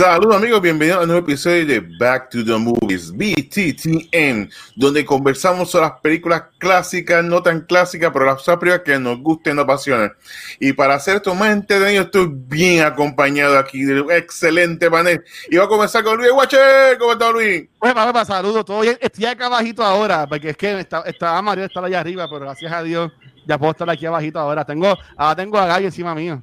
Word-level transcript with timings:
Saludos 0.00 0.36
amigos, 0.36 0.62
bienvenidos 0.62 0.98
a 0.98 1.02
un 1.02 1.08
nuevo 1.08 1.26
episodio 1.26 1.66
de 1.66 1.80
Back 1.98 2.30
to 2.30 2.42
the 2.42 2.56
Movies, 2.56 3.12
BTTN, 3.12 4.48
donde 4.74 5.04
conversamos 5.04 5.70
sobre 5.70 5.88
las 5.88 6.00
películas 6.00 6.44
clásicas, 6.56 7.22
no 7.22 7.42
tan 7.42 7.66
clásicas, 7.66 8.10
pero 8.10 8.24
las 8.24 8.42
películas 8.42 8.80
que 8.82 8.98
nos 8.98 9.18
gusten, 9.18 9.56
nos 9.56 9.64
apasionan. 9.64 10.10
Y 10.58 10.72
para 10.72 10.94
hacer 10.94 11.16
esto 11.16 11.34
más 11.34 11.50
entretenido, 11.50 12.04
estoy 12.04 12.30
bien 12.32 12.82
acompañado 12.82 13.58
aquí 13.58 13.82
de 13.82 14.00
un 14.00 14.10
excelente 14.10 14.90
panel. 14.90 15.22
Y 15.50 15.56
voy 15.56 15.66
a 15.66 15.68
comenzar 15.68 16.02
con 16.02 16.16
Luis 16.16 16.32
Guache. 16.32 16.56
¿Cómo 16.98 17.12
está 17.12 17.30
Luis? 17.30 17.68
Pues, 17.78 17.92
papá, 17.92 18.24
saludos, 18.24 18.64
todo 18.64 18.80
bien. 18.80 18.96
Estoy 19.02 19.26
acá 19.26 19.44
abajito 19.44 19.84
ahora, 19.84 20.26
porque 20.26 20.48
es 20.48 20.56
que 20.56 20.80
estaba, 20.80 21.04
estaba 21.04 21.42
Mario 21.42 21.66
estar 21.66 21.84
allá 21.84 22.00
arriba, 22.00 22.26
pero 22.26 22.46
gracias 22.46 22.72
a 22.72 22.82
Dios 22.82 23.12
ya 23.46 23.58
puedo 23.58 23.72
estar 23.72 23.90
aquí 23.90 24.06
abajito 24.06 24.38
ahora. 24.38 24.64
Tengo, 24.64 24.96
ahora 25.14 25.36
tengo 25.36 25.58
a 25.58 25.66
Gaby 25.66 25.84
encima 25.84 26.14
mío. 26.14 26.42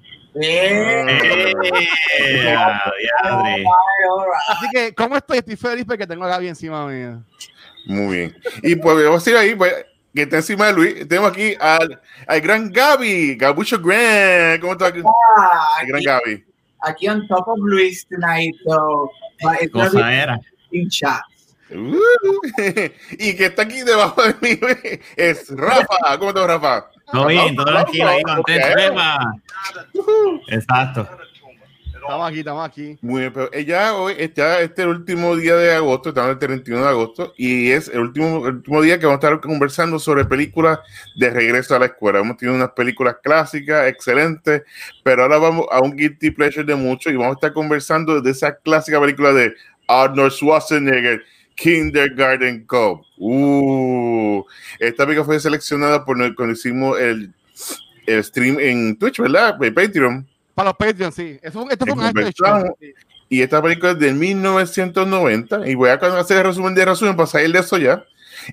Así 4.49 4.67
que, 4.73 4.93
¿cómo 4.93 5.17
estoy? 5.17 5.39
Estoy 5.39 5.55
feliz 5.55 5.85
porque 5.85 6.07
tengo 6.07 6.25
a 6.25 6.29
Gaby 6.29 6.47
encima 6.49 6.85
mío. 6.87 7.23
Muy 7.85 8.15
bien. 8.17 8.37
Y 8.63 8.75
pues 8.75 9.03
vamos 9.05 9.25
a 9.25 9.29
ir 9.29 9.37
ahí, 9.37 9.55
pues, 9.55 9.73
que 10.13 10.23
está 10.23 10.37
encima 10.37 10.67
de 10.67 10.73
Luis. 10.73 11.07
Tenemos 11.07 11.31
aquí 11.31 11.55
al, 11.59 11.99
al 12.27 12.41
gran 12.41 12.71
Gaby, 12.71 13.35
Gabucho 13.35 13.79
Grant. 13.79 14.61
¿Cómo 14.61 14.73
está 14.73 14.87
aquí? 14.87 15.01
Ah, 15.37 15.77
el 15.81 15.87
gran 15.87 16.03
Gaby. 16.03 16.43
aquí 16.81 17.07
on 17.07 17.27
top 17.27 17.47
of 17.47 17.57
Luis 17.59 18.05
tonight, 18.07 18.53
so 18.63 19.09
but 19.41 19.59
it's 19.61 19.71
gonna 19.73 19.89
Cosa 19.89 20.05
be 20.05 20.13
era. 20.13 20.39
in 20.71 20.89
chat. 20.89 21.21
Uh, 21.69 21.97
y 23.19 23.35
que 23.35 23.45
está 23.47 23.63
aquí 23.63 23.81
debajo 23.81 24.21
de 24.23 24.35
mí 24.41 24.59
es 25.17 25.49
Rafa. 25.49 26.17
¿Cómo 26.17 26.29
estás, 26.29 26.47
Rafa? 26.47 26.89
Todo 27.11 27.27
bien, 27.27 27.55
todo 27.55 27.65
tranquilo 27.65 28.07
ahí, 28.09 28.23
contento. 28.23 28.67
Exacto. 30.49 31.07
Estamos 31.93 32.29
aquí, 32.29 32.39
estamos 32.39 32.65
aquí. 32.65 32.97
Muy 33.01 33.19
bien, 33.21 33.33
pero 33.33 33.49
ella 33.51 33.93
hoy 33.95 34.15
está 34.17 34.61
este 34.61 34.83
el 34.83 34.89
último 34.89 35.35
día 35.35 35.57
de 35.57 35.73
agosto, 35.73 36.09
estamos 36.09 36.31
el 36.31 36.39
31 36.39 36.81
de 36.81 36.87
agosto, 36.87 37.33
y 37.35 37.71
es 37.71 37.89
el 37.89 37.99
último, 37.99 38.47
el 38.47 38.55
último 38.55 38.81
día 38.81 38.97
que 38.97 39.05
vamos 39.05 39.21
a 39.21 39.27
estar 39.27 39.41
conversando 39.41 39.99
sobre 39.99 40.23
películas 40.23 40.79
de 41.17 41.29
regreso 41.29 41.75
a 41.75 41.79
la 41.79 41.87
escuela. 41.87 42.19
Hemos 42.19 42.37
tenido 42.37 42.55
unas 42.55 42.71
películas 42.71 43.17
clásicas, 43.21 43.87
excelentes, 43.87 44.63
pero 45.03 45.23
ahora 45.23 45.37
vamos 45.37 45.65
a 45.69 45.81
un 45.81 45.97
guilty 45.97 46.31
pleasure 46.31 46.63
de 46.63 46.75
muchos 46.75 47.11
y 47.11 47.17
vamos 47.17 47.31
a 47.31 47.39
estar 47.39 47.51
conversando 47.51 48.21
de 48.21 48.31
esa 48.31 48.55
clásica 48.55 49.01
película 49.01 49.33
de 49.33 49.53
Arnold 49.89 50.31
Schwarzenegger, 50.31 51.23
Kindergarten 51.57 52.65
Cop. 52.65 53.01
Uh, 53.17 54.43
esta 54.79 55.05
película 55.05 55.25
fue 55.25 55.39
seleccionada 55.39 56.05
por 56.05 56.21
el- 56.21 56.35
cuando 56.35 56.53
hicimos 56.53 56.99
el, 56.99 57.33
el 58.05 58.23
stream 58.23 58.57
en 58.59 58.97
Twitch, 58.97 59.19
¿verdad? 59.19 59.61
En 59.61 59.73
Patreon. 59.73 60.27
Para 60.55 60.69
los 60.69 60.77
Patreons, 60.77 61.15
sí. 61.15 61.37
Eso, 61.41 61.69
esto 61.69 61.85
fue 61.85 61.95
un. 61.95 62.73
Y 63.29 63.41
esta 63.41 63.61
película 63.61 63.91
es 63.91 63.99
de 63.99 64.13
1990. 64.13 65.67
Y 65.67 65.75
voy 65.75 65.89
a 65.89 65.93
hacer 65.95 66.37
el 66.37 66.43
resumen 66.45 66.73
de 66.73 66.85
resumen 66.85 67.15
para 67.15 67.27
salir 67.27 67.51
de 67.51 67.59
eso 67.59 67.77
ya. 67.77 68.05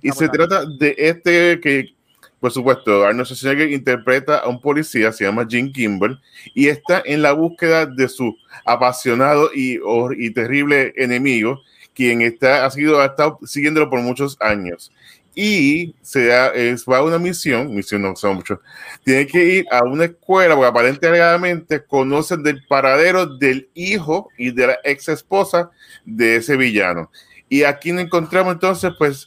Y 0.03 0.11
Ah, 0.11 0.13
se 0.15 0.27
pues, 0.29 0.31
trata 0.33 0.65
de 0.67 0.95
este 0.99 1.61
que, 1.61 1.95
por 2.41 2.51
supuesto, 2.51 3.05
Arnold 3.05 3.27
Schwarzenegger 3.27 3.71
interpreta 3.71 4.39
a 4.39 4.49
un 4.49 4.61
policía, 4.61 5.13
se 5.13 5.25
llama 5.25 5.47
Jim 5.49 5.71
Kimball, 5.73 6.21
y 6.55 6.67
está 6.69 7.03
en 7.05 7.23
la 7.23 7.33
búsqueda 7.33 7.87
de 7.87 8.09
su 8.09 8.37
apasionado 8.65 9.51
y, 9.55 9.79
y 10.19 10.31
terrible 10.31 10.93
enemigo, 10.97 11.61
quien 11.95 12.23
está, 12.23 12.65
ha, 12.65 12.71
sido, 12.71 13.01
ha 13.01 13.07
estado 13.07 13.39
siguiéndolo 13.45 13.89
por 13.89 14.01
muchos 14.01 14.37
años. 14.41 14.93
Y 15.37 15.95
se 16.01 16.27
da, 16.27 16.49
es, 16.49 16.85
va 16.85 16.99
a 16.99 17.03
una 17.03 17.19
misión, 17.19 17.75
misión 17.75 18.03
no 18.03 18.15
son 18.15 18.37
muchos, 18.37 18.61
tiene 19.03 19.27
que 19.27 19.45
ir 19.45 19.67
a 19.71 19.83
una 19.83 20.05
escuela 20.05 20.55
porque 20.55 20.69
aparentemente 20.69 21.85
conocen 21.85 22.45
del 22.45 22.65
paradero 22.69 23.27
del 23.27 23.69
hijo 23.75 24.29
y 24.39 24.53
de 24.53 24.69
la 24.69 24.79
ex 24.85 25.09
esposa 25.09 25.71
de 26.05 26.37
ese 26.37 26.57
villano. 26.57 27.11
Y 27.49 27.65
aquí 27.65 27.91
nos 27.91 28.05
encontramos 28.05 28.55
entonces, 28.55 28.93
pues, 28.97 29.27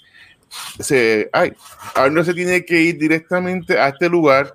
se, 0.80 1.30
ay, 1.34 1.54
Arnold 1.96 2.26
se 2.26 2.34
tiene 2.34 2.64
que 2.64 2.82
ir 2.82 2.98
directamente 2.98 3.78
a 3.78 3.90
este 3.90 4.10
lugar, 4.10 4.54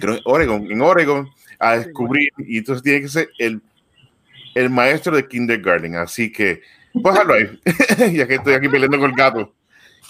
creo 0.00 0.14
en 0.14 0.22
Oregon, 0.24 0.70
en 0.70 0.80
Oregon, 0.80 1.28
a 1.58 1.76
descubrir, 1.76 2.30
y 2.38 2.58
entonces 2.58 2.82
tiene 2.82 3.02
que 3.02 3.08
ser 3.08 3.28
el, 3.38 3.60
el 4.54 4.70
maestro 4.70 5.14
de 5.14 5.28
kindergarten. 5.28 5.96
Así 5.96 6.32
que, 6.32 6.62
pues, 7.00 7.14
déjalo 7.14 7.34
ahí, 7.34 7.60
ya 8.16 8.26
que 8.26 8.34
estoy 8.34 8.54
aquí 8.54 8.68
peleando 8.68 8.98
con 8.98 9.10
el 9.10 9.16
gato 9.16 9.52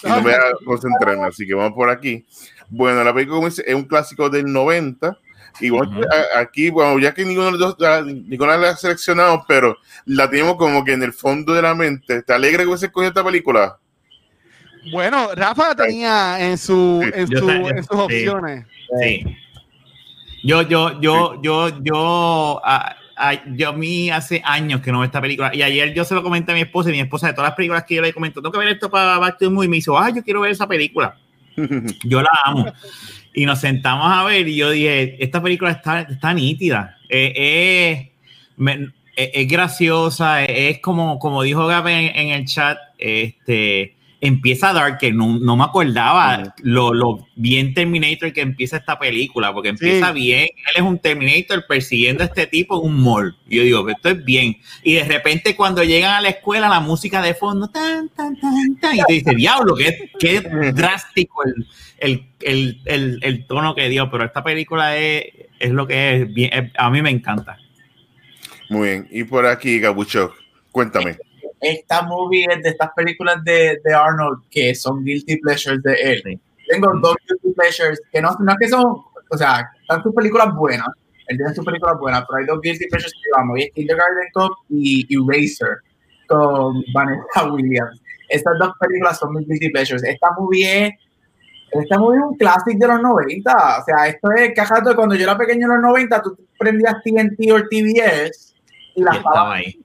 y 0.04 0.08
no 0.08 0.16
me 0.16 0.22
voy 0.22 0.32
a 0.32 0.64
concentrarme, 0.64 1.24
así 1.24 1.46
que 1.46 1.54
vamos 1.54 1.72
por 1.74 1.88
aquí. 1.90 2.26
Bueno, 2.68 3.04
la 3.04 3.12
película 3.14 3.46
es 3.48 3.62
un 3.74 3.84
clásico 3.84 4.28
del 4.30 4.50
90. 4.52 5.16
Y 5.60 5.68
bueno, 5.68 5.92
Ujú. 6.00 6.08
a- 6.10 6.40
aquí, 6.40 6.70
bueno, 6.70 6.98
ya 6.98 7.12
que 7.12 7.24
ninguno 7.26 7.46
de 7.46 7.52
los 7.52 7.60
dos, 7.60 7.76
la- 7.78 8.00
ninguna 8.02 8.56
la 8.56 8.70
ha 8.70 8.76
seleccionado, 8.76 9.44
pero 9.46 9.76
la 10.06 10.28
tenemos 10.30 10.56
como 10.56 10.82
que 10.82 10.94
en 10.94 11.02
el 11.02 11.12
fondo 11.12 11.52
de 11.52 11.60
la 11.62 11.74
mente. 11.74 12.22
¿Te 12.22 12.32
alegra 12.32 12.62
que 12.62 12.68
hubiese 12.68 12.86
escogido 12.86 13.10
esta 13.10 13.22
película? 13.22 13.76
Bueno, 14.90 15.28
Rafa 15.34 15.74
tenía 15.76 16.40
en, 16.40 16.56
su, 16.58 17.02
Sí, 17.04 17.10
en, 17.14 17.26
su- 17.28 17.36
sus 17.38 17.48
sí. 17.48 17.84
opciones. 17.92 18.66
Sí. 19.00 19.24
Yo, 20.42 20.62
yo, 20.62 21.00
yo, 21.00 21.40
yo, 21.42 21.68
yo, 21.82 22.60
ah, 22.64 22.96
yo 23.54 23.68
a 23.70 23.72
mí 23.72 24.10
hace 24.10 24.42
años 24.44 24.80
que 24.80 24.90
no 24.92 24.98
veo 24.98 25.06
esta 25.06 25.20
película 25.20 25.54
y 25.54 25.62
ayer 25.62 25.92
yo 25.94 26.04
se 26.04 26.14
lo 26.14 26.22
comenté 26.22 26.52
a 26.52 26.54
mi 26.54 26.62
esposa 26.62 26.88
y 26.90 26.92
mi 26.92 27.00
esposa 27.00 27.28
de 27.28 27.32
todas 27.34 27.50
las 27.50 27.56
películas 27.56 27.84
que 27.84 27.94
yo 27.96 28.02
le 28.02 28.12
comento, 28.12 28.40
tengo 28.40 28.52
que 28.52 28.58
ver 28.58 28.68
esto 28.68 28.90
para 28.90 29.18
Back 29.18 29.38
to 29.38 29.50
Movie", 29.50 29.66
y 29.66 29.68
me 29.70 29.76
dijo, 29.76 29.98
ah, 29.98 30.10
yo 30.14 30.22
quiero 30.22 30.40
ver 30.40 30.50
esa 30.52 30.66
película. 30.66 31.16
Yo 32.04 32.22
la 32.22 32.30
amo. 32.44 32.66
Y 33.34 33.44
nos 33.44 33.60
sentamos 33.60 34.06
a 34.10 34.24
ver 34.24 34.48
y 34.48 34.56
yo 34.56 34.70
dije, 34.70 35.22
esta 35.22 35.42
película 35.42 35.70
está, 35.70 36.00
está 36.00 36.32
nítida. 36.32 36.96
Eh, 37.10 37.32
eh, 37.36 38.12
me- 38.56 38.88
eh, 39.16 39.30
es 39.34 39.48
graciosa, 39.48 40.44
es 40.44 40.78
como, 40.80 41.18
como 41.18 41.42
dijo 41.42 41.66
Gabe 41.66 41.92
en, 42.08 42.16
en 42.16 42.28
el 42.30 42.46
chat, 42.46 42.78
este, 42.98 43.94
empieza 44.22 44.72
Dark, 44.72 44.98
que 44.98 45.12
no, 45.12 45.38
no 45.40 45.56
me 45.56 45.64
acordaba 45.64 46.54
lo, 46.62 46.94
lo 46.94 47.26
bien 47.34 47.74
Terminator 47.74 48.32
que 48.32 48.40
empieza 48.40 48.76
esta 48.76 48.96
película, 48.98 49.52
porque 49.52 49.70
empieza 49.70 50.06
Sí. 50.08 50.14
bien, 50.14 50.42
él 50.42 50.72
es 50.76 50.82
un 50.82 50.98
Terminator 50.98 51.66
persiguiendo 51.66 52.22
a 52.22 52.26
este 52.26 52.46
tipo 52.46 52.80
en 52.80 52.88
un 52.88 53.02
mall. 53.02 53.36
Y 53.48 53.56
yo 53.56 53.62
digo, 53.64 53.88
esto 53.88 54.10
es 54.10 54.24
bien. 54.24 54.56
Y 54.84 54.94
de 54.94 55.04
repente 55.04 55.56
cuando 55.56 55.82
llegan 55.82 56.14
a 56.14 56.20
la 56.20 56.28
escuela, 56.28 56.68
la 56.68 56.78
música 56.78 57.20
de 57.20 57.34
fondo, 57.34 57.68
tan, 57.68 58.08
tan, 58.10 58.38
tan, 58.40 58.76
tan, 58.80 58.94
y 58.96 59.02
te 59.02 59.12
dice, 59.12 59.34
diablo, 59.34 59.74
qué, 59.74 60.08
qué 60.20 60.40
drástico 60.72 61.42
el, 61.44 61.66
el, 61.98 62.26
el, 62.42 62.80
el, 62.84 63.18
el 63.22 63.46
tono 63.46 63.74
que 63.74 63.88
dio, 63.88 64.08
pero 64.08 64.24
esta 64.24 64.44
película 64.44 64.96
es, 64.96 65.24
es 65.58 65.70
lo 65.72 65.86
que 65.88 66.14
es, 66.22 66.32
bien, 66.32 66.50
es- 66.52 66.70
a 66.78 66.90
mí 66.90 67.02
me 67.02 67.10
encanta. 67.10 67.58
Muy 68.70 68.88
bien. 68.88 69.08
Y 69.10 69.24
por 69.24 69.46
aquí, 69.46 69.80
Gabucho, 69.80 70.32
cuéntame. 70.70 71.18
Esta 71.62 72.02
movie 72.02 72.46
es 72.50 72.62
de 72.62 72.70
estas 72.70 72.90
películas 72.94 73.42
de, 73.44 73.80
de 73.82 73.94
Arnold 73.94 74.42
que 74.50 74.74
son 74.74 75.04
guilty 75.04 75.36
pleasures 75.38 75.82
de 75.82 75.94
él. 75.94 76.22
Sí. 76.24 76.40
Tengo 76.68 76.92
dos 77.00 77.16
guilty 77.28 77.54
pleasures 77.54 78.00
que 78.12 78.20
no, 78.20 78.36
no 78.40 78.52
es 78.52 78.58
que 78.58 78.68
son, 78.68 78.84
o 79.30 79.38
sea, 79.38 79.70
están 79.80 80.02
sus 80.02 80.14
películas 80.14 80.54
buenas, 80.54 80.88
él 81.28 81.36
tiene 81.36 81.54
sus 81.54 81.64
películas 81.64 81.98
buenas, 81.98 82.24
pero 82.28 82.40
hay 82.40 82.46
dos 82.46 82.60
guilty 82.60 82.88
pleasures 82.88 83.12
que 83.12 83.40
amo, 83.40 83.56
y 83.56 83.62
es 83.62 83.70
Kindergarten 83.74 84.28
Cop 84.34 84.52
y 84.68 85.06
Eraser 85.08 85.78
con 86.26 86.82
Vanessa 86.92 87.52
Williams. 87.52 88.02
Estas 88.28 88.58
dos 88.58 88.72
películas 88.80 89.18
son 89.18 89.34
mis 89.34 89.46
guilty 89.46 89.70
pleasures. 89.70 90.02
Esta 90.02 90.30
movie 90.36 90.86
es 90.86 90.92
esta 91.72 91.98
movie 91.98 92.18
es 92.18 92.24
un 92.24 92.36
clásico 92.36 92.78
de 92.78 92.86
los 92.86 93.00
90. 93.00 93.78
O 93.80 93.84
sea, 93.84 94.06
esto 94.06 94.30
es 94.32 94.52
cajato 94.54 94.94
cuando 94.94 95.14
yo 95.14 95.22
era 95.22 95.38
pequeño 95.38 95.66
en 95.66 95.72
los 95.72 95.82
90, 95.82 96.22
tú 96.22 96.36
prendías 96.58 96.96
TNT 97.02 97.50
o 97.50 97.62
TBS 97.62 98.54
y 98.94 99.02
la 99.02 99.14
Y 99.14 99.16
estaba 99.16 99.54
ahí. 99.54 99.80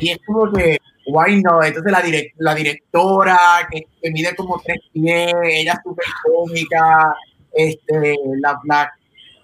y 0.00 0.10
es 0.10 0.18
como 0.26 0.52
que, 0.52 0.78
why 1.06 1.40
no? 1.42 1.62
Entonces 1.62 1.90
la, 1.92 2.02
direc- 2.02 2.32
la 2.38 2.54
directora, 2.54 3.38
que, 3.70 3.82
que 4.02 4.10
mide 4.10 4.34
como 4.36 4.60
tres 4.64 4.78
pies, 4.92 5.32
ella 5.44 5.72
es 5.72 5.78
súper 5.82 6.04
cómica, 6.24 7.14
este, 7.52 8.16
la, 8.40 8.58
la, 8.64 8.92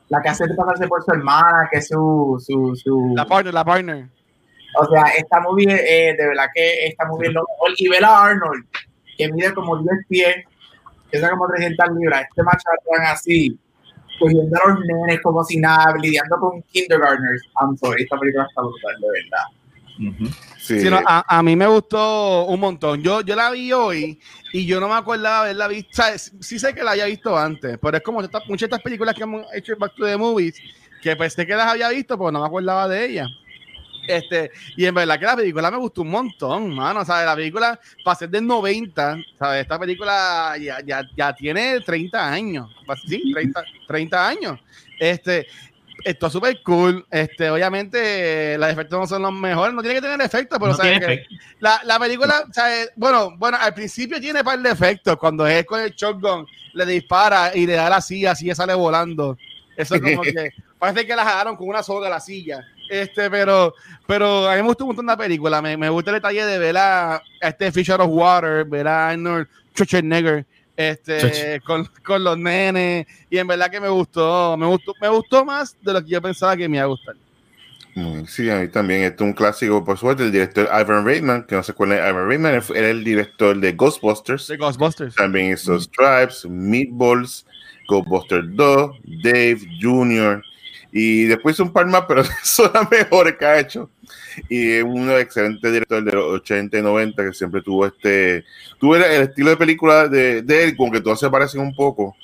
la 0.09 0.23
que 0.23 0.29
hace 0.29 0.45
pasarse 0.55 0.87
por 0.89 1.03
su 1.05 1.13
hermana, 1.13 1.69
que 1.71 1.79
es 1.79 1.89
su, 1.89 2.43
su, 2.45 2.75
su 2.77 3.13
La 3.17 3.25
partner, 3.27 3.55
la 3.55 3.65
partner. 3.65 4.07
o 4.79 4.85
sea, 4.87 5.05
esta 5.17 5.41
movie, 5.41 5.67
eh, 5.73 6.15
de 6.17 6.27
verdad 6.29 6.47
que 6.55 6.87
esta 6.87 7.05
movie 7.07 7.29
es 7.29 7.35
lo 7.35 7.43
mejor. 7.43 7.71
Y 7.77 7.89
ver 7.89 8.05
a 8.05 8.25
Arnold, 8.25 8.65
que 9.17 9.31
mide 9.33 9.53
como 9.55 9.77
10 9.79 9.91
pies, 10.09 10.37
pesa 11.11 11.31
como 11.31 11.47
300 11.49 11.87
libras, 11.97 12.25
este 12.29 12.43
machatón 12.43 13.03
así, 13.07 13.59
cogiendo 14.19 14.59
a 14.65 14.69
los 14.71 14.81
nenes 14.85 15.21
como 15.23 15.43
si 15.45 15.59
nada, 15.59 15.95
lidiando 16.01 16.39
con 16.39 16.63
kindergartners. 16.63 17.43
I'm 17.61 17.77
sorry, 17.77 18.03
esta 18.03 18.17
película 18.19 18.47
está 18.49 18.63
brutal, 18.63 18.97
de 19.01 19.09
verdad. 19.09 19.45
Sí. 20.59 20.79
A, 21.07 21.39
a 21.39 21.43
mí 21.43 21.57
me 21.57 21.67
gustó 21.67 22.45
un 22.47 22.61
montón. 22.61 23.03
Yo, 23.03 23.21
yo 23.21 23.37
la 23.37 23.51
vi 23.51 23.73
hoy 23.73 24.21
y 24.53 24.67
yo 24.67 24.81
no 24.81 24.89
me 24.89 24.95
acordaba 24.95 25.41
haberla 25.41 25.69
visto. 25.69 26.03
Sí 26.17 26.59
sé 26.59 26.75
que 26.75 26.83
la 26.83 26.93
había 26.93 27.07
visto 27.07 27.37
antes, 27.37 27.79
pero 27.81 27.97
es 27.97 28.03
como 28.03 28.21
muchas 28.21 28.41
de 28.47 28.67
estas 28.67 28.83
películas 28.83 29.15
que 29.15 29.23
hemos 29.23 29.47
hecho 29.55 29.73
en 29.73 29.79
Back 29.79 29.95
to 29.95 30.05
the 30.07 30.17
Movies 30.17 30.61
que 31.03 31.17
pensé 31.17 31.47
que 31.47 31.55
las 31.55 31.67
había 31.67 31.89
visto, 31.89 32.17
pero 32.19 32.31
no 32.31 32.41
me 32.41 32.47
acordaba 32.47 32.89
de 32.89 33.05
ellas. 33.07 33.29
Este, 34.07 34.51
y 34.77 34.87
en 34.87 34.95
verdad 34.95 35.19
que 35.19 35.27
la 35.27 35.37
película 35.37 35.71
me 35.71 35.77
gustó 35.77 36.03
un 36.03 36.11
montón, 36.11 36.75
mano. 36.75 37.01
O 37.01 37.05
sea, 37.05 37.25
la 37.25 37.37
película, 37.37 37.79
para 38.05 38.17
ser 38.17 38.31
del 38.31 38.47
90, 38.47 39.19
¿sabes? 39.39 39.63
Esta 39.63 39.79
película 39.79 40.55
ya, 40.61 40.81
ya, 40.85 41.03
ya 41.17 41.33
tiene 41.35 41.81
30 41.81 42.33
años. 42.33 42.71
Sí, 43.07 43.33
30, 43.33 43.65
30 43.87 44.29
años. 44.29 44.61
Este, 44.99 45.47
esto 46.05 46.27
es 46.27 46.33
súper 46.33 46.63
cool. 46.63 47.07
Este, 47.11 47.51
obviamente, 47.51 48.57
los 48.59 48.69
efectos 48.69 48.99
no 48.99 49.07
son 49.07 49.23
los 49.23 49.33
mejores, 49.33 49.75
no 49.75 49.83
tiene 49.83 49.97
que 49.97 50.03
tener 50.03 50.21
efectos, 50.21 50.59
pero 50.59 50.73
No 50.73 50.77
¿sabes 50.77 51.01
efecto. 51.01 51.35
La, 51.59 51.81
la 51.85 51.99
película, 51.99 52.45
sea, 52.53 52.83
eh, 52.83 52.91
bueno, 52.97 53.37
bueno, 53.37 53.59
al 53.61 53.75
principio 53.75 54.21
tiene 54.21 54.45
par 54.45 54.59
de 54.59 54.71
efectos. 54.71 55.17
Cuando 55.17 55.47
es 55.47 55.65
con 55.65 55.81
el 55.81 55.93
shotgun, 55.93 56.47
le 56.75 56.87
dispara 56.87 57.53
y 57.55 57.67
le 57.67 57.75
da 57.75 57.91
la 57.91 58.01
silla, 58.01 58.33
así 58.33 58.53
sale 58.55 58.75
volando. 58.75 59.37
Eso 59.77 59.95
es 59.95 60.01
como 60.01 60.23
que 60.23 60.51
parece 60.79 61.07
que 61.07 61.17
la 61.17 61.25
jalaron 61.25 61.57
con 61.57 61.69
una 61.69 61.83
soga 61.83 62.09
la 62.09 62.21
silla. 62.21 62.65
Este, 62.89 63.31
pero, 63.31 63.75
pero 64.07 64.49
a 64.49 64.57
mí 64.57 64.63
me 64.63 64.69
gustó 64.69 64.85
un 64.85 64.89
montón 64.89 65.07
la 65.07 65.17
película. 65.17 65.63
Me, 65.63 65.77
me 65.77 65.89
gusta 65.89 66.11
el 66.11 66.17
detalle 66.17 66.45
de 66.45 66.59
ver 66.59 66.77
a, 66.77 67.17
a 67.17 67.23
este 67.41 67.71
Fisher 67.71 68.01
of 68.01 68.09
Water, 68.11 68.65
ver 68.65 68.89
a 68.89 69.11
Arnold 69.11 69.47
Schwarzenegger, 69.75 70.45
este, 70.81 71.61
con, 71.61 71.89
con 72.05 72.25
los 72.25 72.39
nenes. 72.39 73.07
Y 73.29 73.39
en 73.39 73.47
verdad 73.47 73.71
que 73.71 73.81
me 73.81 73.89
gustó, 73.89 74.57
me 74.57 74.67
gustó, 74.67 74.95
me 75.01 75.09
gustó 75.09 75.45
más 75.45 75.77
de 75.83 75.93
lo 75.93 76.03
que 76.03 76.11
yo 76.11 76.23
pensaba 76.23 76.57
que 76.57 76.69
me 76.69 76.79
iba 76.79 76.85
a 76.85 76.89
gustar. 76.89 77.15
Mm, 77.95 78.25
Sí, 78.25 78.49
a 78.49 78.61
mí 78.61 78.69
también. 78.69 79.03
Este 79.03 79.23
es 79.23 79.29
un 79.29 79.33
clásico, 79.35 79.85
por 79.85 79.99
suerte, 79.99 80.23
el 80.25 80.33
director 80.33 80.69
Ivan 80.73 81.05
Reitman, 81.05 81.45
que 81.45 81.55
no 81.57 81.63
se 81.63 81.73
acuerdan, 81.73 81.99
Ivan 81.99 82.29
Reitman 82.29 82.63
era 82.75 82.89
el 82.91 83.05
director 83.05 83.59
de 83.59 83.73
Ghostbusters. 83.73 84.47
De 84.47 84.57
Ghostbusters. 84.57 85.15
También 85.15 85.53
hizo 85.53 85.79
Stripes, 85.79 86.47
Meatballs, 86.49 87.45
Ghostbusters 87.89 88.47
2, 88.57 88.97
Dave 89.23 89.61
Jr. 89.81 90.43
Y 90.93 91.25
después 91.25 91.59
un 91.61 91.73
par 91.73 91.87
más, 91.87 92.05
pero 92.09 92.23
son 92.43 92.71
las 92.75 92.91
mejores 92.91 93.37
que 93.37 93.45
ha 93.47 93.59
hecho. 93.59 93.91
Y 94.49 94.71
es 94.73 94.85
un 94.85 95.11
excelente 95.11 95.71
director 95.71 96.03
de 96.03 96.13
los 96.13 96.25
80 96.41 96.79
y 96.79 96.83
90 96.83 97.25
que 97.25 97.33
siempre 97.33 97.63
tuvo 97.63 97.87
este. 97.87 98.45
Tuvo 98.79 98.97
el, 98.97 99.03
el 99.03 99.23
estilo 99.23 99.51
de 99.51 99.57
película 99.57 100.09
de, 100.09 100.43
de 100.43 100.65
él, 100.65 100.77
como 100.77 100.93
que 100.93 101.01
todos 101.01 101.21
se 101.21 101.31
parecen 101.31 101.61
un 101.61 101.75
poco. 101.75 102.17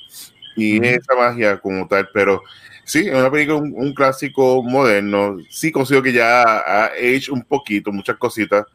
Y 0.55 0.79
Ujú. 0.79 0.85
esa 0.87 1.15
magia 1.15 1.57
como 1.59 1.87
tal, 1.87 2.09
pero 2.13 2.41
sí, 2.83 3.07
es 3.07 3.13
una 3.13 3.29
película, 3.29 3.57
un, 3.57 3.73
un 3.75 3.93
clásico 3.93 4.63
moderno. 4.63 5.37
Sí, 5.49 5.71
considero 5.71 6.03
que 6.03 6.13
ya 6.13 6.41
ha 6.41 6.91
hecho 6.97 7.33
un 7.33 7.43
poquito, 7.43 7.91
muchas 7.91 8.17
cositas, 8.17 8.65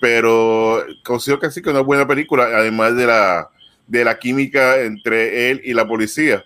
pero 0.00 0.84
considero 1.04 1.38
que 1.38 1.50
sí 1.50 1.60
que 1.60 1.68
es 1.68 1.74
una 1.74 1.82
buena 1.82 2.06
película, 2.06 2.44
además 2.44 2.96
de 2.96 3.06
la, 3.06 3.50
de 3.86 4.04
la 4.04 4.18
química 4.18 4.80
entre 4.80 5.50
él 5.50 5.60
y 5.64 5.74
la 5.74 5.86
policía. 5.86 6.44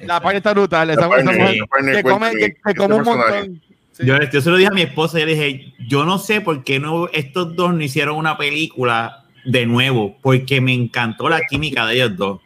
La 0.00 0.20
parte 0.20 0.38
está 0.38 0.52
brutal. 0.52 0.90
Esa, 0.90 1.08
partner- 1.08 1.38
mujer 1.38 1.56
la 1.58 1.66
partner 1.66 1.96
que 1.96 2.02
come, 2.02 2.18
cuenta 2.18 2.38
que, 2.38 2.52
que 2.52 2.60
ese 2.64 2.74
come 2.76 2.94
un 2.94 3.02
montón. 3.04 3.62
Sí. 3.92 4.06
Yo, 4.06 4.16
yo 4.30 4.40
se 4.40 4.50
lo 4.50 4.56
dije 4.56 4.68
a 4.68 4.74
mi 4.74 4.82
esposa, 4.82 5.18
yo 5.18 5.26
le 5.26 5.34
dije, 5.34 5.74
yo 5.88 6.04
no 6.04 6.18
sé 6.18 6.40
por 6.40 6.62
qué 6.62 6.78
no, 6.78 7.08
estos 7.08 7.56
dos 7.56 7.74
no 7.74 7.82
hicieron 7.82 8.16
una 8.16 8.36
película 8.38 9.24
de 9.44 9.66
nuevo, 9.66 10.16
porque 10.22 10.60
me 10.60 10.72
encantó 10.72 11.28
la 11.28 11.40
química 11.48 11.86
de 11.86 11.94
ellos 11.94 12.16
dos. 12.16 12.40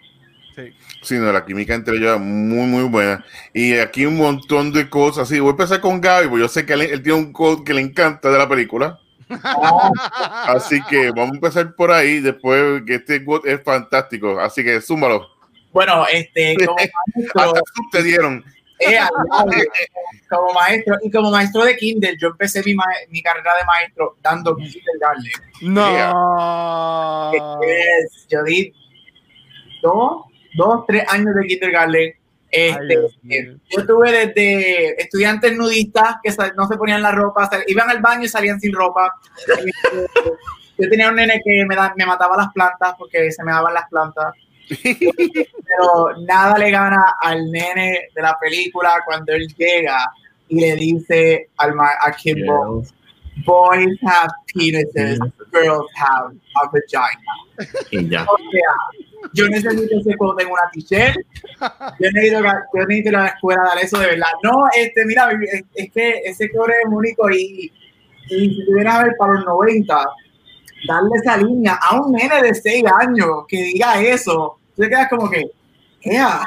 Sí. 0.54 0.62
Sí, 1.02 1.14
no, 1.16 1.32
la 1.32 1.44
química 1.44 1.74
entre 1.74 1.96
ellos 1.96 2.14
es 2.14 2.20
muy, 2.20 2.66
muy 2.66 2.84
buena. 2.84 3.24
Y 3.52 3.74
aquí 3.74 4.06
un 4.06 4.16
montón 4.16 4.72
de 4.72 4.88
cosas. 4.88 5.28
Sí, 5.28 5.40
voy 5.40 5.48
a 5.48 5.52
empezar 5.52 5.80
con 5.80 6.00
Gaby, 6.00 6.28
porque 6.28 6.42
yo 6.42 6.48
sé 6.48 6.64
que 6.64 6.74
él, 6.74 6.82
él 6.82 7.02
tiene 7.02 7.18
un 7.18 7.32
code 7.32 7.64
que 7.64 7.74
le 7.74 7.80
encanta 7.80 8.30
de 8.30 8.38
la 8.38 8.48
película. 8.48 8.98
Así 10.46 10.80
que 10.88 11.10
vamos 11.10 11.32
a 11.32 11.34
empezar 11.34 11.74
por 11.74 11.90
ahí, 11.90 12.20
después 12.20 12.82
que 12.86 12.96
este 12.96 13.24
code 13.24 13.52
es 13.52 13.62
fantástico. 13.62 14.38
Así 14.40 14.62
que 14.62 14.80
súmalo. 14.80 15.28
Bueno, 15.72 16.06
este, 16.12 16.54
como 16.66 16.76
maestro, 17.34 17.62
te 17.90 18.02
dieron. 18.02 18.44
eh, 18.78 18.94
lado, 19.30 19.46
como 20.28 20.52
maestro, 20.54 20.96
y 21.02 21.10
como 21.10 21.30
maestro 21.30 21.64
de 21.64 21.76
Kindle, 21.76 22.16
yo 22.20 22.28
empecé 22.28 22.62
mi, 22.64 22.74
ma- 22.74 22.84
mi 23.10 23.22
carrera 23.22 23.56
de 23.58 23.64
maestro 23.64 24.16
dando 24.22 24.56
kindergarten. 24.56 25.32
No. 25.62 27.32
Yo 28.28 28.42
di 28.44 28.72
dos, 29.82 30.24
dos, 30.54 30.84
tres 30.86 31.04
años 31.08 31.34
de 31.34 31.46
kindergarten. 31.46 32.14
Este, 32.54 32.76
Ay, 32.98 33.06
eh, 33.30 33.56
yo 33.70 33.86
tuve 33.86 34.12
desde 34.12 35.00
estudiantes 35.00 35.56
nudistas 35.56 36.16
que 36.22 36.30
no 36.54 36.68
se 36.68 36.76
ponían 36.76 37.00
la 37.00 37.10
ropa, 37.12 37.48
iban 37.66 37.88
al 37.88 38.00
baño 38.02 38.24
y 38.24 38.28
salían 38.28 38.60
sin 38.60 38.74
ropa. 38.74 39.10
Yo 40.78 40.88
tenía 40.88 41.10
un 41.10 41.14
nene 41.16 41.40
que 41.44 41.64
me, 41.66 41.76
da- 41.76 41.94
me 41.96 42.04
mataba 42.06 42.36
las 42.36 42.48
plantas 42.52 42.94
porque 42.98 43.30
se 43.30 43.44
me 43.44 43.52
daban 43.52 43.72
las 43.74 43.88
plantas. 43.88 44.34
Pero 44.82 46.16
nada 46.26 46.58
le 46.58 46.70
gana 46.70 47.16
al 47.20 47.50
nene 47.50 48.08
de 48.14 48.22
la 48.22 48.36
película 48.40 49.02
cuando 49.04 49.32
él 49.32 49.46
llega 49.56 50.12
y 50.48 50.60
le 50.60 50.76
dice 50.76 51.48
al 51.56 51.74
a 51.80 52.12
Kimbo, 52.12 52.82
boys 53.44 53.98
have 54.02 54.30
penises, 54.54 55.18
girls 55.50 55.90
have 55.96 56.34
a 56.56 56.68
vagina. 56.68 57.16
Y 57.90 58.08
ya. 58.08 58.24
O 58.24 58.36
sea, 58.36 59.30
yo 59.32 59.48
necesito 59.48 59.98
ese 59.98 60.16
quote 60.16 60.42
en 60.42 60.50
una 60.50 60.62
t-shirt. 60.72 61.16
Yo 61.98 62.10
necesito, 62.12 62.42
yo 62.74 62.86
necesito 62.86 63.08
ir 63.08 63.16
a 63.16 63.22
la 63.22 63.28
escuela 63.28 63.62
a 63.62 63.68
dar 63.74 63.84
eso 63.84 63.98
de 63.98 64.06
verdad. 64.06 64.26
No, 64.42 64.64
este, 64.76 65.04
mira, 65.06 65.30
es, 65.32 65.64
es 65.74 65.90
que 65.92 66.20
ese 66.24 66.50
core 66.50 66.74
es 66.84 66.92
único 66.92 67.30
y, 67.30 67.72
y 68.28 68.54
si 68.54 68.66
tuvieras 68.66 68.96
a 68.96 69.04
ver 69.04 69.16
para 69.18 69.34
los 69.34 69.44
90, 69.46 70.06
darle 70.86 71.10
esa 71.16 71.36
línea 71.36 71.78
a 71.80 72.00
un 72.00 72.12
nene 72.12 72.42
de 72.42 72.54
6 72.54 72.84
años 73.00 73.28
que 73.48 73.56
diga 73.62 74.00
eso, 74.00 74.58
tú 74.76 74.82
te 74.82 74.88
quedas 74.88 75.08
como 75.08 75.28
que, 75.30 75.44
¡ea! 76.02 76.40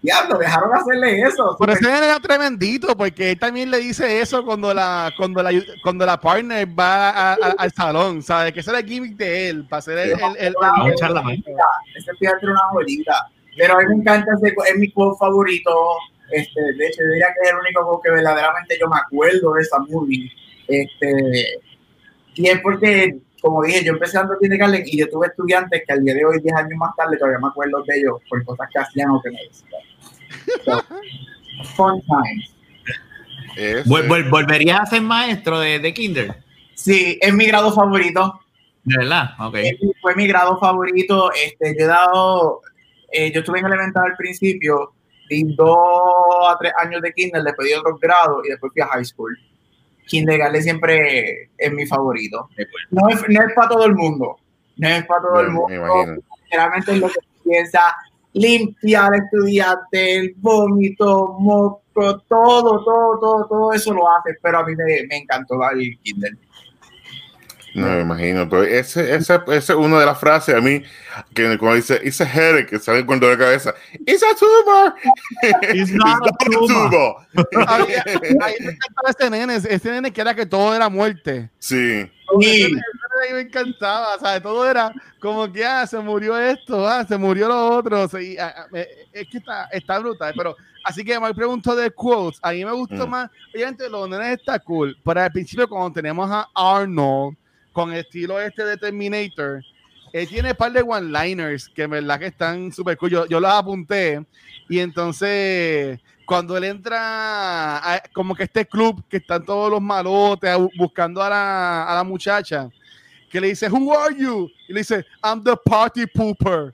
Diablo, 0.00 0.38
dejaron 0.38 0.70
de 0.70 0.76
hacerle 0.78 1.20
eso. 1.22 1.56
Pero 1.58 1.72
ese 1.72 1.84
nene 1.84 2.06
era 2.06 2.20
tremendito 2.20 2.96
porque 2.96 3.32
él 3.32 3.38
también 3.38 3.68
le 3.68 3.78
dice 3.78 4.20
eso 4.20 4.44
cuando 4.44 4.72
la 4.72 5.12
cuando 5.16 5.42
la 5.42 5.50
cuando 5.82 6.06
la 6.06 6.20
partner 6.20 6.68
va 6.68 7.10
a- 7.10 7.32
a- 7.34 7.54
al 7.58 7.72
salón, 7.72 8.22
¿sabes? 8.22 8.52
Que 8.52 8.60
ese 8.60 8.70
era 8.70 8.78
el 8.78 8.86
gimmick 8.86 9.16
de 9.16 9.48
él 9.48 9.66
para 9.68 9.78
hacer 9.80 9.98
el, 9.98 10.10
el, 10.12 10.36
el- 10.38 10.54
Vamos 10.60 11.02
a 11.02 11.06
el- 11.06 11.42
ese 11.96 12.12
fíjate 12.16 12.46
una 12.46 12.60
joyita. 12.70 13.28
Pero 13.56 13.74
a 13.74 13.78
mí 13.78 13.86
me 13.88 13.94
encanta 13.96 14.30
ese, 14.40 14.54
es 14.70 14.76
mi 14.78 14.88
quote 14.92 15.18
favorito. 15.18 15.70
Este, 16.30 16.60
de 16.60 16.86
hecho, 16.86 17.00
yo 17.02 17.08
diría 17.14 17.26
que 17.34 17.48
es 17.48 17.50
el 17.52 17.58
único 17.58 17.84
quote 17.84 18.08
que 18.08 18.14
verdaderamente 18.14 18.76
yo 18.80 18.86
me 18.88 18.98
acuerdo 18.98 19.54
de 19.54 19.62
esa 19.62 19.78
movie. 19.80 20.30
Este, 20.68 21.58
y 22.34 22.48
es 22.48 22.60
porque, 22.60 23.16
como 23.40 23.62
dije, 23.62 23.84
yo 23.84 23.92
empecé 23.92 24.18
dando 24.18 24.38
kindergarten 24.38 24.82
y 24.86 24.98
yo 24.98 25.08
tuve 25.08 25.28
estudiantes 25.28 25.82
que 25.86 25.92
al 25.92 26.02
día 26.04 26.14
de 26.14 26.24
hoy, 26.24 26.40
10 26.40 26.54
años 26.56 26.76
más 26.78 26.94
tarde, 26.96 27.16
todavía 27.16 27.38
me 27.38 27.48
acuerdo 27.48 27.82
de 27.86 27.98
ellos 27.98 28.20
por 28.28 28.44
cosas 28.44 28.68
que 28.72 28.78
hacían 28.80 29.10
o 29.10 29.20
que 29.22 29.30
me 29.30 29.38
decían. 29.42 29.82
So, 30.64 30.82
fun 31.76 32.02
times. 32.02 32.54
Es, 33.56 33.86
Vol- 33.86 34.06
vol- 34.08 34.30
¿Volverías 34.30 34.80
a 34.80 34.86
ser 34.86 35.02
maestro 35.02 35.58
de, 35.60 35.78
de 35.78 35.92
Kinder? 35.94 36.34
Sí, 36.74 37.18
es 37.20 37.34
mi 37.34 37.46
grado 37.46 37.72
favorito. 37.72 38.40
¿De 38.84 38.96
verdad? 38.98 39.30
Ok. 39.40 39.56
Fue 40.00 40.14
mi 40.14 40.26
grado 40.26 40.58
favorito. 40.58 41.30
Este, 41.32 41.74
yo 41.78 41.84
he 41.84 41.88
dado, 41.88 42.60
eh, 43.12 43.32
yo 43.32 43.40
estuve 43.40 43.58
en 43.58 43.66
elemental 43.66 44.04
al 44.10 44.16
principio, 44.16 44.92
di 45.28 45.42
dos 45.56 46.48
a 46.48 46.56
tres 46.58 46.72
años 46.78 47.02
de 47.02 47.12
kinder, 47.12 47.42
después 47.42 47.66
di 47.68 47.74
otros 47.74 47.98
grados 48.00 48.42
y 48.46 48.50
después 48.50 48.72
fui 48.72 48.80
a 48.82 48.86
high 48.86 49.04
school. 49.04 49.36
Kindergarten 50.08 50.62
siempre 50.62 51.50
es 51.56 51.72
mi 51.72 51.86
favorito. 51.86 52.48
No 52.90 53.08
es, 53.08 53.22
no 53.28 53.42
es 53.42 53.54
para 53.54 53.68
todo 53.68 53.84
el 53.84 53.94
mundo, 53.94 54.36
no 54.76 54.88
es 54.88 55.04
para 55.06 55.22
todo 55.22 55.40
el 55.40 55.50
mundo. 55.50 56.22
Generalmente 56.50 56.92
es 56.92 56.98
lo 56.98 57.08
que 57.08 57.20
piensa 57.44 57.94
limpiar 58.32 59.12
al 59.12 59.20
estudiante, 59.20 60.16
el 60.16 60.34
vómito, 60.36 61.36
moco, 61.38 61.82
todo, 62.28 62.84
todo, 62.84 63.18
todo, 63.18 63.46
todo 63.46 63.72
eso 63.72 63.92
lo 63.92 64.08
hace, 64.08 64.36
pero 64.42 64.58
a 64.58 64.66
mí 64.66 64.74
me, 64.76 65.06
me 65.08 65.16
encantó 65.18 65.58
el 65.70 65.98
kinder. 66.02 66.32
No 67.74 67.86
me 67.86 68.00
imagino, 68.00 68.48
pero 68.48 68.64
ese, 68.64 69.14
ese, 69.14 69.34
ese 69.48 69.56
es 69.56 69.70
una 69.78 70.00
de 70.00 70.06
las 70.06 70.18
frases 70.18 70.54
a 70.54 70.60
mí 70.60 70.82
que 71.34 71.58
cuando 71.58 71.76
dice 71.76 72.00
it's 72.02 72.20
a 72.20 72.24
headache, 72.24 72.66
que 72.66 72.78
sale 72.78 73.04
con 73.04 73.20
dolor 73.20 73.36
de 73.36 73.44
cabeza. 73.44 73.74
It's 74.06 74.22
a 74.22 74.34
tumor. 74.34 74.94
It's 75.74 75.90
not 75.92 76.26
a 76.26 76.32
tumor. 76.44 77.16
A 77.66 77.78
mí, 77.78 77.94
a 77.94 78.04
mí 78.46 78.54
me 78.60 78.72
encantaba 78.72 79.10
ese 79.10 79.30
nene, 79.30 79.54
ese 79.56 79.90
nene 79.90 80.12
que 80.12 80.20
era 80.20 80.34
que 80.34 80.46
todo 80.46 80.74
era 80.74 80.88
muerte. 80.88 81.50
Sí. 81.58 82.10
Sí. 82.40 82.64
A 82.64 83.26
mí 83.28 83.34
me 83.34 83.40
encantaba, 83.40 84.18
¿sabes? 84.18 84.42
Todo 84.42 84.68
era 84.68 84.92
como 85.20 85.50
que, 85.52 85.64
ah, 85.64 85.86
se 85.86 85.98
murió 85.98 86.38
esto, 86.38 86.86
ah, 86.86 87.04
se 87.06 87.16
murió 87.16 87.48
lo 87.48 87.70
otro. 87.76 88.08
sí, 88.08 88.36
ah, 88.38 88.54
ah, 88.56 88.66
me- 88.70 88.86
es 89.12 89.26
que 89.30 89.38
está, 89.38 89.64
está 89.72 89.98
brutal, 89.98 90.32
pero 90.36 90.56
así 90.84 91.04
que 91.04 91.18
me 91.18 91.34
pregunto 91.34 91.74
de 91.76 91.90
quotes. 91.90 92.38
A 92.42 92.52
mí 92.52 92.64
me 92.64 92.72
gustó 92.72 93.06
Mm. 93.06 93.10
más, 93.10 93.30
obviamente 93.54 93.88
los 93.88 94.08
nenes 94.08 94.38
está 94.38 94.58
cool, 94.60 94.96
pero 95.04 95.20
al 95.22 95.32
principio 95.32 95.68
cuando 95.68 95.92
tenemos 95.92 96.30
a 96.30 96.46
Arnold 96.54 97.36
con 97.78 97.92
el 97.92 98.00
estilo 98.00 98.40
este 98.40 98.64
de 98.64 98.76
Terminator, 98.76 99.62
él 100.12 100.26
tiene 100.26 100.50
un 100.50 100.56
par 100.56 100.72
de 100.72 100.82
one-liners 100.82 101.68
que 101.68 101.84
en 101.84 101.90
verdad 101.90 102.18
que 102.18 102.26
están 102.26 102.72
súper 102.72 102.96
cool. 102.96 103.08
Yo, 103.08 103.26
yo 103.26 103.38
los 103.38 103.52
apunté 103.52 104.26
y 104.68 104.80
entonces 104.80 106.00
cuando 106.26 106.56
él 106.56 106.64
entra 106.64 107.78
a, 107.78 108.02
como 108.12 108.34
que 108.34 108.42
este 108.42 108.66
club 108.66 109.00
que 109.08 109.18
están 109.18 109.44
todos 109.44 109.70
los 109.70 109.80
malotes 109.80 110.56
buscando 110.76 111.22
a 111.22 111.28
la, 111.28 111.84
a 111.84 111.94
la 111.94 112.02
muchacha, 112.02 112.68
que 113.30 113.40
le 113.40 113.50
dice, 113.50 113.70
Who 113.70 113.96
are 113.96 114.12
you? 114.12 114.50
Y 114.68 114.72
le 114.72 114.80
dice, 114.80 115.06
I'm 115.22 115.44
the 115.44 115.54
party 115.64 116.04
pooper. 116.06 116.72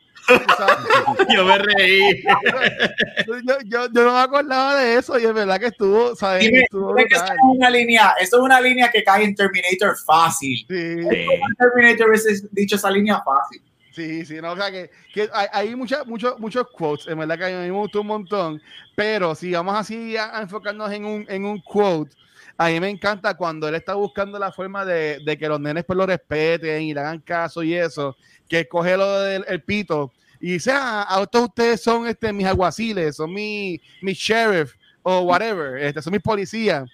Yo 1.35 1.45
me 1.45 1.59
reí. 1.59 2.23
yo, 3.27 3.59
yo, 3.65 3.87
yo 3.93 4.05
no 4.05 4.13
me 4.15 4.21
acordaba 4.21 4.77
de 4.81 4.97
eso 4.97 5.19
y 5.19 5.25
es 5.25 5.33
verdad 5.35 5.59
que 5.61 5.67
estuvo, 5.67 6.15
¿sabes? 6.17 6.43
Dime, 6.45 6.61
Estuvo 6.61 6.95
dime 6.95 7.09
que 7.09 7.15
eso 7.17 7.25
es 7.25 7.31
una 7.43 7.71
línea, 7.71 8.15
eso 8.21 8.37
es 8.39 8.43
una 8.43 8.61
línea 8.61 8.91
que 8.91 9.03
cae 9.05 9.25
en 9.25 9.35
Terminator 9.35 9.97
fácil. 10.05 10.59
Sí. 10.59 10.67
Terminator 11.59 12.09
hubiese 12.09 12.49
dicho 12.53 12.77
esa 12.77 12.91
línea 12.91 13.21
fácil. 13.23 13.63
Sí, 13.93 14.25
sí, 14.27 14.41
no, 14.43 14.53
o 14.53 14.57
sea 14.57 14.73
que, 14.73 14.91
que 15.13 15.29
hay, 15.33 15.47
hay 15.53 15.77
mucha- 15.77 16.03
muchos 16.03 16.39
muchos 16.41 16.67
quotes, 16.73 17.07
en 17.07 17.17
verdad 17.17 17.39
que 17.39 17.45
a 17.45 17.49
mí 17.49 17.55
me 17.55 17.71
gustó 17.71 18.01
un 18.01 18.09
montón, 18.09 18.61
pero 18.97 19.37
si 19.37 19.53
vamos 19.53 19.77
así 19.77 20.17
a, 20.17 20.37
a 20.37 20.43
enfocarnos 20.43 20.91
en 20.91 21.05
un, 21.05 21.25
en 21.29 21.45
un 21.45 21.61
quote, 21.61 22.13
a 22.57 22.69
mí 22.69 22.79
me 22.81 22.89
encanta 22.89 23.35
cuando 23.37 23.69
él 23.69 23.75
está 23.75 23.95
buscando 23.95 24.39
la 24.39 24.53
forma 24.53 24.85
de, 24.85 25.19
de 25.25 25.37
que 25.39 25.49
los 25.49 25.59
nenes 25.61 25.85
pues 25.85 25.97
lo 25.97 26.07
respeten 26.07 26.83
y 26.83 26.95
le 26.95 27.01
hagan 27.01 27.21
caso 27.21 27.63
y 27.63 27.75
eso, 27.75 28.17
que 28.49 28.69
coge 28.69 28.97
lo 28.97 29.21
del 29.21 29.45
el 29.49 29.63
pito 29.63 30.13
y 30.41 30.53
dice, 30.53 30.73
ah, 30.73 31.07
a 31.09 31.27
todos 31.27 31.47
ustedes 31.49 31.83
son 31.83 32.07
este, 32.07 32.33
mis 32.33 32.47
alguaciles, 32.47 33.17
son 33.17 33.33
mi, 33.33 33.81
mi 34.03 34.13
sheriff 34.13 34.75
o 35.03 35.21
whatever, 35.21 35.79
este, 35.83 36.03
son 36.03 36.13
mis 36.13 36.21
policías. 36.23 36.85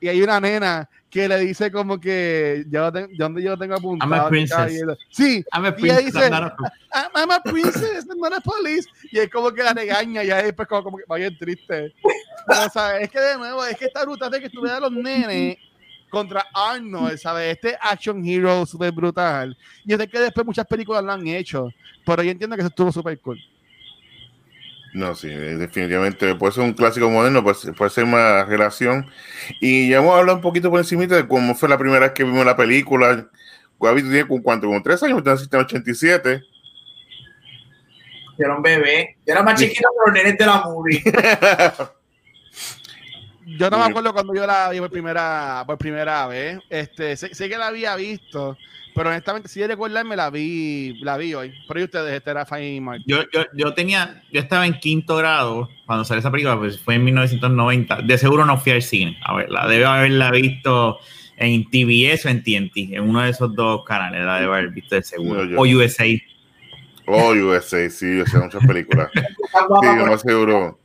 Y 0.00 0.08
hay 0.08 0.20
una 0.20 0.38
nena 0.40 0.88
que 1.08 1.26
le 1.26 1.38
dice 1.38 1.70
como 1.72 1.98
que, 1.98 2.64
yo, 2.68 2.90
¿dónde 2.90 3.42
yo 3.42 3.56
tengo 3.56 3.74
apuntado? 3.76 4.12
I'm 4.12 4.20
a 4.20 4.28
princess. 4.28 4.82
Sí, 5.10 5.42
I'm 5.54 5.64
a 5.64 5.68
Y 5.68 5.84
ella 5.86 5.96
princess, 5.96 6.04
dice- 6.04 6.24
I'm 6.26 6.30
not 6.30 6.52
a- 6.52 6.72
I'm, 6.94 7.10
I'm 7.14 7.30
a 7.30 7.40
princess, 7.42 8.06
I'm 8.10 8.18
not 8.20 8.32
a 8.34 8.40
police. 8.40 8.86
Y 9.10 9.18
es 9.20 9.30
como 9.30 9.50
que 9.52 9.62
la 9.62 9.72
regaña, 9.72 10.22
y 10.22 10.30
ahí 10.30 10.44
después 10.44 10.68
como, 10.68 10.82
como 10.82 10.98
que 10.98 11.04
va 11.10 11.16
bien 11.16 11.36
triste. 11.38 11.94
Pero, 12.46 12.68
¿sabes? 12.72 13.02
Es 13.02 13.10
que 13.10 13.20
de 13.20 13.36
nuevo, 13.36 13.64
es 13.64 13.76
que 13.76 13.86
está 13.86 14.04
brutal 14.04 14.30
de 14.30 14.40
que 14.40 14.50
tú 14.50 14.62
veas 14.62 14.76
a 14.76 14.80
los 14.80 14.92
nenes 14.92 15.56
contra 16.10 16.46
Arnold, 16.54 17.18
¿sabes? 17.18 17.56
Este 17.56 17.76
action 17.80 18.24
hero 18.24 18.64
súper 18.64 18.92
brutal. 18.92 19.56
Y 19.84 19.92
es 19.92 19.98
de 19.98 20.08
que 20.08 20.18
después 20.18 20.46
muchas 20.46 20.66
películas 20.66 21.02
lo 21.02 21.12
han 21.12 21.26
hecho, 21.26 21.68
pero 22.04 22.22
yo 22.22 22.30
entiendo 22.30 22.56
que 22.56 22.62
eso 22.62 22.68
estuvo 22.68 22.92
súper 22.92 23.18
cool. 23.20 23.38
No, 24.94 25.14
sí, 25.14 25.28
definitivamente 25.28 26.34
puede 26.36 26.54
ser 26.54 26.62
un 26.62 26.72
clásico 26.72 27.10
moderno, 27.10 27.42
puede 27.42 27.56
ser, 27.56 27.74
puede 27.74 27.90
ser 27.90 28.04
una 28.04 28.46
relación. 28.46 29.06
Y 29.60 29.90
ya 29.90 29.98
hemos 29.98 30.16
hablado 30.16 30.36
un 30.36 30.42
poquito 30.42 30.70
por 30.70 30.78
encima 30.78 31.06
de 31.06 31.28
cómo 31.28 31.54
fue 31.54 31.68
la 31.68 31.76
primera 31.76 32.00
vez 32.00 32.12
que 32.12 32.24
vimos 32.24 32.46
la 32.46 32.56
película. 32.56 33.28
Gaby, 33.78 34.02
tú 34.02 34.08
tienes 34.08 34.24
con 34.24 34.40
cuánto, 34.40 34.66
como 34.66 34.82
tres 34.82 35.02
años, 35.02 35.22
tú 35.22 35.28
naciste 35.28 35.54
en 35.54 35.64
87. 35.64 36.42
Yo 38.38 38.44
era 38.44 38.56
un 38.56 38.62
bebé. 38.62 39.18
Yo 39.26 39.34
era 39.34 39.42
más 39.42 39.60
chiquito 39.60 39.88
que 39.90 40.10
los 40.10 40.14
nenes 40.14 40.38
de 40.38 40.46
la 40.46 40.62
movie. 40.62 41.02
Yo 43.46 43.70
no 43.70 43.78
me 43.78 43.84
Sí. 43.84 43.90
acuerdo 43.90 44.12
cuando 44.12 44.34
yo 44.34 44.46
la 44.46 44.68
vi 44.70 44.80
por 44.80 44.90
primera, 44.90 45.62
por 45.66 45.78
primera 45.78 46.26
vez. 46.26 46.58
Este, 46.68 47.16
sé, 47.16 47.34
sé 47.34 47.48
que 47.48 47.56
la 47.56 47.68
había 47.68 47.94
visto, 47.94 48.58
pero 48.94 49.10
honestamente, 49.10 49.48
si 49.48 49.60
de 49.60 49.68
recordarme, 49.68 50.16
la 50.16 50.30
vi, 50.30 50.98
la 51.02 51.16
vi 51.16 51.32
hoy. 51.34 51.54
Pero 51.68 51.80
¿y 51.80 51.84
ustedes, 51.84 52.12
este 52.12 52.30
era 52.30 52.44
Fine 52.44 52.80
Mark. 52.80 53.02
Yo, 53.06 53.18
yo, 53.32 53.44
yo 53.54 53.72
tenía, 53.72 54.22
yo 54.32 54.40
estaba 54.40 54.66
en 54.66 54.74
quinto 54.80 55.16
grado 55.16 55.68
cuando 55.86 56.04
salió 56.04 56.18
esa 56.20 56.30
película, 56.32 56.58
pues 56.58 56.80
fue 56.80 56.96
en 56.96 57.04
1990. 57.04 58.02
De 58.02 58.18
seguro 58.18 58.44
no 58.44 58.58
fui 58.58 58.72
al 58.72 58.82
cine 58.82 59.16
a 59.24 59.34
verla. 59.36 59.68
Debo 59.68 59.86
haberla 59.90 60.30
visto 60.32 60.98
en 61.36 61.64
TBS 61.70 62.26
o 62.26 62.30
en 62.30 62.42
TNT, 62.42 62.94
en 62.96 63.02
uno 63.08 63.20
de 63.22 63.30
esos 63.30 63.54
dos 63.54 63.84
canales, 63.84 64.24
la 64.24 64.40
debo 64.40 64.54
haber 64.54 64.70
visto 64.70 64.94
de 64.96 65.02
seguro. 65.04 65.44
No, 65.44 65.64
yo- 65.66 65.76
o 65.76 65.84
USA. 65.84 66.04
Oh, 67.06 67.32
USA, 67.34 67.88
sí, 67.88 68.18
o 68.20 68.26
sea, 68.26 68.40
muchas 68.40 68.66
películas. 68.66 69.08
Sí, 69.14 69.86
yo 69.98 70.06
más 70.06 70.20
seguro. 70.22 70.78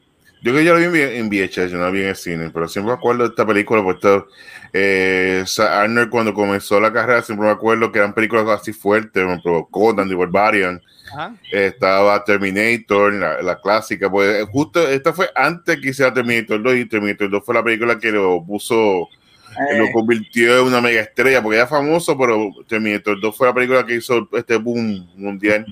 Yo 0.43 0.53
que 0.53 0.65
yo 0.65 0.73
lo 0.75 0.91
vi 0.91 1.01
en, 1.01 1.29
VHS, 1.29 1.69
yo 1.69 1.77
no 1.77 1.83
la 1.83 1.91
vi 1.91 2.01
en 2.01 2.09
el 2.09 2.15
cine, 2.15 2.49
pero 2.51 2.67
siempre 2.67 2.93
me 2.93 2.97
acuerdo 2.97 3.23
de 3.23 3.29
esta 3.29 3.45
película, 3.45 3.83
porque 3.83 3.97
esto, 3.97 4.27
eh, 4.73 5.43
Arnold 5.59 6.09
cuando 6.09 6.33
comenzó 6.33 6.79
la 6.79 6.91
carrera, 6.91 7.21
siempre 7.21 7.45
me 7.45 7.53
acuerdo 7.53 7.91
que 7.91 7.99
eran 7.99 8.13
películas 8.13 8.47
así 8.47 8.73
fuertes, 8.73 9.23
me 9.23 9.39
provocó 9.39 9.95
The 9.95 10.15
Barbarian, 10.15 10.81
Ajá. 11.13 11.35
estaba 11.51 12.23
Terminator, 12.23 13.13
la, 13.13 13.41
la 13.43 13.61
clásica, 13.61 14.09
pues 14.09 14.43
justo 14.51 14.87
esta 14.87 15.13
fue 15.13 15.29
antes 15.35 15.79
que 15.79 15.89
hiciera 15.89 16.11
Terminator 16.11 16.63
2 16.63 16.75
y 16.75 16.85
Terminator 16.85 17.29
2 17.29 17.45
fue 17.45 17.53
la 17.53 17.63
película 17.63 17.99
que 17.99 18.11
lo 18.11 18.43
puso, 18.43 19.09
Eh, 19.51 19.77
lo 19.77 19.91
convirtió 19.91 20.59
en 20.59 20.67
una 20.67 20.81
mega 20.81 21.01
estrella, 21.01 21.43
porque 21.43 21.57
era 21.57 21.67
famoso, 21.67 22.17
pero 22.17 22.49
Terminator 22.67 23.19
2 23.19 23.37
fue 23.37 23.47
la 23.47 23.53
película 23.53 23.85
que 23.85 23.95
hizo 23.95 24.27
este 24.31 24.55
boom 24.55 25.07
mundial, 25.17 25.65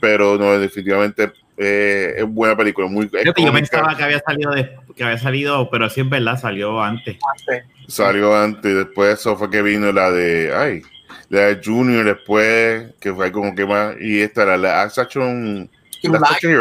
pero 0.00 0.38
no, 0.38 0.56
definitivamente 0.58 1.32
eh, 1.56 2.14
es 2.18 2.24
buena 2.26 2.56
película, 2.56 2.86
muy 2.88 3.10
yo 3.24 3.32
cómica. 3.34 3.52
pensaba 3.52 3.96
que 3.96 4.02
había 4.02 4.20
salido 4.20 4.52
de, 4.52 4.76
que 4.96 5.04
había 5.04 5.18
salido, 5.18 5.68
pero 5.70 5.88
sí 5.90 6.00
es 6.00 6.08
verdad, 6.08 6.38
salió 6.40 6.82
antes. 6.82 7.16
antes. 7.38 7.64
Salió 7.88 8.34
antes, 8.36 8.74
después 8.74 9.18
eso 9.20 9.36
fue 9.36 9.50
que 9.50 9.60
vino 9.62 9.92
la 9.92 10.10
de, 10.10 10.52
ay, 10.54 10.82
la 11.28 11.40
de 11.46 11.60
Junior 11.64 12.04
después, 12.04 12.92
que 13.00 13.12
fue 13.12 13.30
como 13.32 13.54
que 13.54 13.66
más, 13.66 13.94
y 14.00 14.20
esta, 14.20 14.44
la, 14.44 14.56
la 14.56 14.82
Action, 14.82 15.68
la. 16.02 16.18
Action 16.30 16.52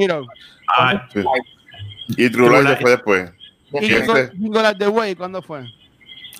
Hero. 0.00 0.26
Ah, 0.68 1.06
sí. 1.12 1.20
y 2.08 2.30
True 2.30 2.46
True 2.48 2.48
Life 2.48 2.62
Life. 2.62 2.70
después 2.70 2.92
después. 2.96 3.32
¿Y 3.82 3.92
Este- 3.94 4.30
Jingle 4.36 4.66
All 4.66 4.78
the 4.78 4.88
Way 4.88 5.14
cuándo 5.14 5.42
fue? 5.42 5.62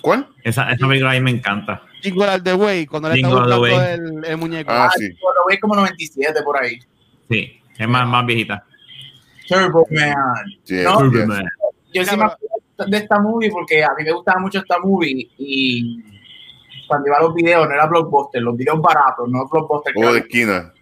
¿Cuál? 0.01 0.27
esa, 0.43 0.69
esa 0.71 0.87
película 0.87 1.11
a 1.11 1.13
mí 1.13 1.21
me 1.21 1.31
encanta. 1.31 1.81
Jingle 2.01 2.27
All 2.27 2.43
the 2.43 2.53
Way, 2.55 2.85
cuando 2.87 3.09
le 3.09 3.15
está 3.15 3.27
buscando 3.29 3.61
Way. 3.61 3.73
el, 3.93 4.25
el 4.25 4.37
muñeco. 4.37 4.71
Ah, 4.71 4.87
Ah, 4.87 4.91
sí. 4.97 5.09
yo 5.11 5.27
Lo 5.33 5.45
veis 5.47 5.59
como 5.61 5.75
97 5.75 6.41
por 6.43 6.57
ahí. 6.61 6.79
Sí, 7.29 7.60
es 7.81 7.87
más, 7.87 8.07
más 8.07 8.25
viejita. 8.25 8.63
Turbo 9.47 9.85
Man. 9.91 10.13
No. 10.83 11.25
Man. 11.27 11.45
Yo 11.93 12.05
sí 12.05 12.15
me 12.15 12.23
acuerdo 12.23 12.51
de 12.87 12.97
esta 12.97 13.19
movie 13.19 13.51
porque 13.51 13.83
a 13.83 13.89
mí 13.97 14.03
me 14.03 14.11
gustaba 14.11 14.39
mucho 14.39 14.59
esta 14.59 14.79
movie 14.79 15.29
y 15.37 16.03
cuando 16.87 17.07
iba 17.07 17.17
a 17.17 17.21
los 17.21 17.33
videos 17.33 17.67
no 17.67 17.73
era 17.73 17.85
blockbuster, 17.85 18.41
los 18.41 18.57
videos 18.57 18.81
baratos, 18.81 19.29
no 19.29 19.47
blockbuster. 19.47 19.93
que 19.93 19.99
Juego 19.99 20.13
de 20.13 20.19
esquina. 20.19 20.73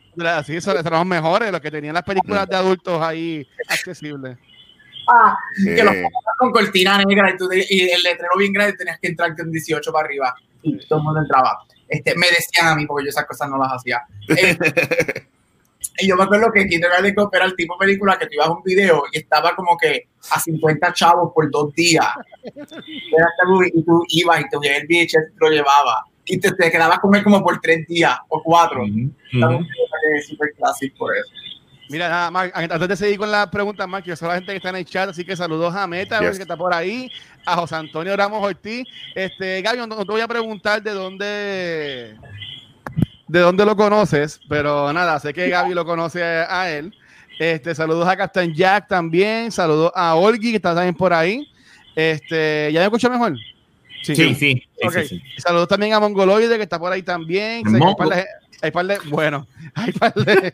Sí, 0.46 0.60
son, 0.60 0.82
son 0.84 0.92
los 0.92 1.06
mejores, 1.06 1.52
los 1.52 1.62
que 1.62 1.72
tenían 1.72 1.94
las 1.94 2.04
películas 2.04 2.48
de 2.48 2.56
adultos 2.56 3.02
ahí 3.02 3.48
accesibles. 3.68 4.38
Ah, 5.08 5.36
que 5.56 5.84
los 5.84 5.96
con 6.38 6.52
cortina 6.52 7.04
negra 7.04 7.32
y, 7.32 7.38
tú 7.38 7.50
y 7.52 7.90
el 7.90 8.04
letrero 8.04 8.38
bien 8.38 8.54
grande 8.54 8.74
tenías 8.74 9.00
que 9.00 9.08
entrar 9.08 9.36
con 9.36 9.52
18 9.52 9.92
para 9.92 10.06
arriba 10.06 10.36
y 10.62 10.78
todo 10.88 11.00
el 11.00 11.06
mundo 11.06 11.22
entraba. 11.22 11.60
Este, 11.88 12.16
me 12.16 12.28
decían 12.28 12.68
a 12.68 12.76
mí 12.76 12.86
porque 12.86 13.06
yo 13.06 13.10
esas 13.10 13.26
cosas 13.26 13.50
no 13.50 13.58
las 13.58 13.72
hacía. 13.72 14.02
Eh, 14.30 14.58
y 16.02 16.08
yo 16.08 16.16
me 16.16 16.24
acuerdo 16.24 16.52
que 16.54 16.68
Kindergarten 16.68 17.14
Cop 17.16 17.34
era 17.36 17.46
el 17.46 17.56
tipo 17.56 17.76
de 17.76 17.86
película 17.86 18.18
que 18.18 18.26
tú 18.26 18.34
ibas 18.34 18.48
a 18.48 18.52
un 18.52 18.64
video 18.64 19.04
y 19.12 19.20
estaba 19.20 19.56
como 19.56 19.78
que 19.78 20.08
a 20.32 20.40
50 20.40 20.94
chavos 20.94 21.32
por 21.34 21.50
dos 21.52 21.74
días. 21.74 22.08
Era 22.44 23.28
esta 23.32 23.46
movie, 23.48 23.72
y 23.74 23.84
tú 23.84 24.04
ibas 24.10 24.42
y 24.42 24.44
te 24.50 24.58
llevabas 24.62 24.82
el 24.82 24.88
VHS 24.88 25.32
y 25.32 25.34
te 25.34 25.40
lo 25.40 25.50
llevaba. 25.50 26.04
Y 26.26 26.40
te, 26.40 26.52
te 26.52 26.70
quedabas 26.72 27.00
con 27.00 27.16
él 27.16 27.24
como 27.24 27.44
por 27.44 27.60
tres 27.60 27.88
días 27.88 28.18
o 28.30 28.42
cuatro. 28.44 28.84
Ujú, 28.84 29.12
Esta 29.34 29.48
ujú. 29.50 29.54
movie 29.60 29.68
es 30.18 30.28
súper 30.28 30.54
clásico 30.58 30.98
por 31.00 31.16
eso. 31.16 31.32
Mira, 31.92 32.08
nada 32.08 32.30
más, 32.30 32.52
antes 32.54 32.88
de 32.88 32.96
seguir 32.96 33.18
con 33.18 33.32
la 33.32 33.50
pregunta, 33.50 33.88
Mark, 33.88 34.06
yo 34.06 34.16
soy 34.16 34.28
la 34.28 34.36
gente 34.36 34.52
que 34.52 34.58
está 34.58 34.70
en 34.70 34.76
el 34.76 34.86
chat, 34.86 35.10
así 35.10 35.26
que 35.26 35.36
saludos 35.36 35.74
a 35.74 35.88
Meta, 35.88 36.20
Yes. 36.20 36.38
que 36.38 36.44
está 36.44 36.56
por 36.56 36.72
ahí, 36.72 37.10
a 37.48 37.56
José 37.56 37.78
Antonio 37.78 38.16
Ramos 38.16 38.44
Ortiz. 38.46 38.86
Este, 39.16 39.60
Gaby, 39.64 39.80
no, 39.80 39.88
no 39.88 40.06
te 40.06 40.12
voy 40.12 40.22
a 40.22 40.28
preguntar 40.28 40.84
de 40.84 40.92
dónde 40.92 42.16
de 43.30 43.40
dónde 43.40 43.64
lo 43.64 43.76
conoces, 43.76 44.40
pero 44.50 44.92
nada, 44.92 45.20
sé 45.20 45.34
que 45.34 45.50
Gaby 45.50 45.74
lo 45.76 45.86
conoce 45.86 46.24
a, 46.24 46.70
él. 46.72 46.94
Este, 47.40 47.74
saludos 47.76 48.08
a 48.08 48.18
Captain 48.18 48.54
Jack 48.54 48.88
también, 48.88 49.52
saludos 49.52 49.92
a 49.96 50.16
Olgi, 50.16 50.50
que 50.50 50.56
está 50.58 50.74
también 50.74 50.96
por 50.96 51.14
ahí. 51.14 51.48
Este, 51.96 52.70
¿ya 52.74 52.80
me 52.82 52.86
escucho 52.86 53.10
mejor? 53.10 53.38
Sí, 54.02 54.16
sí, 54.16 54.34
sí, 54.34 54.64
Ok. 54.84 54.94
sí, 54.94 55.08
sí. 55.08 55.24
Saludos 55.38 55.68
también 55.68 55.94
a 55.94 56.00
Mongoloide, 56.00 56.58
que 56.58 56.64
está 56.64 56.80
por 56.80 56.92
ahí 56.92 57.04
también. 57.04 57.64
Hay 57.68 57.96
par 57.96 58.10
de- 58.10 58.26
hay 58.62 58.72
par 58.72 58.86
de, 58.88 58.98
bueno, 59.10 59.48
hay 59.76 59.92
par 59.94 60.14
de, 60.16 60.54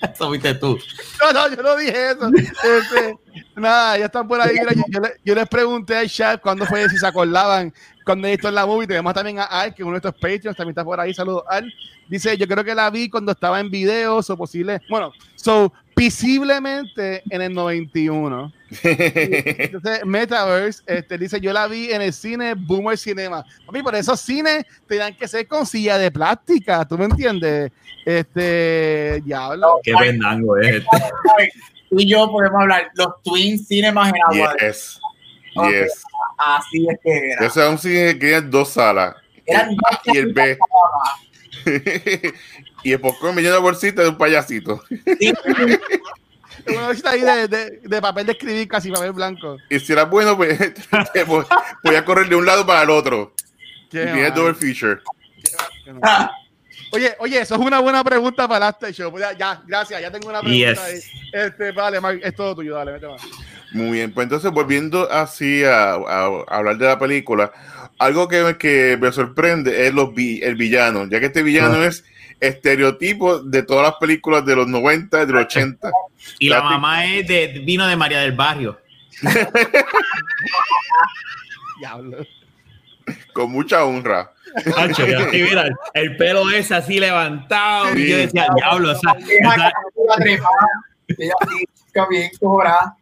Eso 0.14 0.30
viste 0.30 0.54
tú. 0.54 0.78
No, 1.20 1.32
no, 1.32 1.54
yo 1.54 1.62
no 1.62 1.76
dije 1.76 2.10
eso. 2.10 2.28
Este, 2.28 3.18
nada, 3.54 3.98
ya 3.98 4.06
están 4.06 4.28
por 4.28 4.40
ahí. 4.40 4.56
Yo, 4.56 4.82
yo 4.88 5.08
yo 5.24 5.34
les 5.34 5.48
pregunté 5.48 5.96
al 5.96 6.08
chat 6.08 6.40
cuándo 6.40 6.66
fue, 6.66 6.88
si 6.88 6.98
se 6.98 7.06
acordaban 7.06 7.72
cuando 8.04 8.28
esto 8.28 8.48
en 8.48 8.54
la 8.54 8.66
movie. 8.66 8.86
Tenemos 8.86 9.14
también 9.14 9.38
a 9.38 9.44
Al, 9.44 9.74
que 9.74 9.82
uno 9.82 9.92
de 9.92 9.98
estos 9.98 10.14
Patreons, 10.14 10.56
también 10.56 10.70
está 10.70 10.84
por 10.84 11.00
ahí. 11.00 11.14
Saludos, 11.14 11.44
Al. 11.48 11.72
Dice, 12.08 12.36
yo 12.36 12.46
creo 12.46 12.62
que 12.62 12.74
la 12.74 12.88
vi 12.90 13.08
cuando 13.10 13.32
estaba 13.32 13.58
en 13.58 13.70
videos 13.70 14.30
o 14.30 14.36
posible. 14.36 14.80
Bueno, 14.88 15.12
so, 15.34 15.72
visiblemente 15.94 17.22
en 17.30 17.42
el 17.42 17.52
91. 17.52 18.52
Entonces, 18.82 20.04
Metaverse 20.04 20.82
este, 20.86 21.18
dice: 21.18 21.40
Yo 21.40 21.52
la 21.52 21.68
vi 21.68 21.92
en 21.92 22.02
el 22.02 22.12
cine 22.12 22.54
Boomer 22.54 22.98
Cinema. 22.98 23.44
Papi, 23.64 23.82
por 23.82 23.94
esos 23.94 24.20
cines 24.20 24.64
tenían 24.86 25.14
que 25.14 25.28
ser 25.28 25.46
con 25.46 25.66
silla 25.66 25.98
de 25.98 26.10
plástica. 26.10 26.86
¿Tú 26.86 26.98
me 26.98 27.04
entiendes? 27.04 27.70
Este, 28.04 29.22
diablo. 29.24 29.80
Qué 29.82 29.92
vendango 29.98 30.56
es 30.58 30.76
este. 30.76 31.52
Tú 31.88 32.00
y 32.00 32.08
yo 32.08 32.30
podemos 32.30 32.60
hablar 32.60 32.90
los 32.94 33.22
Twin 33.22 33.58
Cinemas 33.64 34.08
en 34.08 34.14
agua. 34.24 34.56
yes. 34.60 35.00
Ok. 35.54 35.70
Yes. 35.70 36.02
Así 36.38 36.86
es 36.90 36.98
que 37.02 37.30
era. 37.30 37.46
Ese 37.46 37.64
es 37.64 37.70
un 37.70 37.78
cine 37.78 38.12
que 38.14 38.14
tiene 38.14 38.40
dos 38.42 38.70
salas. 38.70 39.14
Eran 39.46 39.76
dos 39.76 40.00
y 40.06 40.18
el 40.18 40.32
B. 40.32 40.58
y 42.82 42.92
el 42.92 43.00
popcorn 43.00 43.34
me 43.34 43.42
llena 43.42 43.54
de 43.54 43.60
bolsita 43.60 44.02
de 44.02 44.08
un 44.08 44.18
payasito. 44.18 44.82
Sí, 45.18 45.32
una 46.74 46.86
bolsita 46.86 47.10
ahí 47.10 47.20
de, 47.20 47.48
de, 47.48 47.80
de 47.82 48.00
papel 48.00 48.26
de 48.26 48.32
escribir, 48.32 48.66
casi 48.68 48.90
papel 48.90 49.12
blanco. 49.12 49.56
Y 49.70 49.78
si 49.80 49.92
era 49.92 50.04
bueno, 50.04 50.36
pues 50.36 50.58
te 51.12 51.24
voy, 51.24 51.44
voy 51.84 51.94
a 51.94 52.04
correr 52.04 52.28
de 52.28 52.36
un 52.36 52.46
lado 52.46 52.66
para 52.66 52.82
el 52.82 52.90
otro. 52.90 53.34
Y 53.86 53.88
Qué 53.90 54.30
double 54.34 54.54
feature. 54.54 55.00
Ah, 56.02 56.30
Oye, 56.92 57.14
oye, 57.18 57.40
eso 57.40 57.54
es 57.56 57.60
una 57.60 57.80
buena 57.80 58.02
pregunta 58.04 58.46
para 58.48 58.68
After 58.68 58.92
Show. 58.92 59.16
Ya, 59.18 59.32
ya, 59.36 59.62
gracias, 59.66 60.00
ya 60.00 60.10
tengo 60.10 60.28
una 60.28 60.40
pregunta 60.40 60.72
Yes. 60.72 60.78
ahí. 60.78 61.20
Este, 61.32 61.72
vale, 61.72 62.00
Mark, 62.00 62.20
es 62.22 62.34
todo 62.34 62.54
tuyo, 62.54 62.74
dale, 62.76 62.92
vete 62.92 63.08
más. 63.08 63.22
Muy 63.72 63.90
bien, 63.92 64.12
pues 64.14 64.24
entonces 64.24 64.50
volviendo 64.52 65.10
así 65.10 65.64
a, 65.64 65.94
a- 65.94 66.44
a 66.48 66.56
hablar 66.56 66.78
de 66.78 66.86
la 66.86 66.98
película, 66.98 67.52
algo 67.98 68.28
que, 68.28 68.56
que 68.58 68.96
me 69.00 69.10
sorprende 69.12 69.86
es 69.86 69.92
los 69.94 70.14
vi- 70.14 70.40
el 70.42 70.54
villano, 70.54 71.06
ya 71.10 71.18
que 71.18 71.26
este 71.26 71.42
villano 71.42 71.74
Ah. 71.80 71.86
es 71.86 72.04
estereotipo 72.40 73.38
de 73.40 73.62
todas 73.62 73.84
las 73.84 73.94
películas 73.98 74.44
de 74.44 74.56
los 74.56 74.66
90 74.68 75.22
y 75.22 75.26
de 75.26 75.32
los 75.32 75.44
80. 75.44 75.90
Y 76.38 76.48
la 76.48 76.62
mamá 76.62 77.04
es 77.06 77.26
de 77.28 77.62
vino 77.64 77.86
de 77.86 77.96
María 77.96 78.20
del 78.20 78.32
Barrio. 78.32 78.78
Diablo. 81.78 82.18
con 83.32 83.50
mucha 83.52 83.84
honra. 83.84 84.32
Así, 84.76 85.02
mira, 85.32 85.68
el 85.94 86.16
pelo 86.16 86.48
es 86.50 86.72
así 86.72 86.98
levantado. 86.98 87.94
Y 87.96 88.08
yo 88.08 88.16
Sí. 88.16 88.22
decía, 88.22 88.46
diablo, 88.56 88.94
cobrada. 92.40 92.96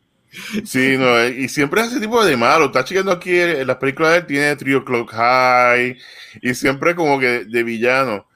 Sí, 0.64 0.96
no, 0.98 1.16
eh, 1.18 1.34
y 1.38 1.48
siempre 1.48 1.80
es 1.82 1.88
ese 1.88 2.00
tipo 2.00 2.24
de 2.24 2.36
malo. 2.36 2.66
Está 2.66 2.84
chequeando 2.84 3.12
aquí 3.12 3.38
en, 3.38 3.50
en 3.60 3.66
las 3.68 3.76
películas 3.76 4.12
de 4.12 4.18
él, 4.18 4.26
tiene 4.26 4.56
Trio 4.56 4.84
Clock 4.84 5.12
High 5.12 5.96
y 6.42 6.54
siempre 6.54 6.94
como 6.96 7.20
que 7.20 7.44
de 7.44 7.62
villano. 7.62 8.26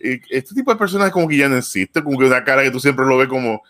Este 0.00 0.54
tipo 0.54 0.70
de 0.72 0.76
personas 0.78 1.10
como 1.10 1.26
que 1.28 1.36
ya 1.36 1.48
no 1.48 1.56
existe, 1.56 2.02
como 2.02 2.18
que 2.18 2.24
una 2.26 2.44
cara 2.44 2.62
que 2.62 2.70
tú 2.70 2.78
siempre 2.80 3.04
lo 3.06 3.16
ves 3.16 3.28
como 3.28 3.62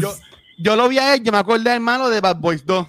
Yo, 0.00 0.12
yo 0.58 0.76
lo 0.76 0.88
vi 0.88 0.98
a 0.98 1.14
él, 1.14 1.22
yo 1.22 1.32
me 1.32 1.38
acordé 1.38 1.70
hermano 1.74 2.08
de 2.08 2.20
Bad 2.20 2.36
Boys 2.36 2.64
2. 2.64 2.86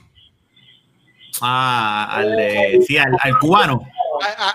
Ah, 1.41 2.07
al, 2.17 2.35
de- 2.35 2.79
sí, 2.85 2.97
al, 2.97 3.15
al 3.21 3.37
cubano. 3.39 3.81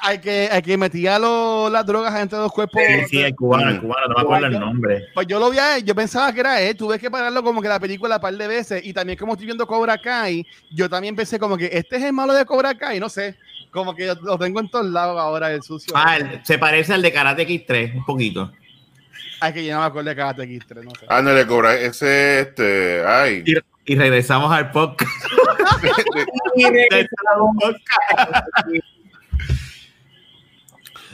Al 0.02 0.20
que, 0.20 0.46
al 0.52 0.60
que 0.62 0.76
metía 0.76 1.18
lo- 1.18 1.70
las 1.70 1.86
drogas 1.86 2.14
entre 2.20 2.38
los 2.38 2.52
cuerpos. 2.52 2.82
Sí, 2.86 3.04
sí, 3.08 3.22
el 3.22 3.34
cubano, 3.34 3.70
el 3.70 3.80
cubano, 3.80 4.08
no 4.08 4.14
me 4.16 4.20
acuerdo 4.20 4.46
el 4.48 4.60
nombre. 4.60 5.04
Pues 5.14 5.26
yo 5.26 5.38
lo 5.38 5.48
vi 5.50 5.56
a 5.58 5.76
él, 5.78 5.84
yo 5.84 5.94
pensaba 5.94 6.30
que 6.34 6.40
era 6.40 6.60
él, 6.60 6.76
tuve 6.76 6.98
que 6.98 7.10
pararlo 7.10 7.42
como 7.42 7.62
que 7.62 7.68
la 7.68 7.80
película 7.80 8.16
un 8.16 8.20
par 8.20 8.34
de 8.36 8.46
veces 8.46 8.84
y 8.84 8.92
también 8.92 9.18
como 9.18 9.32
estoy 9.32 9.46
viendo 9.46 9.66
Cobra 9.66 9.96
Kai, 9.96 10.46
yo 10.70 10.90
también 10.90 11.16
pensé 11.16 11.38
como 11.38 11.56
que 11.56 11.70
este 11.72 11.96
es 11.96 12.02
el 12.02 12.12
malo 12.12 12.34
de 12.34 12.44
Cobra 12.44 12.74
Kai, 12.76 13.00
no 13.00 13.08
sé, 13.08 13.36
como 13.74 13.94
que 13.94 14.06
lo 14.22 14.38
tengo 14.38 14.60
en 14.60 14.68
todos 14.70 14.86
lados 14.86 15.20
ahora 15.20 15.52
el 15.52 15.62
sucio. 15.62 15.92
Ah, 15.96 16.16
el- 16.16 16.40
se 16.44 16.56
parece 16.58 16.94
al 16.94 17.02
de 17.02 17.12
Karate 17.12 17.44
Kid 17.44 17.62
3, 17.66 17.96
un 17.96 18.04
poquito. 18.06 18.50
Ay, 19.40 19.52
que 19.52 19.66
yo 19.66 19.74
no 19.74 19.80
me 19.80 19.86
acuerdo 19.86 20.08
de 20.10 20.16
Karate 20.16 20.46
Kid 20.48 20.62
3, 20.66 20.84
no 20.84 20.90
sé. 20.92 21.04
Ah, 21.08 21.20
no 21.20 21.32
le 21.34 21.46
cobra 21.46 21.74
ese, 21.78 22.40
este, 22.40 23.04
ay. 23.04 23.42
Y, 23.44 23.92
y 23.92 23.96
regresamos 23.96 24.50
al 24.52 24.70
podcast. 24.70 25.10
Y 26.56 26.64
regresamos. 26.64 27.56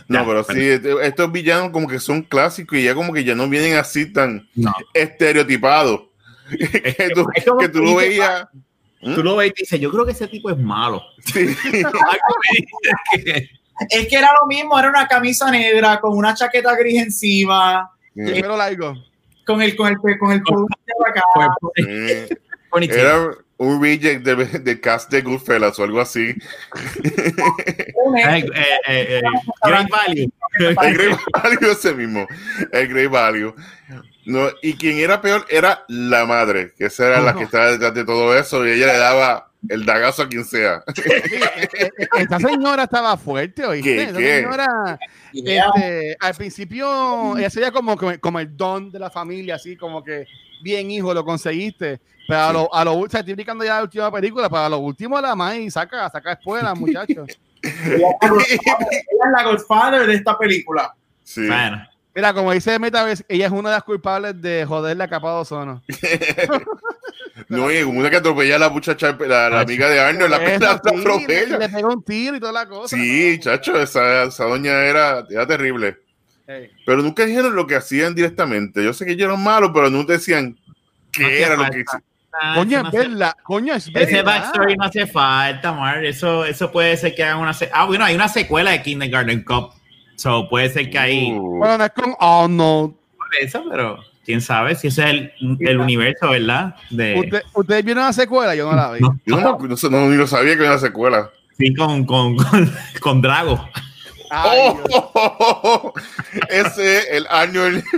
No, 0.07 0.27
pero 0.27 0.45
sí, 0.45 0.61
este- 0.69 1.07
estos 1.07 1.33
villanos 1.33 1.71
como 1.71 1.87
que 1.89 1.99
son 2.01 2.23
clásicos 2.23 2.77
y 2.79 2.85
ya 2.85 2.95
como 2.95 3.13
que 3.13 3.25
ya 3.25 3.35
no 3.35 3.49
vienen 3.49 3.77
así 3.79 4.13
tan 4.13 4.49
No. 4.55 4.75
estereotipados. 4.93 6.03
que, 6.51 7.11
tú, 7.15 7.27
es 7.35 7.45
que 7.61 7.69
tú 7.69 7.79
lo 7.81 7.95
veías. 7.97 8.47
Tú 9.01 9.23
lo 9.23 9.37
ves 9.37 9.53
y 9.57 9.61
dices, 9.63 9.81
yo 9.81 9.91
creo 9.91 10.05
que 10.05 10.13
ese 10.13 10.29
tipo 10.29 10.51
es 10.51 10.59
malo. 10.59 11.03
Sí. 11.25 11.57
Es 13.89 14.09
que 14.09 14.17
era 14.17 14.31
lo 14.39 14.47
mismo, 14.47 14.79
era 14.79 14.91
una 14.91 15.09
camisa 15.09 15.51
negra 15.51 16.01
con 16.01 16.15
una 16.15 16.35
chaqueta 16.35 16.75
gris 16.77 17.01
encima, 17.01 17.91
El 18.15 18.33
pelo 18.43 18.55
largo. 18.55 18.95
con 19.47 19.63
el 19.63 19.75
con 19.75 19.89
el 19.89 19.99
con 20.19 20.33
el 20.33 20.43
color 20.43 20.67
de 20.69 21.11
acá. 21.11 21.23
Eh, 21.77 22.29
bonito. 22.71 22.95
Era 22.95 23.31
un 23.57 23.83
reject 23.83 24.23
del 24.23 24.65
del 24.65 24.81
cast 24.81 25.11
de 25.11 25.23
Goodfellas 25.23 25.79
o 25.79 25.85
algo 25.85 26.01
así. 26.01 26.35
Eh, 28.23 28.45
eh, 28.55 28.81
eh, 28.87 29.23
Great 29.63 29.89
Value. 29.89 30.31
El 30.59 30.75
Great 30.75 31.19
Value 31.33 31.71
ese 31.71 31.95
mismo. 31.95 32.27
El 32.73 32.89
Great 32.89 33.11
Value. 33.11 33.55
No, 34.31 34.49
y 34.63 34.75
quien 34.75 34.99
era 34.99 35.21
peor 35.21 35.45
era 35.49 35.85
la 35.89 36.25
madre, 36.25 36.73
que 36.79 36.87
esa 36.87 37.09
era 37.09 37.21
la 37.21 37.35
que 37.35 37.43
estaba 37.45 37.73
detrás 37.73 37.93
de 37.93 38.05
todo 38.05 38.37
eso 38.37 38.65
y 38.65 38.71
ella 38.71 38.87
le 38.87 38.99
daba 38.99 39.51
el 39.69 39.85
dagazo 39.85 40.23
a 40.23 40.29
quien 40.29 40.45
sea. 40.45 40.85
Eh, 41.81 41.91
eh, 41.99 42.09
Esta 42.19 42.39
señora 42.39 42.85
estaba 42.85 43.17
fuerte, 43.17 43.65
¿oíste? 43.65 43.97
¿Qué, 43.97 44.03
Esa 44.03 44.19
qué? 44.19 44.37
señora, 44.37 44.99
este, 45.33 46.17
al 46.21 46.35
principio, 46.35 47.37
ella 47.37 47.51
sería 47.51 47.73
como, 47.73 47.97
como, 47.97 48.39
el 48.39 48.57
don 48.57 48.91
de 48.91 48.99
la 48.99 49.11
familia, 49.11 49.57
así 49.57 49.77
como 49.77 50.03
que, 50.05 50.27
bien, 50.63 50.91
hijo, 50.91 51.13
lo 51.13 51.25
conseguiste. 51.25 52.01
Pero 52.29 52.41
a 52.41 52.53
lo, 52.53 52.75
a 52.75 52.85
lo, 52.85 52.99
o 52.99 53.09
sea, 53.09 53.21
estoy 53.21 53.33
indicando 53.33 53.65
ya 53.65 53.77
la 53.77 53.83
última 53.83 54.13
película, 54.13 54.49
para 54.49 54.69
lo 54.69 54.79
último 54.79 55.21
la 55.21 55.35
más 55.35 55.57
y 55.57 55.71
saca, 55.71 56.09
saca 56.11 56.33
espuela, 56.33 56.75
muchachos. 56.77 57.29
Ella 57.63 58.17
es 58.21 58.61
la 59.33 59.43
Godfather 59.43 60.07
de 60.07 60.15
esta 60.15 60.39
película. 60.39 60.95
Sí. 61.25 61.47
Bueno, 61.47 61.85
Mira, 62.15 62.33
como 62.35 62.53
dice 62.53 62.79
Metaverse, 62.79 63.25
ella 63.29 63.47
es 63.47 63.53
una 63.53 63.69
de 63.71 63.77
las 63.77 63.85
culpables 63.85 64.41
de 64.43 64.65
joder 64.67 64.97
la 64.97 65.09
capa 65.09 65.29
de 65.33 65.37
ozono. 65.41 65.83
No, 67.49 67.71
y 67.71 67.83
una 67.83 68.11
que 68.11 68.17
atropella 68.17 68.57
a 68.57 68.59
la 68.59 68.69
muchacha, 68.69 69.17
la, 69.19 69.49
la 69.49 69.61
amiga 69.61 69.89
de 69.89 69.99
Arnold, 69.99 70.31
la, 70.31 70.37
Eso 70.45 70.65
la, 70.65 70.73
la 70.73 70.81
sí, 70.85 70.97
le, 70.97 71.01
atropella. 71.01 71.59
le 71.59 71.69
pegó 71.69 71.89
un 71.89 72.05
tiro 72.05 72.37
y 72.37 72.41
toda 72.41 72.53
la 72.53 72.67
cosa. 72.67 72.97
Sí, 72.97 73.39
chacho, 73.41 73.81
esa, 73.81 74.25
esa 74.25 74.45
doña 74.45 74.73
era, 74.85 75.25
era 75.29 75.47
terrible. 75.47 75.97
Hey. 76.47 76.71
Pero 76.87 77.03
nunca 77.03 77.25
dijeron 77.25 77.57
lo 77.57 77.67
que 77.67 77.77
hacían 77.77 78.15
directamente. 78.15 78.85
Yo 78.85 78.93
sé 78.93 79.05
que 79.07 79.13
ellos 79.13 79.27
eran 79.29 79.43
malos, 79.43 79.71
pero 79.75 79.91
nunca 79.91 80.13
decían 80.13 80.57
qué 81.11 81.23
No 81.23 81.29
era 81.29 81.57
lo 81.57 81.63
que 81.71 81.81
hicieron. 81.81 82.03
ah, 82.41 82.55
Coño, 82.57 82.79
eso 82.79 82.83
no 82.83 83.71
es 83.73 83.89
hace- 83.89 83.91
es 84.03 84.09
Ese 84.09 84.23
backstory 84.23 84.77
no 84.77 84.85
hace 84.85 85.07
falta, 85.07 85.73
Mar. 85.73 86.05
Eso, 86.05 86.45
eso 86.45 86.71
puede 86.71 86.97
ser 86.99 87.15
que 87.15 87.25
hagan 87.25 87.39
una. 87.41 87.53
se- 87.55 87.71
Ah, 87.73 87.87
bueno, 87.87 88.05
hay 88.05 88.15
una 88.15 88.29
secuela 88.29 88.71
de 88.73 88.83
Kindergarten 88.83 89.43
Cup. 89.43 89.73
So 90.21 90.49
puede 90.51 90.69
ser 90.69 90.91
que 90.91 90.99
ahí. 90.99 91.33
Bueno, 91.33 91.79
no 91.79 91.85
es 91.85 91.93
con 91.93 92.15
Arnold. 92.21 92.93
Por 93.17 93.27
eso, 93.41 93.65
pero 93.71 93.99
quién 94.23 94.43
sabe 94.43 94.75
si 94.75 94.89
ese 94.89 95.03
es 95.03 95.09
el, 95.11 95.33
el 95.61 95.79
universo, 95.81 96.29
¿verdad? 96.29 96.75
De, 96.91 97.19
¿Usted, 97.21 97.43
¿Ustedes 97.55 97.85
vieron 97.85 98.05
la 98.05 98.13
secuela? 98.13 98.55
Yo 98.55 98.71
no 98.71 98.77
la 98.77 98.93
vi. 98.93 99.01
no, 99.01 99.19
yo 99.25 99.37
no, 99.41 99.59
no, 99.59 99.91
no- 99.91 100.09
ni 100.11 100.17
lo 100.17 100.27
sabía 100.27 100.57
que 100.57 100.63
era 100.65 100.73
una 100.73 100.79
secuela. 100.81 101.31
sí, 101.57 101.75
con, 101.75 102.05
con, 102.05 102.37
con, 102.37 102.71
con 103.01 103.23
Drago. 103.23 103.67
Ay, 104.33 104.59
Oh, 104.63 105.93
Dios. 105.95 106.45
ese 106.51 106.99
es 106.99 107.07
el 107.13 107.27
año. 107.31 107.65
el- 107.65 107.83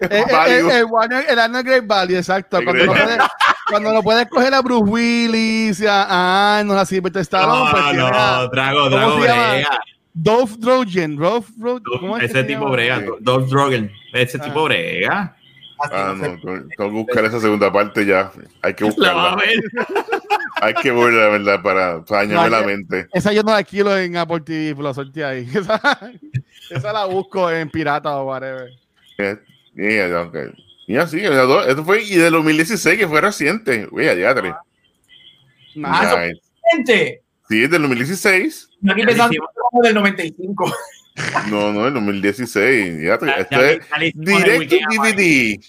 Eh, 0.00 0.06
eh, 0.10 0.24
eh, 0.48 0.78
el, 0.78 0.86
Warner- 0.86 1.26
el 1.28 1.38
Arnold 1.38 1.66
Great 1.66 1.86
Value, 1.86 2.16
exacto. 2.16 2.58
El 2.58 2.64
Cuando, 2.64 2.84
Great 2.84 2.96
lo 2.96 3.04
puedes, 3.06 3.28
cuando 3.68 3.92
lo 3.92 4.02
puedes 4.02 4.28
coger 4.28 4.54
a 4.54 4.62
Bruce 4.62 4.84
Willis, 4.84 5.80
y 5.80 5.86
a 5.86 6.58
Arnold, 6.58 6.78
a 6.80 6.86
Sylvester 6.86 7.20
Stallone, 7.22 7.70
pues 7.70 7.82
No, 7.84 7.90
tiene 7.90 8.10
no, 8.10 8.48
Drago, 8.48 8.78
¿cómo 8.84 8.90
Drago 8.96 9.16
brega. 9.18 9.68
Dolph 10.14 10.52
Drogen. 10.58 11.16
Dolph 11.16 11.48
Dro- 11.56 11.82
¿cómo 12.00 12.16
es 12.16 12.20
que 12.20 12.26
Ese 12.26 12.38
se 12.40 12.44
tipo 12.44 12.70
brega, 12.70 13.00
Sí. 13.00 13.06
Dolph 13.20 13.48
Drogen. 13.50 13.90
Ese 14.12 14.38
Ah. 14.40 14.44
tipo 14.44 14.64
brega. 14.64 15.36
Ah, 15.80 16.14
no 16.16 16.22
tengo 16.40 16.68
que 16.76 16.84
buscar 16.84 17.24
esa 17.24 17.40
segunda 17.40 17.70
parte 17.72 18.06
ya. 18.06 18.30
Hay 18.62 18.74
que 18.74 18.84
buscarla. 18.84 19.36
Hay 20.62 20.72
que 20.74 20.92
verla, 20.92 21.22
la 21.24 21.28
verdad, 21.30 21.62
para, 21.62 22.04
para 22.04 22.22
dañarme 22.26 22.50
No, 22.50 22.60
la 22.60 22.66
mente. 22.66 23.08
Esa 23.12 23.32
yo 23.32 23.42
no 23.42 23.50
la 23.50 23.58
alquilo 23.58 23.98
en 23.98 24.16
Apple 24.16 24.40
TV, 24.40 24.80
la 24.82 24.94
solté 24.94 25.24
ahí. 25.24 25.48
Esa, 25.54 25.80
esa 26.70 26.92
la 26.92 27.04
busco 27.06 27.50
en 27.50 27.68
pirata 27.68 28.16
o 28.16 28.24
whatever. 28.28 28.70
Yeah, 29.74 30.22
okay. 30.22 30.46
Y 30.86 30.96
así, 30.96 31.20
esto 31.20 31.84
fue 31.84 32.02
y 32.04 32.14
del 32.16 32.32
2016, 32.34 32.96
que 32.96 33.08
fue 33.08 33.20
reciente. 33.20 33.88
Uy, 33.90 34.04
ya, 34.04 34.34
tres. 34.34 34.54
Nada. 35.74 36.28
Nice. 36.78 37.20
Sí, 37.48 37.62
es 37.64 37.70
del 37.70 37.82
2016. 37.82 38.68
yo 38.80 38.92
aquí 38.92 39.02
pensando 39.04 39.34
del 39.82 39.94
95. 39.94 40.72
No, 41.48 41.72
no, 41.72 41.86
el 41.86 41.94
2016. 41.94 43.02
Ya, 43.02 43.18
Ya- 43.20 43.32
esto 43.34 43.60
ya- 43.60 43.70
es 43.70 44.12
directo 44.14 44.76
DVD. 44.90 45.60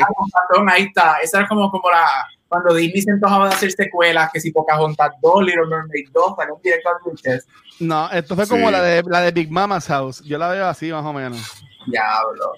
Ah, 0.00 0.06
razón, 0.50 0.70
ahí 0.70 0.84
está. 0.84 1.16
Esa 1.22 1.38
era 1.40 1.48
como, 1.48 1.70
como 1.70 1.90
la. 1.90 2.06
Cuando 2.48 2.74
Disney 2.74 3.02
se 3.02 3.10
antojaba 3.10 3.48
de 3.48 3.54
hacer 3.56 3.72
secuelas, 3.72 4.30
que 4.32 4.38
si 4.40 4.52
Pocahontas 4.52 5.10
2, 5.20 5.42
Little 5.44 5.66
Mermaid 5.66 6.08
2, 6.12 6.34
salió 6.36 6.54
un 6.54 6.62
directo 6.62 6.88
al. 6.90 7.40
No, 7.80 8.08
esto 8.12 8.36
fue 8.36 8.46
como 8.46 8.66
Sí. 8.66 8.72
la 8.72 8.82
de, 8.82 9.02
la 9.08 9.20
de 9.22 9.32
Big 9.32 9.50
Mama's 9.50 9.88
House. 9.88 10.22
Yo 10.24 10.38
la 10.38 10.48
veo 10.50 10.66
así, 10.66 10.92
más 10.92 11.04
o 11.04 11.12
menos. 11.12 11.40
Diablo. 11.88 12.52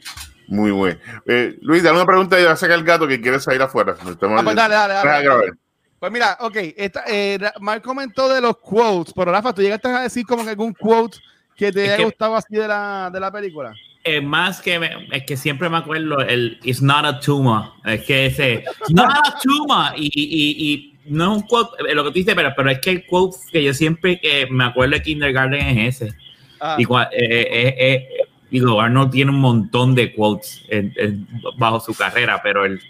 Muy 0.49 0.71
bueno. 0.71 0.99
Eh, 1.27 1.57
Luis, 1.63 1.83
dale 1.83 1.97
una 1.97 2.07
pregunta 2.07 2.39
y 2.39 2.45
va 2.45 2.53
a 2.53 2.57
sacar 2.57 2.79
el 2.79 2.85
gato 2.85 3.09
que 3.09 3.21
quiere 3.21 3.41
salir 3.41 3.63
afuera. 3.63 3.95
Ah, 3.99 4.05
pues 4.05 4.19
dale, 4.57 4.75
dale, 4.75 4.95
dale. 4.95 5.53
Pues 5.99 6.13
mira, 6.13 6.37
ok, 6.41 6.57
esta, 6.77 7.05
eh, 7.09 7.39
Mark 7.61 7.83
comentó 7.83 8.29
de 8.33 8.41
los 8.41 8.57
quotes, 8.59 9.13
pero 9.13 9.33
Rafa, 9.33 9.53
¿tú 9.53 9.63
llegaste 9.63 9.89
a 9.89 10.01
decir 10.03 10.25
como 10.27 10.45
que 10.45 10.51
algún 10.51 10.73
quote 10.73 11.19
que 11.57 11.73
te 11.73 11.83
Es 11.85 11.89
haya 11.89 11.97
que- 11.99 12.05
gustado 12.05 12.37
así 12.37 12.55
de 12.55 12.69
la, 12.69 13.11
de 13.13 13.19
la 13.21 13.33
película? 13.33 13.75
Es 14.05 14.23
más 14.23 14.61
que 14.61 14.79
me- 14.79 15.09
es 15.11 15.25
que 15.25 15.37
siempre 15.37 15.69
me 15.69 15.77
acuerdo 15.79 16.21
el 16.21 16.59
It's 16.63 16.81
not 16.81 17.05
a 17.05 17.19
tumor. 17.21 17.73
Es 17.85 18.05
que 18.05 18.27
ese 18.27 18.65
It's 18.81 18.91
not 18.91 19.11
a 19.11 19.39
tumor. 19.43 19.93
Y, 19.97 20.07
y, 20.15 20.73
y 20.73 20.95
no 21.13 21.33
es 21.33 21.43
un 21.43 21.49
quote, 21.49 21.83
eh, 21.91 21.95
lo 21.95 22.05
que 22.05 22.11
tú 22.11 22.15
dices, 22.15 22.35
pero, 22.37 22.53
pero 22.57 22.71
es 22.71 22.79
que 22.79 22.91
el 22.91 23.07
quote 23.07 23.37
que 23.51 23.65
yo 23.65 23.75
siempre 23.75 24.21
que 24.21 24.47
me 24.51 24.65
acuerdo 24.65 24.95
de 24.95 25.03
Kindergarten 25.03 25.79
es 25.79 26.01
ese. 26.01 26.15
Ah, 26.61 26.77
Y 26.79 26.85
eh, 26.85 27.09
eh, 27.13 27.49
eh, 27.51 27.75
eh, 27.79 28.09
digo, 28.51 28.81
Arnold 28.81 29.11
tiene 29.11 29.33
un 29.33 29.41
montón 29.41 29.95
de 29.97 30.15
quotes 30.15 30.63
en- 30.69 30.95
en- 30.97 31.27
bajo 31.59 31.81
su 31.81 31.93
carrera, 31.95 32.41
pero 32.43 32.65
el, 32.65 32.81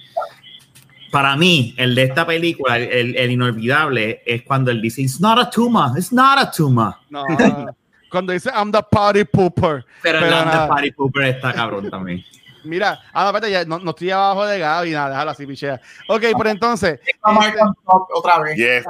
para 1.11 1.37
mí, 1.37 1.75
el 1.77 1.95
de 1.95 2.03
esta 2.05 2.27
película, 2.27 2.79
el, 2.79 3.17
el 3.17 3.31
inolvidable, 3.31 4.23
es 4.27 4.43
cuando 4.43 4.71
él 4.71 4.81
dice, 4.81 5.03
It's 5.03 5.21
not 5.21 5.39
a 5.39 5.51
tumor, 5.51 5.91
it's 5.97 6.13
not 6.13 6.39
a 6.39 6.51
tumor. 6.51 6.95
No, 7.11 7.25
cuando 8.11 8.33
dice 8.33 8.51
I'm 8.55 8.71
the 8.73 8.83
party 8.83 9.25
pooper. 9.25 9.85
Pero, 10.03 10.21
Pero 10.21 10.25
el 10.25 10.31
nada. 10.31 10.63
de 10.63 10.69
Party 10.69 10.91
Pooper 10.93 11.25
está 11.25 11.53
cabrón 11.53 11.91
también. 11.91 12.25
Mira, 12.65 13.01
ah, 13.13 13.23
no, 13.23 13.29
espérate, 13.29 13.51
ya, 13.51 13.65
no, 13.65 13.79
no 13.79 13.91
estoy 13.91 14.11
abajo 14.11 14.47
de 14.47 14.59
Gaby, 14.59 14.91
nada, 14.91 15.11
déjalo 15.11 15.31
así, 15.31 15.47
pichea. 15.47 15.81
Ok, 16.09 16.23
pero 16.37 16.51
entonces, 16.51 17.01
top 17.85 18.09
otra 18.15 18.41
vez. 18.41 18.57
Yes. 18.57 18.85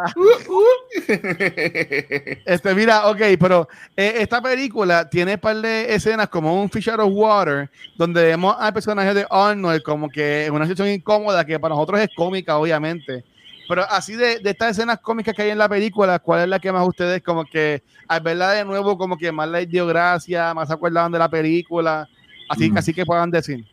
este, 2.46 2.74
mira, 2.74 3.08
ok, 3.08 3.20
pero 3.38 3.68
eh, 3.96 4.14
esta 4.18 4.40
película 4.40 5.08
tiene 5.08 5.34
un 5.34 5.40
par 5.40 5.56
de 5.56 5.94
escenas 5.94 6.28
como 6.28 6.60
un 6.60 6.70
Fish 6.70 6.88
Out 6.90 7.00
of 7.00 7.12
Water, 7.12 7.70
donde 7.96 8.24
vemos 8.24 8.56
al 8.58 8.72
personaje 8.72 9.14
de 9.14 9.26
Arnold 9.30 9.82
como 9.82 10.08
que 10.08 10.46
en 10.46 10.54
una 10.54 10.66
situación 10.66 10.94
incómoda, 10.94 11.44
que 11.44 11.58
para 11.58 11.74
nosotros 11.74 12.00
es 12.00 12.08
cómica, 12.16 12.56
obviamente. 12.58 13.24
Pero 13.68 13.84
así 13.90 14.14
de, 14.14 14.38
de 14.38 14.50
estas 14.50 14.70
escenas 14.70 14.98
cómicas 15.00 15.34
que 15.34 15.42
hay 15.42 15.50
en 15.50 15.58
la 15.58 15.68
película, 15.68 16.18
¿cuál 16.18 16.40
es 16.40 16.48
la 16.48 16.58
que 16.58 16.72
más 16.72 16.88
ustedes 16.88 17.22
como 17.22 17.44
que 17.44 17.82
al 18.08 18.22
verla 18.22 18.52
de 18.52 18.64
nuevo 18.64 18.96
como 18.96 19.18
que 19.18 19.30
más 19.30 19.46
les 19.48 19.68
dio 19.68 19.86
gracia, 19.86 20.54
más 20.54 20.68
se 20.68 20.74
acordaban 20.74 21.12
de 21.12 21.18
la 21.18 21.28
película? 21.28 22.08
Así, 22.48 22.70
Mm. 22.70 22.78
así 22.78 22.94
que 22.94 23.04
puedan 23.06 23.30
decir. 23.30 23.64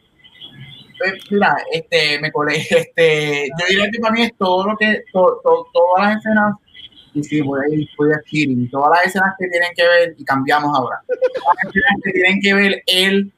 Pues, 0.97 1.13
Mira, 1.29 1.55
este, 1.71 2.19
me 2.19 2.31
colé, 2.31 2.57
este, 2.69 3.47
yo 3.59 3.65
diría 3.69 3.89
que 3.91 3.99
para 3.99 4.13
mí 4.13 4.21
es 4.23 4.31
todo 4.37 4.67
lo 4.67 4.77
que, 4.77 5.03
to- 5.11 5.41
to- 5.43 5.67
todas 5.73 6.07
las 6.07 6.17
escenas, 6.17 6.55
y 7.13 7.23
sí, 7.23 7.41
voy 7.41 7.59
a 7.63 7.73
ir, 7.75 7.87
voy 7.97 8.11
a 8.13 8.21
cheating, 8.29 8.69
todas 8.69 8.89
las 8.91 9.07
escenas 9.07 9.33
que 9.39 9.47
tienen 9.47 9.69
que 9.75 9.83
ver, 9.87 10.15
y 10.17 10.23
cambiamos 10.23 10.77
ahora, 10.77 11.01
todas 11.07 11.55
las 11.63 11.73
escenas 11.75 11.99
que 12.03 12.11
tienen 12.11 12.39
que 12.41 12.53
ver 12.53 12.83
él 12.87 13.31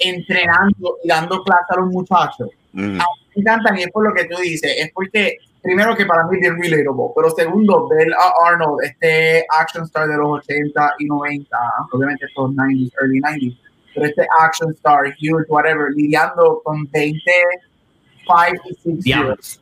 entrenando 0.00 0.96
y 1.04 1.08
dando 1.08 1.42
clase 1.42 1.64
a 1.70 1.76
los 1.80 1.90
muchachos, 1.90 2.48
Mm. 2.72 2.98
me 2.98 3.00
encantan 3.36 3.78
y 3.78 3.82
es 3.82 3.88
por 3.90 4.06
lo 4.08 4.14
que 4.14 4.24
tú 4.26 4.36
dices, 4.40 4.72
es 4.78 4.90
porque 4.92 5.36
primero 5.62 5.94
que 5.96 6.06
para 6.06 6.24
mí 6.26 6.36
es 6.36 6.40
bien 6.40 6.60
relatable, 6.62 7.12
pero 7.14 7.30
segundo, 7.30 7.88
ver 7.88 8.08
a 8.14 8.48
Arnold, 8.48 8.78
este 8.84 9.44
action 9.58 9.84
star 9.84 10.08
de 10.08 10.16
los 10.16 10.38
80 10.38 10.94
y 11.00 11.06
90, 11.06 11.58
obviamente 11.92 12.26
estos 12.26 12.50
90s, 12.52 12.92
early 13.02 13.20
90s, 13.20 13.58
pero 13.94 14.06
este 14.06 14.26
action 14.40 14.72
star, 14.72 15.06
huge, 15.20 15.46
whatever, 15.48 15.90
lidiando 15.94 16.60
con 16.64 16.88
20, 16.90 17.20
5 18.24 18.62
y 18.64 18.74
6 18.74 18.84
years, 18.84 19.04
Diablos. 19.04 19.60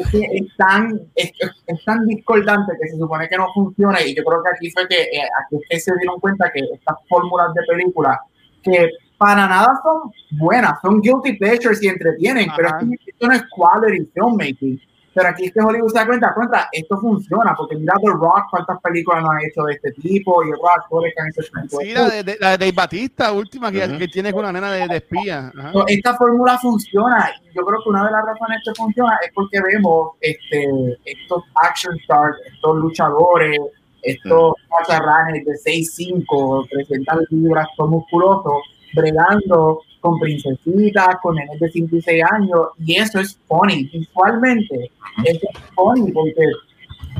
es 0.00 0.10
que 0.10 0.18
es 0.18 0.56
tan, 0.56 1.00
es, 1.14 1.32
es 1.66 1.84
tan 1.84 2.06
discordante 2.06 2.72
que 2.80 2.88
se 2.88 2.98
supone 2.98 3.28
que 3.28 3.36
no 3.36 3.46
funciona 3.54 4.02
y 4.02 4.14
yo 4.14 4.24
creo 4.24 4.42
que 4.42 4.50
aquí 4.54 4.70
fue 4.70 4.88
que 4.88 5.02
eh, 5.02 5.28
aquí 5.44 5.56
es 5.56 5.68
que 5.68 5.80
se 5.80 5.92
dieron 5.98 6.18
cuenta 6.20 6.50
que 6.52 6.60
estas 6.60 6.96
fórmulas 7.08 7.54
de 7.54 7.62
película 7.68 8.20
que 8.62 8.90
para 9.18 9.48
nada 9.48 9.80
son 9.82 10.12
buenas, 10.38 10.80
son 10.80 11.00
guilty 11.00 11.34
pleasures 11.34 11.82
y 11.82 11.88
entretienen, 11.88 12.48
pero 12.56 12.68
Ajá. 12.68 12.78
es 12.80 13.00
que 13.04 13.10
esto 13.10 13.26
no 13.26 13.34
es 13.34 13.42
quality 13.50 14.08
filmmaking. 14.14 14.80
Pero 15.18 15.30
aquí 15.30 15.46
es 15.46 15.52
que 15.52 15.60
Hollywood 15.60 15.88
se 15.90 15.98
da 15.98 16.06
cuenta, 16.06 16.32
cuenta, 16.32 16.68
esto 16.70 16.96
funciona, 16.98 17.52
porque 17.56 17.74
mira 17.76 17.94
The 18.00 18.10
Rock, 18.12 18.44
cuántas 18.52 18.80
películas 18.80 19.20
no 19.24 19.30
han 19.32 19.40
hecho 19.40 19.64
de 19.64 19.72
este 19.74 19.90
tipo, 20.00 20.44
y 20.44 20.52
otros 20.52 20.70
actores 20.76 21.12
que 21.12 21.20
han 21.22 21.28
hecho 21.30 21.40
este 21.40 21.60
tipo. 21.62 21.80
Sí, 21.80 21.92
la 21.92 22.08
de, 22.08 22.22
de- 22.22 22.36
la 22.38 22.50
de 22.52 22.58
Dave 22.58 22.72
Batista, 22.72 23.32
última, 23.32 23.72
que, 23.72 23.98
que 23.98 24.06
tiene 24.06 24.32
con 24.32 24.40
una 24.44 24.52
nena 24.52 24.70
de, 24.70 24.86
de 24.86 24.96
espía. 24.98 25.50
Esta 25.88 26.14
fórmula 26.16 26.56
funciona 26.58 27.30
y 27.50 27.52
yo 27.56 27.64
creo 27.66 27.80
que 27.82 27.88
una 27.90 28.04
de 28.06 28.12
las 28.12 28.24
razones 28.24 28.60
que 28.64 28.72
funciona 28.76 29.18
es 29.26 29.32
porque 29.34 29.60
vemos 29.60 30.12
este, 30.20 30.68
estos 31.04 31.42
action 31.56 31.96
stars, 32.02 32.36
estos 32.54 32.76
luchadores, 32.76 33.58
estos 34.02 34.54
macharranes 34.70 35.44
de 35.44 35.52
6'5, 35.52 36.68
300 36.70 37.18
libras, 37.30 37.66
son 37.76 37.90
musculosos, 37.90 38.62
bregando 38.94 39.80
con 40.00 40.18
princesitas, 40.18 41.16
con 41.22 41.36
nenes 41.36 41.60
de 41.60 41.70
5 41.70 41.96
y 41.96 42.02
6 42.02 42.24
años 42.30 42.60
y 42.78 42.96
eso 42.96 43.20
es 43.20 43.38
funny, 43.46 43.84
visualmente 43.92 44.90
eso 45.24 45.46
es 45.52 45.60
funny 45.74 46.12
porque 46.12 46.44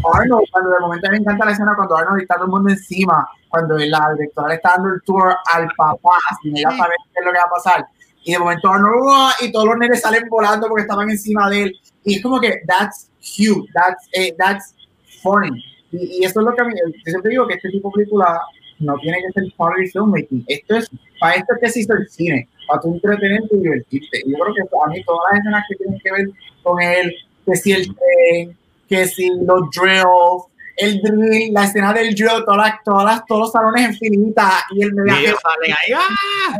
Arnold, 0.04 0.46
cuando 0.50 0.70
de 0.70 0.80
momento 0.80 1.10
me 1.10 1.16
encanta 1.16 1.44
la 1.44 1.52
escena 1.52 1.74
cuando 1.74 1.96
Arnold 1.96 2.22
está 2.22 2.34
todo 2.36 2.44
el 2.44 2.50
mundo 2.50 2.70
encima, 2.70 3.28
cuando 3.48 3.76
la 3.76 4.12
directora 4.14 4.48
le 4.48 4.54
está 4.54 4.70
dando 4.76 4.94
el 4.94 5.02
tour 5.02 5.34
al 5.52 5.68
papá, 5.76 6.16
sin 6.42 6.56
ella 6.56 6.70
saber 6.70 6.96
qué 7.12 7.20
es 7.20 7.24
lo 7.24 7.32
que 7.32 7.38
va 7.38 7.44
a 7.44 7.50
pasar. 7.50 7.86
Y 8.24 8.32
de 8.32 8.38
momento 8.38 8.70
Arnold, 8.70 9.32
y 9.40 9.52
todos 9.52 9.66
los 9.66 9.78
nenes 9.78 10.00
salen 10.00 10.28
volando 10.28 10.68
porque 10.68 10.82
estaban 10.82 11.10
encima 11.10 11.48
de 11.50 11.62
él. 11.64 11.80
Y 12.04 12.16
es 12.16 12.22
como 12.22 12.40
que, 12.40 12.60
that's 12.66 13.10
cute, 13.18 13.68
that's, 13.74 14.08
eh, 14.12 14.34
that's 14.38 14.74
funny. 15.22 15.64
Y, 15.90 16.20
y 16.20 16.24
eso 16.24 16.40
es 16.40 16.46
lo 16.46 16.54
que 16.54 16.62
a 16.62 16.64
mí, 16.64 16.74
yo 16.76 17.10
siempre 17.10 17.30
digo 17.30 17.46
que 17.46 17.54
este 17.54 17.70
tipo 17.70 17.88
de 17.88 17.94
película 17.94 18.40
no 18.78 18.96
tiene 18.98 19.18
que 19.18 19.40
ser 19.40 19.52
quality 19.56 19.90
filmmaking. 19.90 20.44
Esto 20.46 20.76
es, 20.76 20.90
para 21.20 21.34
esto 21.34 21.54
es 21.54 21.60
que 21.60 21.70
se 21.70 21.80
hizo 21.80 21.94
el 21.94 22.08
cine, 22.08 22.48
para 22.68 22.80
tú 22.80 22.94
entretenerte 22.94 23.56
y 23.56 23.58
divertirte. 23.60 24.22
Yo 24.26 24.34
creo 24.38 24.54
que 24.54 24.60
a 24.60 24.86
mí 24.90 25.02
todas 25.04 25.22
las 25.32 25.40
escenas 25.40 25.64
que 25.68 25.76
tienen 25.76 26.00
que 26.00 26.12
ver 26.12 26.26
con 26.62 26.80
él, 26.80 27.14
que 27.46 27.56
si 27.56 27.72
el 27.72 27.86
tren, 27.86 28.56
que 28.88 29.06
si 29.06 29.28
los 29.40 29.70
drills, 29.70 30.44
el 30.76 31.00
drill, 31.02 31.52
la 31.52 31.64
escena 31.64 31.92
del 31.92 32.14
drill, 32.14 32.44
todas 32.44 32.56
las, 32.68 32.82
todas 32.84 33.04
las, 33.04 33.26
todos 33.26 33.40
los 33.40 33.52
salones 33.52 33.84
en 33.86 33.94
filita 33.94 34.50
y 34.70 34.82
el 34.82 34.90
Y 34.94 35.10
ellos 35.24 35.38
salen 35.42 35.72
ahí, 35.72 35.92
¡ah! 35.96 36.58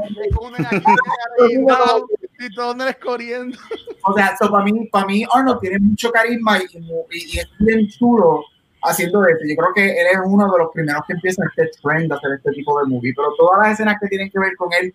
Y 2.41 2.55
todos 2.55 2.77
nenes 2.77 2.97
corriendo. 2.97 3.59
O 4.05 4.13
sea, 4.15 4.37
so 4.37 4.51
para 4.51 4.65
mí, 4.65 4.87
para 4.93 5.07
mí 5.07 5.25
Arnold 5.33 5.61
tiene 5.61 5.79
mucho 5.81 6.11
carisma 6.13 6.59
y, 6.59 6.63
y- 6.79 7.35
y 7.35 7.39
es 7.41 7.49
bien 7.59 7.87
chulo 7.89 8.45
haciendo 8.83 9.27
esto. 9.27 9.45
Yo 9.49 9.57
creo 9.57 9.73
que 9.75 9.91
él 10.01 10.07
es 10.13 10.19
uno 10.25 10.51
de 10.53 10.59
los 10.59 10.71
primeros 10.73 11.03
que 11.07 11.15
empieza 11.15 11.43
este 11.49 11.71
trend 11.83 12.09
de 12.09 12.15
hacer 12.17 12.31
este 12.37 12.53
tipo 12.53 12.79
de 12.81 12.87
movie. 12.87 13.13
Pero 13.15 13.35
todas 13.37 13.59
las 13.61 13.73
escenas 13.75 13.97
que 14.01 14.07
tienen 14.09 14.31
que 14.31 14.39
ver 14.39 14.55
con 14.57 14.69
él 14.81 14.95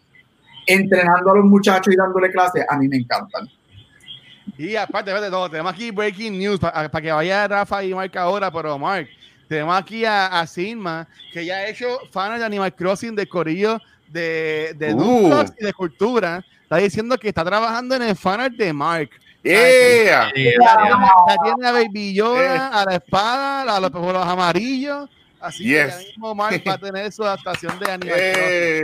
entrenando 0.68 1.32
a 1.32 1.36
los 1.36 1.46
muchachos 1.46 1.94
y 1.94 1.98
dándole 1.98 2.32
clases, 2.32 2.66
a 2.70 2.78
mí 2.78 2.88
me 2.88 2.98
encantan. 2.98 3.50
Y 4.58 4.76
aparte, 4.76 5.12
de 5.14 5.30
todo, 5.30 5.50
tenemos 5.50 5.74
aquí 5.74 5.92
breaking 5.92 6.38
news 6.38 6.60
para 6.60 6.90
que 6.90 7.12
vaya 7.12 7.48
Rafa 7.48 7.84
y 7.84 7.94
Mark 7.94 8.16
ahora, 8.18 8.52
pero 8.52 8.78
Mark, 8.78 9.08
tenemos 9.48 9.76
aquí 9.76 10.06
a, 10.06 10.28
a 10.28 10.46
Sigma, 10.46 11.08
que 11.32 11.46
ya 11.46 11.56
ha 11.56 11.68
hecho 11.68 11.88
fan 12.12 12.38
de 12.38 12.46
Animal 12.46 12.74
Crossing, 12.76 13.16
de 13.16 13.28
Corillo, 13.28 13.80
de, 14.08 14.74
de 14.78 14.94
Uh. 14.94 15.44
Y 15.60 15.66
de 15.66 15.74
Cultura. 15.74 16.44
Está 16.64 16.78
diciendo 16.78 17.18
que 17.18 17.30
está 17.30 17.44
trabajando 17.44 17.96
en 17.96 18.04
el 18.04 18.16
fanart 18.16 18.54
de 18.56 18.74
Mark. 18.74 19.10
Yeah. 19.44 20.30
Eh, 20.34 20.56
Ya 20.58 21.38
tiene, 21.44 21.68
a 21.68 21.72
Baby 21.72 22.14
Yoda, 22.14 22.56
Eh. 22.56 22.70
a 22.72 22.86
la 22.86 22.96
espada, 22.96 23.76
a 23.76 23.80
los, 23.80 23.92
los 23.92 24.28
amarillos. 24.28 25.10
Así 25.44 25.64
que 25.66 25.70
Yes. 25.72 25.90
ya 25.90 25.98
mismo 26.08 26.36
Mark 26.36 26.64
va 26.68 26.74
a 26.74 26.78
tener 26.80 27.12
su 27.12 27.24
adaptación 27.24 27.78
de 27.80 27.92
Animal 27.92 28.16
Crossing. 28.18 28.44
Eh, 28.44 28.84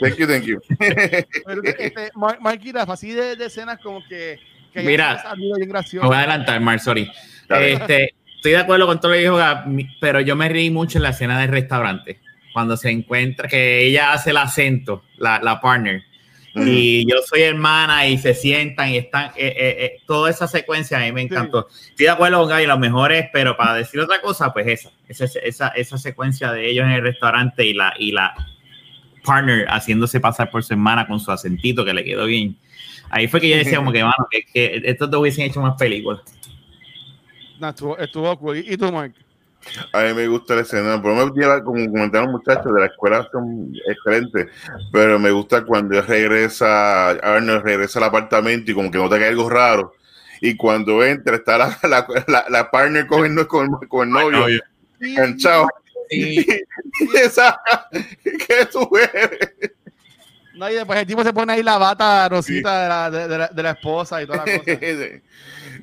Thank 0.00 0.16
you, 0.16 0.26
thank 0.26 0.44
you. 0.44 0.60
Pero 0.78 1.62
este, 1.64 2.10
Mark, 2.14 2.38
Mark 2.40 2.60
así 2.90 3.12
de, 3.12 3.36
de 3.36 3.46
escenas 3.46 3.78
como 3.80 4.04
que, 4.06 4.38
que 4.72 4.80
Mira, 4.82 5.24
bien 5.36 5.52
Me 5.58 5.66
gracioso. 5.66 6.06
voy 6.06 6.16
a 6.16 6.20
adelantar, 6.20 6.60
Mar, 6.60 6.78
sorry. 6.80 7.10
Este, 7.48 8.14
estoy 8.36 8.52
de 8.52 8.58
acuerdo 8.58 8.86
con 8.86 9.00
todo 9.00 9.12
lo 9.12 9.16
que 9.16 9.20
dijo 9.22 9.38
pero 10.00 10.20
yo 10.20 10.36
me 10.36 10.48
reí 10.48 10.70
mucho 10.70 10.98
en 10.98 11.04
la 11.04 11.10
escena 11.10 11.40
del 11.40 11.48
restaurante. 11.50 12.18
Cuando 12.52 12.76
se 12.76 12.90
encuentra, 12.90 13.48
que 13.48 13.84
ella 13.86 14.12
hace 14.12 14.30
el 14.30 14.36
acento, 14.36 15.02
la, 15.16 15.40
la 15.40 15.60
partner, 15.60 16.02
Mm. 16.54 16.68
y 16.68 17.10
yo 17.10 17.16
soy 17.26 17.42
hermana 17.42 18.06
y 18.06 18.16
se 18.16 18.32
sientan 18.32 18.90
y 18.90 18.98
están, 18.98 19.30
eh, 19.30 19.54
eh, 19.56 19.76
eh, 19.78 20.00
toda 20.06 20.30
esa 20.30 20.46
secuencia 20.46 20.98
a 20.98 21.00
mí 21.00 21.10
me 21.10 21.22
encantó. 21.22 21.66
Estoy 21.68 22.06
de 22.06 22.10
acuerdo 22.10 22.38
con 22.38 22.48
Gaby, 22.48 22.66
los 22.66 22.78
mejores, 22.78 23.28
pero 23.32 23.56
para 23.56 23.74
decir 23.74 23.98
otra 23.98 24.20
cosa, 24.20 24.52
pues 24.52 24.68
esa, 24.68 24.90
esa, 25.08 25.24
esa, 25.40 25.68
esa 25.68 25.98
secuencia 25.98 26.52
de 26.52 26.70
ellos 26.70 26.84
en 26.84 26.92
el 26.92 27.02
restaurante 27.02 27.64
y 27.66 27.74
la, 27.74 27.92
y 27.98 28.12
la 28.12 28.34
partner 29.24 29.66
haciéndose 29.66 30.20
pasar 30.20 30.50
por 30.50 30.62
su 30.62 30.74
hermana 30.74 31.08
con 31.08 31.18
su 31.18 31.32
acentito 31.32 31.84
que 31.84 31.92
le 31.92 32.04
quedó 32.04 32.26
bien. 32.26 32.56
Ahí 33.10 33.26
fue 33.26 33.40
que 33.40 33.48
yo 33.48 33.56
decía 33.56 33.78
como 33.78 33.90
que, 33.90 34.02
mano, 34.04 34.28
que, 34.30 34.42
que 34.44 34.82
estos 34.84 35.10
dos 35.10 35.22
hubiesen 35.22 35.46
hecho 35.46 35.60
más 35.60 35.76
películas. 35.76 36.22
No, 37.58 37.68
estuvo, 37.68 37.98
estuvo 37.98 38.38
cool. 38.38 38.58
¿Y 38.58 38.76
tú, 38.76 38.92
Mark? 38.92 39.14
A 39.92 40.02
mí 40.02 40.14
me 40.14 40.28
gusta 40.28 40.54
la 40.54 40.62
escena, 40.62 41.00
pero 41.02 41.14
me 41.14 41.32
lleva, 41.32 41.62
como 41.62 41.86
comentaron 41.90 42.32
los 42.32 42.40
muchachos 42.40 42.72
de 42.72 42.80
la 42.80 42.86
escuela, 42.86 43.28
son 43.32 43.72
excelentes, 43.88 44.48
pero 44.92 45.18
me 45.18 45.30
gusta 45.30 45.64
cuando 45.64 46.00
regresa, 46.02 47.10
Arnold 47.10 47.64
regresa 47.64 47.98
al 47.98 48.06
apartamento 48.06 48.70
y 48.70 48.74
como 48.74 48.90
que 48.90 48.98
nota 48.98 49.18
que 49.18 49.24
hay 49.24 49.30
algo 49.30 49.48
raro. 49.48 49.94
Y 50.40 50.56
cuando 50.56 51.04
entra, 51.04 51.36
está 51.36 51.58
la, 51.58 51.78
la, 51.82 52.06
la, 52.26 52.44
la 52.48 52.70
partner 52.70 53.06
con 53.06 53.24
el, 53.24 53.46
con, 53.46 53.70
con 53.88 54.08
el 54.08 54.12
novio, 54.12 54.46
enganchado. 55.00 55.66
Sí. 56.10 56.46
Y 57.00 57.16
esa, 57.16 57.60
¿qué 58.22 58.66
tú 58.70 58.88
eres? 58.96 59.72
No, 60.54 60.70
y 60.70 60.74
después 60.74 60.98
el 60.98 61.06
tipo 61.06 61.22
se 61.22 61.32
pone 61.32 61.52
ahí 61.52 61.62
la 61.62 61.78
bata 61.78 62.28
rosita 62.28 62.82
de, 62.82 62.88
la, 62.88 63.10
de, 63.10 63.28
de 63.28 63.38
la, 63.38 63.48
de 63.48 63.62
la 63.62 63.70
esposa 63.72 64.22
y 64.22 64.26
toda 64.26 64.44
la 64.44 64.58
cosa. 64.58 64.62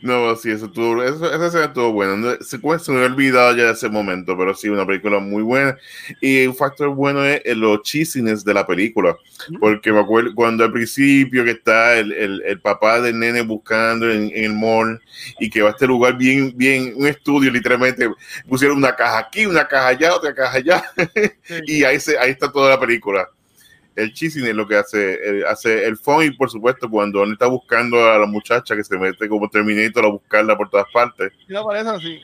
No, 0.02 0.36
sí, 0.36 0.50
eso 0.50 0.66
estuvo, 0.66 1.04
eso, 1.04 1.32
esa 1.32 1.48
escena 1.48 1.66
estuvo 1.66 1.92
buena. 1.92 2.38
Se, 2.42 2.58
se 2.58 2.92
me 2.92 2.98
había 2.98 3.14
olvidado 3.14 3.56
ya 3.56 3.66
de 3.66 3.72
ese 3.74 3.88
momento, 3.88 4.36
pero 4.36 4.56
sí, 4.56 4.68
una 4.68 4.86
película 4.86 5.20
muy 5.20 5.44
buena. 5.44 5.78
Y 6.20 6.48
un 6.48 6.56
factor 6.56 6.90
bueno 6.90 7.24
es 7.24 7.42
eh, 7.46 7.54
los 7.56 7.84
chisines 7.84 8.44
de 8.44 8.54
la 8.54 8.66
película. 8.66 9.16
Porque 9.60 9.92
me 9.92 10.00
acuerdo 10.00 10.34
cuando 10.34 10.64
al 10.64 10.72
principio 10.72 11.44
que 11.44 11.52
está 11.52 11.98
el, 11.98 12.12
el, 12.14 12.42
el 12.46 12.60
papá 12.60 13.00
del 13.00 13.20
nene 13.20 13.42
buscando 13.42 14.10
en, 14.10 14.32
en, 14.34 14.46
el 14.46 14.54
mall 14.54 15.00
y 15.40 15.50
que 15.50 15.62
va 15.62 15.70
a 15.70 15.72
este 15.72 15.86
lugar 15.86 16.18
bien, 16.18 16.54
bien, 16.56 16.94
un 16.96 17.08
estudio, 17.08 17.52
literalmente 17.52 18.10
pusieron 18.48 18.78
una 18.78 18.96
caja 18.96 19.20
aquí, 19.20 19.46
una 19.46 19.68
caja 19.68 19.90
allá, 19.90 20.16
otra 20.16 20.34
caja 20.34 20.58
allá. 20.58 20.84
Sí. 21.44 21.60
y 21.68 21.84
ahí, 21.84 22.00
se, 22.00 22.18
ahí 22.18 22.32
está 22.32 22.52
toda 22.52 22.70
la 22.70 22.80
película. 22.80 23.28
El 23.96 24.14
cheesing 24.14 24.46
es 24.46 24.56
lo 24.56 24.68
que 24.68 24.76
hace, 24.76 25.14
eh, 25.14 25.44
hace 25.48 25.86
el 25.86 25.98
phone 25.98 26.28
y 26.28 26.32
por 26.32 26.50
supuesto 26.50 26.90
cuando 26.90 27.24
él 27.24 27.34
está 27.34 27.48
buscando 27.48 28.04
a 28.10 28.18
la 28.18 28.26
muchacha 28.26 28.76
que 28.76 28.84
se 28.84 28.98
mete 28.98 29.28
como 29.28 29.50
Terminator 29.50 30.06
a 30.06 30.10
buscarla 30.10 30.58
por 30.58 30.70
todas 30.70 30.86
partes. 30.94 31.32
No, 31.48 31.64
por 31.64 31.76
eso 31.76 32.00
sí. 32.00 32.20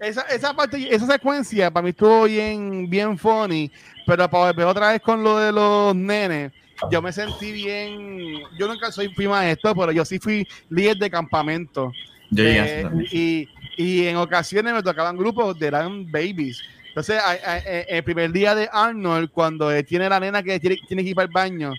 Esa, 0.00 0.22
esa 0.22 0.52
parte, 0.54 0.92
esa 0.92 1.06
secuencia 1.06 1.70
para 1.70 1.84
mí 1.84 1.90
estuvo 1.90 2.24
bien, 2.24 2.90
bien 2.90 3.16
funny, 3.16 3.70
pero 4.06 4.28
para 4.28 4.46
volver 4.50 4.66
otra 4.66 4.92
vez 4.92 5.00
con 5.00 5.22
lo 5.22 5.38
de 5.38 5.52
los 5.52 5.94
nenes, 5.94 6.52
yo 6.90 7.00
me 7.00 7.12
sentí 7.12 7.52
bien, 7.52 8.40
yo 8.58 8.66
nunca 8.66 8.90
soy 8.90 9.14
fui 9.14 9.28
maestro, 9.28 9.74
pero 9.74 9.92
yo 9.92 10.04
sí 10.04 10.18
fui 10.18 10.46
líder 10.68 10.96
de 10.96 11.10
campamento. 11.10 11.92
Eso 12.32 12.42
Eh, 12.42 12.90
y, 13.12 13.48
y 13.76 14.06
en 14.06 14.16
ocasiones 14.16 14.72
me 14.74 14.82
tocaban 14.82 15.16
grupos 15.16 15.58
de 15.58 15.66
eran 15.66 16.10
babies. 16.10 16.62
Entonces, 16.92 17.18
a- 17.18 17.30
a- 17.30 17.54
a- 17.54 17.58
el 17.58 18.04
primer 18.04 18.30
día 18.32 18.54
de 18.54 18.68
Arnold, 18.70 19.30
cuando 19.30 19.70
tiene 19.84 20.08
la 20.08 20.20
nena 20.20 20.42
que 20.42 20.60
tiene, 20.60 20.76
tiene 20.86 21.02
que 21.02 21.08
ir 21.10 21.14
para 21.14 21.26
el 21.26 21.32
baño, 21.32 21.72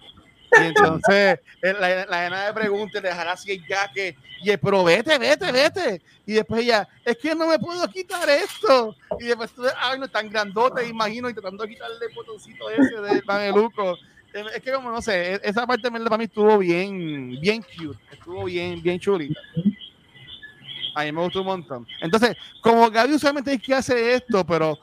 y 0.60 0.64
entonces 0.64 1.40
eh, 1.62 1.74
la, 1.80 2.06
la 2.06 2.22
nena 2.24 2.48
le 2.48 2.54
pregunta, 2.54 3.00
le 3.00 3.10
dejará 3.10 3.34
así 3.34 3.52
el 3.52 3.64
jaque, 3.64 4.16
y 4.42 4.50
él, 4.50 4.60
pero 4.60 4.84
vete, 4.84 5.18
vete, 5.20 5.52
vete. 5.52 6.02
Y 6.26 6.34
después 6.34 6.64
ella, 6.64 6.88
es 7.06 7.16
que 7.18 7.36
no 7.36 7.48
me 7.48 7.60
puedo 7.60 7.88
quitar 7.90 8.28
esto. 8.30 8.96
Y 9.20 9.26
después 9.26 9.52
Arnold 9.80 10.12
tan 10.12 10.30
grandote, 10.30 10.88
imagino, 10.88 11.30
y 11.30 11.34
tratando 11.34 11.64
de 11.64 11.70
quitarle 11.70 11.96
el 12.10 12.14
botoncito 12.16 12.70
ese 12.70 12.96
de 13.02 13.22
mameluco. 13.24 13.98
Eh, 14.34 14.44
Es 14.56 14.62
que 14.64 14.72
como, 14.74 14.90
no 14.92 15.02
sé, 15.02 15.36
e- 15.36 15.42
esa 15.44 15.68
parte 15.68 15.92
para 15.92 16.18
mí 16.18 16.24
estuvo 16.24 16.58
bien, 16.58 17.40
bien 17.40 17.62
cute, 17.62 18.00
estuvo 18.12 18.46
bien, 18.46 18.82
bien 18.82 19.00
chulita. 19.00 19.40
A 20.96 21.04
mí 21.04 21.12
me 21.12 21.22
gustó 21.22 21.40
un 21.42 21.48
montón. 21.48 21.88
Entonces, 22.02 22.36
como 22.62 22.90
Gaby 22.92 23.14
usualmente 23.16 23.54
es 23.54 23.62
que 23.62 23.74
hace 23.74 24.14
esto, 24.14 24.46
pero 24.46 24.78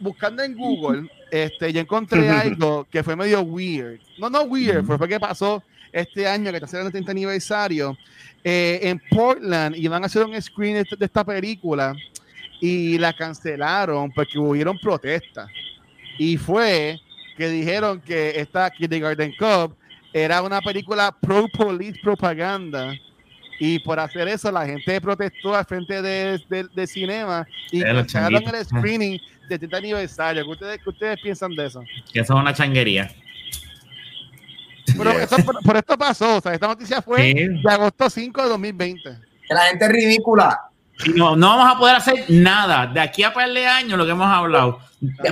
buscando 0.00 0.42
en 0.42 0.54
Google, 0.58 1.08
este, 1.30 1.72
yo 1.72 1.80
encontré 1.80 2.28
algo 2.30 2.86
que 2.90 3.02
fue 3.02 3.16
medio 3.16 3.42
weird. 3.42 3.98
No, 4.18 4.30
no 4.30 4.42
weird, 4.42 4.84
pero 4.86 4.98
fue 4.98 5.08
que 5.08 5.20
pasó 5.20 5.62
este 5.92 6.26
año 6.26 6.50
que 6.50 6.56
está 6.56 6.66
haciendo 6.66 6.86
el 6.88 6.92
30 6.92 7.10
aniversario. 7.10 7.96
eh, 8.44 8.80
en 8.82 9.00
Portland 9.10 9.74
iban 9.76 10.02
a 10.02 10.06
hacer 10.06 10.24
un 10.24 10.40
screen 10.40 10.74
de, 10.74 11.04
esta- 11.04 11.24
película 11.24 11.94
y 12.60 12.96
la 12.98 13.12
cancelaron 13.12 14.10
porque 14.12 14.38
hubieron 14.38 14.78
protestas. 14.78 15.48
Y 16.18 16.36
fue 16.36 16.98
que 17.36 17.48
dijeron 17.48 18.00
que 18.00 18.38
esta 18.40 18.70
Kindergarten 18.70 19.34
Cop 19.38 19.72
era 20.12 20.40
una 20.42 20.60
película 20.62 21.14
pro 21.20 21.46
police 21.48 21.98
propaganda 22.02 22.94
y 23.58 23.78
por 23.80 23.98
hacer 24.00 24.28
eso 24.28 24.50
la 24.52 24.64
gente 24.66 25.00
protestó 25.00 25.54
al 25.54 25.64
frente 25.66 26.00
de, 26.00 26.38
de, 26.48 26.66
de 26.74 26.86
cinema 26.86 27.46
y 27.70 27.82
cancelaron 27.82 28.54
el 28.54 28.64
screening 28.64 29.20
de 29.48 29.58
30 29.58 29.76
aniversario. 29.76 30.44
¿Qué 30.44 30.50
ustedes, 30.50 30.80
qué 30.82 30.90
ustedes 30.90 31.20
piensan 31.22 31.52
de 31.54 31.66
eso? 31.66 31.82
Que 32.12 32.20
eso 32.20 32.34
es 32.34 32.40
una 32.40 32.52
changuería. 32.54 33.10
Pero 34.96 35.12
Yes. 35.12 35.22
esto- 35.22 35.44
por, 35.44 35.62
por 35.62 35.76
esto 35.76 35.98
pasó, 35.98 36.36
o 36.36 36.40
sea, 36.40 36.54
esta 36.54 36.68
noticia 36.68 37.02
fue 37.02 37.22
Sí. 37.22 37.34
de 37.34 37.70
agosto 37.70 38.08
5 38.08 38.42
de 38.42 38.48
2020. 38.48 39.02
Que 39.48 39.54
la 39.54 39.62
gente 39.62 39.84
es 39.84 39.90
ridícula. 39.92 40.60
No, 41.14 41.36
no 41.36 41.48
vamos 41.58 41.74
a 41.74 41.78
poder 41.78 41.96
hacer 41.96 42.24
nada. 42.28 42.86
De 42.86 43.00
aquí 43.00 43.22
a 43.22 43.32
par 43.34 43.50
de 43.50 43.66
años, 43.66 43.98
lo 43.98 44.04
que 44.06 44.12
hemos 44.12 44.26
hablado, 44.26 44.78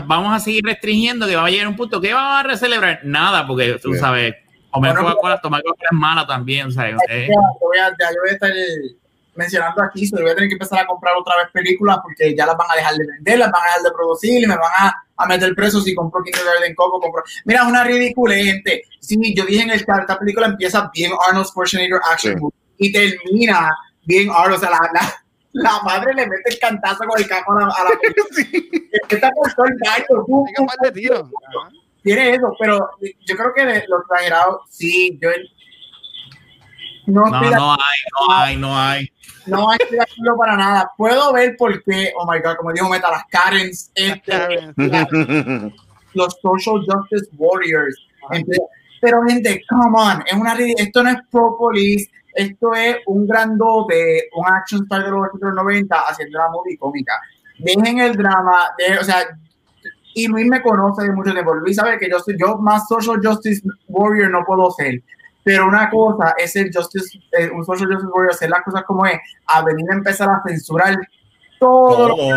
vamos 0.06 0.34
a 0.34 0.38
seguir 0.38 0.62
restringiendo 0.64 1.26
que 1.26 1.36
va 1.36 1.46
a 1.46 1.50
llegar 1.50 1.68
un 1.68 1.76
punto 1.76 2.00
que 2.00 2.12
vamos 2.12 2.40
a 2.40 2.42
recelebrar 2.42 3.00
nada, 3.04 3.46
porque 3.46 3.78
tú 3.82 3.94
sabes, 3.94 4.34
comer 4.70 4.92
Bueno, 4.92 5.08
Coca-Cola, 5.08 5.40
tomar 5.40 5.62
Coca-Cola 5.62 5.88
es 5.90 5.96
mala 5.98 6.26
también, 6.26 6.70
¿sabes? 6.70 6.96
Ya, 7.08 7.14
yo 7.26 7.32
voy 7.60 7.78
a, 7.78 7.88
ya 7.88 8.10
yo 8.10 8.16
voy 8.22 8.30
a 8.30 8.32
estar 8.34 8.50
eh, 8.50 8.96
mencionando 9.36 9.82
aquí, 9.82 10.06
so 10.06 10.16
yo 10.16 10.22
voy 10.22 10.32
a 10.32 10.34
tener 10.34 10.48
que 10.48 10.54
empezar 10.54 10.80
a 10.80 10.86
comprar 10.86 11.14
otra 11.16 11.36
vez 11.36 11.46
películas 11.52 11.98
porque 12.02 12.34
ya 12.36 12.46
las 12.46 12.56
van 12.56 12.70
a 12.70 12.76
dejar 12.76 12.94
de 12.94 13.06
vender, 13.06 13.38
las 13.38 13.50
van 13.50 13.62
a 13.62 13.64
dejar 13.66 13.82
de 13.82 13.90
producir 13.92 14.42
y 14.42 14.46
me 14.46 14.56
van 14.56 14.70
a, 14.78 15.04
a 15.16 15.26
meter 15.26 15.54
preso 15.54 15.80
si 15.80 15.94
compro 15.94 16.22
Kindergarten 16.22 16.74
Coco. 16.74 17.00
Compro. 17.00 17.22
Mira, 17.44 17.62
es 17.62 17.66
una 17.66 17.84
ridícula, 17.84 18.34
gente. 18.34 18.82
Sí, 19.00 19.34
yo 19.34 19.44
dije 19.44 19.62
en 19.62 19.70
el 19.70 19.84
chat, 19.84 20.00
esta 20.00 20.18
película 20.18 20.46
empieza 20.46 20.90
bien 20.94 21.12
Arnold 21.26 21.46
Schwarzenegger 21.46 22.00
action 22.10 22.38
Sí. 22.38 22.46
y 22.78 22.92
termina 22.92 23.70
bien 24.04 24.30
Arnold. 24.30 24.56
O 24.56 24.58
sea, 24.58 24.70
la, 24.70 24.78
la, 24.92 25.14
la 25.52 25.82
madre 25.82 26.14
le 26.14 26.26
mete 26.26 26.50
el 26.50 26.58
cantazo 26.58 27.04
con 27.04 27.20
el 27.20 27.28
cajo 27.28 27.52
a 27.52 27.60
la, 27.60 27.66
a 27.66 27.84
la 27.84 27.98
película. 28.00 28.90
Está 29.08 29.30
con 29.56 29.68
el 29.68 29.78
tiene 32.04 32.34
eso, 32.34 32.54
pero 32.58 32.90
yo 33.00 33.34
creo 33.34 33.54
que 33.54 33.64
de 33.64 33.84
los 33.88 34.02
exagerados, 34.02 34.60
sí, 34.68 35.18
yo 35.22 35.30
no, 37.06 37.24
no, 37.26 37.34
estoy 37.34 37.48
de 37.50 37.56
no 37.56 37.72
hay, 37.72 37.78
no 38.28 38.34
hay, 38.34 38.56
no 38.56 38.78
hay. 38.78 39.12
no 39.46 39.70
hay 39.70 39.78
que 39.78 39.98
hacerlo 39.98 40.36
para 40.36 40.56
nada. 40.56 40.90
Puedo 40.96 41.32
ver 41.32 41.56
por 41.56 41.82
qué, 41.84 42.12
oh 42.16 42.30
my 42.30 42.38
god, 42.40 42.56
como 42.56 42.72
dijo 42.72 42.88
Meta, 42.88 43.10
las 43.10 43.24
Karens, 43.26 43.90
este, 43.94 44.30
Karen. 44.30 44.74
la- 44.76 45.72
los 46.14 46.38
social 46.40 46.84
justice 46.86 47.28
warriors. 47.36 47.96
Pero 49.00 49.22
gente, 49.24 49.62
come 49.68 49.98
on, 49.98 50.22
es 50.26 50.32
una 50.32 50.54
esto 50.78 51.02
no 51.02 51.10
es 51.10 51.16
pro 51.30 51.56
police, 51.58 52.10
esto 52.34 52.72
es 52.72 52.96
un 53.06 53.26
grandote, 53.26 54.28
un 54.34 54.46
action 54.46 54.82
star 54.84 55.04
de 55.04 55.10
los 55.10 55.54
90 55.54 55.96
haciendo 56.08 56.38
una 56.38 56.48
movie 56.48 56.78
cómica. 56.78 57.20
Dejen 57.58 57.98
el 58.00 58.16
drama, 58.16 58.68
de, 58.78 58.98
o 58.98 59.04
sea, 59.04 59.18
y 60.14 60.26
Luis 60.28 60.46
me 60.46 60.62
conoce 60.62 61.02
de 61.02 61.12
mucho 61.12 61.32
tiempo. 61.32 61.54
Luis 61.54 61.76
sabe 61.76 61.98
que 61.98 62.08
yo 62.08 62.18
soy 62.20 62.36
yo 62.38 62.56
más 62.58 62.88
social 62.88 63.20
justice 63.22 63.62
warrior 63.88 64.30
no 64.30 64.44
puedo 64.44 64.70
ser. 64.70 65.02
Pero 65.44 65.66
una 65.66 65.90
cosa 65.90 66.34
es 66.38 66.56
el 66.56 66.70
justice, 66.74 67.20
eh, 67.38 67.50
un 67.50 67.64
social 67.64 67.88
justice 67.88 68.10
warrior, 68.10 68.32
hacer 68.32 68.50
las 68.50 68.62
cosas 68.62 68.82
como 68.84 69.04
es, 69.06 69.20
a 69.46 69.62
venir 69.62 69.84
a 69.90 69.94
empezar 69.94 70.28
a 70.30 70.42
censurar 70.46 70.96
todo 71.60 72.08
lo 72.08 72.16
que 72.16 72.30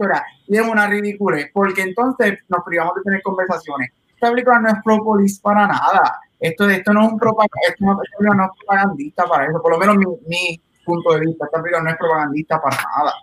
era, 0.00 0.24
y 0.46 0.56
es 0.56 0.66
una 0.66 0.86
ridícula, 0.86 1.38
porque 1.52 1.82
entonces 1.82 2.38
nos 2.48 2.64
privamos 2.64 2.94
de 2.96 3.02
tener 3.02 3.22
conversaciones. 3.22 3.90
Esta 4.14 4.30
película 4.30 4.60
no 4.60 4.68
es 4.68 4.76
propolis 4.84 5.40
para 5.40 5.66
nada. 5.66 6.20
Esto, 6.38 6.68
esto 6.68 6.92
no 6.92 7.06
es 7.06 7.12
un 7.12 7.18
propaganda, 7.18 7.58
esto 7.68 7.84
no, 7.84 7.92
esta 7.92 8.16
película 8.18 8.36
no 8.36 8.44
es 8.44 8.50
propagandista 8.58 9.24
para 9.26 9.46
eso, 9.46 9.60
por 9.60 9.72
lo 9.72 9.78
menos 9.78 9.96
mi, 9.96 10.06
mi 10.26 10.60
punto 10.84 11.12
de 11.14 11.20
vista. 11.20 11.46
Esta 11.46 11.60
película 11.60 11.82
no 11.82 11.90
es 11.90 11.96
propagandista 11.96 12.60
para 12.60 12.76
nada. 12.76 13.14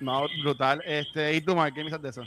No, 0.00 0.26
brutal. 0.42 0.82
Este, 0.84 1.34
¿Y 1.34 1.40
tú, 1.40 1.54
qué 1.54 1.72
piensas 1.72 2.02
de 2.02 2.08
eso? 2.08 2.22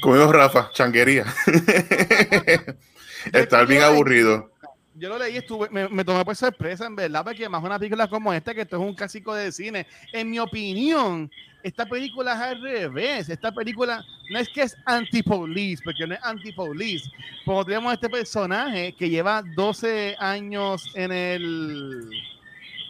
Como 0.00 0.32
Rafa, 0.32 0.70
changuería. 0.72 1.24
Estar 3.32 3.66
bien 3.66 3.82
aburrido. 3.82 4.50
Yo 4.94 5.08
lo 5.08 5.18
leí, 5.18 5.36
estuve, 5.36 5.68
me, 5.70 5.88
me 5.88 6.04
tomé 6.04 6.24
por 6.24 6.36
sorpresa, 6.36 6.86
en 6.86 6.94
verdad, 6.94 7.24
porque 7.24 7.48
más 7.48 7.62
una 7.62 7.78
película 7.78 8.08
como 8.08 8.32
esta, 8.32 8.54
que 8.54 8.60
esto 8.60 8.76
es 8.76 8.82
un 8.82 8.94
clásico 8.94 9.34
de 9.34 9.50
cine. 9.50 9.86
En 10.12 10.30
mi 10.30 10.38
opinión, 10.38 11.30
esta 11.62 11.86
película 11.86 12.34
es 12.34 12.40
al 12.40 12.62
revés. 12.62 13.28
Esta 13.28 13.52
película 13.52 14.04
no 14.30 14.38
es 14.38 14.48
que 14.48 14.62
es 14.62 14.76
anti-police, 14.84 15.82
porque 15.84 16.06
no 16.06 16.14
es 16.14 16.20
anti-police. 16.22 17.10
Como 17.44 17.64
tenemos 17.64 17.92
este 17.92 18.08
personaje 18.08 18.94
que 18.94 19.08
lleva 19.08 19.42
12 19.42 20.16
años 20.18 20.90
en 20.94 21.12
el. 21.12 22.10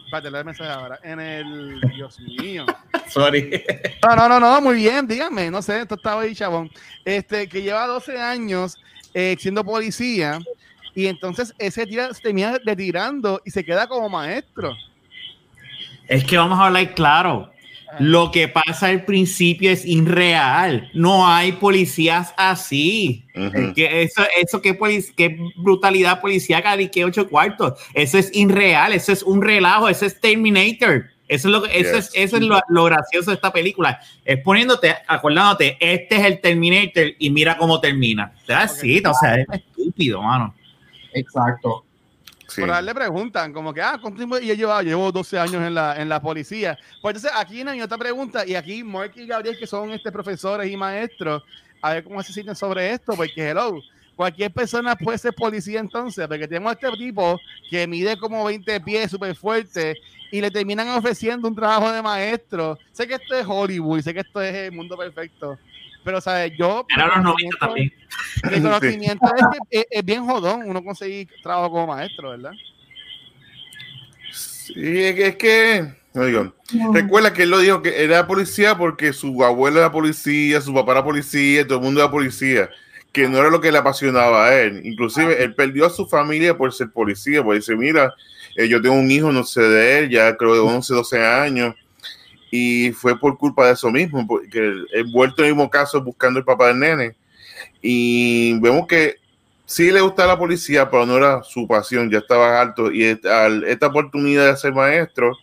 Espérate, 0.05 0.27
el 0.27 0.45
mensaje 0.45 0.71
ahora. 0.71 0.99
En 1.03 1.19
el. 1.19 1.81
Dios 1.95 2.19
mío. 2.19 2.65
Sorry. 3.07 3.63
No, 4.03 4.15
no, 4.15 4.29
no, 4.29 4.39
no, 4.39 4.61
muy 4.61 4.75
bien, 4.75 5.07
dígame, 5.07 5.51
no 5.51 5.61
sé, 5.61 5.81
esto 5.81 5.95
estaba 5.95 6.21
ahí, 6.21 6.33
chabón. 6.33 6.71
Este, 7.05 7.47
que 7.47 7.61
lleva 7.61 7.85
12 7.85 8.19
años 8.19 8.77
eh, 9.13 9.35
siendo 9.39 9.63
policía 9.63 10.39
y 10.95 11.07
entonces 11.07 11.53
ese 11.57 11.85
tira, 11.87 12.13
se 12.13 12.21
termina 12.21 12.59
retirando 12.63 13.41
y 13.45 13.51
se 13.51 13.63
queda 13.63 13.87
como 13.87 14.09
maestro. 14.09 14.75
Es 16.07 16.23
que 16.23 16.37
vamos 16.37 16.59
a 16.59 16.65
hablar 16.67 16.93
claro. 16.93 17.49
Lo 17.99 18.31
que 18.31 18.47
pasa 18.47 18.87
al 18.87 19.05
principio 19.05 19.69
es 19.69 19.85
irreal. 19.85 20.89
No 20.95 21.27
hay 21.27 21.51
policías 21.51 22.33
así. 22.37 23.23
Ujú. 23.35 23.73
Que 23.75 24.01
eso, 24.01 24.23
eso 24.41 24.61
qué, 24.63 24.77
polic- 24.77 25.13
qué 25.15 25.37
brutalidad 25.57 26.19
policíaca 26.19 26.79
y 26.81 26.89
qué 26.89 27.05
ocho 27.05 27.29
cuartos. 27.29 27.73
Eso 27.93 28.17
es 28.17 28.31
irreal, 28.33 28.93
eso 28.93 29.11
es 29.11 29.21
un 29.21 29.43
relajo, 29.43 29.89
eso 29.89 30.07
es 30.07 30.19
Terminator. 30.19 31.05
Eso 31.33 31.47
es 31.47 31.51
lo, 31.51 31.63
que- 31.63 31.79
eso 31.79 31.95
Yes. 31.97 32.07
es, 32.07 32.11
eso 32.15 32.37
es 32.37 32.43
lo, 32.43 32.59
lo 32.69 32.83
gracioso 32.85 33.31
de 33.31 33.35
esta 33.35 33.51
película. 33.51 33.99
Es 34.23 34.39
poniéndote, 34.41 34.95
acordándote, 35.07 35.77
este 35.79 36.15
es 36.15 36.25
el 36.25 36.41
Terminator 36.41 37.05
y 37.17 37.29
mira 37.29 37.57
cómo 37.57 37.79
termina. 37.79 38.33
Así, 38.47 39.01
o 39.05 39.13
sea, 39.13 39.35
es 39.35 39.47
estúpido, 39.51 40.21
mano. 40.21 40.53
Exacto. 41.13 41.85
Sí. 42.47 42.61
Por 42.61 42.69
darle 42.69 42.93
preguntan, 42.93 43.51
como 43.51 43.73
que, 43.73 43.81
ah, 43.81 43.97
¿cuánto 43.99 44.17
tiempo? 44.17 44.37
Y 44.37 44.47
yo 44.47 44.53
llevo, 44.53 44.79
llevo 44.81 45.11
12 45.11 45.39
años 45.39 45.55
en 45.63 45.73
la, 45.73 45.99
en 45.99 46.07
la 46.07 46.21
policía. 46.21 46.77
Pues 47.01 47.15
entonces 47.15 47.31
aquí 47.39 47.61
hay 47.61 47.81
otra 47.81 47.97
pregunta, 47.97 48.45
y 48.45 48.53
aquí 48.53 48.83
Mark 48.83 49.13
y 49.15 49.25
Gabriel, 49.25 49.57
que 49.57 49.65
son 49.65 49.89
este, 49.91 50.11
profesores 50.11 50.69
y 50.71 50.77
maestros, 50.77 51.41
a 51.81 51.93
ver 51.93 52.03
cómo 52.03 52.21
se 52.21 52.31
sienten 52.31 52.55
sobre 52.55 52.91
esto, 52.91 53.13
porque 53.15 53.49
hello, 53.49 53.81
cualquier 54.15 54.51
persona 54.51 54.95
puede 54.95 55.17
ser 55.17 55.33
policía 55.33 55.79
entonces, 55.79 56.27
porque 56.27 56.47
tenemos 56.47 56.69
a 56.71 56.73
este 56.73 56.91
tipo 56.95 57.39
que 57.69 57.87
mide 57.87 58.17
como 58.17 58.43
20 58.45 58.79
pies, 58.81 59.09
súper 59.09 59.35
fuerte, 59.35 59.95
y 60.33 60.41
le 60.41 60.49
terminan 60.49 60.89
ofreciendo 60.89 61.47
un 61.47 61.53
trabajo 61.53 61.91
de 61.91 62.01
maestro. 62.01 62.79
Sé 62.91 63.07
que 63.07 63.13
esto 63.13 63.35
es 63.35 63.45
Hollywood, 63.47 64.01
sé 64.01 64.15
que 64.15 64.21
esto 64.21 64.41
es 64.41 64.55
el 64.55 64.71
mundo 64.71 64.97
perfecto, 64.97 65.59
pero, 66.03 66.19
¿sabes? 66.19 66.53
Yo... 66.57 66.87
Era 66.89 67.05
los 67.05 67.17
mi 67.17 67.23
90 67.23 67.57
también. 67.59 67.93
mi 68.51 68.61
conocimiento 68.63 69.27
es 69.27 69.45
que 69.69 69.79
es, 69.79 69.85
es 69.91 70.03
bien 70.03 70.25
jodón 70.25 70.63
uno 70.65 70.83
conseguir 70.83 71.29
trabajo 71.43 71.69
como 71.69 71.85
maestro, 71.85 72.31
¿verdad? 72.31 72.51
Sí, 74.31 75.03
es 75.03 75.13
que, 75.13 75.27
es 75.27 75.35
que 75.35 75.93
no 76.15 76.25
digo, 76.25 76.55
recuerda 76.93 77.31
que 77.31 77.43
él 77.43 77.51
lo 77.51 77.59
dijo 77.59 77.83
que 77.83 78.03
era 78.03 78.25
policía 78.25 78.75
porque 78.75 79.13
su 79.13 79.43
abuelo 79.43 79.81
era 79.81 79.91
policía, 79.91 80.61
su 80.61 80.73
papá 80.73 80.93
era 80.93 81.03
policía, 81.03 81.67
todo 81.67 81.77
el 81.77 81.83
mundo 81.83 82.01
era 82.01 82.09
policía. 82.09 82.71
que 83.11 83.29
no 83.29 83.37
era 83.37 83.51
lo 83.51 83.61
que 83.61 83.71
le 83.71 83.77
apasionaba 83.77 84.47
a 84.47 84.59
él. 84.59 84.81
Inclusive 84.83 85.43
él 85.43 85.53
perdió 85.53 85.85
a 85.85 85.91
su 85.91 86.07
familia 86.07 86.57
por 86.57 86.73
ser 86.73 86.91
policía, 86.91 87.43
porque 87.43 87.59
dice, 87.59 87.75
mira, 87.75 88.11
eh, 88.55 88.67
yo 88.67 88.81
tengo 88.81 88.95
un 88.95 89.09
hijo, 89.09 89.31
no 89.31 89.43
sé 89.43 89.61
de 89.61 89.99
él, 89.99 90.09
ya 90.09 90.35
creo 90.37 90.53
de 90.53 90.59
11, 90.59 90.93
12 90.93 91.25
años, 91.25 91.75
y 92.51 92.91
fue 92.91 93.19
por 93.19 93.37
culpa 93.37 93.67
de 93.67 93.73
eso 93.73 93.89
mismo, 93.89 94.25
porque 94.27 94.73
he 94.93 95.03
vuelto 95.11 95.41
en 95.41 95.49
el 95.49 95.55
mismo 95.55 95.69
caso 95.69 96.03
buscando 96.03 96.39
el 96.39 96.45
papá 96.45 96.67
del 96.67 96.79
nene. 96.79 97.15
Y 97.81 98.59
vemos 98.59 98.85
que 98.87 99.15
sí 99.65 99.91
le 99.91 100.01
gusta 100.01 100.27
la 100.27 100.37
policía, 100.37 100.89
pero 100.89 101.05
no 101.05 101.17
era 101.17 101.41
su 101.43 101.67
pasión, 101.67 102.11
ya 102.11 102.19
estaba 102.19 102.61
alto. 102.61 102.91
Y 102.91 103.05
esta 103.05 103.87
oportunidad 103.87 104.51
de 104.51 104.57
ser 104.57 104.73
maestro, 104.73 105.35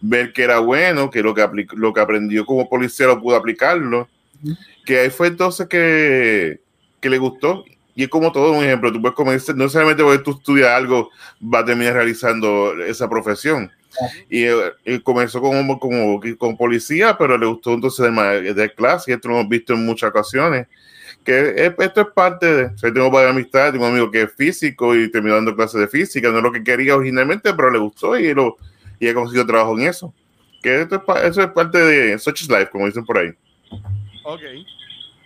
ver 0.00 0.32
que 0.32 0.44
era 0.44 0.60
bueno, 0.60 1.10
que 1.10 1.22
lo 1.22 1.34
que, 1.34 1.48
lo 1.72 1.92
que 1.92 2.00
aprendió 2.00 2.46
como 2.46 2.68
policía 2.68 3.06
lo 3.08 3.20
pudo 3.20 3.36
aplicarlo, 3.36 4.08
que 4.84 5.00
ahí 5.00 5.10
fue 5.10 5.28
entonces 5.28 5.66
que, 5.66 6.60
que 7.00 7.10
le 7.10 7.18
gustó. 7.18 7.64
Y 7.94 8.04
es 8.04 8.08
como 8.08 8.32
todo 8.32 8.52
un 8.52 8.64
ejemplo, 8.64 8.92
tú 8.92 9.00
puedes 9.00 9.14
comenzar, 9.14 9.54
no 9.56 9.68
solamente 9.68 10.02
porque 10.02 10.22
tú 10.22 10.32
estudias 10.32 10.70
algo, 10.70 11.10
va 11.42 11.60
a 11.60 11.64
terminar 11.64 11.94
realizando 11.94 12.74
esa 12.84 13.08
profesión. 13.08 13.70
Y, 14.30 14.46
comenzó 15.00 15.40
como, 15.42 15.78
como, 15.78 16.20
con 16.38 16.56
policía, 16.56 17.16
pero 17.18 17.36
le 17.36 17.46
gustó 17.46 17.74
entonces 17.74 18.10
de, 18.14 18.54
de 18.54 18.74
clase, 18.74 19.10
y 19.10 19.14
esto 19.14 19.28
lo 19.28 19.38
hemos 19.38 19.50
visto 19.50 19.74
en 19.74 19.84
muchas 19.84 20.10
ocasiones 20.10 20.66
que 21.24 21.54
esto 21.56 22.00
es 22.00 22.06
parte 22.14 22.46
de, 22.46 22.64
o 22.66 22.92
tengo 22.92 23.10
para 23.10 23.30
amistad, 23.30 23.72
tengo 23.72 23.84
un 23.84 23.92
amigo 23.92 24.10
que 24.10 24.22
es 24.22 24.32
físico 24.34 24.96
y 24.96 25.10
terminó 25.10 25.36
dando 25.36 25.54
clases 25.54 25.80
de 25.80 25.88
física, 25.88 26.30
no 26.30 26.38
es 26.38 26.42
lo 26.42 26.52
que 26.52 26.64
quería 26.64 26.96
originalmente, 26.96 27.52
pero 27.54 27.70
le 27.70 27.78
gustó 27.78 28.18
y, 28.18 28.34
lo, 28.34 28.56
y 28.98 29.06
he 29.06 29.14
conseguido 29.14 29.46
trabajo 29.46 29.78
en 29.78 29.86
eso. 29.86 30.12
Que 30.62 30.82
esto 30.82 30.96
es, 30.96 31.24
eso 31.24 31.42
es 31.42 31.48
parte 31.48 31.78
de 31.78 32.18
Such 32.18 32.42
is 32.42 32.48
Life, 32.48 32.70
como 32.70 32.86
dicen 32.86 33.04
por 33.04 33.18
ahí. 33.18 33.30
Ok. 34.24 34.40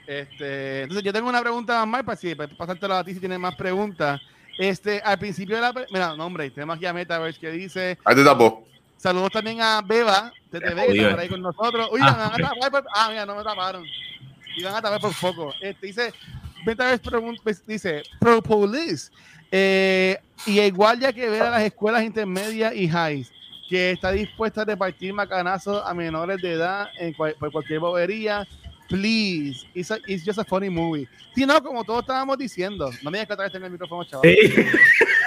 Este, 0.07 0.83
entonces 0.83 1.05
yo 1.05 1.12
tengo 1.12 1.29
una 1.29 1.40
pregunta 1.40 1.85
más 1.85 2.05
para, 2.05 2.16
si, 2.16 2.35
para 2.35 2.55
pasártela 2.55 3.01
a 3.01 3.05
ti 3.05 3.14
si 3.14 3.21
tienes 3.21 3.38
más 3.38 3.55
preguntas. 3.57 4.21
Este, 4.59 5.01
al 5.01 5.19
principio 5.19 5.57
de 5.57 5.62
la... 5.62 5.73
Mira, 5.90 6.16
no, 6.16 6.27
hombre, 6.27 6.51
tenemos 6.51 6.77
aquí 6.77 6.87
a 6.87 6.92
Metaverse 6.92 7.40
que 7.40 7.51
dice... 7.51 7.99
Ahí 8.05 8.14
te 8.14 8.25
tapo. 8.25 8.66
Saludos 8.97 9.31
también 9.31 9.61
a 9.61 9.83
Beba, 9.83 10.33
de 10.51 10.61
TV, 10.61 10.87
que 10.87 10.92
está 10.97 11.11
por 11.11 11.21
ahí 11.21 11.29
con 11.29 11.42
nosotros. 11.42 11.88
Uy, 11.92 12.01
ah. 12.03 12.33
ah, 12.95 13.09
mira, 13.11 13.27
no 13.27 13.37
me 13.37 13.45
taparon 13.45 13.85
y 14.57 14.62
van 14.62 14.75
a 14.75 14.83
tapar 14.83 15.01
por 15.01 15.14
poco. 15.14 15.55
Este, 15.61 15.87
dice, 15.87 16.12
pues, 17.42 17.66
dice, 17.66 18.03
Pro 18.19 18.42
Police. 18.42 19.11
Eh, 19.51 20.19
y 20.47 20.61
igual 20.61 20.99
ya 20.99 21.12
que 21.12 21.29
ver 21.29 21.42
a 21.42 21.51
las 21.51 21.62
escuelas 21.62 22.03
intermedias 22.03 22.75
y 22.75 22.87
highs, 22.87 23.31
que 23.69 23.92
está 23.92 24.11
dispuesta 24.11 24.62
a 24.62 24.64
repartir 24.64 25.12
macanazos 25.12 25.83
a 25.85 25.95
menores 25.95 26.40
de 26.42 26.55
edad 26.55 26.88
en 26.99 27.14
por 27.14 27.53
cualquier 27.53 27.81
bobería. 27.81 28.47
Please, 28.88 29.66
it's, 29.75 30.25
just 30.25 30.38
a 30.38 30.44
funny 30.44 30.70
movie. 30.70 31.09
Si 31.35 31.44
no, 31.44 31.61
como 31.62 31.85
todos 31.85 32.03
estábamos 32.03 32.38
diciendo, 32.38 32.90
no 33.03 33.11
me 33.11 33.18
digas 33.18 33.27
que 33.27 33.33
otra 33.33 33.44
vez 33.44 33.53
tengo 33.53 33.66
el 33.66 33.72
micrófono, 33.72 34.05
chaval. 34.05 34.37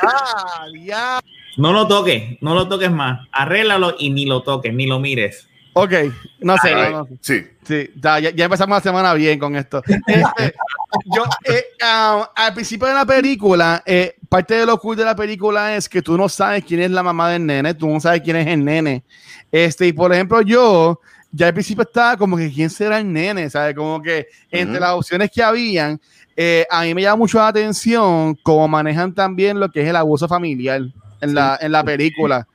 Ah, 0.02 0.66
ya. 0.82 1.20
No 1.58 1.74
lo 1.74 1.88
toques, 1.88 2.38
no 2.42 2.56
lo 2.56 2.68
toques 2.68 2.90
más. 2.90 3.28
Arréglalo 3.32 3.96
y 4.00 4.10
ni 4.12 4.26
lo 4.26 4.44
toques, 4.44 4.74
ni 4.74 4.88
lo 4.88 5.00
mires. 5.00 5.50
Ok, 5.74 5.94
no 6.40 6.58
sé. 6.58 6.74
Sí. 7.22 7.48
Sí, 7.64 7.92
ya, 8.02 8.20
ya, 8.20 8.46
empezamos 8.46 8.78
la 8.78 8.82
semana 8.82 9.14
bien 9.14 9.38
con 9.38 9.56
esto. 9.56 9.84
Este, 9.86 10.56
yo, 11.16 11.24
eh, 11.46 11.66
um, 11.84 12.24
al 12.36 12.54
principio 12.54 12.88
de 12.88 12.96
la 12.96 13.06
película, 13.06 13.84
eh, 13.86 14.16
parte 14.28 14.56
de 14.56 14.66
lo 14.66 14.80
cool 14.80 14.98
de 14.98 15.06
la 15.06 15.16
película 15.16 15.76
es 15.76 15.88
que 15.88 16.02
tú 16.02 16.18
no 16.18 16.28
sabes 16.28 16.66
quién 16.66 16.82
es 16.82 16.90
la 16.90 17.04
mamá 17.04 17.30
del 17.30 17.46
nene, 17.46 17.76
tú 17.76 17.88
no 17.88 18.00
sabes 18.00 18.22
quién 18.22 18.38
es 18.38 18.48
el 18.48 18.66
nene. 18.66 19.04
Este, 19.52 19.88
y 19.88 19.94
por 19.94 20.12
ejemplo, 20.12 20.42
yo, 20.42 21.00
ya 21.32 21.48
al 21.48 21.54
principio 21.54 21.84
estaba 21.84 22.18
como 22.18 22.38
que 22.38 22.52
quién 22.52 22.70
será 22.70 23.00
el 23.00 23.12
nene, 23.12 23.50
¿sabes? 23.50 23.76
Como 23.76 24.02
que 24.02 24.28
entre 24.50 24.80
las 24.80 24.92
opciones 24.92 25.30
que 25.32 25.44
habían, 25.44 26.00
eh, 26.36 26.66
a 26.70 26.84
mí 26.84 26.94
me 26.94 27.02
llama 27.02 27.18
mucho 27.18 27.38
la 27.38 27.50
atención 27.50 28.36
cómo 28.44 28.68
manejan 28.68 29.14
también 29.14 29.60
lo 29.60 29.70
que 29.70 29.82
es 29.82 29.88
el 29.88 29.96
abuso 29.96 30.28
familiar 30.28 30.82
en, 31.22 31.36
la, 31.36 31.58
en 31.62 31.72
la 31.72 31.84
película. 31.84 32.48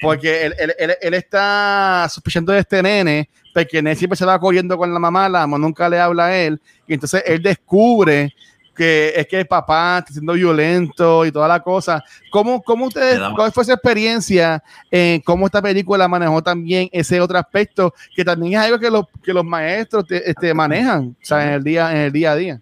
Porque 0.00 0.46
él, 0.46 0.54
él, 0.78 0.94
él, 1.00 1.14
está 1.14 2.06
sospechando 2.08 2.52
de 2.52 2.60
este 2.60 2.80
nene, 2.82 3.28
porque 3.52 3.82
nene 3.82 3.96
siempre 3.96 4.16
se 4.16 4.24
va 4.24 4.38
corriendo 4.38 4.78
con 4.78 4.92
la 4.92 5.00
mamá, 5.00 5.28
la 5.28 5.40
mamá 5.40 5.58
nunca 5.58 5.88
le 5.88 5.98
habla 5.98 6.26
a 6.26 6.36
él, 6.36 6.60
y 6.86 6.94
entonces 6.94 7.24
él 7.26 7.42
descubre 7.42 8.32
que 8.74 9.12
es 9.16 9.26
que 9.26 9.40
el 9.40 9.46
papá 9.46 9.98
está 9.98 10.12
siendo 10.12 10.32
violento 10.32 11.24
y 11.24 11.32
toda 11.32 11.48
la 11.48 11.60
cosa. 11.60 12.04
¿Cómo, 12.30 12.62
cómo 12.62 12.86
ustedes, 12.86 13.20
cuál 13.34 13.52
fue 13.52 13.62
esa 13.62 13.74
experiencia 13.74 14.62
en 14.90 15.20
cómo 15.20 15.46
esta 15.46 15.62
película 15.62 16.08
manejó 16.08 16.42
también 16.42 16.88
ese 16.92 17.20
otro 17.20 17.38
aspecto 17.38 17.94
que 18.14 18.24
también 18.24 18.54
es 18.54 18.58
algo 18.60 18.78
que, 18.78 18.90
los 18.90 19.04
que 19.22 19.32
los 19.32 19.44
maestros 19.44 20.06
te, 20.06 20.28
este, 20.28 20.52
manejan 20.52 21.16
o 21.20 21.24
sea, 21.24 21.46
en, 21.46 21.52
el 21.54 21.64
día, 21.64 21.92
en 21.92 21.98
el 21.98 22.12
día 22.12 22.32
a 22.32 22.36
día? 22.36 22.60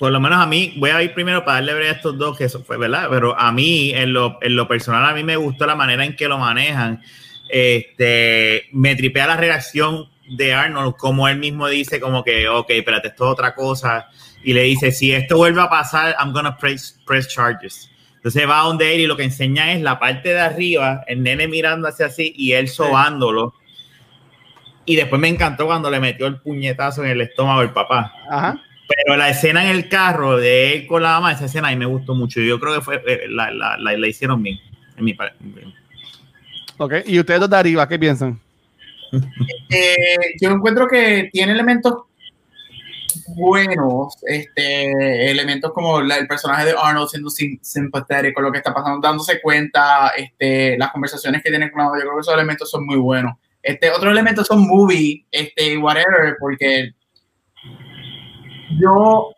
por 0.00 0.10
lo 0.10 0.18
menos 0.18 0.38
a 0.38 0.46
mí, 0.46 0.72
voy 0.78 0.88
a 0.88 1.02
ir 1.02 1.12
primero 1.12 1.44
para 1.44 1.56
darle 1.56 1.74
breve 1.74 1.90
a 1.90 1.92
estos 1.92 2.16
dos, 2.16 2.34
que 2.34 2.44
eso 2.44 2.64
fue, 2.64 2.78
¿verdad? 2.78 3.08
Pero 3.10 3.38
a 3.38 3.52
mí, 3.52 3.90
en 3.90 4.14
lo, 4.14 4.38
en 4.40 4.56
lo 4.56 4.66
personal, 4.66 5.04
a 5.04 5.12
mí 5.12 5.22
me 5.22 5.36
gustó 5.36 5.66
la 5.66 5.74
manera 5.74 6.06
en 6.06 6.16
que 6.16 6.26
lo 6.26 6.38
manejan. 6.38 7.02
Este, 7.50 8.64
me 8.72 8.96
tripea 8.96 9.26
la 9.26 9.36
reacción 9.36 10.08
de 10.30 10.54
Arnold, 10.54 10.94
como 10.96 11.28
él 11.28 11.36
mismo 11.36 11.68
dice, 11.68 12.00
como 12.00 12.24
que, 12.24 12.48
ok, 12.48 12.70
espérate, 12.70 13.08
esto 13.08 13.26
es 13.26 13.32
otra 13.32 13.54
cosa. 13.54 14.08
Y 14.42 14.52
le 14.52 14.62
dice, 14.62 14.92
si 14.92 15.12
esto 15.12 15.36
vuelve 15.36 15.60
a 15.60 15.68
pasar, 15.68 16.16
I'm 16.18 16.32
gonna 16.32 16.56
press, 16.56 16.98
press 17.06 17.28
charges. 17.28 17.90
Entonces 18.16 18.48
va 18.48 18.60
a 18.60 18.64
donde 18.64 18.94
él 18.94 19.00
y 19.00 19.06
lo 19.06 19.16
que 19.16 19.24
enseña 19.24 19.72
es 19.72 19.80
la 19.80 19.98
parte 19.98 20.30
de 20.30 20.40
arriba, 20.40 21.04
el 21.06 21.22
nene 21.22 21.48
mirando 21.48 21.88
hacia 21.88 22.06
así 22.06 22.32
y 22.36 22.52
él 22.52 22.68
sobándolo. 22.68 23.54
Y 24.84 24.96
después 24.96 25.20
me 25.20 25.28
encantó 25.28 25.66
cuando 25.66 25.90
le 25.90 26.00
metió 26.00 26.26
el 26.26 26.40
puñetazo 26.40 27.04
en 27.04 27.10
el 27.10 27.20
estómago 27.22 27.62
el 27.62 27.70
papá. 27.70 28.12
Ajá. 28.28 28.60
Pero 28.88 29.16
la 29.16 29.30
escena 29.30 29.64
en 29.64 29.70
el 29.70 29.88
carro 29.88 30.36
de 30.36 30.72
él 30.72 30.86
con 30.86 31.02
la 31.02 31.10
mamá, 31.10 31.32
esa 31.32 31.44
escena 31.44 31.68
a 31.68 31.70
mí 31.70 31.76
me 31.76 31.86
gustó 31.86 32.14
mucho. 32.14 32.40
Yo 32.40 32.58
creo 32.58 32.74
que 32.74 32.80
fue 32.80 33.02
eh, 33.06 33.26
la, 33.28 33.50
la, 33.52 33.76
la, 33.78 34.08
hicieron 34.08 34.42
bien, 34.42 34.58
en 34.96 35.04
mi 35.04 35.16
Ok, 36.76 36.94
¿y 37.06 37.20
ustedes 37.20 37.40
dos 37.40 37.50
de 37.50 37.56
arriba 37.56 37.88
qué 37.88 37.98
piensan? 37.98 38.40
Eh, 39.70 40.34
yo 40.40 40.50
encuentro 40.50 40.88
que 40.88 41.28
tiene 41.32 41.52
elementos 41.52 41.94
buenos, 43.34 44.16
este, 44.26 45.30
elementos 45.30 45.72
como 45.72 46.00
el 46.00 46.26
personaje 46.26 46.66
de 46.66 46.74
Arnold 46.76 47.08
siendo 47.08 47.30
simpatético, 47.30 48.40
lo 48.40 48.52
que 48.52 48.58
está 48.58 48.74
pasando, 48.74 49.00
dándose 49.00 49.40
cuenta, 49.40 50.08
este, 50.16 50.76
las 50.78 50.92
conversaciones 50.92 51.42
que 51.42 51.50
tiene 51.50 51.70
con 51.70 51.84
yo 51.84 52.00
creo 52.00 52.14
que 52.14 52.20
esos 52.20 52.34
elementos 52.34 52.70
son 52.70 52.86
muy 52.86 52.96
buenos. 52.96 53.34
Este, 53.62 53.90
otros 53.90 54.12
elementos 54.12 54.46
son 54.46 54.66
movie, 54.66 55.26
este, 55.30 55.76
whatever, 55.76 56.36
porque 56.38 56.92
yo 58.80 59.30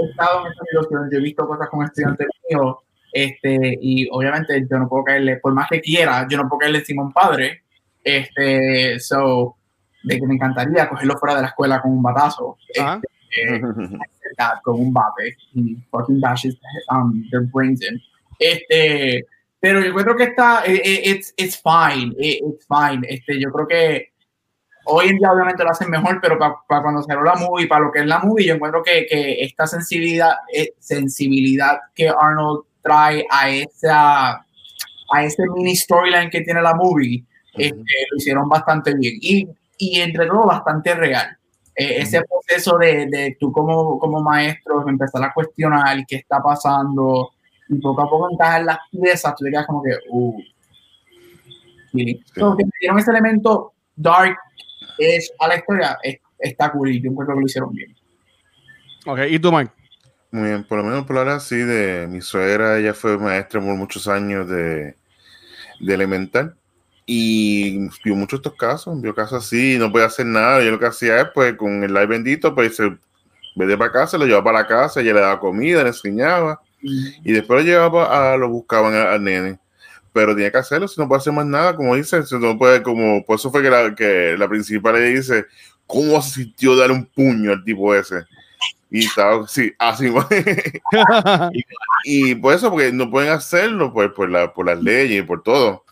he 0.00 0.10
estado 0.10 0.46
en 0.46 0.52
esta 0.52 0.64
situación, 0.64 1.10
yo 1.12 1.18
he 1.18 1.22
visto 1.22 1.46
cosas 1.46 1.68
con 1.68 1.84
estudiantes 1.84 2.26
míos, 2.48 2.76
este, 3.12 3.78
y 3.80 4.08
obviamente 4.10 4.66
yo 4.70 4.78
no 4.78 4.88
puedo 4.88 5.04
caerle, 5.04 5.36
por 5.36 5.52
más 5.52 5.68
que 5.68 5.80
quiera, 5.80 6.26
yo 6.30 6.38
no 6.38 6.48
puedo 6.48 6.60
caerle 6.60 6.78
encima 6.78 7.10
padre, 7.10 7.62
este, 8.02 8.98
so, 9.00 9.56
de 10.02 10.18
que 10.18 10.26
me 10.26 10.34
encantaría 10.34 10.88
cogerlo 10.88 11.18
fuera 11.18 11.36
de 11.36 11.42
la 11.42 11.48
escuela 11.48 11.80
con 11.80 11.92
un 11.92 12.02
batazo, 12.02 12.56
este, 12.68 13.60
con 14.62 14.80
un 14.80 14.92
bate, 14.92 15.36
y 15.54 15.76
fucking 15.90 16.20
bashes 16.20 16.56
um, 16.90 17.24
their 17.30 17.42
brains 17.52 17.82
in. 17.82 18.00
Este, 18.38 19.26
pero 19.58 19.80
yo 19.80 19.94
creo 19.94 20.16
que 20.16 20.24
está, 20.24 20.64
eh, 20.64 20.80
eh, 20.82 21.02
it's, 21.10 21.34
it's 21.36 21.60
fine, 21.60 22.14
it's 22.18 22.66
fine, 22.66 23.06
este, 23.08 23.38
yo 23.40 23.50
creo 23.52 23.66
que 23.66 24.10
Hoy 24.84 25.08
en 25.08 25.18
día 25.18 25.30
obviamente 25.30 25.62
lo 25.62 25.70
hacen 25.70 25.90
mejor, 25.90 26.18
pero 26.20 26.38
para, 26.38 26.82
cuando 26.82 27.02
se 27.02 27.14
la 27.14 27.34
movie, 27.34 27.68
para 27.68 27.84
lo 27.84 27.92
que 27.92 28.00
es 28.00 28.06
la 28.06 28.18
movie, 28.18 28.46
yo 28.46 28.54
encuentro 28.54 28.82
que, 28.82 29.06
que 29.08 29.44
esta 29.44 29.66
sensibilidad, 29.66 30.32
eh, 30.52 30.72
sensibilidad 30.78 31.78
que 31.94 32.08
Arnold 32.08 32.64
trae 32.82 33.24
a 33.30 33.50
esa 33.50 34.44
a 35.12 35.24
ese 35.24 35.42
mini 35.54 35.74
storyline 35.76 36.30
que 36.30 36.40
tiene 36.42 36.62
la 36.62 36.74
movie, 36.74 37.24
este, 37.54 37.76
lo 38.10 38.16
hicieron 38.16 38.48
bastante 38.48 38.94
bien. 38.94 39.14
Y, 39.20 39.48
y 39.80 39.98
entre 40.00 40.26
todo 40.26 40.46
bastante 40.46 40.94
real. 40.94 41.36
Eh, 41.74 42.02
ese 42.02 42.20
proceso 42.22 42.76
de, 42.76 43.06
de, 43.06 43.36
tú 43.40 43.50
como, 43.50 43.98
como 43.98 44.20
maestro 44.20 44.86
empezar 44.86 45.24
a 45.24 45.32
cuestionar 45.32 46.04
qué 46.06 46.16
está 46.16 46.42
pasando 46.42 47.30
y 47.68 47.76
poco 47.80 48.02
a 48.02 48.10
poco 48.10 48.30
encajar 48.30 48.64
las 48.64 48.78
piezas, 48.90 49.34
tú 49.36 49.44
dirías 49.44 49.66
como 49.66 49.82
que, 49.82 49.90
uh, 50.10 50.38
sí. 51.92 52.22
Entonces, 52.36 52.66
dieron 52.78 52.98
ese 52.98 53.10
elemento 53.10 53.72
dark 53.96 54.36
es 54.98 55.32
a 55.38 55.48
la 55.48 55.56
historia, 55.56 55.98
está 56.38 56.70
cool 56.72 56.90
y 56.90 57.00
yo 57.00 57.10
encuentro 57.10 57.34
que 57.34 57.40
lo 57.40 57.46
hicieron 57.46 57.72
bien. 57.72 57.96
Ok, 59.06 59.20
¿y 59.30 59.38
tú, 59.38 59.50
Mike? 59.50 59.72
Muy 60.32 60.48
bien, 60.48 60.64
por 60.64 60.78
lo 60.78 60.84
menos 60.84 61.06
por 61.06 61.16
ahora 61.16 61.40
sí, 61.40 61.56
de 61.56 62.06
mi 62.06 62.20
suegra, 62.20 62.78
ella 62.78 62.92
fue 62.92 63.16
maestra 63.16 63.60
por 63.60 63.74
muchos 63.76 64.06
años 64.08 64.46
de, 64.48 64.94
de 65.80 65.94
elemental 65.94 66.59
y 67.12 67.88
vio 68.04 68.14
muchos 68.14 68.38
estos 68.38 68.54
casos, 68.54 69.00
vio 69.02 69.12
casos 69.12 69.44
así, 69.44 69.76
no 69.76 69.90
podía 69.90 70.06
hacer 70.06 70.26
nada, 70.26 70.62
yo 70.62 70.70
lo 70.70 70.78
que 70.78 70.86
hacía 70.86 71.20
es 71.22 71.26
pues 71.34 71.56
con 71.56 71.82
el 71.82 71.92
live 71.92 72.06
bendito, 72.06 72.54
pues 72.54 72.76
se 72.76 72.96
vete 73.56 73.76
para 73.76 73.90
casa, 73.90 74.16
lo 74.16 74.26
llevaba 74.26 74.44
para 74.44 74.58
la 74.60 74.66
casa, 74.68 75.00
ella 75.00 75.14
le 75.14 75.20
daba 75.20 75.40
comida, 75.40 75.82
le 75.82 75.88
enseñaba 75.88 76.60
y 76.80 77.32
después 77.32 77.64
lo 77.64 77.66
llevaba 77.68 78.32
a, 78.32 78.36
lo 78.36 78.48
buscaban 78.48 78.94
al 78.94 79.24
nene 79.24 79.58
pero 80.12 80.36
tiene 80.36 80.52
que 80.52 80.58
hacerlo, 80.58 80.86
si 80.86 81.00
no 81.00 81.08
puede 81.08 81.18
hacer 81.18 81.32
más 81.32 81.46
nada, 81.46 81.74
como 81.74 81.96
dice, 81.96 82.24
si 82.24 82.38
no 82.38 82.56
puede, 82.56 82.80
como, 82.80 83.24
por 83.24 83.36
eso 83.36 83.50
fue 83.50 83.60
que 83.60 83.70
la, 83.70 83.92
que 83.92 84.36
la 84.38 84.48
principal 84.48 84.94
le 84.94 85.08
dice, 85.08 85.46
¿cómo 85.86 86.22
se 86.22 86.42
sintió 86.44 86.76
dar 86.76 86.92
un 86.92 87.04
puño 87.06 87.50
al 87.50 87.64
tipo 87.64 87.92
ese? 87.92 88.24
Y 88.88 89.06
estaba, 89.06 89.46
sí, 89.48 89.72
así. 89.78 90.06
y 92.04 92.34
por 92.36 92.54
eso, 92.54 92.70
porque 92.70 92.92
no 92.92 93.10
pueden 93.10 93.30
hacerlo 93.30 93.92
pues, 93.92 94.10
por, 94.12 94.28
la, 94.28 94.52
por 94.52 94.66
las 94.66 94.80
leyes 94.80 95.20
y 95.20 95.26
por 95.26 95.42
todo. 95.42 95.84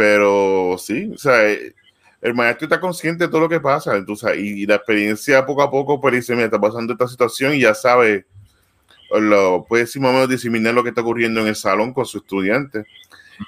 Pero 0.00 0.76
sí, 0.78 1.12
o 1.14 1.18
sea, 1.18 1.46
eh, 1.46 1.74
el 2.22 2.32
maestro 2.32 2.64
está 2.64 2.80
consciente 2.80 3.24
de 3.24 3.28
todo 3.28 3.42
lo 3.42 3.50
que 3.50 3.60
pasa. 3.60 3.94
Entonces, 3.98 4.34
y, 4.38 4.64
la 4.64 4.76
experiencia 4.76 5.44
poco 5.44 5.62
a 5.62 5.70
poco, 5.70 6.00
pues 6.00 6.14
dice, 6.14 6.34
me 6.34 6.44
está 6.44 6.58
pasando 6.58 6.94
esta 6.94 7.06
situación 7.06 7.52
y 7.52 7.60
ya 7.60 7.74
sabe, 7.74 8.24
lo, 9.10 9.66
puede 9.68 9.82
decir 9.84 10.00
más 10.00 10.12
o 10.12 10.14
menos 10.14 10.30
diseminar 10.30 10.72
lo 10.72 10.82
que 10.82 10.88
está 10.88 11.02
ocurriendo 11.02 11.42
en 11.42 11.48
el 11.48 11.54
salón 11.54 11.92
con 11.92 12.06
sus 12.06 12.22
estudiantes. 12.22 12.86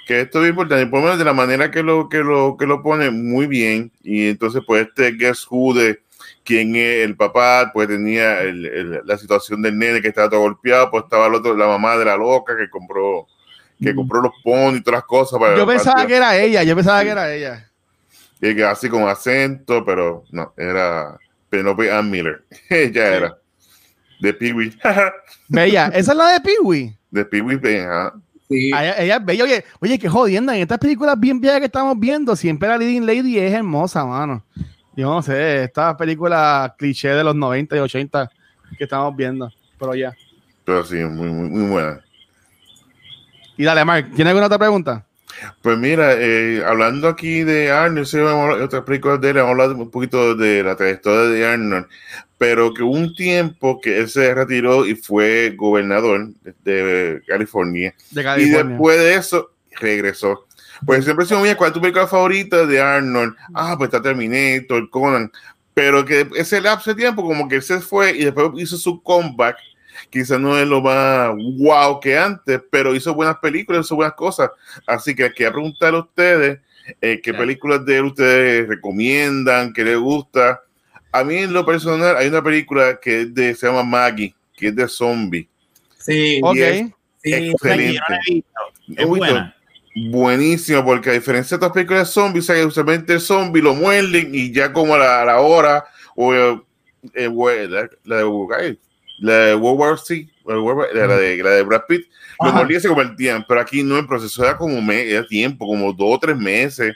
Que 0.06 0.20
esto 0.20 0.44
es 0.44 0.50
importante, 0.50 0.86
por 0.88 0.98
lo 1.00 1.04
menos 1.06 1.18
de 1.18 1.24
la 1.24 1.32
manera 1.32 1.70
que 1.70 1.82
lo, 1.82 2.10
que 2.10 2.18
lo, 2.18 2.58
que 2.58 2.66
lo 2.66 2.82
pone 2.82 3.10
muy 3.10 3.46
bien. 3.46 3.90
Y 4.02 4.28
entonces, 4.28 4.60
pues 4.66 4.88
este 4.88 5.12
Guess 5.12 5.46
Who 5.50 5.72
de 5.72 6.02
quién 6.44 6.76
es 6.76 7.06
el 7.06 7.16
papá, 7.16 7.70
pues 7.72 7.88
tenía 7.88 8.40
la 9.06 9.16
situación 9.16 9.62
del 9.62 9.78
nene 9.78 10.02
que 10.02 10.08
estaba 10.08 10.28
todo 10.28 10.40
golpeado, 10.40 10.90
pues 10.90 11.04
estaba 11.04 11.28
el 11.28 11.34
otro, 11.34 11.56
la 11.56 11.66
mamá 11.66 11.96
de 11.96 12.04
la 12.04 12.18
loca 12.18 12.54
que 12.58 12.68
compró 12.68 13.26
que 13.82 13.92
mm. 13.92 13.96
compró 13.96 14.20
los 14.20 14.32
ponies 14.42 14.80
y 14.80 14.82
todas 14.82 14.98
las 14.98 15.06
cosas. 15.06 15.38
Para, 15.38 15.56
yo 15.56 15.66
pensaba 15.66 16.06
que 16.06 16.16
era 16.16 16.36
ella, 16.36 16.62
yo 16.62 16.74
pensaba 16.74 17.02
que 17.02 17.10
era 17.10 17.32
ella. 17.32 17.68
Y 18.40 18.54
que 18.54 18.64
así 18.64 18.88
con 18.88 19.08
acento, 19.08 19.84
pero 19.84 20.24
no, 20.30 20.52
era 20.56 21.16
Penelope 21.48 21.92
Ann 21.92 22.10
Miller. 22.10 22.44
ella 22.70 23.14
era. 23.14 23.38
De 24.20 24.32
Peewee. 24.32 24.72
Bella, 25.48 25.88
esa 25.88 26.12
es 26.12 26.18
la 26.18 26.32
de 26.32 26.40
Peewee. 26.40 26.96
De 27.10 27.24
Peewee, 27.24 27.60
Sí. 28.48 28.68
Ella, 28.68 29.16
es 29.16 29.24
bella. 29.24 29.44
Oye, 29.44 29.64
oye, 29.80 29.98
qué 29.98 30.08
jodienda. 30.08 30.54
En 30.54 30.62
estas 30.62 30.78
películas 30.78 31.18
bien 31.18 31.40
bellas 31.40 31.58
que 31.58 31.66
estamos 31.66 31.98
viendo, 31.98 32.36
siempre 32.36 32.68
la 32.68 32.76
Leading 32.76 33.06
Lady 33.06 33.38
es 33.38 33.52
hermosa, 33.52 34.04
mano. 34.04 34.44
Yo 34.94 35.08
no 35.08 35.22
sé, 35.22 35.64
estas 35.64 35.94
películas 35.96 36.72
cliché 36.76 37.08
de 37.08 37.24
los 37.24 37.34
90 37.34 37.76
y 37.76 37.78
80 37.80 38.30
que 38.76 38.84
estamos 38.84 39.16
viendo. 39.16 39.50
Pero 39.78 39.94
ya. 39.94 40.12
Pero 40.64 40.84
sí, 40.84 40.96
muy, 40.96 41.28
muy, 41.28 41.48
muy 41.48 41.70
buena. 41.70 42.00
Y 43.62 43.64
dale, 43.64 43.84
Mark, 43.84 44.10
¿tiene 44.16 44.30
alguna 44.30 44.46
otra 44.46 44.58
pregunta? 44.58 45.06
Pues 45.62 45.78
mira, 45.78 46.14
eh, 46.18 46.64
hablando 46.66 47.06
aquí 47.06 47.44
de 47.44 47.70
Arnold, 47.70 48.08
sí, 48.08 48.18
otras 48.18 48.82
películas 48.82 49.20
de 49.20 49.30
él, 49.30 49.36
vamos 49.36 49.50
a 49.50 49.52
hablar 49.52 49.76
un 49.76 49.88
poquito 49.88 50.34
de 50.34 50.64
la 50.64 50.74
trayectoria 50.74 51.30
de 51.30 51.46
Arnold, 51.46 51.86
pero 52.38 52.74
que 52.74 52.82
hubo 52.82 52.90
un 52.90 53.14
tiempo 53.14 53.80
que 53.80 54.00
él 54.00 54.08
se 54.08 54.34
retiró 54.34 54.84
y 54.84 54.96
fue 54.96 55.54
gobernador 55.56 56.30
de, 56.64 57.22
California, 57.24 57.94
Y 58.10 58.50
después 58.50 58.98
de 58.98 59.14
eso 59.14 59.52
regresó. 59.78 60.44
Pues 60.84 61.04
siempre 61.04 61.24
se 61.24 61.36
me 61.36 61.54
¿cuál 61.54 61.68
es 61.68 61.74
tu 61.74 61.80
película 61.80 62.08
favorita 62.08 62.66
de 62.66 62.80
Arnold? 62.80 63.36
Ah, 63.54 63.76
pues 63.78 63.90
está 63.90 64.02
Terminator, 64.02 64.90
Conan. 64.90 65.30
Pero 65.72 66.04
que 66.04 66.28
ese 66.34 66.60
lapso 66.60 66.90
de 66.90 66.96
tiempo, 66.96 67.22
como 67.22 67.46
que 67.46 67.54
él 67.54 67.62
se 67.62 67.78
fue 67.78 68.10
y 68.10 68.24
después 68.24 68.50
hizo 68.56 68.76
su 68.76 69.00
comeback 69.00 69.56
quizás 70.10 70.40
no 70.40 70.58
es 70.58 70.66
lo 70.66 70.80
más 70.80 71.30
wow 71.58 72.00
que 72.00 72.18
antes, 72.18 72.60
pero 72.70 72.94
hizo 72.94 73.14
buenas 73.14 73.36
películas, 73.38 73.86
hizo 73.86 73.96
buenas 73.96 74.14
cosas. 74.14 74.50
Así 74.86 75.14
que 75.14 75.32
quería 75.32 75.52
preguntar 75.52 75.94
a 75.94 76.00
ustedes 76.00 76.60
eh, 77.00 77.20
qué 77.22 77.32
películas 77.32 77.84
de 77.84 77.96
él 77.98 78.04
ustedes 78.04 78.68
recomiendan, 78.68 79.72
qué 79.72 79.84
les 79.84 79.98
gusta. 79.98 80.62
A 81.12 81.24
mí 81.24 81.36
en 81.36 81.52
lo 81.52 81.64
personal 81.64 82.16
hay 82.16 82.28
una 82.28 82.42
película 82.42 82.98
que 83.00 83.26
de, 83.26 83.54
se 83.54 83.66
llama 83.66 83.82
Maggie, 83.82 84.34
que 84.56 84.68
es 84.68 84.76
de 84.76 84.88
zombie. 84.88 85.48
Sí, 85.98 86.40
ok. 86.42 86.56
excelente. 87.22 88.44
es 88.96 89.06
buena. 89.06 89.54
Buenísimo, 89.94 90.82
porque 90.84 91.10
a 91.10 91.12
diferencia 91.12 91.56
de 91.56 91.66
otras 91.66 91.72
películas 91.72 92.08
de 92.08 92.12
zombies, 92.14 92.48
o 92.48 92.66
usualmente 92.66 93.12
el 93.12 93.20
zombie 93.20 93.60
lo 93.60 93.74
muerden 93.74 94.34
y 94.34 94.50
ya 94.50 94.72
como 94.72 94.94
a 94.94 95.24
la, 95.24 95.40
hora, 95.40 95.84
o 96.16 96.34
eh, 96.34 96.60
eh 97.12 97.28
la, 97.68 97.90
la, 98.04 98.16
de 98.16 98.24
la 99.22 99.34
de 99.34 99.54
World 99.54 99.80
War 99.80 99.98
C, 99.98 100.28
la, 100.44 101.16
de, 101.16 101.42
la 101.42 101.50
de 101.50 101.62
Brad 101.62 101.82
Pitt, 101.88 102.06
los 102.42 102.52
molías 102.52 102.82
se 102.82 102.88
convertían, 102.88 103.44
pero 103.46 103.60
aquí 103.60 103.82
no, 103.84 103.96
el 103.96 104.06
proceso 104.06 104.42
era 104.42 104.56
como 104.56 104.82
medio 104.82 105.24
tiempo, 105.26 105.66
como 105.66 105.92
dos 105.92 106.16
o 106.16 106.18
tres 106.18 106.36
meses. 106.36 106.94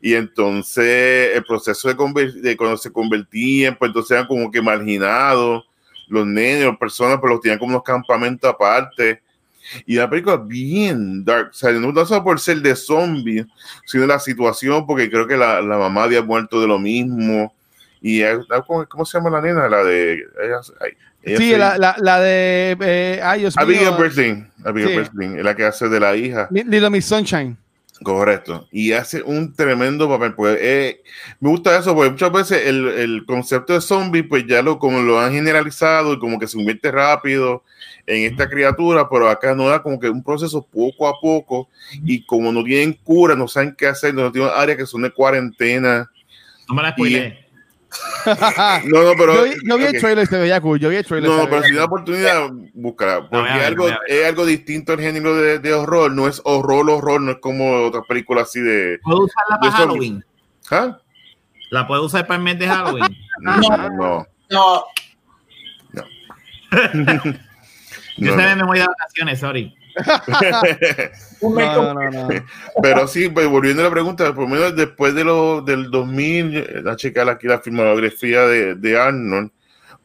Y 0.00 0.14
entonces 0.14 1.36
el 1.36 1.44
proceso 1.44 1.92
de, 1.92 2.32
de, 2.40 2.56
cuando 2.56 2.78
se 2.78 2.90
convertían, 2.90 3.76
pues 3.76 3.90
entonces 3.90 4.12
eran 4.12 4.26
como 4.26 4.50
que 4.50 4.62
marginados, 4.62 5.64
los 6.08 6.26
las 6.26 6.78
personas, 6.78 7.18
pues 7.20 7.30
los 7.30 7.40
tenían 7.42 7.58
como 7.58 7.72
unos 7.72 7.82
campamentos 7.82 8.48
aparte. 8.48 9.20
Y 9.84 9.96
la 9.96 10.08
película 10.08 10.38
bien 10.38 11.22
dark, 11.22 11.50
o 11.50 11.52
sea, 11.52 11.70
no 11.72 12.06
solo 12.06 12.24
por 12.24 12.40
ser 12.40 12.62
de 12.62 12.74
zombie, 12.74 13.44
sino 13.84 14.06
la 14.06 14.18
situación, 14.18 14.86
porque 14.86 15.10
creo 15.10 15.26
que 15.26 15.36
la, 15.36 15.60
la 15.60 15.76
mamá 15.76 16.04
había 16.04 16.22
muerto 16.22 16.62
de 16.62 16.66
lo 16.66 16.78
mismo. 16.78 17.52
Y 18.00 18.22
¿cómo, 18.88 19.04
se 19.04 19.18
llama 19.18 19.30
la 19.30 19.40
nena? 19.40 19.68
La 19.68 19.82
de 19.84 20.24
sí, 21.36 21.56
la, 21.56 21.78
la, 21.78 21.96
la, 21.98 22.20
de. 22.20 22.76
Eh, 22.80 23.20
ay, 23.22 23.40
Dios 23.40 23.56
Abigail 23.56 23.94
Breslin. 23.96 24.48
Abigail 24.64 25.04
sí. 25.04 25.24
es 25.36 25.44
la 25.44 25.54
que 25.54 25.64
hace 25.64 25.88
de 25.88 26.00
la 26.00 26.16
hija. 26.16 26.48
Little 26.50 26.90
Miss 26.90 27.06
Sunshine. 27.06 27.56
Correcto. 28.02 28.68
Y 28.70 28.92
hace 28.92 29.22
un 29.22 29.52
tremendo 29.52 30.08
papel. 30.08 30.34
Pues, 30.34 30.56
eh, 30.60 31.02
me 31.40 31.50
gusta 31.50 31.76
eso, 31.76 31.94
porque 31.94 32.10
muchas 32.10 32.30
veces 32.30 32.66
el, 32.66 32.86
el, 32.88 33.26
concepto 33.26 33.72
de 33.72 33.80
zombie, 33.80 34.22
pues 34.22 34.46
ya 34.46 34.62
lo, 34.62 34.78
como 34.78 35.00
lo 35.00 35.18
han 35.18 35.32
generalizado 35.32 36.12
y 36.12 36.18
como 36.20 36.38
que 36.38 36.46
se 36.46 36.56
convierte 36.56 36.92
rápido 36.92 37.64
en 38.06 38.30
esta 38.30 38.48
criatura, 38.48 39.08
pero 39.10 39.28
acá 39.28 39.54
no 39.54 39.68
da 39.68 39.82
como 39.82 39.98
que 39.98 40.08
un 40.08 40.22
proceso 40.22 40.64
poco 40.64 41.08
a 41.08 41.20
poco. 41.20 41.68
Y 42.04 42.24
como 42.24 42.52
no 42.52 42.62
tienen 42.62 42.92
cura, 42.92 43.34
no 43.34 43.48
saben 43.48 43.74
qué 43.76 43.88
hacer, 43.88 44.14
no 44.14 44.30
tienen 44.30 44.52
áreas 44.54 44.78
que 44.78 44.86
son 44.86 45.02
de 45.02 45.10
cuarentena. 45.10 46.08
No 46.68 46.76
me 46.76 46.82
la 46.82 46.92
spoilé 46.92 47.47
no, 48.84 49.02
no, 49.02 49.12
pero. 49.16 49.46
Yo, 49.46 49.52
yo 49.64 49.78
vi 49.78 49.84
el 49.84 50.00
trailer, 50.00 50.26
se 50.26 50.38
veía 50.38 50.60
cool. 50.60 50.78
Yo 50.78 50.90
vi 50.90 50.96
el 50.96 51.06
trailer. 51.06 51.30
No, 51.30 51.48
pero 51.48 51.62
si 51.62 51.74
da 51.74 51.84
oportunidad, 51.84 52.50
búscala. 52.74 53.28
Porque 53.28 53.50
no, 53.50 53.60
algo, 53.64 53.88
es 54.06 54.26
algo 54.26 54.44
distinto 54.44 54.92
el 54.92 55.00
género 55.00 55.36
de, 55.36 55.58
de, 55.58 55.72
horror. 55.72 56.12
No 56.12 56.28
es 56.28 56.40
horror, 56.44 56.90
horror, 56.90 57.20
no 57.20 57.32
es 57.32 57.38
como 57.38 57.86
otras 57.86 58.04
películas 58.06 58.48
así 58.48 58.60
de. 58.60 58.98
¿Puedo 59.02 59.24
usarla 59.24 59.58
para 59.58 59.72
Halloween? 59.72 60.24
¿Ah? 60.70 60.98
¿La 61.70 61.86
puedo 61.86 62.04
usar 62.04 62.26
para 62.26 62.38
el 62.38 62.44
mes 62.44 62.58
de 62.58 62.68
Halloween? 62.68 63.16
no, 63.40 63.56
no. 63.60 64.26
No. 64.50 64.84
no. 66.94 67.22
Yo 68.18 68.36
no, 68.36 68.56
me 68.56 68.64
voy 68.64 68.78
de 68.78 68.86
vacaciones, 68.86 69.40
sorry. 69.40 69.77
Pero 72.82 73.06
sí, 73.08 73.28
pues, 73.28 73.46
volviendo 73.48 73.82
a 73.82 73.86
la 73.86 73.90
pregunta, 73.90 74.24
por 74.34 74.44
lo 74.44 74.48
menos 74.48 74.76
después 74.76 75.14
de 75.14 75.24
lo, 75.24 75.60
del 75.62 75.90
2000, 75.90 76.84
la 76.84 76.96
chica 76.96 77.30
aquí 77.30 77.46
la 77.46 77.60
filmografía 77.60 78.42
de, 78.42 78.74
de 78.74 78.98
Arnold. 78.98 79.50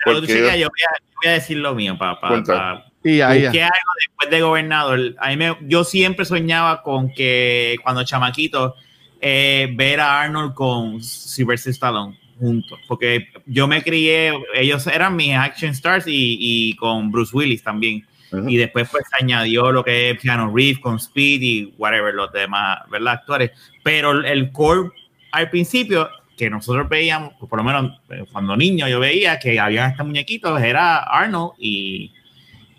Porque 0.03 0.27
yo, 0.27 0.41
voy 0.41 0.63
a, 0.63 0.67
voy 0.67 1.29
a, 1.29 1.31
decir 1.31 1.57
lo 1.57 1.73
mío, 1.73 1.97
papá. 1.97 2.43
Pa, 2.43 2.85
y 3.03 3.21
ahí, 3.21 3.45
algo 3.45 3.57
después 3.57 4.29
de 4.29 4.41
gobernador. 4.41 5.15
A 5.19 5.29
mí 5.29 5.37
me, 5.37 5.57
yo 5.61 5.83
siempre 5.83 6.25
soñaba 6.25 6.81
con 6.81 7.13
que 7.13 7.77
cuando 7.83 8.03
chamaquito 8.03 8.75
eh, 9.21 9.69
ver 9.75 9.99
a 9.99 10.21
Arnold 10.21 10.53
con 10.53 11.01
Sylvester 11.01 11.71
Stallone 11.71 12.19
juntos, 12.39 12.79
porque 12.87 13.29
yo 13.45 13.67
me 13.67 13.83
crié, 13.83 14.33
ellos 14.55 14.85
eran 14.87 15.15
mis 15.15 15.35
action 15.35 15.71
stars 15.71 16.07
y, 16.07 16.37
y 16.39 16.75
con 16.75 17.11
Bruce 17.11 17.35
Willis 17.35 17.63
también. 17.63 18.05
Y 18.47 18.57
después 18.57 18.89
pues 18.89 19.03
se 19.09 19.23
añadió 19.23 19.71
lo 19.71 19.83
que 19.83 20.11
es 20.11 20.19
Piano 20.19 20.51
Reef 20.53 20.79
con 20.79 20.95
Speed 20.95 21.41
y 21.41 21.73
whatever, 21.77 22.13
los 22.13 22.31
demás, 22.31 22.79
¿verdad? 22.89 23.13
Actores. 23.13 23.51
Pero 23.83 24.11
el 24.23 24.51
core 24.51 24.89
al 25.33 25.49
principio, 25.49 26.09
que 26.37 26.49
nosotros 26.49 26.87
veíamos, 26.87 27.33
por 27.33 27.57
lo 27.57 27.63
menos 27.63 27.99
eh, 28.09 28.23
cuando 28.31 28.55
niño 28.55 28.87
yo 28.87 28.99
veía 28.99 29.39
que 29.39 29.59
había 29.59 29.87
estos 29.87 30.05
muñequitos, 30.05 30.61
era 30.61 30.97
Arnold 30.99 31.53
y, 31.57 32.11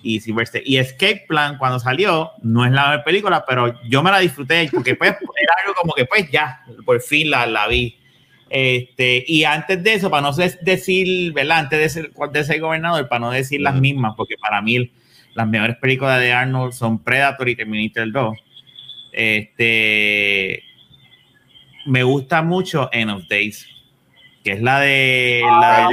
y 0.03 0.21
Sylvester. 0.21 0.63
Y 0.65 0.77
Escape 0.77 1.25
Plan, 1.29 1.59
cuando 1.59 1.81
salió, 1.81 2.31
no 2.43 2.65
es 2.65 2.71
la 2.71 3.03
película, 3.05 3.45
pero 3.47 3.81
yo 3.89 4.03
me 4.03 4.11
la 4.11 4.21
disfruté 4.21 4.69
porque 4.73 4.95
pues 4.95 5.11
era 5.13 5.55
algo 5.63 5.75
como 5.75 5.95
que 5.95 6.05
pues 6.05 6.31
ya, 6.31 6.61
por 6.85 7.01
fin 7.01 7.31
la, 7.31 7.47
la 7.47 7.67
vi. 7.67 7.97
Este, 8.51 9.25
y 9.27 9.43
antes 9.43 9.83
de 9.83 9.95
eso, 9.95 10.11
para 10.11 10.23
no 10.23 10.33
decir, 10.33 11.33
¿verdad? 11.33 11.59
Antes 11.59 11.79
de 11.81 11.89
ser, 11.89 12.13
de 12.13 12.45
ser 12.45 12.61
gobernador, 12.61 13.09
para 13.09 13.19
no 13.19 13.31
decir 13.33 13.61
las 13.61 13.75
mismas, 13.75 14.15
porque 14.17 14.37
para 14.37 14.63
mí 14.63 14.93
las 15.35 15.49
mejores 15.49 15.76
películas 15.76 16.20
de 16.20 16.32
Arnold 16.32 16.72
son 16.72 17.03
Predator 17.03 17.49
y 17.49 17.57
Terminator 17.57 18.11
2. 18.11 18.39
Este, 19.12 20.62
me 21.87 22.03
gusta 22.03 22.43
mucho 22.43 22.89
End 22.93 23.11
of 23.11 23.28
Days, 23.28 23.66
que 24.43 24.53
es 24.53 24.62
la 24.62 24.80
de... 24.80 25.43
la 25.43 25.89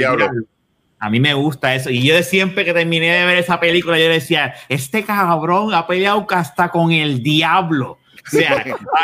A 0.98 1.10
mí 1.10 1.20
me 1.20 1.34
gusta 1.34 1.74
eso. 1.74 1.90
Y 1.90 2.02
yo 2.02 2.20
siempre 2.22 2.64
que 2.64 2.72
terminé 2.72 3.12
de 3.12 3.26
ver 3.26 3.38
esa 3.38 3.58
película, 3.58 3.98
yo 3.98 4.08
decía, 4.08 4.54
este 4.68 5.04
cabrón 5.04 5.74
ha 5.74 5.86
peleado 5.86 6.26
hasta 6.30 6.68
con 6.68 6.92
el 6.92 7.22
diablo. 7.22 7.98
O 8.24 8.30
sea, 8.30 8.52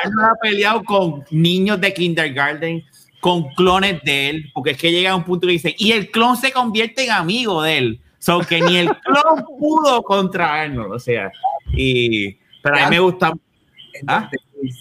Arnold 0.04 0.30
ha 0.30 0.34
peleado 0.40 0.84
con 0.84 1.24
niños 1.30 1.80
de 1.80 1.92
kindergarten, 1.92 2.84
con 3.20 3.48
clones 3.54 4.00
de 4.04 4.30
él, 4.30 4.50
porque 4.54 4.70
es 4.70 4.78
que 4.78 4.92
llega 4.92 5.10
a 5.10 5.16
un 5.16 5.24
punto 5.24 5.48
y 5.48 5.54
dice, 5.54 5.74
y 5.76 5.90
el 5.90 6.10
clon 6.10 6.36
se 6.36 6.52
convierte 6.52 7.04
en 7.04 7.10
amigo 7.10 7.62
de 7.62 7.78
él. 7.78 8.00
So 8.28 8.40
que 8.40 8.60
ni 8.60 8.76
el 8.76 8.88
clon 8.98 9.42
pudo 9.58 10.02
contra 10.02 10.60
Arnold, 10.60 10.92
o 10.92 10.98
sea, 10.98 11.32
y 11.72 12.34
pero 12.62 12.76
a 12.76 12.84
mí 12.90 12.96
me 12.96 13.00
gusta. 13.00 13.32
¿Ah? 14.06 14.28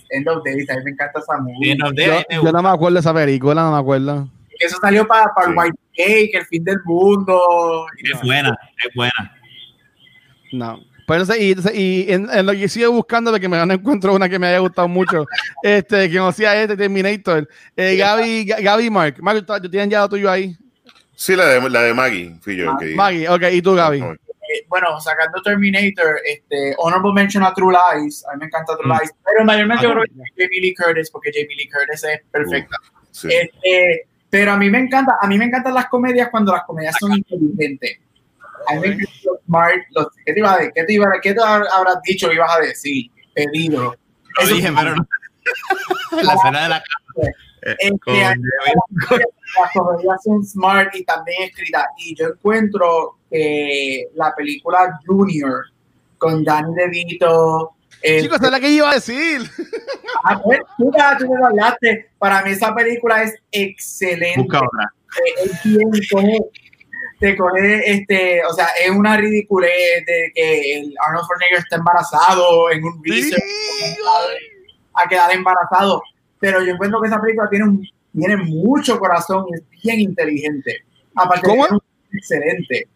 End 0.09 0.27
of 0.27 0.43
Days, 0.43 0.69
a 0.69 0.75
mí 0.75 0.81
me 0.83 0.91
encanta 0.91 1.19
esa 1.19 1.37
movie. 1.37 1.77
yo, 1.95 2.43
yo, 2.43 2.51
no 2.51 2.61
me 2.61 2.69
acuerdo 2.69 2.95
de 2.95 2.99
esa 2.99 3.13
película, 3.13 3.63
no 3.63 3.71
me 3.71 3.77
acuerdo. 3.79 4.27
eso 4.59 4.77
salió 4.81 5.07
para 5.07 5.31
Sí. 5.37 5.49
el 5.49 5.57
White 5.57 5.77
Cake, 5.95 6.31
el 6.33 6.45
fin 6.47 6.63
del 6.65 6.79
mundo. 6.83 7.85
Es 8.03 8.21
buena, 8.21 8.57
es 8.85 8.93
buena. 8.93 9.37
No. 10.51 10.79
Pues 11.05 11.21
entonces, 11.21 11.73
y, 11.73 12.03
y 12.09 12.11
en, 12.11 12.27
en 12.29 12.45
lo 12.45 12.51
que 12.51 12.67
sigo 12.67 12.91
buscando, 12.91 13.31
de 13.31 13.39
que 13.39 13.47
me 13.47 13.65
no 13.65 13.73
encuentro 13.73 14.13
una 14.13 14.27
que 14.27 14.37
me 14.39 14.47
haya 14.47 14.59
gustado 14.59 14.89
mucho, 14.89 15.25
este, 15.63 16.09
que 16.09 16.17
no 16.17 16.33
sea 16.33 16.61
este 16.61 16.75
Terminator. 16.75 17.47
Eh, 17.77 17.95
Gaby, 17.95 18.45
Ga- 18.45 18.61
Gaby 18.61 18.89
Mark. 18.89 19.15
Mark, 19.21 19.45
¿tú 19.45 19.53
tú 19.61 19.69
tienes 19.69 19.87
ya 19.89 20.01
lo 20.01 20.09
tuyo 20.09 20.29
ahí? 20.29 20.53
Sí, 21.19 21.35
la 21.35 21.45
de, 21.47 21.69
la 21.71 21.81
de 21.81 21.93
Maggie, 21.95 22.35
fui 22.41 22.55
yo 22.55 22.69
Ah, 22.71 22.77
que 22.79 22.85
dije. 22.85 22.95
Maggie, 22.95 23.27
ok, 23.27 23.41
¿y 23.51 23.61
tú, 23.63 23.73
Gaby? 23.73 24.01
Eh, 24.01 24.65
bueno, 24.69 25.01
sacando 25.01 25.41
Terminator, 25.41 26.19
este, 26.23 26.75
honorable 26.77 27.11
mention 27.11 27.43
a 27.43 27.51
True 27.55 27.73
Lies, 27.75 28.23
a 28.27 28.33
mí 28.33 28.41
me 28.41 28.45
encanta 28.45 28.77
True 28.77 28.85
Mm. 28.87 28.99
Lies, 28.99 29.11
pero 29.25 29.43
mayormente 29.43 29.85
Ah, 29.85 29.89
yo 29.89 29.91
creo 29.93 30.03
que 30.03 30.11
Jamie 30.43 30.61
Lee 30.61 30.75
Curtis, 30.75 31.09
porque 31.09 31.31
Jamie 31.33 31.55
Lee 31.57 31.69
Curtis 31.69 32.03
es 32.03 32.21
perfecta. 32.31 32.77
sí. 33.11 33.27
Este, 33.31 34.07
pero 34.29 34.51
a 34.51 34.57
mí 34.57 34.69
me 34.69 34.77
encanta, 34.77 35.17
a 35.19 35.27
mí 35.27 35.37
me 35.39 35.45
encantan 35.45 35.73
las 35.73 35.87
comedias 35.87 36.29
cuando 36.29 36.51
las 36.53 36.63
comedias 36.65 36.95
son 36.99 37.13
inteligentes. 37.13 37.97
A 38.69 38.73
mí 38.75 38.79
me 38.81 38.87
encantan 38.89 39.15
los 39.25 39.39
smart, 39.45 39.75
los, 39.95 40.07
¿qué 40.25 40.33
te 40.33 40.39
iba 40.39 40.53
a 40.53 40.57
decir? 40.57 40.71
¿Qué 40.75 40.83
te, 40.83 40.93
iba, 40.93 41.11
qué 41.21 41.33
te 41.33 41.41
habrás 41.41 42.01
dicho 42.03 42.29
que 42.29 42.35
ibas 42.35 42.55
a 42.55 42.59
decir? 42.59 43.09
Pedido. 43.33 43.95
Lo 44.37 44.43
Eso- 44.43 44.53
dije, 44.55 44.69
pero 44.77 44.95
no. 44.95 45.07
la 46.21 46.33
escena 46.35 46.63
de 46.63 46.69
la 46.69 46.83
casa. 46.83 47.31
Eh, 47.71 47.75
Este, 47.79 49.25
las 49.59 49.71
comedias 49.73 50.23
son 50.23 50.43
smart 50.45 50.95
y 50.95 51.03
también 51.03 51.43
escritas. 51.43 51.85
Y 51.97 52.15
yo 52.15 52.27
encuentro 52.27 53.17
que 53.29 54.05
la 54.15 54.33
película 54.35 54.99
Junior 55.05 55.63
con 56.17 56.43
Danny 56.43 56.73
DeVito. 56.75 57.71
eh, 58.01 58.21
Chicos, 58.21 58.41
es 58.41 58.51
la 58.51 58.59
que 58.59 58.69
iba 58.69 58.89
a 58.91 58.95
decir. 58.95 59.41
ah, 60.23 60.39
pues, 60.43 60.59
tú, 60.77 60.91
ya- 60.97 61.17
tú 61.17 61.29
me 61.31 61.37
lo 61.39 61.47
hablaste. 61.47 62.09
Para 62.19 62.41
mí 62.43 62.51
esa 62.51 62.73
película 62.75 63.23
es 63.23 63.35
excelente. 63.51 64.39
Busca 64.41 64.59
otra. 64.59 64.93
Eh, 65.25 65.43
es 65.45 65.63
bien, 65.63 65.89
coge- 66.11 66.45
te 67.19 67.35
coge, 67.35 67.91
este, 67.91 68.45
o 68.45 68.53
sea, 68.53 68.67
es 68.83 68.91
una 68.91 69.17
ridiculez 69.17 70.05
de 70.05 70.31
que 70.35 70.79
el 70.79 70.93
Arnold 71.03 71.23
Schwarzenegger 71.25 71.59
está 71.59 71.75
embarazado 71.77 72.69
en 72.71 72.83
un 72.83 73.01
research 73.03 73.41
a 74.93 75.07
quedar 75.07 75.31
embarazado. 75.33 76.01
Pero 76.39 76.63
yo 76.63 76.73
encuentro 76.73 77.01
que 77.01 77.07
esa 77.07 77.19
película 77.21 77.49
tiene, 77.49 77.65
un, 77.65 77.87
tiene 78.13 78.37
mucho 78.37 78.99
corazón 78.99 79.45
y 79.49 79.55
es 79.55 79.63
bien 79.83 79.99
inteligente. 80.01 80.83
Aparte 81.15 81.47
¿Cómo? 81.47 81.63
de 81.63 81.69
que 81.69 81.75
es 81.75 81.81
excelente. 82.19 82.87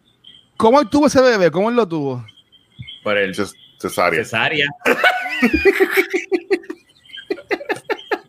¿Cómo 0.56 0.80
él 0.80 0.88
tuvo 0.88 1.06
ese 1.08 1.20
bebé? 1.20 1.50
¿Cómo 1.50 1.68
él 1.70 1.76
lo 1.76 1.88
tuvo? 1.88 2.24
Por 3.02 3.16
el 3.18 3.34
Ces- 3.34 3.52
Cesárea. 3.80 4.22
cesárea. 4.24 4.66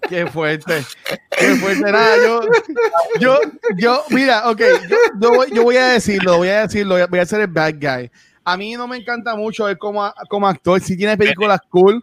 Qué 0.09 0.27
fuerte. 0.27 0.83
Qué 1.39 1.55
fuerte. 1.55 1.91
Nada, 1.91 2.17
yo, 2.17 2.41
yo, 3.19 3.39
yo, 3.77 4.03
mira, 4.09 4.49
ok, 4.49 4.59
yo, 4.89 4.97
yo 5.21 5.29
voy, 5.31 5.47
yo 5.53 5.63
voy 5.63 5.77
a 5.77 5.87
decirlo, 5.87 6.37
voy 6.37 6.49
a 6.49 6.61
decirlo, 6.61 6.95
voy 7.07 7.19
a 7.19 7.25
ser 7.25 7.41
el 7.41 7.47
bad 7.47 7.75
guy. 7.79 8.11
A 8.43 8.57
mí 8.57 8.73
no 8.73 8.87
me 8.87 8.97
encanta 8.97 9.35
mucho 9.35 9.67
él 9.69 9.77
como, 9.77 10.11
como 10.29 10.47
actor. 10.47 10.79
Si 10.81 10.97
tiene 10.97 11.17
películas 11.17 11.59
cool, 11.69 12.01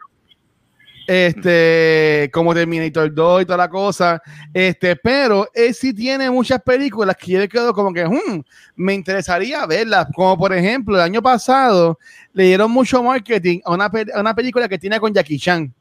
este, 1.12 2.30
como 2.32 2.54
Terminator 2.54 3.12
2 3.12 3.42
y 3.42 3.44
toda 3.44 3.56
la 3.56 3.68
cosa, 3.68 4.22
este, 4.54 4.94
pero 4.94 5.48
él 5.52 5.74
sí 5.74 5.92
tiene 5.92 6.30
muchas 6.30 6.62
películas 6.62 7.16
que 7.16 7.32
yo 7.32 7.40
le 7.40 7.48
quedo 7.48 7.74
como 7.74 7.92
que, 7.92 8.06
hmm, 8.06 8.40
me 8.76 8.94
interesaría 8.94 9.66
verlas. 9.66 10.06
Como 10.14 10.38
por 10.38 10.52
ejemplo, 10.52 10.94
el 10.94 11.02
año 11.02 11.20
pasado 11.20 11.98
le 12.32 12.44
dieron 12.44 12.70
mucho 12.70 13.02
marketing 13.02 13.58
a 13.64 13.72
una, 13.74 13.86
a 14.14 14.20
una 14.20 14.34
película 14.36 14.68
que 14.68 14.78
tiene 14.78 15.00
con 15.00 15.12
Jackie 15.12 15.36
Chan, 15.40 15.74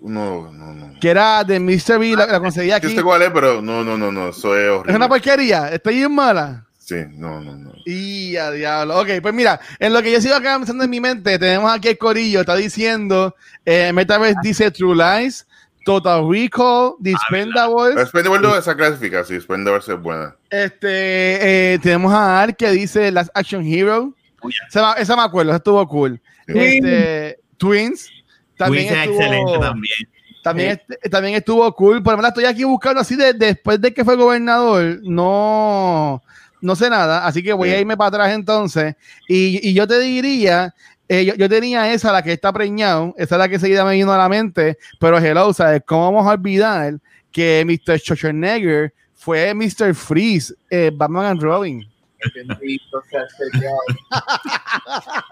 No, 0.00 0.52
no, 0.52 0.72
no. 0.74 1.00
que 1.00 1.08
era 1.10 1.42
de 1.42 1.58
Mr. 1.58 1.98
B, 1.98 2.14
la, 2.16 2.26
la 2.26 2.38
conseguía 2.38 2.78
Yo 2.78 2.86
aquí. 2.86 2.94
sé 2.96 3.02
cuál 3.02 3.22
es, 3.22 3.30
pero 3.30 3.60
no, 3.60 3.82
no, 3.82 3.98
no, 3.98 4.12
no. 4.12 4.28
Eso 4.28 4.56
es 4.56 4.70
horrible. 4.70 4.92
Es 4.92 4.96
una 4.96 5.08
porquería, 5.08 5.68
está 5.70 5.90
bien 5.90 6.14
mala. 6.14 6.68
Sí, 6.84 6.96
no, 7.12 7.40
no, 7.40 7.56
no. 7.56 7.72
Y 7.86 8.36
a 8.36 8.50
diablo. 8.50 8.98
Ok, 9.00 9.08
pues 9.22 9.32
mira, 9.32 9.60
en 9.78 9.92
lo 9.92 10.02
que 10.02 10.10
yo 10.10 10.20
sigo 10.20 10.34
acá 10.34 10.56
pensando 10.58 10.82
en 10.82 10.90
mi 10.90 11.00
mente, 11.00 11.38
tenemos 11.38 11.72
aquí 11.72 11.88
el 11.88 11.96
Corillo, 11.98 12.40
está 12.40 12.56
diciendo, 12.56 13.36
eh, 13.64 13.92
Metaverse 13.92 14.34
dice 14.42 14.70
True 14.72 14.96
Lies, 14.96 15.46
Total 15.84 16.28
Recall, 16.28 16.94
Dispendables. 16.98 17.96
Expendable 17.96 18.40
no, 18.40 18.56
esa 18.56 18.74
clasifica, 18.76 19.22
sí, 19.24 19.34
Expendable 19.36 19.78
es 19.78 20.00
buena. 20.02 20.34
Este, 20.50 21.74
eh, 21.74 21.78
tenemos 21.78 22.12
a 22.12 22.42
Ark 22.42 22.56
que 22.56 22.70
dice 22.72 23.12
Last 23.12 23.30
Action 23.32 23.64
Hero. 23.64 24.12
Uy, 24.42 24.52
Esa, 24.68 24.94
esa 24.94 25.14
me 25.16 25.22
acuerdo, 25.22 25.52
esa 25.52 25.58
estuvo 25.58 25.86
cool. 25.86 26.20
Sí. 26.48 26.52
Este, 26.58 27.38
Twins. 27.58 28.10
También 28.56 28.88
Twins 28.88 28.98
es 28.98 29.04
estuvo, 29.08 29.20
excelente 29.22 29.58
también. 29.60 29.94
También, 30.42 30.70
est- 30.70 31.10
también 31.10 31.34
estuvo 31.36 31.72
cool. 31.76 32.02
Por 32.02 32.14
lo 32.14 32.16
menos 32.16 32.30
estoy 32.30 32.44
aquí 32.46 32.64
buscando 32.64 33.00
así 33.00 33.14
de, 33.14 33.32
después 33.32 33.80
de 33.80 33.94
que 33.94 34.04
fue 34.04 34.16
gobernador. 34.16 34.98
No, 35.04 36.20
no 36.62 36.74
sé 36.76 36.88
nada. 36.88 37.26
Así 37.26 37.42
que 37.42 37.52
voy 37.52 37.68
Sí. 37.68 37.74
a 37.74 37.80
irme 37.80 37.96
para 37.96 38.08
atrás 38.08 38.32
entonces. 38.32 38.94
Y, 39.28 39.68
y 39.68 39.74
yo 39.74 39.86
te 39.86 39.98
diría, 40.00 40.74
eh, 41.08 41.24
yo, 41.26 41.34
yo 41.34 41.48
tenía 41.48 41.92
esa, 41.92 42.10
la 42.12 42.22
que 42.22 42.32
está 42.32 42.50
preñado. 42.52 43.14
Esa 43.18 43.34
es 43.34 43.38
la 43.38 43.48
que 43.48 43.58
seguida 43.58 43.84
me 43.84 43.92
vino 43.92 44.12
a 44.12 44.16
la 44.18 44.28
mente. 44.30 44.78
Pero 44.98 45.18
hello, 45.18 45.52
¿sabes? 45.52 45.82
¿Cómo 45.86 46.10
vamos 46.10 46.26
a 46.26 46.30
olvidar 46.34 46.94
que 47.30 47.62
Mr. 47.66 47.98
Schwarzenegger 47.98 48.94
fue 49.14 49.52
Mr. 49.54 49.94
Freeze, 49.94 50.54
eh, 50.70 50.90
Batman 50.94 51.26
and 51.26 51.42
Robin? 51.42 51.86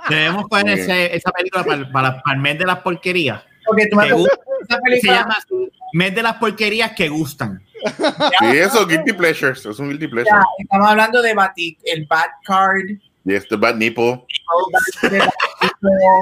Debemos 0.08 0.48
coger 0.48 0.64
Muy 0.66 0.74
ese- 0.74 1.16
esa 1.16 1.30
película 1.30 1.64
para, 1.64 1.90
para, 1.92 2.22
para 2.22 2.36
el 2.36 2.42
mes 2.42 2.58
de 2.58 2.66
las 2.66 2.78
porquerías. 2.80 3.42
Ok, 3.66 3.78
tú 3.90 3.96
me 3.96 4.06
Que 4.08 4.12
gusta. 4.14 4.34
esa 4.62 4.74
Se 4.76 4.82
película 4.82 5.12
llama 5.14 5.36
Mes 5.92 6.14
de 6.14 6.22
las 6.22 6.34
porquerías 6.36 6.92
que 6.92 7.08
gustan. 7.08 7.62
Sí, 8.40 8.56
eso, 8.58 8.86
Guilty 8.86 9.12
Pleasures. 9.12 9.64
Es 9.66 9.78
un 9.78 9.88
Guilty 9.90 10.08
Pleasure. 10.08 10.30
Ya, 10.36 10.42
estamos 10.58 10.88
hablando 10.88 11.22
de 11.22 11.34
Batik, 11.34 11.78
el 11.84 12.06
Bad 12.06 12.30
Card, 12.44 12.90
Y 13.24 13.34
este 13.34 13.56
Bad 13.56 13.76
Nipple. 13.76 14.24
Bad- 15.02 16.18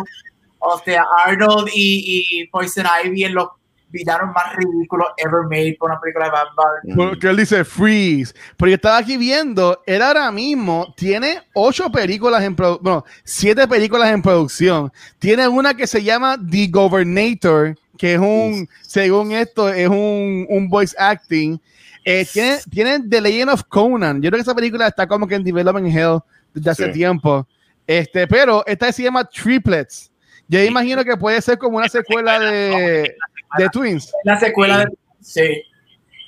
o 0.60 0.78
sea, 0.84 1.04
Arnold 1.24 1.68
y, 1.72 2.26
y 2.40 2.46
Poison 2.48 2.84
Ivy 3.04 3.24
en 3.24 3.34
los 3.34 3.48
villanos 3.90 4.34
más 4.34 4.54
ridículos 4.56 5.08
ever 5.16 5.44
made 5.44 5.76
por 5.78 5.90
una 5.90 6.00
película 6.00 6.26
de 6.26 6.30
Batman. 6.32 6.96
Porque 6.96 7.28
él 7.28 7.36
dice 7.36 7.64
freeze. 7.64 8.34
Pero 8.56 8.68
yo 8.70 8.74
estaba 8.74 8.98
aquí 8.98 9.16
viendo, 9.16 9.82
él 9.86 10.02
ahora 10.02 10.30
mismo 10.30 10.92
tiene 10.96 11.40
ocho 11.54 11.90
películas 11.90 12.42
en 12.42 12.54
producción, 12.54 12.82
bueno, 12.84 13.04
siete 13.24 13.66
películas 13.66 14.10
en 14.10 14.20
producción. 14.20 14.92
Tiene 15.18 15.48
una 15.48 15.74
que 15.74 15.86
se 15.86 16.02
llama 16.02 16.36
The 16.50 16.66
Governator, 16.68 17.76
que 17.98 18.14
es 18.14 18.18
un, 18.20 18.68
según 18.82 19.32
esto, 19.32 19.68
es 19.68 19.88
un, 19.88 20.46
un 20.48 20.68
voice 20.68 20.94
acting. 20.98 21.58
Eh, 22.04 22.26
tiene, 22.32 22.58
tiene 22.70 23.00
The 23.06 23.20
Legend 23.20 23.50
of 23.50 23.64
Conan. 23.64 24.22
Yo 24.22 24.30
creo 24.30 24.38
que 24.38 24.42
esa 24.42 24.54
película 24.54 24.86
está 24.86 25.06
como 25.06 25.26
que 25.26 25.34
en 25.34 25.44
development 25.44 25.94
hell 25.94 26.20
desde 26.54 26.70
hace 26.70 26.86
Sí. 26.86 26.92
tiempo. 26.92 27.46
Este, 27.86 28.26
pero 28.26 28.64
esta 28.66 28.90
se 28.92 29.02
llama 29.02 29.24
Triplets. 29.24 30.10
Yo 30.46 30.62
imagino 30.64 31.04
que 31.04 31.16
puede 31.16 31.42
ser 31.42 31.58
como 31.58 31.76
una 31.76 31.88
secuela 31.88 32.38
de, 32.38 33.14
de 33.58 33.68
Twins. 33.70 34.10
La 34.24 34.38
secuela 34.40 34.78
de. 34.78 34.86
Sí. 35.20 35.62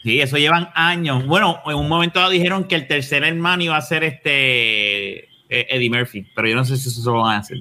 Sí, 0.03 0.21
eso 0.21 0.37
llevan 0.39 0.69
años. 0.75 1.27
Bueno, 1.27 1.61
en 1.67 1.75
un 1.77 1.89
momento 1.89 2.29
dijeron 2.31 2.65
que 2.65 2.75
el 2.75 2.87
tercer 2.87 3.23
hermano 3.25 3.63
iba 3.63 3.77
a 3.77 3.83
ser 3.83 4.03
este 4.05 5.21
eh, 5.21 5.67
Eddie 5.69 5.91
Murphy, 5.91 6.27
pero 6.35 6.49
yo 6.49 6.57
no 6.57 6.65
sé 6.65 6.77
si 6.77 6.89
eso 6.89 7.13
lo 7.13 7.21
van 7.23 7.37
a 7.37 7.39
hacer. 7.41 7.59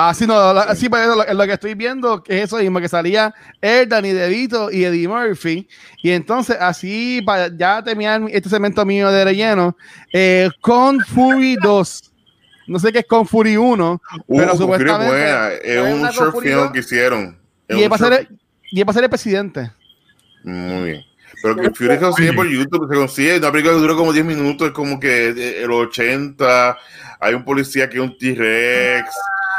Ah, 0.00 0.14
sí, 0.14 0.28
no, 0.28 0.52
la- 0.54 0.76
sí, 0.76 0.88
pero 0.88 1.16
lo, 1.16 1.34
lo 1.34 1.44
que 1.46 1.52
estoy 1.54 1.74
viendo 1.74 2.22
que 2.22 2.38
es 2.38 2.44
eso 2.44 2.58
mismo, 2.58 2.80
que 2.80 2.88
salía 2.88 3.34
él, 3.60 3.88
Danny 3.88 4.12
DeVito 4.12 4.70
y 4.70 4.84
Eddie 4.84 5.08
Murphy. 5.08 5.66
Y 6.04 6.10
entonces, 6.10 6.56
así, 6.60 7.20
para 7.26 7.48
ya 7.56 7.82
terminar 7.82 8.22
este 8.30 8.48
segmento 8.48 8.84
mío 8.86 9.10
de 9.10 9.24
relleno, 9.24 9.76
eh, 10.12 10.50
Con 10.60 11.00
Fury 11.00 11.56
2. 11.60 12.12
No 12.68 12.78
sé 12.78 12.92
qué 12.92 13.00
es 13.00 13.06
Con 13.06 13.26
Fury 13.26 13.56
1, 13.56 14.00
Uh, 14.28 14.38
pero 14.38 14.56
supuestamente. 14.56 15.06
buena. 15.12 15.48
Es 15.64 15.80
un 15.92 16.08
short 16.10 16.40
film 16.40 16.70
que 16.72 16.78
hicieron. 16.78 17.36
Es 17.66 17.76
Y 17.76 17.82
él 17.82 17.90
va 17.90 17.96
el- 17.96 18.02
va 18.86 18.90
a 18.90 18.94
ser 18.94 19.02
el 19.04 19.10
presidente. 19.10 19.72
Muy 20.44 20.84
bien. 20.90 21.02
Pero 21.42 21.56
que 21.56 21.70
Fury 21.70 21.88
se 21.94 21.98
consigue 21.98 22.32
por 22.34 22.46
YouTube, 22.48 22.88
se 22.88 22.94
consigue 22.94 23.38
una 23.38 23.50
película 23.50 23.74
que 23.74 23.80
dura 23.80 23.94
como 23.94 24.12
10 24.12 24.24
minutos, 24.24 24.68
es 24.68 24.72
como 24.74 25.00
que 25.00 25.30
eh, 25.30 25.62
el 25.64 25.70
80, 25.72 26.76
hay 27.20 27.34
un 27.34 27.44
policía 27.44 27.88
que 27.88 27.96
es 27.96 28.02
un 28.02 28.16
T-Rex, 28.16 29.08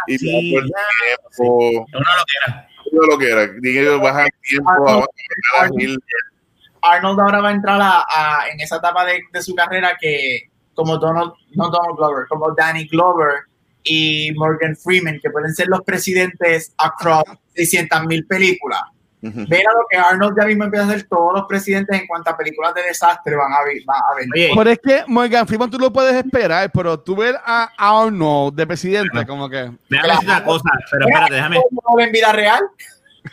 y 0.07 0.17
Sí, 0.17 0.55
el 0.55 0.63
tiempo, 0.63 1.85
Es 1.87 1.93
una 1.95 2.15
loquera. 2.17 2.67
todo 2.91 3.05
lo 3.07 3.17
que 3.17 3.29
era, 3.31 3.43
y 3.61 3.77
ellos 3.77 4.01
bajan 4.01 4.25
el 4.25 4.31
tiempo, 4.41 4.71
Arnold- 5.59 5.75
mil. 5.75 5.99
Arnold 6.81 7.19
ahora 7.19 7.41
va 7.41 7.49
a 7.49 7.53
entrar 7.53 7.81
a, 7.81 8.05
a- 8.09 8.47
en 8.51 8.59
esa 8.61 8.77
etapa 8.77 9.05
de, 9.05 9.21
de 9.31 9.41
su 9.43 9.53
carrera 9.55 9.97
que, 9.99 10.43
como 10.73 10.97
Donald, 10.97 11.33
no 11.55 11.69
Donald 11.69 11.97
Glover, 11.97 12.25
como 12.29 12.53
Danny 12.55 12.87
Glover 12.87 13.41
y 13.83 14.31
Morgan 14.35 14.75
Freeman, 14.75 15.19
que 15.21 15.29
pueden 15.29 15.53
ser 15.53 15.67
los 15.67 15.81
presidentes 15.81 16.73
across 16.77 17.23
600 17.55 18.05
mil 18.05 18.25
películas. 18.25 18.81
Ujú. 19.21 19.45
Ven 19.49 19.67
a 19.67 19.71
lo 19.73 19.85
que 19.89 19.97
Arnold 19.97 20.37
ya 20.39 20.47
mismo 20.47 20.63
empieza 20.63 20.85
a 20.85 20.89
hacer 20.89 21.07
todos 21.09 21.33
los 21.33 21.45
presidentes 21.45 21.99
en 21.99 22.07
cuanto 22.07 22.29
a 22.29 22.37
películas 22.37 22.73
de 22.73 22.83
desastre 22.83 23.35
van 23.35 23.51
a, 23.51 23.57
van 23.85 23.97
a. 23.97 24.33
Oye, 24.33 24.51
Pero 24.55 24.69
es 24.69 24.79
que 24.79 25.03
Morgan 25.07 25.45
Freeman 25.45 25.69
tú 25.69 25.77
lo 25.77 25.91
puedes 25.91 26.15
esperar, 26.15 26.71
pero 26.71 26.99
tú 26.99 27.17
ver 27.17 27.35
a 27.43 27.69
Arnold 27.77 28.55
de 28.55 28.65
presidente, 28.65 29.25
como 29.25 29.49
que. 29.49 29.71
déjame 29.89 30.13
decir 30.13 30.29
una 30.29 30.43
cosa, 30.43 30.69
pero 30.89 31.05
espérate, 31.05 31.33
déjame. 31.33 31.61
¿Cómo 31.83 31.99
en 31.99 32.11
vida 32.11 32.31
real? 32.31 32.61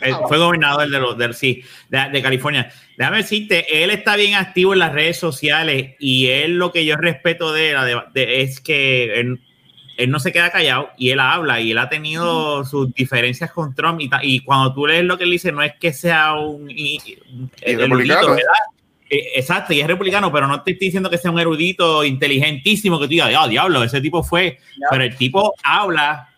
Eh, 0.01 0.11
fue 0.27 0.37
gobernador 0.37 0.89
de, 0.89 0.99
los, 0.99 1.17
de, 1.17 1.33
sí, 1.33 1.63
de, 1.89 2.09
de, 2.11 2.21
California. 2.21 2.69
Déjame 2.97 3.17
decirte, 3.17 3.83
él 3.83 3.89
está 3.89 4.17
bien 4.17 4.35
activo 4.35 4.73
en 4.73 4.79
las 4.79 4.91
redes 4.91 5.17
sociales 5.17 5.95
y 5.99 6.27
él 6.27 6.57
lo 6.57 6.71
que 6.71 6.85
yo 6.85 6.97
respeto 6.97 7.53
de 7.53 7.71
él 7.71 7.77
es 8.13 8.59
que 8.59 9.19
él, 9.19 9.39
él, 9.97 10.09
no 10.09 10.19
se 10.19 10.31
queda 10.31 10.51
callado 10.51 10.89
y 10.97 11.09
él 11.09 11.19
habla 11.19 11.59
y 11.59 11.71
él 11.71 11.77
ha 11.77 11.89
tenido 11.89 12.63
sus 12.65 12.93
diferencias 12.93 13.51
con 13.51 13.75
Trump 13.75 13.99
y, 14.01 14.09
y 14.21 14.39
cuando 14.41 14.73
tú 14.73 14.87
lees 14.87 15.03
lo 15.03 15.17
que 15.17 15.25
él 15.25 15.31
dice 15.31 15.51
no 15.51 15.61
es 15.61 15.73
que 15.79 15.93
sea 15.93 16.33
un... 16.33 16.69
Y, 16.69 16.99
republicano. 17.65 18.35
Eh, 19.09 19.31
exacto, 19.35 19.73
y 19.73 19.79
es 19.79 19.87
republicano, 19.87 20.31
pero 20.31 20.47
no 20.47 20.61
te 20.63 20.71
estoy 20.71 20.87
diciendo 20.87 21.09
que 21.09 21.17
sea 21.17 21.31
un 21.31 21.39
erudito 21.39 22.03
inteligentísimo 22.03 22.99
que 22.99 23.05
tú 23.05 23.11
digas, 23.11 23.33
oh, 23.39 23.47
diablo, 23.47 23.83
ese 23.83 24.01
tipo 24.01 24.21
fue, 24.21 24.59
pero 24.89 25.03
el 25.03 25.15
tipo 25.15 25.53
habla 25.63 26.29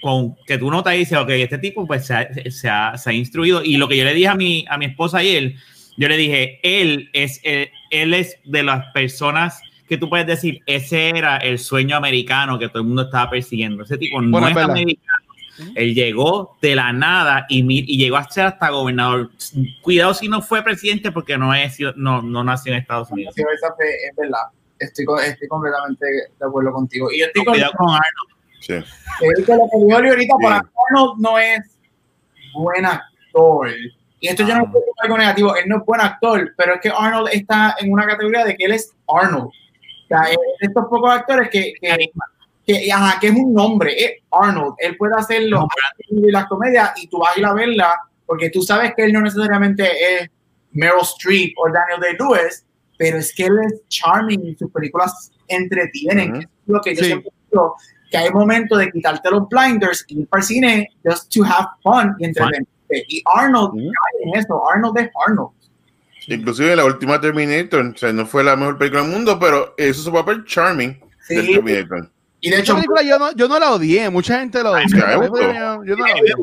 con 0.00 0.34
que 0.46 0.56
tú 0.56 0.70
notas 0.70 0.94
y 0.94 0.98
dices, 0.98 1.18
ok, 1.18 1.28
este 1.30 1.58
tipo 1.58 1.86
pues 1.86 2.06
se 2.06 2.14
ha, 2.14 2.28
se, 2.50 2.68
ha, 2.68 2.96
se 2.96 3.10
ha, 3.10 3.12
instruido. 3.12 3.62
Y 3.62 3.76
lo 3.76 3.88
que 3.88 3.96
yo 3.96 4.04
le 4.04 4.14
dije 4.14 4.28
a 4.28 4.34
mi, 4.34 4.64
a 4.68 4.78
mi 4.78 4.86
esposa 4.86 5.18
ayer, 5.18 5.54
yo 5.96 6.08
le 6.08 6.16
dije, 6.16 6.60
él 6.62 7.10
es, 7.12 7.40
él, 7.42 7.70
él 7.90 8.14
es 8.14 8.38
de 8.44 8.62
las 8.62 8.86
personas 8.92 9.60
que 9.88 9.96
tú 9.96 10.08
puedes 10.08 10.26
decir, 10.26 10.60
ese 10.66 11.10
era 11.10 11.38
el 11.38 11.58
sueño 11.58 11.96
americano 11.96 12.58
que 12.58 12.68
todo 12.68 12.80
el 12.80 12.88
mundo 12.88 13.02
estaba 13.02 13.30
persiguiendo. 13.30 13.84
Ese 13.84 13.98
tipo 13.98 14.20
no 14.20 14.30
bueno, 14.30 14.48
es 14.48 14.56
americano. 14.56 15.26
Él 15.74 15.94
llegó 15.94 16.56
de 16.60 16.74
la 16.74 16.92
nada 16.92 17.46
y, 17.48 17.64
y, 17.66 17.96
llegó 17.96 18.16
a 18.16 18.28
ser 18.28 18.46
hasta 18.46 18.68
gobernador. 18.68 19.30
Cuidado 19.80 20.12
si 20.12 20.28
no 20.28 20.42
fue 20.42 20.62
presidente 20.62 21.12
porque 21.12 21.38
no, 21.38 21.54
es, 21.54 21.78
no, 21.96 22.20
no 22.20 22.44
nació 22.44 22.72
en 22.72 22.80
Estados 22.80 23.10
Unidos. 23.10 23.34
Sí, 23.34 23.42
es 23.42 24.16
verdad. 24.16 24.38
Estoy, 24.78 25.06
estoy 25.24 25.48
completamente 25.48 26.04
de 26.38 26.46
acuerdo 26.46 26.72
contigo. 26.72 27.10
Y 27.10 27.20
yo 27.20 27.26
estoy 27.26 27.44
no, 27.44 27.52
cuidado 27.52 27.72
con 27.78 27.88
Arnold. 27.88 28.36
Sí. 28.60 28.74
lo 28.74 29.68
que 29.70 29.84
dijo 29.84 29.96
ahorita, 29.96 30.34
para 30.42 30.56
Arnold 30.56 31.20
no 31.20 31.38
es 31.38 31.78
buen 32.54 32.84
actor. 32.84 33.70
Y 34.20 34.28
esto 34.28 34.46
yo 34.46 34.56
no 34.56 34.70
puedo 34.70 34.84
algo 35.02 35.18
negativo, 35.18 35.56
él 35.56 35.64
no 35.68 35.78
es 35.78 35.84
buen 35.84 36.00
actor, 36.00 36.52
pero 36.56 36.74
es 36.74 36.80
que 36.80 36.88
Arnold 36.88 37.28
está 37.32 37.76
en 37.78 37.92
una 37.92 38.06
categoría 38.06 38.44
de 38.44 38.56
que 38.56 38.64
él 38.64 38.72
es 38.72 38.94
Arnold. 39.08 39.50
Sea, 40.08 40.22
es 40.30 40.36
de 40.60 40.66
estos 40.66 40.84
pocos 40.86 41.10
actores 41.10 41.48
que, 41.50 41.74
que, 41.80 42.10
que, 42.64 42.92
ajá, 42.92 43.18
que 43.20 43.28
es 43.28 43.34
un 43.34 43.52
nombre, 43.52 43.92
es 43.96 44.12
Arnold. 44.30 44.74
Él 44.78 44.96
puede 44.96 45.14
hacerlo 45.16 45.66
en 46.08 46.32
las 46.32 46.46
comedias 46.46 46.92
y 46.96 47.08
tú 47.08 47.18
vas 47.18 47.36
a 47.36 47.40
ir 47.40 47.46
a 47.46 47.54
verla 47.54 48.00
porque 48.26 48.50
tú 48.50 48.62
sabes 48.62 48.92
que 48.96 49.04
él 49.04 49.12
no 49.12 49.20
necesariamente 49.20 49.84
es 49.84 50.28
Meryl 50.72 51.00
Streep 51.02 51.54
o 51.58 51.70
Daniel 51.70 52.00
Day-Lewis, 52.00 52.66
pero 52.98 53.18
es 53.18 53.32
que 53.34 53.44
él 53.44 53.56
es 53.66 53.80
charming 53.88 54.46
y 54.46 54.54
sus 54.56 54.70
películas 54.70 55.30
entretienen. 55.48 56.32
Uh 56.32 56.38
-huh. 56.38 56.48
Lo 56.66 56.80
que 56.80 56.94
yo 56.94 57.00
sí. 57.00 57.06
siempre 57.06 57.30
digo, 57.50 57.76
que 58.10 58.16
hay 58.16 58.30
momentos 58.30 58.78
de 58.78 58.90
quitarte 58.90 59.30
los 59.30 59.48
blinders 59.48 60.04
y 60.08 60.20
ir 60.20 60.28
para 60.28 60.40
el 60.42 60.46
cine 60.46 60.88
just 61.04 61.32
to 61.32 61.44
have 61.44 61.68
fun 61.82 62.14
y 62.18 62.24
entretenerte. 62.24 62.68
Y 63.08 63.22
Arnold 63.24 63.74
uh 63.74 63.78
-huh. 63.78 63.92
en 64.22 64.34
eso, 64.36 64.70
Arnold 64.70 64.98
es 64.98 65.10
Arnold. 65.26 65.50
Inclusive 66.28 66.76
la 66.76 66.84
última 66.84 67.20
Terminator, 67.20 67.84
o 67.94 67.96
sea, 67.96 68.12
no 68.12 68.26
fue 68.26 68.42
la 68.42 68.56
mejor 68.56 68.78
película 68.78 69.02
del 69.02 69.10
mundo, 69.10 69.38
pero 69.38 69.74
eso 69.76 70.00
es 70.00 70.04
su 70.04 70.12
papel 70.12 70.44
charming 70.44 70.98
sí. 71.20 71.36
del 71.36 71.46
Terminator. 71.46 72.10
Y 72.40 72.50
de 72.50 72.60
hecho, 72.60 72.74
película 72.74 73.02
yo 73.02 73.18
no, 73.18 73.32
yo 73.32 73.48
no 73.48 73.58
la 73.58 73.72
odié, 73.72 74.10
mucha 74.10 74.40
gente 74.40 74.62
la 74.62 74.72
odió. 74.72 74.86
Yo, 74.88 75.84
yo, 75.84 75.96
no 75.96 76.06
la 76.06 76.14
odié. 76.14 76.34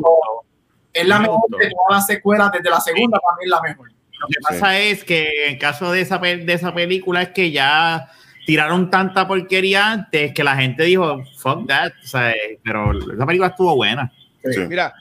Es 0.94 1.08
la 1.08 1.20
mejor 1.20 1.42
de 1.50 1.70
todas 1.70 1.90
las 1.90 2.06
secuelas, 2.06 2.52
desde 2.52 2.70
la 2.70 2.80
segunda 2.80 3.20
para 3.20 3.36
mí 3.38 3.44
es 3.46 3.50
la 3.50 3.62
mejor. 3.62 3.92
Lo 4.20 4.28
que 4.28 4.36
pasa 4.42 4.80
es 4.80 5.04
que 5.04 5.48
en 5.48 5.58
caso 5.58 5.92
de 5.92 6.02
esa, 6.02 6.18
de 6.18 6.54
esa 6.54 6.74
película 6.74 7.24
es 7.24 7.30
que 7.30 7.52
ya 7.52 8.10
tiraron 8.46 8.90
tanta 8.90 9.28
porquería 9.28 9.92
antes 9.92 10.34
que 10.34 10.44
la 10.44 10.56
gente 10.56 10.84
dijo, 10.84 11.24
fuck 11.38 11.68
that, 11.68 11.92
o 12.04 12.08
sea, 12.08 12.34
pero 12.64 12.92
esa 13.14 13.26
película 13.26 13.50
estuvo 13.50 13.76
buena. 13.76 14.12
Sí. 14.44 14.62
Mira, 14.68 14.94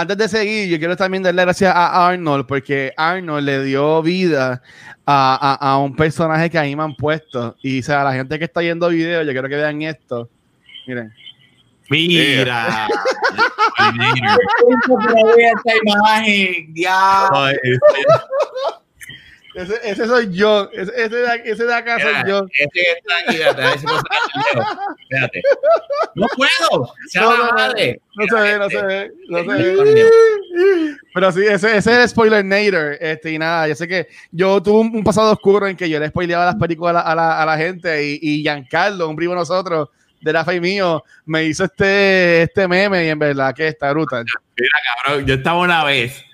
antes 0.00 0.16
de 0.16 0.28
seguir, 0.28 0.68
yo 0.68 0.78
quiero 0.78 0.96
también 0.96 1.22
darle 1.22 1.42
gracias 1.42 1.74
a 1.74 2.08
Arnold, 2.08 2.46
porque 2.46 2.92
Arnold 2.96 3.44
le 3.44 3.64
dio 3.64 4.02
vida 4.02 4.62
a, 5.06 5.58
a, 5.60 5.72
a 5.72 5.78
un 5.78 5.94
personaje 5.94 6.50
que 6.50 6.58
ahí 6.58 6.74
me 6.74 6.82
han 6.82 6.94
puesto. 6.94 7.56
Y 7.62 7.80
o 7.80 7.82
sea, 7.82 8.04
la 8.04 8.12
gente 8.12 8.38
que 8.38 8.44
está 8.44 8.60
viendo 8.60 8.88
videos, 8.88 9.26
yo 9.26 9.32
quiero 9.32 9.48
que 9.48 9.56
vean 9.56 9.82
esto. 9.82 10.28
Miren. 10.86 11.12
Mira. 11.90 12.86
esta 15.38 15.72
imagen, 15.84 16.72
diablo. 16.72 17.52
Ese, 19.54 19.74
ese, 19.82 20.06
soy 20.06 20.32
yo. 20.32 20.70
Ese, 20.72 20.92
ese, 20.96 21.16
de, 21.16 21.42
ese 21.44 21.64
de 21.64 21.74
acá 21.74 21.96
Mira, 21.96 22.20
soy 22.20 22.30
yo. 22.30 22.46
Ese 22.52 22.68
que 22.72 22.80
está 22.80 23.14
aquí, 23.26 23.36
espérate. 25.00 25.42
No 26.14 26.26
puedo. 26.36 26.92
Se 27.08 27.20
No, 27.20 27.36
no, 27.36 27.52
madre. 27.52 28.00
No 28.14 28.26
se 28.26 28.42
ve, 28.42 28.58
no 28.58 28.70
se 28.70 28.82
ve. 28.82 29.12
No 29.28 29.38
se 29.40 29.62
ve. 29.62 29.76
Coño. 29.76 30.04
Pero 31.14 31.32
sí, 31.32 31.40
ese, 31.40 31.76
ese 31.76 31.78
es 31.78 31.86
el 31.86 32.08
spoiler 32.08 32.44
nader. 32.44 32.98
Este, 33.00 33.32
y 33.32 33.38
nada, 33.38 33.66
yo 33.66 33.74
sé 33.74 33.88
que 33.88 34.08
yo 34.30 34.62
tuve 34.62 34.80
un, 34.80 34.96
un 34.96 35.04
pasado 35.04 35.32
oscuro 35.32 35.66
en 35.66 35.76
que 35.76 35.88
yo 35.88 35.98
le 35.98 36.08
spoileaba 36.08 36.44
las 36.44 36.56
películas 36.56 36.94
a 36.94 36.94
la, 36.94 37.00
a 37.00 37.14
la, 37.14 37.42
a 37.42 37.46
la 37.46 37.56
gente 37.56 38.06
y, 38.06 38.18
y 38.22 38.42
Giancarlo, 38.42 39.08
un 39.08 39.16
primo 39.16 39.32
de 39.32 39.40
nosotros, 39.40 39.88
de 40.20 40.32
la 40.32 40.44
fe 40.44 40.60
mío, 40.60 41.02
me 41.24 41.44
hizo 41.44 41.64
este, 41.64 42.42
este 42.42 42.68
meme 42.68 43.04
y 43.04 43.08
en 43.08 43.18
verdad 43.18 43.54
que 43.54 43.68
está 43.68 43.90
brutal. 43.90 44.24
Mira, 44.56 44.70
cabrón, 45.04 45.26
yo 45.26 45.34
estaba 45.34 45.58
una 45.58 45.82
vez 45.84 46.24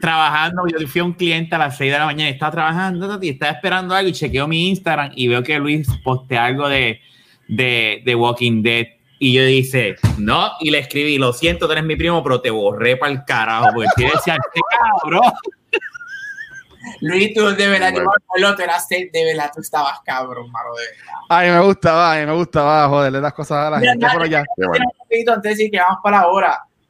trabajando, 0.00 0.62
yo 0.66 0.86
fui 0.86 1.00
a 1.00 1.04
un 1.04 1.12
cliente 1.12 1.54
a 1.54 1.58
las 1.58 1.76
6 1.76 1.92
de 1.92 1.98
la 1.98 2.06
mañana 2.06 2.30
y 2.30 2.32
estaba 2.32 2.52
trabajando 2.52 3.18
y 3.22 3.30
estaba 3.30 3.52
esperando 3.52 3.94
algo 3.94 4.08
y 4.08 4.12
chequeo 4.12 4.46
mi 4.46 4.68
Instagram 4.68 5.12
y 5.14 5.28
veo 5.28 5.42
que 5.42 5.58
Luis 5.58 5.88
postea 6.04 6.46
algo 6.46 6.68
de, 6.68 7.00
de, 7.48 8.02
de 8.04 8.14
Walking 8.14 8.62
Dead 8.62 8.86
y 9.18 9.34
yo 9.34 9.44
dice, 9.44 9.94
no, 10.18 10.50
y 10.58 10.72
le 10.72 10.78
escribí, 10.80 11.16
lo 11.16 11.32
siento, 11.32 11.66
tú 11.66 11.72
eres 11.72 11.84
mi 11.84 11.94
primo, 11.94 12.24
pero 12.24 12.40
te 12.40 12.50
borré 12.50 12.96
para 12.96 13.12
el 13.12 13.24
carajo, 13.24 13.68
porque 13.72 13.88
decir, 14.02 14.34
este 14.34 14.60
cabrón. 15.00 15.22
Luis, 17.00 17.32
tú 17.32 17.46
de 17.46 17.68
verdad, 17.68 17.92
Bueno. 17.92 18.10
yo 18.36 18.56
te 18.56 18.64
eras 18.64 18.88
de 18.88 19.08
verdad, 19.12 19.52
tú 19.54 19.60
estabas 19.60 20.00
cabrón, 20.04 20.50
mano, 20.50 20.70
de 20.74 20.86
verdad. 20.86 21.14
Ay, 21.28 21.50
me 21.50 21.60
gustaba, 21.60 22.12
ay, 22.12 22.26
me 22.26 22.32
gustaba 22.32 22.88
joderle 22.88 23.20
las 23.20 23.32
cosas 23.32 23.66
a 23.66 23.70
la 23.70 23.78
Mira, 23.78 23.92
gente, 23.92 24.06
pero 24.12 24.26
ya. 24.26 24.42
Bueno. 24.56 24.86
Un 24.86 25.08
poquito 25.08 25.32
antes 25.32 25.42
de 25.42 25.48
decir 25.50 25.70
que 25.70 25.78
vamos 25.78 25.98
para 26.02 26.22
la 26.22 26.26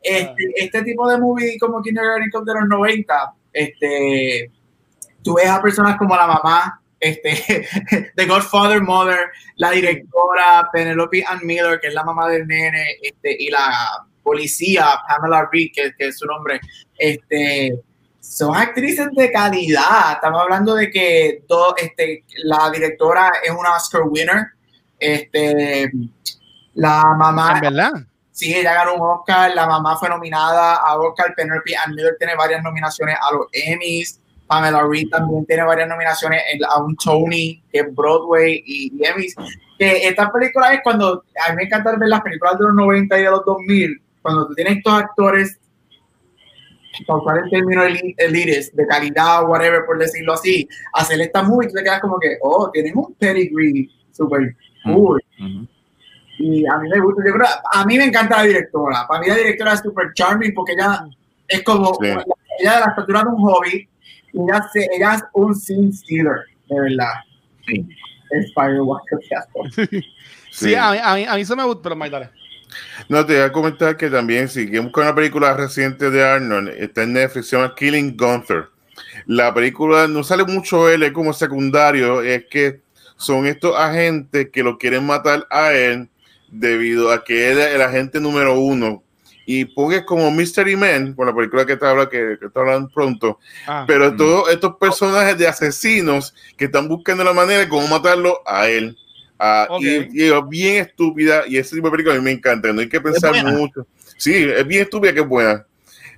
Este, 0.02 0.52
este 0.56 0.82
tipo 0.82 1.08
de 1.08 1.18
movie 1.18 1.58
como 1.58 1.80
Kindergarten 1.82 2.30
Cop 2.30 2.44
de 2.44 2.54
los 2.54 2.68
90, 2.68 3.34
este, 3.52 4.50
tú 5.22 5.34
ves 5.34 5.48
a 5.48 5.62
personas 5.62 5.96
como 5.96 6.16
la 6.16 6.26
mamá, 6.26 6.80
este, 6.98 7.66
The 8.16 8.26
Godfather 8.26 8.82
Mother, 8.82 9.30
la 9.56 9.70
directora 9.70 10.68
Penelope 10.72 11.24
Ann 11.26 11.40
Miller, 11.44 11.78
que 11.80 11.88
es 11.88 11.94
la 11.94 12.04
mamá 12.04 12.28
del 12.28 12.46
nene, 12.46 12.84
este, 13.02 13.36
y 13.38 13.50
la 13.50 13.72
policía 14.22 14.86
Pamela 15.08 15.48
Reed, 15.52 15.70
que, 15.74 15.92
que 15.96 16.08
es 16.08 16.18
su 16.18 16.26
nombre, 16.26 16.60
este, 16.98 17.80
son 18.22 18.56
actrices 18.56 19.08
de 19.12 19.32
calidad. 19.32 20.12
Estamos 20.14 20.42
hablando 20.42 20.74
de 20.74 20.90
que 20.90 21.42
todo, 21.48 21.74
este, 21.76 22.24
la 22.44 22.70
directora 22.70 23.32
es 23.44 23.50
una 23.50 23.76
Oscar 23.76 24.02
winner. 24.04 24.46
Este, 24.98 25.90
la 26.74 27.14
mamá. 27.18 27.54
En 27.56 27.60
verdad. 27.60 27.92
Sí, 28.32 28.54
ella 28.54 28.74
ganó 28.74 28.94
un 28.94 29.02
Oscar. 29.02 29.54
La 29.54 29.66
mamá 29.66 29.96
fue 29.96 30.08
nominada 30.08 30.76
a 30.76 30.96
Oscar. 30.96 31.34
Penelope 31.36 31.76
Ann 31.76 31.94
Miller 31.94 32.16
tiene 32.18 32.34
varias 32.34 32.62
nominaciones 32.62 33.16
a 33.20 33.34
los 33.34 33.46
Emmys. 33.52 34.20
Pamela 34.46 34.82
Reed 34.86 35.08
también 35.10 35.46
tiene 35.46 35.62
varias 35.62 35.88
nominaciones 35.88 36.42
a 36.68 36.82
un 36.82 36.96
Tony, 36.96 37.62
que 37.72 37.80
es 37.80 37.94
Broadway 37.94 38.62
y, 38.66 38.92
y 38.94 39.06
Emmys. 39.06 39.34
Que 39.78 40.08
esta 40.08 40.30
película 40.30 40.74
es 40.74 40.80
cuando 40.82 41.24
a 41.46 41.50
mí 41.50 41.56
me 41.56 41.62
encanta 41.64 41.96
ver 41.96 42.08
las 42.08 42.20
películas 42.22 42.58
de 42.58 42.64
los 42.64 42.74
90 42.74 43.18
y 43.18 43.22
de 43.22 43.30
los 43.30 43.44
2000, 43.44 44.02
cuando 44.20 44.46
tú 44.48 44.54
tienes 44.54 44.78
estos 44.78 44.92
actores 44.92 45.58
para 47.06 47.18
usar 47.18 47.38
el 47.38 47.50
término 47.50 47.82
elites, 47.82 48.74
de 48.74 48.86
calidad, 48.86 49.48
whatever, 49.48 49.84
por 49.86 49.98
decirlo 49.98 50.34
así, 50.34 50.68
hacer 50.92 51.20
esta 51.20 51.42
movie, 51.42 51.68
tú 51.68 51.74
te 51.74 51.82
quedas 51.82 52.00
como 52.00 52.18
que, 52.18 52.36
oh, 52.42 52.70
tienen 52.70 52.96
un 52.96 53.14
pedigree 53.14 53.88
super 54.12 54.54
cool. 54.84 55.22
Y 56.44 56.66
a 56.66 56.76
mí 56.78 56.88
me 56.88 56.98
gusta, 56.98 57.22
yo 57.24 57.34
creo, 57.34 57.46
a 57.72 57.84
mí 57.86 57.96
me 57.96 58.06
encanta 58.06 58.38
la 58.38 58.42
directora. 58.42 59.06
Para 59.06 59.20
mí 59.20 59.28
la 59.28 59.36
directora 59.36 59.74
es 59.74 59.80
super 59.80 60.12
charming 60.12 60.52
porque 60.52 60.72
ella 60.72 61.04
es 61.46 61.62
como, 61.62 61.94
Sí. 62.02 62.08
ella 62.58 62.74
de 62.74 62.80
la 62.80 62.86
estatura 62.86 63.20
de 63.20 63.28
un 63.28 63.42
hobby, 63.42 63.88
y 64.32 64.42
ella, 64.42 64.68
se, 64.72 64.88
ella 64.92 65.14
es 65.14 65.22
un 65.34 65.54
scene 65.54 65.92
stealer, 65.92 66.40
de 66.68 66.80
verdad. 66.80 67.12
Sí. 67.64 67.88
Es 68.30 68.52
Firewalker. 68.54 69.20
Sí, 70.50 70.74
a 70.74 70.90
mí, 70.90 70.98
a 71.02 71.14
mí, 71.14 71.24
a 71.24 71.34
mí 71.36 71.40
eso 71.42 71.56
me 71.56 71.64
gusta, 71.64 71.88
pero 71.88 72.10
dale. 72.10 72.28
No, 73.08 73.24
te 73.24 73.34
voy 73.34 73.42
a 73.42 73.52
comentar 73.52 73.96
que 73.96 74.10
también, 74.10 74.48
si 74.48 74.64
quieres 74.66 74.82
buscar 74.82 75.04
una 75.04 75.14
película 75.14 75.54
reciente 75.54 76.10
de 76.10 76.22
Arnold, 76.22 76.68
está 76.76 77.04
en 77.04 77.12
Netflix, 77.14 77.46
se 77.48 77.56
llama 77.56 77.74
Killing 77.74 78.16
Gunther. 78.16 78.66
La 79.26 79.54
película 79.54 80.08
no 80.08 80.22
sale 80.24 80.44
mucho 80.44 80.90
él, 80.90 81.04
es 81.04 81.12
como 81.12 81.32
secundario, 81.32 82.20
es 82.20 82.44
que 82.50 82.80
son 83.16 83.46
estos 83.46 83.74
agentes 83.76 84.50
que 84.52 84.62
lo 84.62 84.76
quieren 84.76 85.06
matar 85.06 85.46
a 85.48 85.72
él 85.72 86.10
debido 86.52 87.10
a 87.10 87.24
que 87.24 87.50
él 87.50 87.58
es 87.58 87.74
el 87.74 87.82
agente 87.82 88.20
número 88.20 88.58
uno. 88.60 89.02
Y 89.44 89.64
ponga 89.64 90.04
como 90.04 90.30
Mystery 90.30 90.76
Man, 90.76 91.14
por 91.16 91.26
la 91.26 91.34
película 91.34 91.66
que 91.66 91.76
te 91.76 91.84
habla, 91.84 92.08
que, 92.08 92.36
que 92.40 92.48
te 92.48 92.60
hablan 92.60 92.88
pronto, 92.88 93.40
Ah, 93.66 93.84
pero 93.88 94.12
Mm. 94.12 94.16
todos 94.16 94.50
estos 94.50 94.76
personajes 94.76 95.36
de 95.36 95.48
asesinos 95.48 96.32
que 96.56 96.66
están 96.66 96.86
buscando 96.86 97.24
la 97.24 97.32
manera 97.32 97.58
de 97.60 97.68
cómo 97.68 97.88
matarlo 97.88 98.38
a 98.46 98.68
él. 98.68 98.96
Ah, 99.38 99.66
Ok. 99.68 99.82
y, 99.82 100.22
y 100.22 100.30
es 100.30 100.48
bien 100.48 100.76
estúpida 100.84 101.42
y 101.48 101.56
ese 101.56 101.74
tipo 101.74 101.88
de 101.88 101.90
película 101.92 102.14
a 102.14 102.18
mí 102.18 102.22
me 102.24 102.30
encanta, 102.30 102.72
no 102.72 102.80
hay 102.82 102.88
que 102.88 103.00
pensar 103.00 103.34
mucho. 103.44 103.84
Sí, 104.16 104.32
es 104.32 104.64
bien 104.64 104.82
estúpida 104.82 105.12
que 105.12 105.20
es 105.20 105.26
buena. 105.28 105.66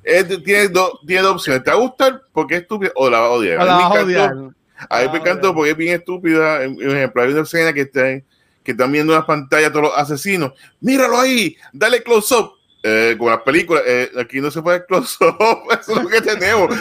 es- 0.02 0.42
tiene, 0.42 0.68
dos 0.68 1.00
tiene 1.06 1.22
dos 1.22 1.32
opciones. 1.36 1.64
Te 1.64 1.70
va 1.70 1.76
a 1.78 1.80
gustar 1.80 2.20
porque 2.34 2.56
es 2.56 2.60
estúpida 2.60 2.92
o 2.96 3.08
la 3.08 3.20
va 3.20 3.26
a 3.26 3.30
odiar. 3.30 3.58
A 3.58 3.64
mí 3.64 3.70
me 3.70 4.12
encantó, 4.12 4.52
Ah, 4.90 5.02
encantó 5.04 5.54
porque 5.54 5.70
es 5.70 5.76
bien 5.78 5.94
estúpida. 5.94 6.58
Por 6.74 6.84
ejemplo, 6.90 7.22
hay 7.22 7.32
una 7.32 7.40
escena 7.40 7.72
que, 7.72 7.80
está, 7.80 8.02
que 8.64 8.72
están 8.72 8.90
viendo 8.90 9.12
en 9.12 9.20
la 9.20 9.26
pantalla 9.26 9.70
todos 9.70 9.84
los 9.84 9.96
asesinos. 9.96 10.52
Míralo 10.80 11.20
ahí, 11.20 11.56
dale 11.72 12.02
close 12.02 12.34
up. 12.34 12.52
Eh, 12.86 13.16
con 13.18 13.30
las 13.30 13.40
películas, 13.40 13.82
eh, 13.86 14.10
aquí 14.20 14.42
no 14.42 14.50
se 14.50 14.60
puede 14.60 14.84
close 14.84 15.16
up, 15.24 15.72
eso 15.80 15.96
es 15.96 16.02
lo 16.02 16.08
que 16.08 16.20
tenemos. 16.20 16.74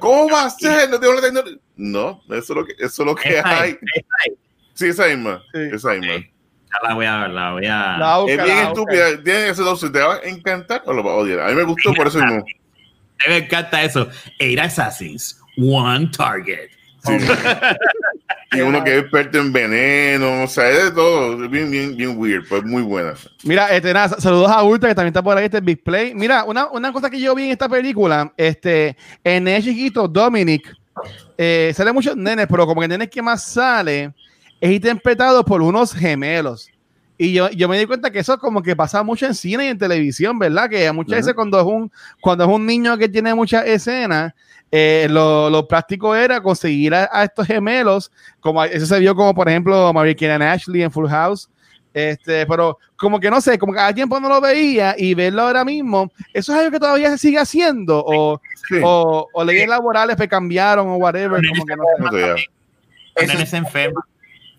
¿Cócómo 0.00 0.30
va 0.30 0.46
a 0.46 0.50
ser? 0.50 0.90
No, 0.90 0.98
tengo 0.98 1.14
la 1.14 1.42
no 1.76 2.20
eso 2.30 2.38
es 2.38 2.48
lo 2.48 2.64
que, 2.64 2.72
eso 2.72 3.02
es 3.02 3.06
lo 3.06 3.14
que 3.14 3.40
hay. 3.44 3.70
es, 3.70 3.78
esa 3.94 4.16
es. 4.26 4.32
Sí, 4.74 4.86
esa 4.86 5.06
misma. 5.06 5.42
Sí. 5.52 5.60
Esa 5.72 5.90
misma. 5.92 6.14
Ya 6.16 6.88
la 6.88 6.94
voy 6.94 7.06
a 7.06 7.18
ver, 7.18 7.30
la 7.30 7.52
voy 7.52 7.66
a. 7.66 7.98
La 7.98 8.20
Es 8.26 8.42
bien 8.42 8.56
la 8.56 8.62
estúpida. 8.64 9.22
Tiene 9.22 9.48
esas 9.48 9.64
dos. 9.64 9.92
¿Te 9.92 10.00
va 10.00 10.14
a 10.16 10.22
encantar 10.22 10.82
o 10.86 10.92
lo 10.92 11.04
va 11.04 11.12
a 11.12 11.16
odiar? 11.16 11.40
A 11.40 11.48
mí 11.48 11.54
me 11.54 11.62
gustó 11.62 11.94
por 11.94 12.08
eso 12.08 12.18
mismo. 12.18 12.40
A 12.40 13.28
mí 13.28 13.28
me 13.28 13.36
encanta 13.36 13.80
eso. 13.82 14.08
Eight 14.40 14.58
assassins, 14.58 15.40
one 15.56 16.10
target. 16.16 16.70
Sí. 17.06 17.12
y 18.52 18.60
uno 18.60 18.84
que 18.84 18.96
es 18.96 19.02
experto 19.02 19.38
en 19.38 19.52
veneno, 19.52 20.44
o 20.44 20.46
sea, 20.46 20.68
es 20.70 20.84
de 20.84 20.90
todo. 20.92 21.48
Bien, 21.48 21.70
bien, 21.70 21.96
bien 21.96 22.16
weird, 22.16 22.46
pues 22.48 22.62
muy 22.64 22.82
buena. 22.82 23.14
Mira, 23.42 23.68
este, 23.74 23.92
nada, 23.92 24.20
saludos 24.20 24.50
a 24.50 24.62
Ultra, 24.62 24.88
que 24.88 24.94
también 24.94 25.12
está 25.12 25.22
por 25.22 25.36
ahí, 25.36 25.46
este 25.46 25.60
Big 25.60 25.82
Play. 25.82 26.14
Mira, 26.14 26.44
una, 26.44 26.68
una 26.70 26.92
cosa 26.92 27.10
que 27.10 27.20
yo 27.20 27.34
vi 27.34 27.44
en 27.44 27.50
esta 27.50 27.68
película, 27.68 28.32
este, 28.36 28.96
en 29.22 29.48
el 29.48 29.62
chiquito, 29.62 30.06
Dominic, 30.06 30.72
eh, 31.36 31.72
sale 31.74 31.92
muchos 31.92 32.16
nenes, 32.16 32.46
pero 32.48 32.66
como 32.66 32.80
que 32.80 32.84
el 32.84 32.90
nene 32.90 33.08
que 33.08 33.22
más 33.22 33.44
sale 33.44 34.12
es 34.60 34.70
interpretado 34.70 35.44
por 35.44 35.60
unos 35.60 35.92
gemelos. 35.92 36.70
Y 37.16 37.32
yo, 37.32 37.48
yo 37.50 37.68
me 37.68 37.78
di 37.78 37.86
cuenta 37.86 38.10
que 38.10 38.18
eso 38.18 38.38
como 38.38 38.60
que 38.62 38.74
pasa 38.74 39.02
mucho 39.02 39.26
en 39.26 39.34
cine 39.34 39.66
y 39.66 39.68
en 39.68 39.78
televisión, 39.78 40.38
¿verdad? 40.38 40.68
Que 40.68 40.90
muchas 40.92 41.12
Ujú. 41.12 41.16
veces 41.18 41.34
cuando 41.34 41.60
es 41.60 41.64
un, 41.66 41.92
cuando 42.20 42.44
es 42.44 42.50
un 42.50 42.66
niño 42.66 42.98
que 42.98 43.08
tiene 43.08 43.32
muchas 43.34 43.64
escenas, 43.66 44.32
eh, 44.72 45.06
lo, 45.08 45.48
lo 45.48 45.68
práctico 45.68 46.16
era 46.16 46.40
conseguir 46.40 46.92
a, 46.94 47.08
a 47.12 47.22
estos 47.24 47.46
gemelos, 47.46 48.10
como 48.40 48.64
eso 48.64 48.84
se 48.86 48.98
vio 48.98 49.14
como 49.14 49.32
por 49.32 49.48
ejemplo 49.48 49.92
Mary 49.92 50.14
Kate 50.16 50.32
and 50.32 50.42
Ashley 50.42 50.82
en 50.82 50.90
Full 50.90 51.06
House, 51.08 51.48
este, 51.92 52.44
pero 52.46 52.76
como 52.96 53.20
que 53.20 53.30
no 53.30 53.40
sé, 53.40 53.56
como 53.56 53.72
que 53.72 53.78
a 53.78 53.94
tiempo 53.94 54.18
no 54.18 54.28
lo 54.28 54.40
veía 54.40 54.96
y 54.98 55.14
verlo 55.14 55.42
ahora 55.42 55.64
mismo, 55.64 56.10
eso 56.32 56.52
es 56.52 56.58
algo 56.58 56.72
que 56.72 56.80
todavía 56.80 57.10
se 57.10 57.18
sigue 57.18 57.38
haciendo 57.38 58.02
o, 58.04 58.40
Sí. 58.68 58.80
o, 58.82 59.28
o 59.32 59.44
leyes 59.44 59.68
laborales 59.68 60.16
que 60.16 60.26
cambiaron 60.26 60.88
o 60.88 60.96
whatever, 60.96 61.40
como 61.46 61.64
que 61.64 61.76
no 61.76 61.84
se 63.46 63.56
enferman. 63.58 64.02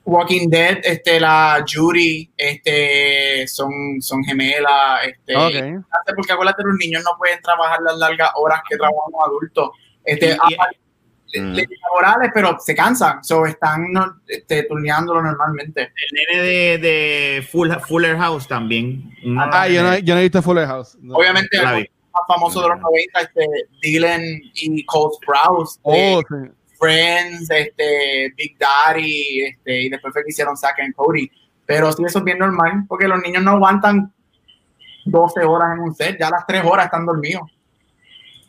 Walking 0.06 0.50
Dead, 0.50 0.80
este, 0.84 1.20
la 1.20 1.66
Judy, 1.68 2.32
este, 2.38 3.48
son, 3.48 3.72
son 4.02 4.24
gemelas, 4.24 5.08
este, 5.08 5.36
Ok. 5.36 5.52
y- 5.54 6.14
porque 6.16 6.34
acuérdate, 6.34 6.64
los 6.64 6.78
niños 6.78 7.04
no 7.04 7.18
pueden 7.18 7.42
trabajar 7.42 7.80
las 7.82 7.98
largas 7.98 8.30
horas 8.36 8.62
que 8.70 8.78
trabajan 8.78 9.12
los 9.12 9.28
adultos, 9.28 9.70
este, 10.04 10.28
Y- 10.28 10.30
y- 10.30 10.54
aparte, 10.54 10.78
Mm. 11.38 11.52
leyes 11.54 11.80
laborales, 11.82 12.32
pero 12.34 12.56
se 12.60 12.74
cansan, 12.76 13.22
so 13.24 13.46
están 13.46 13.92
no, 13.92 14.22
este, 14.28 14.64
turneándolo 14.64 15.22
normalmente. 15.24 15.82
El 15.82 16.36
nene 16.38 16.44
de, 16.48 16.78
de 16.78 17.48
Full, 17.52 17.72
Fuller 17.88 18.16
House 18.18 18.48
también. 18.48 19.10
Los 19.24 19.48
Ah, 19.52 19.68
yo 19.68 19.84
no, 19.84 19.98
yo 19.98 20.14
no 20.14 20.20
he 20.20 20.24
visto 20.24 20.42
Fuller 20.42 20.68
House. 20.68 20.98
No. 21.02 21.16
Obviamente, 21.16 21.58
el 21.58 21.64
más 21.64 22.24
famoso 22.28 22.62
de 22.62 22.70
los 22.70 22.80
90, 22.80 23.20
este, 23.22 23.46
Dylan 23.82 24.22
y 24.54 24.86
Cole 24.86 25.16
Sprouse, 25.16 25.78
de 25.78 25.82
Oh, 25.84 26.22
sí. 26.22 26.52
Friends, 26.86 27.50
este, 27.50 28.34
Big 28.38 28.58
Daddy, 28.60 29.42
este, 29.42 29.84
y 29.84 29.90
después 29.90 30.14
fue 30.14 30.24
que 30.24 30.30
hicieron 30.30 30.56
Zack 30.56 30.80
and 30.82 30.94
Cody. 30.94 31.32
Pero 31.66 31.92
sí, 31.92 32.04
eso 32.06 32.20
es 32.20 32.24
bien 32.24 32.38
normal, 32.38 32.86
porque 32.88 33.08
los 33.08 33.20
niños 33.24 33.42
no 33.42 33.52
aguantan 33.52 34.14
12 35.06 35.44
horas 35.44 35.70
en 35.74 35.80
un 35.80 35.96
set, 35.96 36.18
ya 36.20 36.30
las 36.30 36.46
3 36.46 36.64
horas 36.64 36.86
están 36.86 37.06
dormidos. 37.06 37.44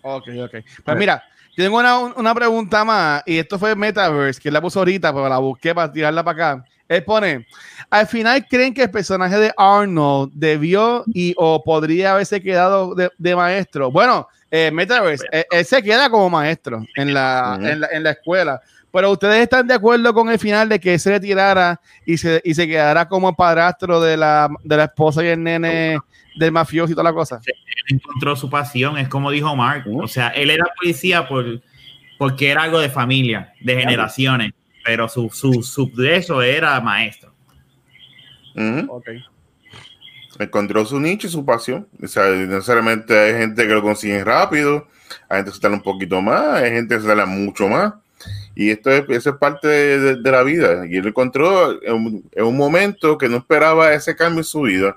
Ok, 0.02 0.28
ok. 0.44 0.54
Pues 0.84 0.96
mira, 0.98 1.24
tengo 1.56 1.78
una, 1.78 1.98
una 1.98 2.34
pregunta 2.34 2.84
más, 2.84 3.22
y 3.24 3.38
esto 3.38 3.58
fue 3.58 3.74
Metaverse, 3.74 4.40
que 4.40 4.50
la 4.50 4.60
puso 4.60 4.80
ahorita, 4.80 5.14
pero 5.14 5.28
la 5.28 5.38
busqué 5.38 5.74
para 5.74 5.90
tirarla 5.90 6.22
para 6.22 6.52
acá. 6.52 6.64
Él 6.88 7.02
pone, 7.04 7.46
al 7.90 8.06
final 8.06 8.46
creen 8.46 8.72
que 8.72 8.84
el 8.84 8.90
personaje 8.90 9.36
de 9.38 9.52
Arnold 9.56 10.32
debió 10.34 11.04
y 11.06 11.34
o 11.36 11.62
podría 11.64 12.12
haberse 12.12 12.40
quedado 12.40 12.94
de, 12.94 13.10
de 13.18 13.36
maestro. 13.36 13.90
Bueno, 13.90 14.28
eh, 14.50 14.70
Metaverse, 14.72 15.26
él, 15.32 15.44
él 15.50 15.64
se 15.64 15.82
queda 15.82 16.08
como 16.08 16.30
maestro 16.30 16.84
en 16.94 17.12
la, 17.12 17.58
en, 17.60 17.80
la, 17.80 17.88
en 17.90 18.02
la 18.04 18.10
escuela. 18.12 18.60
Pero 18.92 19.10
ustedes 19.10 19.42
están 19.42 19.66
de 19.66 19.74
acuerdo 19.74 20.14
con 20.14 20.30
el 20.30 20.38
final 20.38 20.68
de 20.68 20.80
que 20.80 20.94
él 20.94 21.00
se 21.00 21.10
retirara 21.10 21.78
y 22.06 22.16
se, 22.16 22.40
y 22.42 22.54
se 22.54 22.66
quedara 22.66 23.06
como 23.06 23.34
padrastro 23.34 24.00
de 24.00 24.16
la, 24.16 24.48
de 24.62 24.76
la 24.76 24.84
esposa 24.84 25.22
y 25.22 25.28
el 25.28 25.42
nene 25.42 25.98
del 26.36 26.52
mafioso 26.52 26.92
y 26.92 26.94
toda 26.94 27.04
la 27.04 27.12
cosa. 27.12 27.40
él 27.44 27.54
encontró 27.96 28.36
su 28.36 28.48
pasión, 28.48 28.96
es 28.96 29.08
como 29.08 29.30
dijo 29.30 29.54
Mark. 29.54 29.84
Uh. 29.86 30.04
O 30.04 30.08
sea, 30.08 30.28
él 30.28 30.50
era 30.50 30.64
policía 30.78 31.28
por, 31.28 31.60
porque 32.16 32.50
era 32.50 32.62
algo 32.62 32.78
de 32.78 32.88
familia, 32.88 33.52
de 33.60 33.80
generaciones, 33.80 34.52
pero 34.86 35.08
su, 35.08 35.28
su, 35.30 35.62
su 35.64 35.90
de 35.94 36.16
eso 36.16 36.40
era 36.40 36.80
maestro. 36.80 37.32
Ujú. 38.54 38.86
Ok. 38.92 39.08
Encontró 40.38 40.84
su 40.84 41.00
nicho 41.00 41.26
y 41.26 41.30
su 41.30 41.44
pasión. 41.44 41.86
O 42.02 42.06
sea, 42.06 42.28
necesariamente 42.30 43.18
hay 43.18 43.32
gente 43.40 43.66
que 43.66 43.72
lo 43.74 43.82
consigue 43.82 44.22
rápido, 44.22 44.86
hay 45.28 45.38
gente 45.38 45.50
que 45.50 45.54
se 45.56 45.60
tarda 45.60 45.76
un 45.76 45.82
poquito 45.82 46.20
más, 46.20 46.62
hay 46.62 46.70
gente 46.72 46.94
que 46.94 47.00
se 47.00 47.06
tarda 47.06 47.26
mucho 47.26 47.68
más. 47.68 47.94
Y 48.54 48.70
esto 48.70 48.90
es, 48.90 49.04
eso 49.08 49.30
es 49.30 49.36
parte 49.36 49.68
de, 49.68 49.98
de- 49.98 50.16
de 50.16 50.30
la 50.30 50.42
vida. 50.42 50.86
Y 50.86 50.96
él 50.96 51.06
encontró 51.06 51.82
en 51.82 51.92
un, 51.94 52.30
en 52.32 52.44
un 52.44 52.56
momento 52.56 53.18
que 53.18 53.28
no 53.28 53.36
esperaba 53.38 53.92
ese 53.92 54.14
cambio 54.16 54.40
en 54.40 54.44
su 54.44 54.62
vida. 54.62 54.96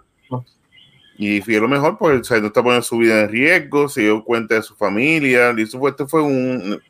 Y 1.17 1.41
fue 1.41 1.55
lo 1.59 1.67
mejor 1.67 1.97
porque 1.97 2.19
o 2.19 2.23
sea, 2.23 2.39
no 2.39 2.47
está 2.47 2.63
poniendo 2.63 2.81
su 2.85 2.97
vida 2.97 3.19
en 3.21 3.29
riesgo, 3.29 3.89
se 3.89 4.01
dio 4.03 4.23
cuenta 4.23 4.55
de 4.55 4.61
su 4.63 4.73
familia. 4.75 5.53
Y 5.57 5.63
eso 5.63 5.77
fue, 5.77 5.89
esto 5.89 6.07
fue 6.07 6.21
un, 6.21 6.81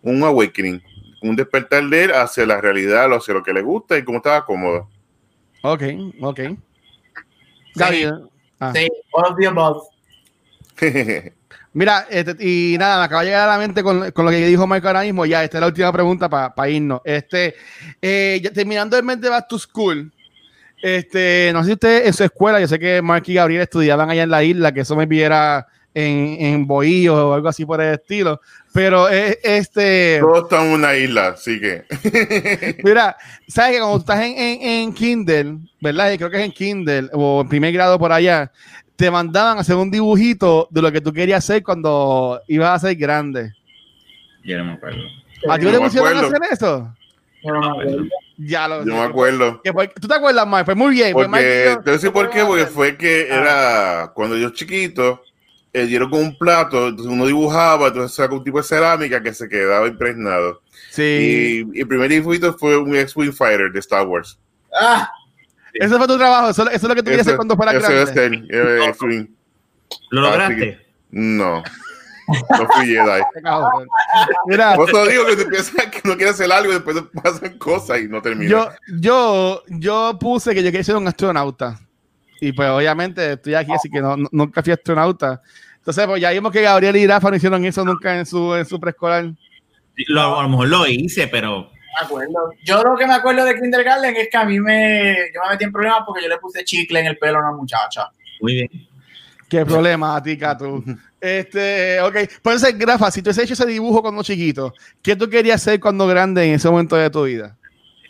un 0.00 0.22
awakening, 0.22 0.82
un 1.28 1.36
despertar 1.36 1.84
de 1.84 2.04
él 2.04 2.12
hacia 2.12 2.46
la 2.46 2.60
realidad, 2.60 3.12
hacia 3.12 3.34
lo 3.34 3.42
que 3.42 3.52
le 3.52 3.62
gusta 3.62 3.96
y 3.98 4.04
cómo 4.04 4.18
estaba 4.18 4.44
cómodo. 4.44 4.88
Ok, 5.62 5.82
ok. 6.20 6.40
Gaby, 7.74 8.02
¿eh? 8.04 8.12
Ah. 8.60 8.72
Sí, 8.74 8.88
all 9.12 9.32
of 9.32 9.38
the 9.38 9.46
above. 9.46 9.82
Mira, 11.72 12.06
este, 12.08 12.36
y 12.40 12.78
nada, 12.78 13.00
me 13.00 13.04
acaba 13.04 13.20
de 13.20 13.26
llegar 13.28 13.48
a 13.48 13.52
la 13.52 13.58
mente 13.58 13.82
con, 13.82 14.10
con 14.12 14.24
lo 14.24 14.30
que 14.30 14.46
dijo 14.46 14.66
Marco 14.66 14.86
ahora 14.86 15.02
mismo. 15.02 15.26
Ya, 15.26 15.44
esta 15.44 15.58
es 15.58 15.60
la 15.60 15.66
última 15.66 15.92
pregunta 15.92 16.28
para 16.28 16.68
irnos. 16.70 17.02
Este, 17.04 17.54
eh, 18.00 18.40
ya 18.42 18.50
terminando 18.50 18.96
el 18.96 19.04
mes 19.04 19.20
de 19.20 19.28
Back 19.28 19.46
to 19.46 19.58
School, 19.58 20.10
este, 20.80 21.50
no 21.52 21.60
sé 21.60 21.66
si 21.66 21.72
usted 21.74 22.06
en 22.06 22.12
su 22.14 22.24
escuela, 22.24 22.60
yo 22.60 22.68
sé 22.68 22.78
que 22.78 23.02
Mark 23.02 23.24
y 23.26 23.34
Gabriel 23.34 23.60
estudiaban 23.60 24.08
allá 24.08 24.22
en 24.22 24.30
la 24.30 24.42
isla, 24.42 24.72
que 24.72 24.80
eso 24.80 24.96
me 24.96 25.04
viera 25.04 25.66
en, 25.98 26.36
en 26.44 26.66
Bohío 26.66 27.30
o 27.30 27.32
algo 27.32 27.48
así 27.48 27.64
por 27.64 27.80
el 27.80 27.94
estilo. 27.94 28.38
Pero 28.74 29.08
eh, 29.08 29.38
este, 29.42 30.18
Todos 30.20 30.42
estamos 30.44 30.66
en 30.66 30.72
una 30.74 30.94
isla, 30.94 31.28
así 31.28 31.58
que. 31.58 31.84
mira, 32.84 33.16
sabes 33.48 33.72
que 33.72 33.78
cuando 33.80 33.96
estás 33.98 34.20
en, 34.20 34.36
en, 34.38 34.62
en 34.62 34.92
Kindle, 34.92 35.58
¿verdad? 35.80 36.12
Y 36.12 36.18
creo 36.18 36.28
que 36.30 36.36
es 36.36 36.44
en 36.44 36.52
Kindle 36.52 37.08
o 37.14 37.40
en 37.40 37.48
primer 37.48 37.72
grado 37.72 37.98
por 37.98 38.12
allá, 38.12 38.52
te 38.96 39.10
mandaban 39.10 39.56
a 39.56 39.62
hacer 39.62 39.76
un 39.76 39.90
dibujito 39.90 40.68
de 40.70 40.82
lo 40.82 40.92
que 40.92 41.00
tú 41.00 41.12
querías 41.12 41.42
hacer 41.42 41.62
cuando 41.62 42.40
ibas 42.46 42.70
a 42.84 42.86
ser 42.88 42.96
grande. 42.96 43.52
Yo 44.44 44.58
no 44.58 44.64
me 44.66 44.72
acuerdo. 44.74 45.00
¿A 45.48 45.58
ti 45.58 45.64
No 45.64 45.70
no 45.70 45.76
te 45.76 45.80
me 45.80 45.84
pusieron 45.86 46.16
a 46.16 46.20
hacer 46.20 46.38
eso? 46.50 46.94
Yo 47.42 47.52
no 47.52 47.60
me 47.60 47.66
acuerdo. 47.68 48.04
Ya 48.38 48.68
lo 48.68 48.84
Yo 48.84 48.92
me 48.94 49.00
acuerdo. 49.00 49.62
¿Tú 49.98 50.06
te 50.08 50.14
acuerdas, 50.14 50.46
Mike? 50.46 50.64
Pues 50.66 50.76
muy 50.76 50.94
bien. 50.94 51.12
pues, 51.14 51.26
Mike 51.28 51.42
Porque, 51.42 51.64
yo- 51.64 51.76
te 51.76 51.82
voy 51.84 51.90
a 51.90 51.92
decir 51.92 52.12
por 52.12 52.28
qué, 52.30 52.44
porque 52.44 52.66
fue 52.66 52.96
que 52.98 53.28
Ah. 53.30 53.36
era 53.40 54.12
cuando 54.14 54.36
yo 54.36 54.50
chiquito, 54.50 55.22
eh, 55.76 55.86
dieron 55.86 56.08
con 56.10 56.20
un 56.20 56.38
plato, 56.38 56.88
entonces 56.88 57.12
uno 57.12 57.26
dibujaba, 57.26 57.88
entonces 57.88 58.16
sacó 58.16 58.36
un 58.36 58.44
tipo 58.44 58.56
de 58.58 58.64
cerámica 58.64 59.22
que 59.22 59.34
se 59.34 59.48
quedaba 59.48 59.86
impregnado. 59.86 60.62
Sí. 60.90 61.66
Y 61.74 61.80
el 61.80 61.86
primer 61.86 62.08
dibujito 62.08 62.56
fue 62.56 62.76
un 62.78 62.94
X-Wing 62.96 63.32
Fighter 63.32 63.70
de 63.70 63.78
Star 63.80 64.06
Wars. 64.06 64.38
Ah, 64.78 65.10
Ese 65.74 65.96
fue 65.98 66.06
tu 66.06 66.16
trabajo. 66.16 66.48
Eso, 66.50 66.62
eso 66.68 66.74
es 66.74 66.82
lo 66.82 66.94
que 66.94 67.02
tú 67.02 67.06
querías 67.10 67.26
hacer 67.26 67.36
cuando 67.36 67.56
fuera 67.56 67.72
grande. 67.72 68.06
ser, 68.06 68.32
eh, 68.50 68.84
X-Wing. 68.88 69.26
¿Lo 70.10 70.20
lograste? 70.22 70.86
No. 71.10 71.62
No 72.28 72.68
fui 72.74 72.86
Jedi. 72.86 73.22
Mira, 74.46 74.74
Por 74.74 74.88
eso 74.88 75.06
digo 75.06 75.26
que 75.26 75.36
tú 75.36 75.48
piensas 75.48 75.86
que 75.86 76.00
no 76.08 76.16
quieres 76.16 76.34
hacer 76.34 76.50
algo 76.50 76.70
y 76.72 76.74
después 76.74 76.96
te 76.96 77.02
pasan 77.20 77.58
cosas 77.58 78.00
y 78.00 78.08
no 78.08 78.20
termina. 78.22 78.50
yo, 78.50 78.68
yo, 78.98 79.62
yo 79.68 80.16
puse 80.18 80.54
que 80.54 80.62
yo 80.62 80.70
quería 80.70 80.84
ser 80.84 80.96
un 80.96 81.06
astronauta. 81.06 81.78
Y 82.40 82.52
pues 82.52 82.68
obviamente 82.68 83.32
estoy 83.32 83.54
aquí, 83.54 83.72
así 83.72 83.88
que 83.88 84.00
no, 84.00 84.16
no- 84.16 84.28
nunca 84.32 84.62
fui 84.62 84.72
astronauta. 84.72 85.40
Entonces, 85.86 86.04
pues 86.06 86.20
ya 86.20 86.32
vimos 86.32 86.50
que 86.50 86.62
Gabriel 86.62 86.96
y 86.96 87.06
Rafa 87.06 87.30
no 87.30 87.36
hicieron 87.36 87.64
eso 87.64 87.84
nunca 87.84 88.18
en 88.18 88.26
su, 88.26 88.54
en 88.56 88.66
su 88.66 88.80
preescolar. 88.80 89.26
Lo- 90.08 90.40
a 90.40 90.42
lo 90.42 90.48
mejor 90.48 90.68
lo 90.68 90.86
hice, 90.88 91.28
pero 91.28 91.70
me 91.70 92.04
acuerdo. 92.04 92.50
Yo 92.64 92.82
lo 92.82 92.96
que 92.96 93.06
me 93.06 93.14
acuerdo 93.14 93.44
de 93.44 93.54
Kindergarten 93.54 94.16
es 94.16 94.28
que 94.28 94.36
a 94.36 94.44
mí 94.44 94.58
me, 94.58 95.14
yo 95.32 95.40
me 95.44 95.50
metí 95.50 95.62
en 95.64 95.70
problemas 95.70 96.00
porque 96.04 96.22
yo 96.24 96.28
le 96.28 96.38
puse 96.38 96.64
chicle 96.64 96.98
en 96.98 97.06
el 97.06 97.16
pelo 97.18 97.38
a 97.38 97.40
una 97.42 97.52
muchacha. 97.52 98.08
muy 98.40 98.54
bien. 98.54 98.70
Qué 99.48 99.64
problemática 99.64 100.58
tú. 100.58 100.82
Este, 101.20 102.00
ok. 102.00 102.12
Pues 102.42 102.62
entonces, 102.64 102.74
Rafa, 102.84 103.10
si 103.12 103.22
tú 103.22 103.30
has 103.30 103.38
hecho 103.38 103.52
ese 103.54 103.64
dibujo 103.64 104.02
cuando 104.02 104.24
chiquito, 104.24 104.74
¿qué 105.00 105.14
tú 105.14 105.30
querías 105.30 105.62
ser 105.62 105.78
cuando 105.78 106.04
grande 106.08 106.44
en 106.48 106.54
ese 106.54 106.68
momento 106.68 106.96
de 106.96 107.08
tu 107.10 107.22
vida? 107.24 107.56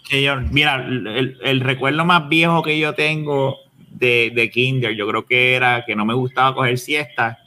Que 0.09 0.23
yo, 0.23 0.37
mira, 0.51 0.77
el, 0.77 1.39
el 1.43 1.61
recuerdo 1.61 2.07
más 2.07 2.27
viejo 2.31 2.63
que 2.63 2.79
yo 2.79 2.95
tengo 2.95 3.59
de, 3.91 4.33
de 4.35 4.49
Kinder, 4.51 4.95
yo 4.97 5.07
creo 5.07 5.27
que 5.27 5.55
era 5.55 5.85
que 5.85 5.95
no 5.95 6.07
me 6.07 6.15
gustaba 6.15 6.55
coger 6.55 6.79
siesta 6.79 7.39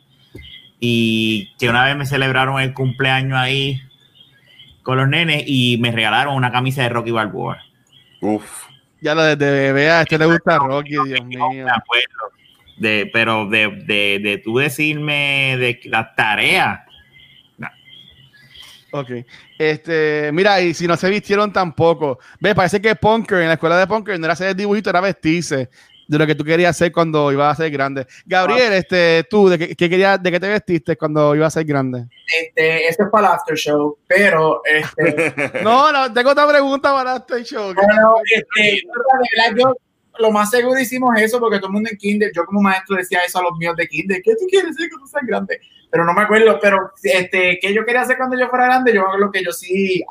y 0.80 1.54
que 1.58 1.70
una 1.70 1.86
vez 1.86 1.96
me 1.96 2.06
celebraron 2.06 2.62
el 2.62 2.74
cumpleaños 2.74 3.38
ahí 3.38 3.82
con 4.84 4.98
los 4.98 5.08
nenes 5.08 5.44
y 5.46 5.78
me 5.80 5.92
regalaron 5.92 6.36
una 6.36 6.52
camisa 6.52 6.84
de 6.84 6.90
Rocky 6.90 7.12
Balboa. 7.12 7.62
Uf. 8.22 8.66
Ya 9.02 9.16
lo 9.16 9.24
desde 9.24 9.52
bebé 9.52 9.90
a 9.92 10.02
este 10.02 10.18
le 10.18 10.26
gusta 10.26 10.58
Rocky, 10.58 10.96
Dios 11.06 11.26
mío. 11.26 11.50
Me 11.52 11.62
acuerdo. 11.62 12.32
De, 12.78 13.10
pero 13.12 13.46
de, 13.50 13.84
de, 13.86 14.20
de 14.22 14.38
tú 14.38 14.58
decirme 14.58 15.58
de 15.58 15.80
las 15.86 16.16
tareas. 16.16 16.82
Ok. 18.92 19.12
Este, 19.58 20.32
mira, 20.34 20.62
y 20.62 20.74
si 20.74 20.88
no 20.88 20.98
se 20.98 21.10
vistieron 21.10 21.54
tampoco. 21.54 22.20
Ve, 22.40 22.56
parece 22.56 22.82
que 22.82 22.96
Punker, 22.96 23.42
en 23.42 23.48
la 23.48 23.54
escuela 23.54 23.78
de 23.78 23.86
Punker, 23.86 24.20
no 24.20 24.26
era 24.26 24.34
hacer 24.34 24.56
dibujito, 24.56 24.90
era 24.90 25.02
vestirse 25.02 25.70
de 26.10 26.18
lo 26.18 26.26
que 26.26 26.34
tú 26.34 26.44
querías 26.44 26.72
hacer 26.72 26.92
cuando 26.92 27.32
ibas 27.32 27.54
a 27.54 27.62
ser 27.64 27.72
grande. 27.72 28.08
Gabriel, 28.26 28.74
este, 28.74 29.28
tú, 29.30 29.48
¿de 29.48 29.60
qué, 29.60 29.76
qué 29.76 29.88
querías, 29.88 30.22
de 30.22 30.32
qué 30.32 30.40
te 30.40 30.50
vestiste 30.50 30.98
cuando 30.98 31.36
ibas 31.36 31.56
a 31.56 31.60
ser 31.60 31.68
grande? 31.68 32.08
Este, 32.36 32.88
este 32.88 33.04
es 33.04 33.10
para 33.12 33.28
el 33.28 33.34
after 33.36 33.56
show, 33.56 33.96
pero 34.08 34.64
este, 34.66 35.62
No, 35.64 35.92
no, 35.92 36.12
tengo 36.12 36.32
otra 36.32 36.48
pregunta 36.48 36.92
para 36.92 37.18
este 37.18 37.44
show. 37.44 37.76
Bueno, 37.76 38.16
este, 38.26 38.62
de 38.62 38.82
verdad, 39.38 39.56
yo 39.56 39.76
lo 40.18 40.32
más 40.32 40.50
seguro 40.50 40.80
hicimos 40.80 41.12
eso 41.22 41.40
porque 41.40 41.58
todo 41.60 41.68
el 41.68 41.74
mundo 41.74 41.90
en 41.92 41.98
kinder, 41.98 42.32
yo 42.36 42.44
como 42.44 42.60
maestro 42.62 42.96
decía 42.96 43.20
eso 43.24 43.38
a 43.38 43.44
los 43.44 43.56
míos 43.60 43.76
de 43.78 43.88
kinder, 43.88 44.20
¿qué 44.24 44.32
tú 44.32 44.48
quieres 44.50 44.72
hacer 44.72 44.90
cuando 44.90 45.06
seas 45.06 45.24
grande? 45.28 45.62
Pero 45.92 46.06
no 46.06 46.14
me 46.14 46.22
acuerdo, 46.24 46.58
pero 46.60 46.92
este, 47.04 47.60
¿qué 47.62 47.72
yo 47.72 47.86
quería 47.86 48.02
hacer 48.02 48.18
cuando 48.18 48.36
yo 48.36 48.50
fuera 48.50 48.66
grande? 48.66 48.96
Yo 48.96 49.02
me 49.02 49.08
acuerdo 49.10 49.32
que 49.32 49.44
yo 49.44 49.52
sí, 49.52 50.04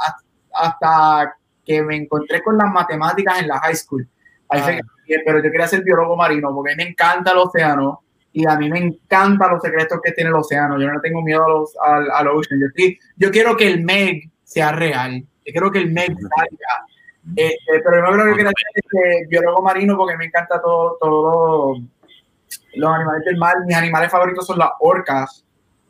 hasta 0.54 1.34
que 1.64 1.82
me 1.82 1.96
encontré 1.96 2.40
con 2.40 2.56
las 2.56 2.72
matemáticas 2.72 3.40
en 3.42 3.48
la 3.48 3.58
high 3.58 3.74
school. 3.74 4.08
Ahí 4.48 4.62
fue 4.62 4.76
que- 4.76 4.97
pero 5.24 5.42
yo 5.42 5.50
quería 5.50 5.66
ser 5.66 5.82
biólogo 5.82 6.16
marino 6.16 6.54
porque 6.54 6.76
me 6.76 6.84
encanta 6.84 7.32
el 7.32 7.38
océano 7.38 8.02
y 8.32 8.46
a 8.46 8.56
mí 8.56 8.70
me 8.70 8.78
encantan 8.78 9.50
los 9.50 9.62
secretos 9.62 10.00
que 10.02 10.12
tiene 10.12 10.30
el 10.30 10.36
océano. 10.36 10.78
Yo 10.78 10.90
no 10.90 11.00
tengo 11.00 11.22
miedo 11.22 11.44
a 11.44 11.48
los, 11.48 11.76
al, 11.80 12.10
al 12.10 12.28
ocean. 12.28 12.60
Yo, 12.60 12.68
yo 13.16 13.30
quiero 13.30 13.56
que 13.56 13.66
el 13.66 13.84
Meg 13.84 14.30
sea 14.44 14.72
real. 14.72 15.20
Yo 15.20 15.52
quiero 15.52 15.70
que 15.70 15.78
el 15.78 15.92
Meg 15.92 16.08
salga. 16.08 16.86
Este, 17.36 17.80
pero 17.84 18.06
yo 18.06 18.12
creo 18.12 18.26
que 18.26 18.36
quería 18.36 18.50
ser 18.50 18.84
este, 18.84 19.26
biólogo 19.28 19.62
marino 19.62 19.96
porque 19.96 20.16
me 20.16 20.26
encanta 20.26 20.60
todo, 20.62 20.96
todo 21.00 21.74
los 22.74 22.90
animales 22.90 23.24
del 23.24 23.36
mar. 23.36 23.56
Mis 23.66 23.76
animales 23.76 24.10
favoritos 24.10 24.46
son 24.46 24.58
las 24.58 24.70
orcas. 24.80 25.44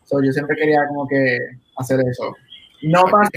So, 0.05 0.23
yo 0.23 0.33
siempre 0.33 0.57
quería 0.57 0.87
como 0.89 1.07
que 1.07 1.39
hacer 1.77 2.01
eso. 2.01 2.35
No 2.83 3.05
pasa 3.11 3.31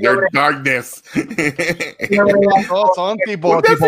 yo 0.00 0.14
no 0.14 0.20
darkness. 0.32 1.02
Todos 2.68 2.90
son 2.96 3.16
tipo, 3.18 3.62
tipo, 3.62 3.86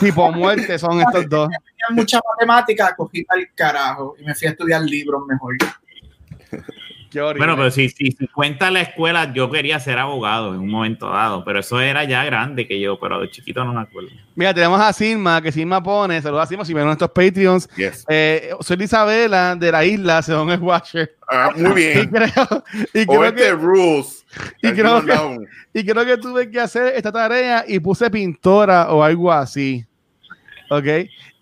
tipo 0.00 0.32
muerte, 0.32 0.78
son 0.78 1.00
estos 1.00 1.28
dos. 1.28 1.48
tenía 1.48 2.02
mucha 2.02 2.20
matemática, 2.34 2.94
cogí 2.96 3.24
al 3.28 3.48
carajo 3.54 4.16
y 4.18 4.24
me 4.24 4.34
fui 4.34 4.48
a 4.48 4.50
estudiar 4.50 4.82
libros 4.82 5.22
mejor. 5.26 5.56
Qué. 7.10 7.20
Bueno, 7.20 7.56
pero 7.56 7.70
si, 7.70 7.88
si, 7.88 8.12
si 8.12 8.26
cuenta 8.28 8.70
la 8.70 8.80
escuela, 8.82 9.32
yo 9.32 9.50
quería 9.50 9.80
ser 9.80 9.98
abogado 9.98 10.54
en 10.54 10.60
un 10.60 10.70
momento 10.70 11.08
dado, 11.10 11.44
pero 11.44 11.60
eso 11.60 11.80
era 11.80 12.04
ya 12.04 12.24
grande 12.24 12.66
que 12.66 12.80
yo, 12.80 12.98
pero 13.00 13.20
de 13.20 13.30
chiquito 13.30 13.64
no 13.64 13.72
me 13.72 13.80
acuerdo. 13.80 14.10
Mira, 14.34 14.52
tenemos 14.54 14.80
a 14.80 14.92
Silma, 14.92 15.40
que 15.42 15.50
Silma 15.52 15.82
pone, 15.82 16.20
saludos 16.22 16.44
a 16.44 16.46
Silma, 16.46 16.64
si 16.64 16.74
ven 16.74 16.84
nuestros 16.84 17.10
Patreons. 17.10 17.68
Yes. 17.76 18.04
Eh, 18.08 18.50
soy 18.60 18.76
Isabela 18.82 19.56
de 19.56 19.72
la 19.72 19.84
isla, 19.84 20.22
según 20.22 20.50
el 20.50 20.60
Watcher. 20.60 21.16
Ah, 21.30 21.50
muy 21.56 21.70
Y 21.70 21.74
bien. 21.74 22.08
creo, 22.10 22.64
y 22.94 23.06
creo 23.06 23.34
que, 23.34 23.52
rules. 23.52 24.24
y 24.62 24.72
creo 24.72 25.04
que- 25.04 25.38
y 25.80 25.84
creo 25.84 26.04
que 26.06 26.16
tuve 26.18 26.50
que 26.50 26.60
hacer 26.60 26.94
esta 26.96 27.12
tarea 27.12 27.64
y 27.66 27.78
puse 27.80 28.10
pintora 28.10 28.90
o 28.92 29.02
algo 29.02 29.32
así. 29.32 29.84
¿Ok? 30.70 30.84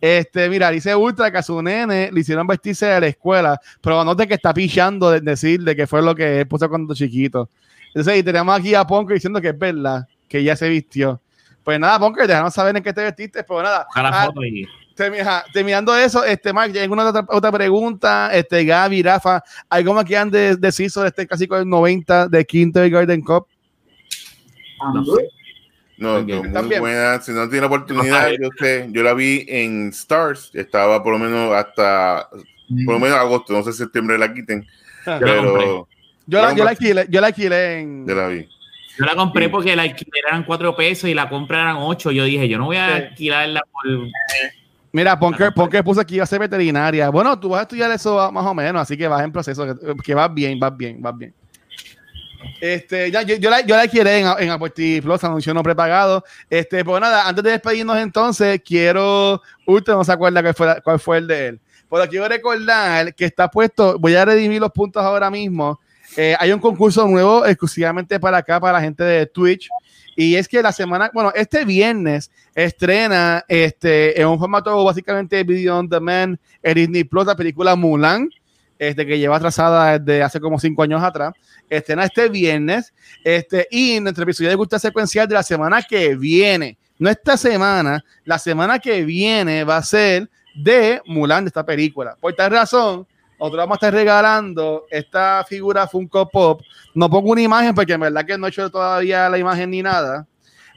Este, 0.01 0.49
mira, 0.49 0.70
dice 0.70 0.95
Ultra 0.95 1.31
que 1.31 1.39
a 1.39 1.43
su 1.43 1.61
nene 1.61 2.11
le 2.12 2.20
hicieron 2.20 2.47
vestirse 2.47 2.87
de 2.87 3.01
la 3.01 3.07
escuela, 3.09 3.61
pero 3.81 4.05
note 4.05 4.27
que 4.27 4.35
está 4.35 4.55
pichando 4.55 5.11
de 5.11 5.20
decir 5.20 5.62
de 5.62 5.74
que 5.74 5.87
fue 5.87 6.03
lo 6.03 6.14
que 6.14 6.41
él 6.41 6.49
puso 6.49 6.68
cuando 6.68 6.95
chiquito. 6.95 7.49
Entonces, 7.89 8.18
y 8.18 8.22
tenemos 8.22 8.59
aquí 8.59 8.74
a 8.74 8.85
Ponker 8.85 9.14
diciendo 9.14 9.41
que 9.41 9.49
es 9.49 9.59
verdad, 9.59 10.07
que 10.29 10.43
ya 10.43 10.55
se 10.55 10.68
vistió. 10.68 11.20
Pues 11.64 11.81
nada, 11.81 11.99
Ponker, 11.99 12.27
déjanos 12.27 12.55
saber 12.55 12.77
en 12.77 12.83
qué 12.83 12.93
te 12.93 13.03
vestiste, 13.03 13.43
pero 13.43 13.62
nada. 13.62 13.87
Ojalá 13.91 14.11
Ah, 14.12 14.27
foto 14.27 14.45
y 14.45 14.66
terminando 15.53 15.95
eso, 15.95 16.24
este, 16.24 16.53
Mark, 16.53 16.72
¿hay 16.74 16.81
alguna 16.81 17.09
otra, 17.09 17.27
otra 17.29 17.53
pregunta? 17.53 18.31
Este, 18.33 18.64
Gaby, 18.64 19.03
Rafa, 19.03 19.43
¿algo 19.68 19.95
más 19.95 20.05
quieran 20.05 20.31
de, 20.31 20.57
decir 20.57 20.91
sobre 20.91 21.09
este 21.09 21.27
clásico 21.27 21.57
del 21.57 21.68
90 21.68 22.29
de 22.29 22.45
Kindergarten 22.45 23.20
Cup? 23.20 23.47
Um, 24.81 24.95
No, 24.95 25.03
Ok. 25.03 25.36
No, 25.99 26.22
muy 26.22 26.53
También. 26.53 26.80
buena. 26.80 27.20
Si 27.20 27.32
no 27.32 27.49
tiene 27.49 27.66
oportunidad, 27.66 28.30
yo 28.40 28.49
sé, 28.59 28.88
yo 28.90 29.03
la 29.03 29.14
vi 29.14 29.44
en 29.49 29.88
Stars. 29.88 30.51
Estaba 30.55 31.03
por 31.03 31.12
lo 31.12 31.18
menos 31.18 31.53
hasta, 31.55 32.28
por 32.84 32.94
lo 32.94 33.01
menos 33.01 33.18
agosto. 33.18 33.53
No 33.53 33.62
sé 33.62 33.72
si 33.72 33.78
septiembre 33.78 34.18
la 34.18 34.32
quiten, 34.32 34.66
Yo 35.07 35.18
la 35.20 35.36
compré. 35.36 35.53
pero 35.64 35.88
Yo 36.26 36.42
la, 36.42 36.53
yo 36.55 36.64
la 36.64 36.70
alquilé, 36.70 37.07
yo 37.09 37.20
la 37.20 37.26
alquilé 37.28 37.78
en. 37.80 38.07
yo 38.07 38.14
la 38.14 38.28
vi. 38.28 38.49
Yo 38.99 39.05
la 39.05 39.14
compré 39.14 39.44
Sí. 39.44 39.51
porque 39.51 39.72
el 39.74 39.78
alquiler 39.80 40.22
eran 40.26 40.44
cuatro 40.44 40.74
pesos 40.74 41.09
y 41.11 41.14
la 41.14 41.28
compra 41.28 41.61
eran 41.61 41.76
ocho. 41.80 42.11
Yo 42.11 42.24
dije, 42.24 42.49
yo 42.49 42.57
no 42.59 42.64
voy 42.66 42.76
a 42.78 42.86
Sí. 42.86 42.92
alquilarla 43.05 43.61
por. 43.70 43.82
Mira, 44.92 45.18
Ponker, 45.18 45.53
Ponker 45.53 45.84
puso 45.84 46.05
que 46.07 46.14
iba 46.14 46.24
a 46.24 46.26
ser 46.26 46.38
veterinaria. 46.40 47.11
Bueno, 47.11 47.38
tú 47.38 47.51
vas 47.51 47.59
a 47.61 47.62
estudiar 47.62 47.90
eso 47.90 48.18
ah, 48.18 48.30
más 48.30 48.47
o 48.47 48.55
menos, 48.55 48.80
así 48.80 48.97
que 48.97 49.07
vas 49.07 49.22
en 49.22 49.30
proceso, 49.30 49.66
que, 49.66 49.94
que 50.03 50.14
vas 50.14 50.32
bien, 50.32 50.59
vas 50.59 50.74
bien, 50.74 51.03
vas 51.03 51.16
bien. 51.18 51.34
Este, 52.61 53.11
ya, 53.11 53.22
yo, 53.22 53.37
yo 53.37 53.51
la, 53.51 53.61
yo 53.61 53.76
la 53.76 53.82
alquilé 53.82 54.20
en, 54.20 54.26
en 54.39 54.51
Apple 54.51 55.01
Plus, 55.03 55.24
anuncio 55.24 55.53
no 55.53 55.62
prepagado. 55.62 56.24
Este, 56.49 56.84
pues 56.84 57.01
nada, 57.01 57.28
antes 57.28 57.45
de 57.45 57.51
despedirnos 57.51 57.99
entonces, 57.99 58.61
quiero, 58.64 59.41
usted 59.66 59.93
no 59.93 60.05
se 60.05 60.12
acuerda 60.12 60.43
cuál 60.43 60.55
fue, 60.55 60.82
cuál 60.82 61.01
fue 61.01 61.18
el 61.18 61.26
de 61.26 61.47
él. 61.49 61.61
Pero 61.89 62.09
quiero 62.09 62.28
recordar 62.28 63.14
que 63.14 63.24
está 63.24 63.49
puesto, 63.49 63.99
voy 63.99 64.14
a 64.14 64.24
redimir 64.24 64.61
los 64.61 64.72
puntos 64.72 65.03
ahora 65.03 65.30
mismo. 65.30 65.80
Eh, 66.16 66.34
hay 66.39 66.53
un 66.53 66.61
concurso 66.61 67.07
nuevo 67.07 67.45
exclusivamente 67.45 68.18
para 68.18 68.39
acá, 68.39 68.59
para 68.59 68.78
la 68.78 68.80
gente 68.80 69.05
de 69.05 69.26
Twitch. 69.26 69.68
Y 70.16 70.34
es 70.34 70.49
que 70.49 70.62
la 70.62 70.72
semana, 70.72 71.11
bueno, 71.12 71.30
este 71.34 71.64
viernes 71.64 72.30
estrena 72.55 73.45
este, 73.49 74.18
en 74.18 74.26
un 74.26 74.39
formato 74.39 74.82
básicamente 74.82 75.45
video 75.45 75.78
on 75.78 75.89
demand 75.89 76.39
en 76.62 76.74
Disney 76.74 77.05
Plus 77.05 77.26
la 77.26 77.37
película 77.37 77.76
Mulan, 77.76 78.30
este, 78.79 79.07
que 79.07 79.18
lleva 79.18 79.37
atrasada 79.37 79.99
desde 79.99 80.22
hace 80.22 80.41
como 80.41 80.59
cinco 80.59 80.83
años 80.83 81.03
atrás. 81.03 81.35
Estrena 81.68 82.05
este 82.05 82.29
viernes. 82.29 82.93
Este, 83.24 83.66
y 83.70 84.01
nuestro 84.01 84.24
episodio 84.24 84.51
de 84.51 84.57
Gusta 84.57 84.79
Secuencial 84.79 85.27
de 85.29 85.35
la 85.35 85.43
semana 85.43 85.83
que 85.83 86.14
viene, 86.16 86.79
no 86.99 87.11
esta 87.11 87.37
semana, 87.37 88.05
la 88.24 88.39
semana 88.39 88.79
que 88.79 89.05
viene 89.05 89.64
va 89.64 89.79
a 89.79 89.83
ser 89.83 90.29
de 90.55 91.01
Mulan, 91.07 91.45
de 91.45 91.49
esta 91.49 91.64
película. 91.64 92.16
Por 92.18 92.35
tal 92.35 92.51
razón, 92.51 93.07
nosotros 93.39 93.59
vamos 93.59 93.74
a 93.74 93.77
estar 93.77 93.93
regalando 93.93 94.87
esta 94.91 95.45
figura 95.47 95.87
Funko 95.87 96.29
Pop. 96.29 96.62
No 96.95 97.11
pongo 97.11 97.33
una 97.33 97.43
imagen 97.43 97.74
porque 97.74 97.93
en 97.93 98.01
verdad 98.01 98.24
que 98.24 98.39
no 98.39 98.47
he 98.47 98.51
hecho 98.51 98.70
todavía 98.70 99.29
la 99.29 99.39
imagen 99.39 99.70
ni 99.70 99.83
nada. 99.83 100.27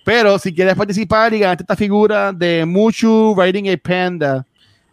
Pero 0.04 0.38
si 0.40 0.54
quieres 0.54 0.76
participar 0.76 1.34
y 1.34 1.40
ganarte 1.40 1.64
esta 1.64 1.76
figura 1.76 2.34
de 2.34 2.66
Muchu 2.66 3.36
Riding 3.38 3.70
a 3.70 3.78
Panda, 3.78 4.46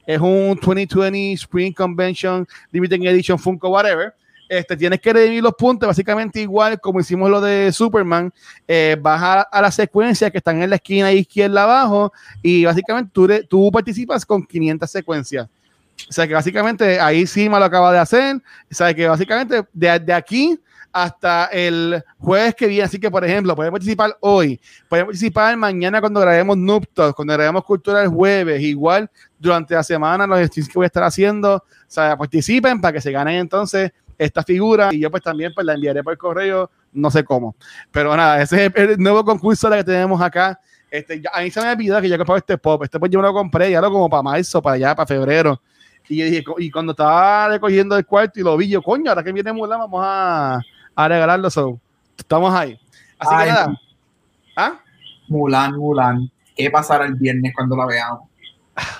es 0.07 0.21
un 0.21 0.59
2020 0.63 1.33
Spring 1.33 1.73
Convention 1.73 2.47
Limited 2.71 3.03
Edition 3.03 3.39
Funko, 3.39 3.69
whatever. 3.69 4.15
Este, 4.49 4.77
tienes 4.77 5.01
que 5.01 5.13
redimir 5.13 5.43
los 5.43 5.55
puntos, 5.55 5.89
básicamente 5.89 6.41
igual 6.41 6.81
como 6.81 7.01
hicimos 7.01 7.29
lo 7.29 7.41
de 7.41 7.73
Superman. 7.73 8.33
Eh, 8.69 8.97
baja 9.01 9.41
a 9.41 9.61
la 9.61 9.71
secuencia 9.71 10.31
que 10.31 10.39
están 10.39 10.63
en 10.63 10.71
la 10.71 10.77
esquina 10.77 11.13
izquierda 11.13 11.65
abajo 11.65 12.13
y 12.43 12.65
básicamente 12.65 13.11
tú, 13.13 13.29
tú 13.49 13.71
participas 13.73 14.25
con 14.25 14.47
500 14.47 14.89
secuencias. 14.89 15.49
O 16.09 16.13
sea 16.13 16.29
que 16.29 16.35
básicamente 16.35 17.01
ahí 17.01 17.27
sí 17.27 17.49
me 17.49 17.59
lo 17.59 17.65
acaba 17.65 17.93
de 17.93 17.99
hacer. 17.99 18.37
O 18.37 18.75
sea 18.75 18.95
que 18.95 19.09
básicamente 19.09 19.65
de, 19.73 19.99
de 19.99 20.13
aquí 20.13 20.59
hasta 20.97 21.45
el 21.47 22.03
jueves 22.19 22.55
que 22.55 22.67
viene. 22.67 22.85
Así 22.85 22.99
que, 22.99 23.11
por 23.11 23.23
ejemplo, 23.23 23.55
pueden 23.55 23.71
participar 23.71 24.17
hoy, 24.21 24.59
pueden 24.89 25.05
participar 25.05 25.55
mañana 25.59 26.01
cuando 26.01 26.21
grabemos 26.21 26.57
Talk, 26.95 27.15
cuando 27.15 27.35
grabemos 27.35 27.65
Cultura 27.65 28.03
el 28.03 28.09
jueves. 28.09 28.63
Igual 28.63 29.11
durante 29.39 29.75
la 29.75 29.83
semana 29.83 30.27
los 30.27 30.41
streams 30.47 30.69
que 30.69 30.75
voy 30.79 30.85
a 30.85 30.87
estar 30.87 31.03
haciendo. 31.03 31.57
O 31.57 31.63
sea, 31.87 32.17
participen 32.17 32.81
para 32.81 32.95
que 32.95 33.01
se 33.03 33.13
ganen 33.13 33.37
entonces 33.37 33.93
esta 34.17 34.43
figura 34.43 34.89
y 34.95 35.01
yo 35.01 35.11
pues 35.11 35.23
también 35.23 35.53
pues 35.55 35.67
la 35.67 35.75
enviaré 35.75 36.03
por 36.03 36.17
correo, 36.17 36.71
no 36.95 37.11
sé 37.11 37.23
cómo. 37.23 37.55
Pero 37.91 38.17
nada, 38.17 38.41
ese 38.41 38.65
es 38.67 38.73
el 38.75 38.99
nuevo 38.99 39.23
concurso 39.23 39.71
que 39.71 39.85
tenemos 39.85 40.19
acá. 40.23 40.59
Este, 40.91 41.21
a 41.31 41.43
mí 41.43 41.51
se 41.51 41.61
me 41.61 41.71
olvidó 41.71 42.01
que 42.01 42.09
yo 42.09 42.17
compraba 42.17 42.39
este 42.39 42.57
pop. 42.57 42.83
Este 42.85 42.99
pues 42.99 43.11
yo 43.13 43.19
me 43.21 43.27
lo 43.27 43.35
compré 43.35 43.71
ya 43.71 43.83
lo 43.83 43.91
como 43.91 44.09
para 44.09 44.23
marzo, 44.23 44.63
para 44.63 44.77
allá, 44.77 44.95
para 44.95 45.07
febrero. 45.07 45.61
Y 46.09 46.43
co- 46.45 46.55
y 46.59 46.71
cuando 46.71 46.93
estaba 46.93 47.49
recogiendo 47.49 47.97
el 47.99 48.07
cuarto 48.07 48.39
y 48.39 48.43
lo 48.45 48.57
vi, 48.57 48.69
yo, 48.69 48.81
coño, 48.81 49.11
ahora 49.11 49.25
que 49.25 49.33
viene 49.33 49.53
Mulan, 49.53 49.81
vamos 49.81 50.01
a, 50.05 50.61
a 50.97 51.09
regalarlo. 51.09 51.51
So, 51.51 51.79
estamos 52.17 52.53
ahí. 52.55 52.79
Así 53.19 53.31
Ay, 53.35 53.47
que 53.47 53.53
nada. 53.53 53.81
¿Ah? 54.57 54.81
Mulan, 55.29 55.77
Mulan. 55.77 56.31
¿Qué 56.57 56.71
pasará 56.71 57.05
el 57.07 57.15
viernes 57.15 57.53
cuando 57.55 57.77
la 57.77 57.87
veamos? 57.87 58.29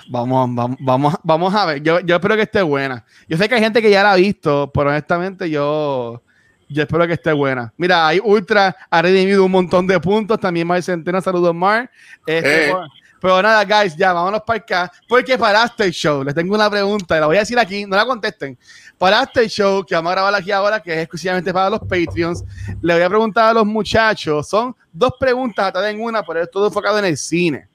Vamos, 0.09 0.55
vamos, 0.55 0.77
vamos, 0.79 1.15
vamos 1.23 1.53
a 1.53 1.65
ver. 1.65 1.83
Yo, 1.83 1.99
yo 1.99 2.15
espero 2.15 2.35
que 2.35 2.43
esté 2.43 2.61
buena. 2.61 3.03
Yo 3.27 3.37
sé 3.37 3.49
que 3.49 3.55
hay 3.55 3.61
gente 3.61 3.81
que 3.81 3.91
ya 3.91 4.03
la 4.03 4.13
ha 4.13 4.15
visto, 4.15 4.71
pero 4.73 4.89
honestamente 4.89 5.49
yo, 5.49 6.21
yo 6.69 6.83
espero 6.83 7.05
que 7.05 7.13
esté 7.13 7.33
buena. 7.33 7.73
Mira, 7.77 8.07
hay 8.07 8.19
Ultra, 8.23 8.75
ha 8.89 9.01
redimido 9.01 9.45
un 9.45 9.51
montón 9.51 9.85
de 9.85 9.99
puntos. 9.99 10.39
También 10.39 10.67
Mar 10.67 10.81
Centena, 10.81 11.21
saludos 11.21 11.53
Mar. 11.53 11.89
Este, 12.25 12.69
Eh. 12.69 12.73
Pero 13.19 13.41
nada, 13.41 13.63
guys, 13.63 13.95
ya 13.95 14.13
vámonos 14.13 14.41
para 14.45 14.59
acá. 14.59 14.91
Porque 15.07 15.37
para 15.37 15.65
este 15.65 15.91
show, 15.91 16.23
les 16.23 16.35
tengo 16.35 16.53
una 16.55 16.69
pregunta, 16.69 17.19
la 17.19 17.25
voy 17.25 17.37
a 17.37 17.39
decir 17.39 17.57
aquí, 17.57 17.85
no 17.85 17.95
la 17.95 18.05
contesten. 18.05 18.57
Para 18.97 19.23
este 19.23 19.47
show 19.47 19.83
que 19.85 19.95
vamos 19.95 20.11
a 20.11 20.15
grabar 20.15 20.35
aquí 20.35 20.51
ahora, 20.51 20.79
que 20.79 20.93
es 20.93 20.99
exclusivamente 20.99 21.53
para 21.53 21.69
los 21.69 21.79
Patreons, 21.79 22.43
le 22.81 22.93
voy 22.93 23.03
a 23.03 23.09
preguntar 23.09 23.49
a 23.49 23.53
los 23.53 23.65
muchachos. 23.65 24.47
Son 24.47 24.75
dos 24.91 25.11
preguntas 25.19 25.67
atadas 25.67 25.91
en 25.91 26.01
una, 26.01 26.23
pero 26.23 26.41
es 26.41 26.51
todo 26.51 26.67
enfocado 26.67 26.99
en 26.99 27.05
el 27.05 27.17
cine. 27.17 27.67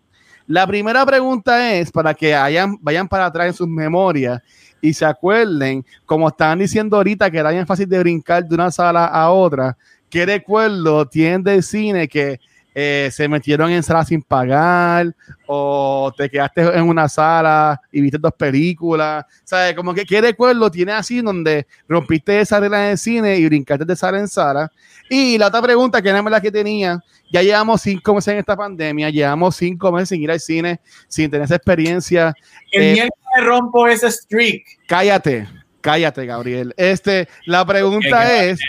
La 0.46 0.66
primera 0.66 1.06
pregunta 1.06 1.72
es 1.74 1.90
para 1.90 2.14
que 2.14 2.34
vayan 2.80 3.08
para 3.08 3.26
atrás 3.26 3.46
en 3.46 3.54
sus 3.54 3.68
memorias 3.68 4.40
y 4.80 4.92
se 4.92 5.04
acuerden, 5.04 5.86
como 6.04 6.28
estaban 6.28 6.58
diciendo 6.58 6.96
ahorita, 6.96 7.30
que 7.30 7.38
era 7.38 7.52
bien 7.52 7.66
fácil 7.66 7.88
de 7.88 8.00
brincar 8.00 8.44
de 8.44 8.54
una 8.54 8.70
sala 8.70 9.06
a 9.06 9.30
otra. 9.30 9.76
¿Qué 10.10 10.26
recuerdo 10.26 11.06
tienen 11.06 11.42
del 11.42 11.62
cine 11.62 12.08
que 12.08 12.40
eh, 12.74 13.10
se 13.12 13.28
metieron 13.28 13.70
en 13.70 13.82
sala 13.82 14.04
sin 14.04 14.22
pagar 14.22 15.14
o 15.46 16.12
te 16.16 16.30
quedaste 16.30 16.62
en 16.62 16.84
una 16.84 17.08
sala 17.08 17.80
y 17.90 18.00
viste 18.00 18.18
dos 18.18 18.32
películas? 18.32 19.24
¿Sabes? 19.44 19.74
Como 19.74 19.92
que 19.94 20.04
qué 20.04 20.20
recuerdo 20.20 20.70
tienes 20.70 20.94
así 20.94 21.20
donde 21.20 21.66
rompiste 21.88 22.40
esa 22.40 22.60
regla 22.60 22.84
en 22.86 22.90
el 22.92 22.98
cine 22.98 23.36
y 23.36 23.46
brincaste 23.46 23.84
de 23.84 23.96
sala 23.96 24.18
en 24.18 24.28
sala. 24.28 24.70
Y 25.10 25.36
la 25.36 25.48
otra 25.48 25.60
pregunta, 25.60 26.00
que 26.00 26.08
era 26.08 26.22
la 26.22 26.40
que 26.40 26.50
tenía, 26.50 26.98
ya 27.30 27.42
llevamos 27.42 27.82
cinco 27.82 28.14
meses 28.14 28.32
en 28.32 28.38
esta 28.38 28.56
pandemia, 28.56 29.10
llevamos 29.10 29.56
cinco 29.56 29.92
meses 29.92 30.10
sin 30.10 30.22
ir 30.22 30.30
al 30.30 30.40
cine, 30.40 30.80
sin 31.08 31.30
tener 31.30 31.44
esa 31.44 31.56
experiencia. 31.56 32.34
El 32.70 32.82
Eh, 32.82 32.92
miércoles 32.92 33.46
rompo 33.46 33.86
ese 33.88 34.10
streak. 34.10 34.64
Cállate, 34.86 35.48
cállate, 35.80 36.26
Gabriel. 36.26 36.74
Este, 36.76 37.28
la 37.46 37.64
pregunta 37.66 38.42
es, 38.42 38.60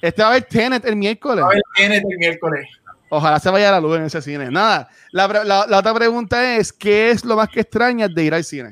este 0.00 0.22
va 0.22 0.28
a 0.28 0.30
haber 0.32 0.44
Tenet 0.44 0.84
el 0.84 0.96
miércoles. 0.96 1.44
A 1.44 1.48
ver, 1.48 1.62
viene 1.76 1.96
el 1.98 2.18
miércoles. 2.18 2.66
Ojalá 3.14 3.38
se 3.38 3.50
vaya 3.50 3.70
la 3.70 3.78
luz 3.78 3.98
en 3.98 4.04
ese 4.04 4.22
cine. 4.22 4.50
Nada, 4.50 4.88
la, 5.10 5.28
la- 5.44 5.66
la 5.66 5.78
otra 5.78 5.92
pregunta 5.92 6.56
es, 6.56 6.72
¿qué 6.72 7.10
es 7.10 7.26
lo 7.26 7.36
más 7.36 7.50
que 7.50 7.60
extrañas 7.60 8.08
de 8.14 8.24
ir 8.24 8.32
al 8.32 8.42
cine? 8.42 8.70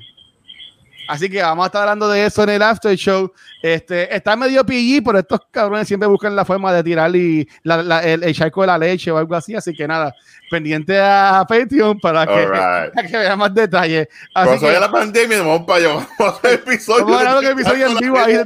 Así 1.09 1.29
que 1.29 1.43
vamos 1.43 1.65
a 1.65 1.67
estar 1.67 1.83
hablando 1.83 2.09
de 2.09 2.25
eso 2.25 2.43
en 2.45 2.49
el 2.51 2.63
after 2.63 2.97
show. 2.97 3.31
Este, 3.61 4.15
está 4.15 4.37
medio 4.37 4.65
PG, 4.65 5.03
pero 5.05 5.19
estos 5.19 5.41
cabrones 5.51 5.87
siempre 5.89 6.09
buscan 6.09 6.35
la 6.35 6.45
forma 6.47 6.73
de 6.73 6.83
tirar 6.83 7.15
y 7.15 7.47
la- 7.65 7.83
la- 7.83 8.01
el, 8.03 8.23
el 8.25 8.35
charco 8.35 8.63
de 8.63 8.69
la 8.69 8.79
leche 8.79 9.11
o 9.11 9.19
algo 9.19 9.35
así. 9.35 9.55
Así 9.55 9.75
que 9.75 9.87
nada, 9.87 10.15
pendiente 10.51 10.99
a 10.99 11.45
Patreon 11.47 12.01
para 12.01 12.25
que, 12.27 12.33
Alright. 12.33 12.95
para 12.95 13.09
que 13.09 13.17
vean 13.19 13.39
más 13.39 13.53
detalles. 13.53 14.09
Así 14.35 14.49
Cuando 14.59 14.67
que 14.69 14.81
la 14.81 14.91
pandemia, 14.91 15.39
vamos 15.43 15.65
para 15.67 15.79
allá. 15.81 16.07
Vamos 16.19 16.35
a 16.35 16.39
hacer 16.39 16.53
episodio. 16.55 17.05
vamos 17.05 17.21
a 17.21 17.23
grabar 17.25 17.39
un 17.45 17.51
episodio 17.51 17.87
en 17.89 17.97
vivo 17.99 18.19
ahí. 18.19 18.41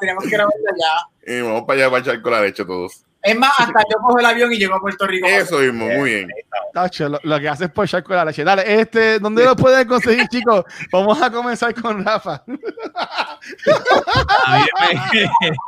Tenemos 0.00 0.24
que 0.24 0.30
grabarla 0.30 0.70
ya. 0.76 1.32
Y 1.36 1.40
vamos 1.42 1.62
para 1.68 1.78
allá 1.82 1.90
para 1.90 2.02
echar 2.02 2.20
con 2.20 2.32
la 2.32 2.40
leche 2.40 2.64
todos. 2.64 3.04
Es 3.22 3.38
más, 3.38 3.52
hasta 3.58 3.80
yo 3.80 4.00
cojo 4.00 4.18
el 4.18 4.24
avión 4.24 4.50
y 4.52 4.56
llego 4.56 4.74
a 4.74 4.80
Puerto 4.80 5.06
Rico. 5.06 5.26
Eso 5.28 5.58
mismo, 5.58 5.86
muy 5.86 6.10
bien. 6.14 6.28
Tacho, 6.72 7.08
lo, 7.08 7.20
lo 7.22 7.38
que 7.38 7.48
haces 7.48 7.70
por 7.70 7.84
echar 7.84 8.02
con 8.02 8.16
la 8.16 8.24
leche. 8.24 8.42
Dale, 8.44 8.80
este, 8.80 9.18
¿dónde 9.18 9.44
lo 9.44 9.54
pueden 9.56 9.86
conseguir, 9.86 10.26
chicos? 10.28 10.64
Vamos 10.90 11.20
a 11.20 11.30
comenzar 11.30 11.74
con 11.74 12.02
Rafa. 12.04 12.42
A 14.46 14.58
mí 14.58 14.64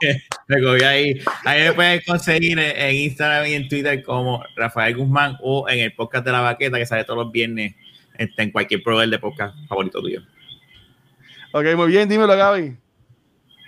me, 0.04 0.22
me 0.56 0.62
cogí 0.62 0.84
ahí. 0.84 1.20
Ahí 1.44 1.62
me 1.64 1.72
puedes 1.74 2.06
conseguir 2.06 2.58
en 2.58 2.76
en 2.76 2.94
Instagram 2.96 3.46
y 3.46 3.54
en 3.54 3.68
Twitter 3.68 4.02
como 4.02 4.42
Rafael 4.56 4.96
Guzmán 4.96 5.36
o 5.42 5.68
en 5.68 5.80
el 5.80 5.94
podcast 5.94 6.24
de 6.24 6.32
la 6.32 6.40
baqueta 6.40 6.78
que 6.78 6.86
sale 6.86 7.04
todos 7.04 7.24
los 7.24 7.32
viernes 7.32 7.74
este, 8.16 8.42
en 8.42 8.50
cualquier 8.50 8.82
proveedor 8.82 9.10
de 9.10 9.18
podcast 9.18 9.54
favorito 9.68 10.00
tuyo. 10.00 10.22
Ok, 11.52 11.66
muy 11.76 11.88
bien, 11.88 12.08
dímelo, 12.08 12.34
Gaby. 12.36 12.81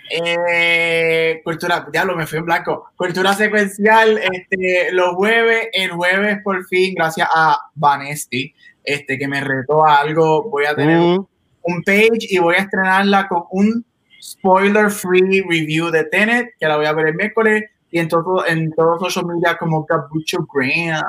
Eh, 0.09 1.41
cultura, 1.43 1.87
ya 1.91 2.05
lo 2.05 2.15
me 2.15 2.27
fui 2.27 2.39
en 2.39 2.45
blanco. 2.45 2.91
Cultura 2.95 3.33
secuencial, 3.33 4.17
este, 4.17 4.91
los 4.91 5.15
jueves, 5.15 5.69
el 5.73 5.91
jueves 5.91 6.39
por 6.43 6.65
fin, 6.67 6.93
gracias 6.95 7.27
a 7.33 7.57
Vanesti, 7.73 8.53
este, 8.83 9.17
que 9.17 9.27
me 9.27 9.41
retó 9.41 9.85
a 9.85 9.97
algo, 10.01 10.49
voy 10.49 10.65
a 10.65 10.75
tener 10.75 10.99
Uh, 10.99 11.27
un 11.63 11.81
page 11.83 12.27
y 12.29 12.37
voy 12.37 12.55
a 12.55 12.59
estrenarla 12.59 13.27
con 13.27 13.43
un 13.49 13.85
spoiler 14.21 14.91
free 14.91 15.41
review 15.41 15.89
de 15.89 16.03
Tenet, 16.05 16.49
que 16.59 16.67
la 16.67 16.77
voy 16.77 16.85
a 16.85 16.93
ver 16.93 17.07
el 17.07 17.15
miércoles, 17.15 17.63
y 17.91 17.99
en 17.99 18.07
todo, 18.07 18.45
en 18.45 18.71
todos 18.73 18.99
social 18.99 19.25
media 19.25 19.57
como 19.57 19.85
Capucho 19.85 20.45
Graham. 20.53 21.03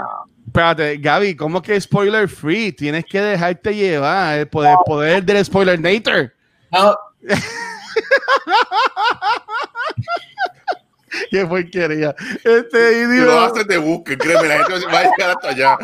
espérate, 0.46 0.96
Gaby, 0.96 1.36
¿cómo 1.36 1.60
que 1.60 1.78
spoiler 1.80 2.28
free? 2.28 2.72
Tienes 2.72 3.04
que 3.04 3.20
dejarte 3.20 3.74
llevar 3.74 4.38
el 4.38 4.48
poder, 4.48 4.76
poder 4.86 5.24
del 5.24 5.44
spoiler 5.44 5.80
nator. 5.80 6.32
No, 6.72 6.96
Qué 11.30 11.46
porquería. 11.46 12.14
Este, 12.44 13.00
y 13.00 13.06
digo, 13.06 13.26
lo 13.26 13.40
haces, 13.40 13.66
te 13.66 13.78
busquen, 13.78 14.18
créeme, 14.18 14.48
la 14.48 14.64
gente 14.64 14.86
va 14.86 14.98
a 15.00 15.04
llegar 15.04 15.30
hasta 15.30 15.48
allá. 15.48 15.78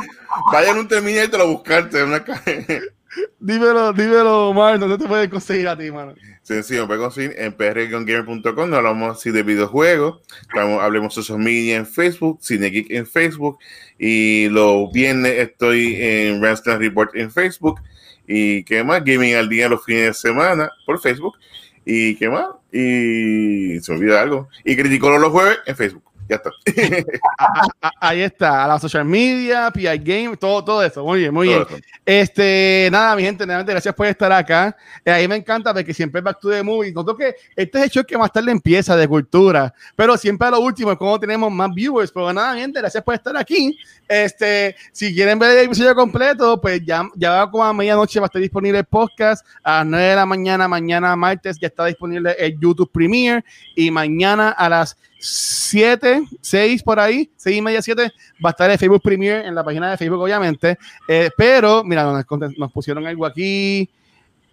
Vayan 0.53 0.79
un 0.79 0.89
terminal 0.89 1.31
a 1.41 1.45
buscarte. 1.45 2.03
Una... 2.03 2.23
ca- 2.23 2.43
dímelo, 3.41 3.93
dímelo, 3.93 4.49
Omar, 4.49 4.79
¿dónde 4.79 4.99
te 4.99 5.09
pueden 5.09 5.31
conseguir 5.31 5.69
a 5.69 5.77
ti, 5.77 5.91
mano? 5.91 6.15
Sencillo, 6.43 6.87
pueden 6.87 7.03
conseguir 7.03 7.35
en 7.39 7.53
prgamer.com. 7.55 8.69
No 8.69 8.77
hablamos 8.77 9.17
así 9.17 9.31
de 9.31 9.43
videojuegos. 9.43 10.21
Hablamos, 10.51 10.83
hablemos 10.83 11.15
social 11.15 11.39
media 11.39 11.77
en 11.77 11.87
Facebook, 11.87 12.39
Cine 12.43 12.69
Geek 12.69 12.91
en 12.91 13.07
Facebook. 13.07 13.59
Y 13.99 14.49
los 14.49 14.93
viernes 14.93 15.39
estoy 15.39 15.97
en 16.01 16.43
Randstad 16.43 16.79
Report 16.79 17.15
en 17.15 17.31
Facebook. 17.31 17.81
Y 18.27 18.65
qué 18.65 18.85
más, 18.85 19.03
Gaming 19.05 19.35
al 19.37 19.49
día 19.49 19.69
los 19.69 19.85
fines 19.85 20.07
de 20.07 20.15
semana 20.15 20.71
por 20.85 21.01
Facebook. 21.01 21.37
Y 21.85 22.17
qué 22.17 22.29
más, 22.29 22.47
y 22.73 23.81
se 23.81 23.93
olvida 23.93 24.23
algo. 24.23 24.49
Y 24.65 24.77
criticó 24.77 25.11
los 25.11 25.31
jueves 25.31 25.59
en 25.67 25.77
Facebook. 25.77 26.12
Ya 26.29 26.37
está. 26.37 26.51
Ahí 28.01 28.23
está, 28.23 28.65
a 28.65 28.69
la 28.69 28.79
social 28.79 29.05
media, 29.05 29.71
PI 29.71 29.99
Game, 29.99 30.37
todo, 30.37 30.65
todo 30.65 30.83
eso. 30.83 31.05
Muy 31.05 31.21
bien, 31.21 31.35
muy 31.35 31.49
bien. 31.49 31.63
Eso. 31.63 31.79
Este, 32.05 32.89
nada, 32.91 33.15
mi 33.17 33.23
gente, 33.23 33.45
nuevamente 33.45 33.73
gracias 33.73 33.95
por 33.95 34.07
estar 34.07 34.33
acá. 34.33 34.77
Eh, 35.05 35.13
a 35.13 35.19
mí 35.19 35.29
me 35.29 35.37
encanta 35.37 35.73
porque 35.73 35.93
siempre 35.95 36.21
es 36.21 36.25
Back 36.25 36.41
to 36.41 36.51
the 36.51 36.63
Movie. 36.63 36.93
Noto 36.93 37.17
que 37.17 37.35
este 37.57 37.79
es 37.79 37.85
el 37.85 37.91
show 37.91 38.05
que 38.05 38.17
más 38.17 38.33
tarde 38.33 38.51
empieza 38.51 38.97
de 38.97 39.07
cultura, 39.07 39.73
pero 39.97 40.17
siempre 40.17 40.49
a 40.49 40.53
lo 40.53 40.61
último 40.61 40.93
es 40.93 40.99
cuando 40.99 41.21
tenemos 41.21 41.51
más 41.51 41.73
viewers. 41.75 42.11
Pero 42.11 42.33
nada, 42.33 42.55
mi 42.55 42.61
gente, 42.61 42.81
gracias 42.81 43.03
por 43.03 43.15
estar 43.15 43.37
aquí. 43.37 43.77
Este, 44.09 44.77
si 44.93 45.15
quieren 45.15 45.39
ver 45.39 45.59
el 45.59 45.67
episodio 45.67 45.95
completo, 45.95 46.61
pues 46.61 46.85
ya, 46.85 47.09
ya 47.15 47.31
va 47.31 47.51
como 47.51 47.65
a 47.65 47.73
medianoche 47.73 48.21
va 48.21 48.27
a 48.27 48.29
estar 48.29 48.43
disponible 48.43 48.79
el 48.79 48.85
podcast. 48.85 49.47
A 49.63 49.79
las 49.79 49.87
9 49.87 50.05
de 50.07 50.17
la 50.17 50.27
mañana, 50.27 50.69
mañana 50.69 51.17
martes, 51.17 51.59
ya 51.59 51.69
está 51.69 51.87
disponible 51.87 52.35
el 52.39 52.59
YouTube 52.59 52.91
Premiere. 52.91 53.45
Y 53.75 53.91
mañana 53.91 54.51
a 54.51 54.69
las 54.69 54.97
7, 55.23 56.25
6 56.41 56.83
por 56.83 56.99
ahí, 56.99 57.31
6 57.37 57.57
y 57.57 57.63
media, 57.63 57.81
7, 57.81 58.11
va 58.45 58.51
a 58.51 58.53
estar 58.53 58.71
el 58.71 58.79
Facebook 58.79 59.03
Premiere 59.03 59.47
en 59.47 59.55
la 59.55 59.63
página 59.63 59.91
de 59.91 59.97
Facebook, 59.97 60.21
obviamente. 60.21 60.77
Eh, 61.07 61.31
pero, 61.37 61.85
mira, 61.85 62.03
nos, 62.05 62.25
nos 62.59 62.73
pusieron 62.73 63.07
algo 63.07 63.25
aquí. 63.25 63.89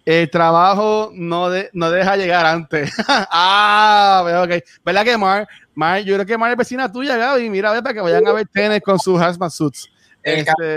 El 0.04 0.30
trabajo 0.30 1.10
no, 1.12 1.50
de- 1.50 1.70
no 1.72 1.90
deja 1.90 2.16
llegar 2.16 2.46
antes. 2.46 2.90
ah, 3.08 4.22
pero 4.24 4.42
ok. 4.44 4.64
¿Verdad 4.84 5.04
que 5.04 5.18
Mar? 5.18 5.48
Mar, 5.74 6.00
yo 6.02 6.14
creo 6.14 6.26
que 6.26 6.38
Mar 6.38 6.50
es 6.52 6.56
vecina 6.56 6.90
tuya, 6.90 7.16
Gaby. 7.16 7.50
Mira, 7.50 7.72
ve 7.72 7.82
para 7.82 7.94
que 7.94 8.00
vayan 8.00 8.26
a 8.26 8.32
ver 8.32 8.46
tenis 8.48 8.80
con 8.80 8.98
sus 8.98 9.20
hazmat 9.20 9.50
suits. 9.50 9.90
El 10.22 10.38
Este, 10.40 10.76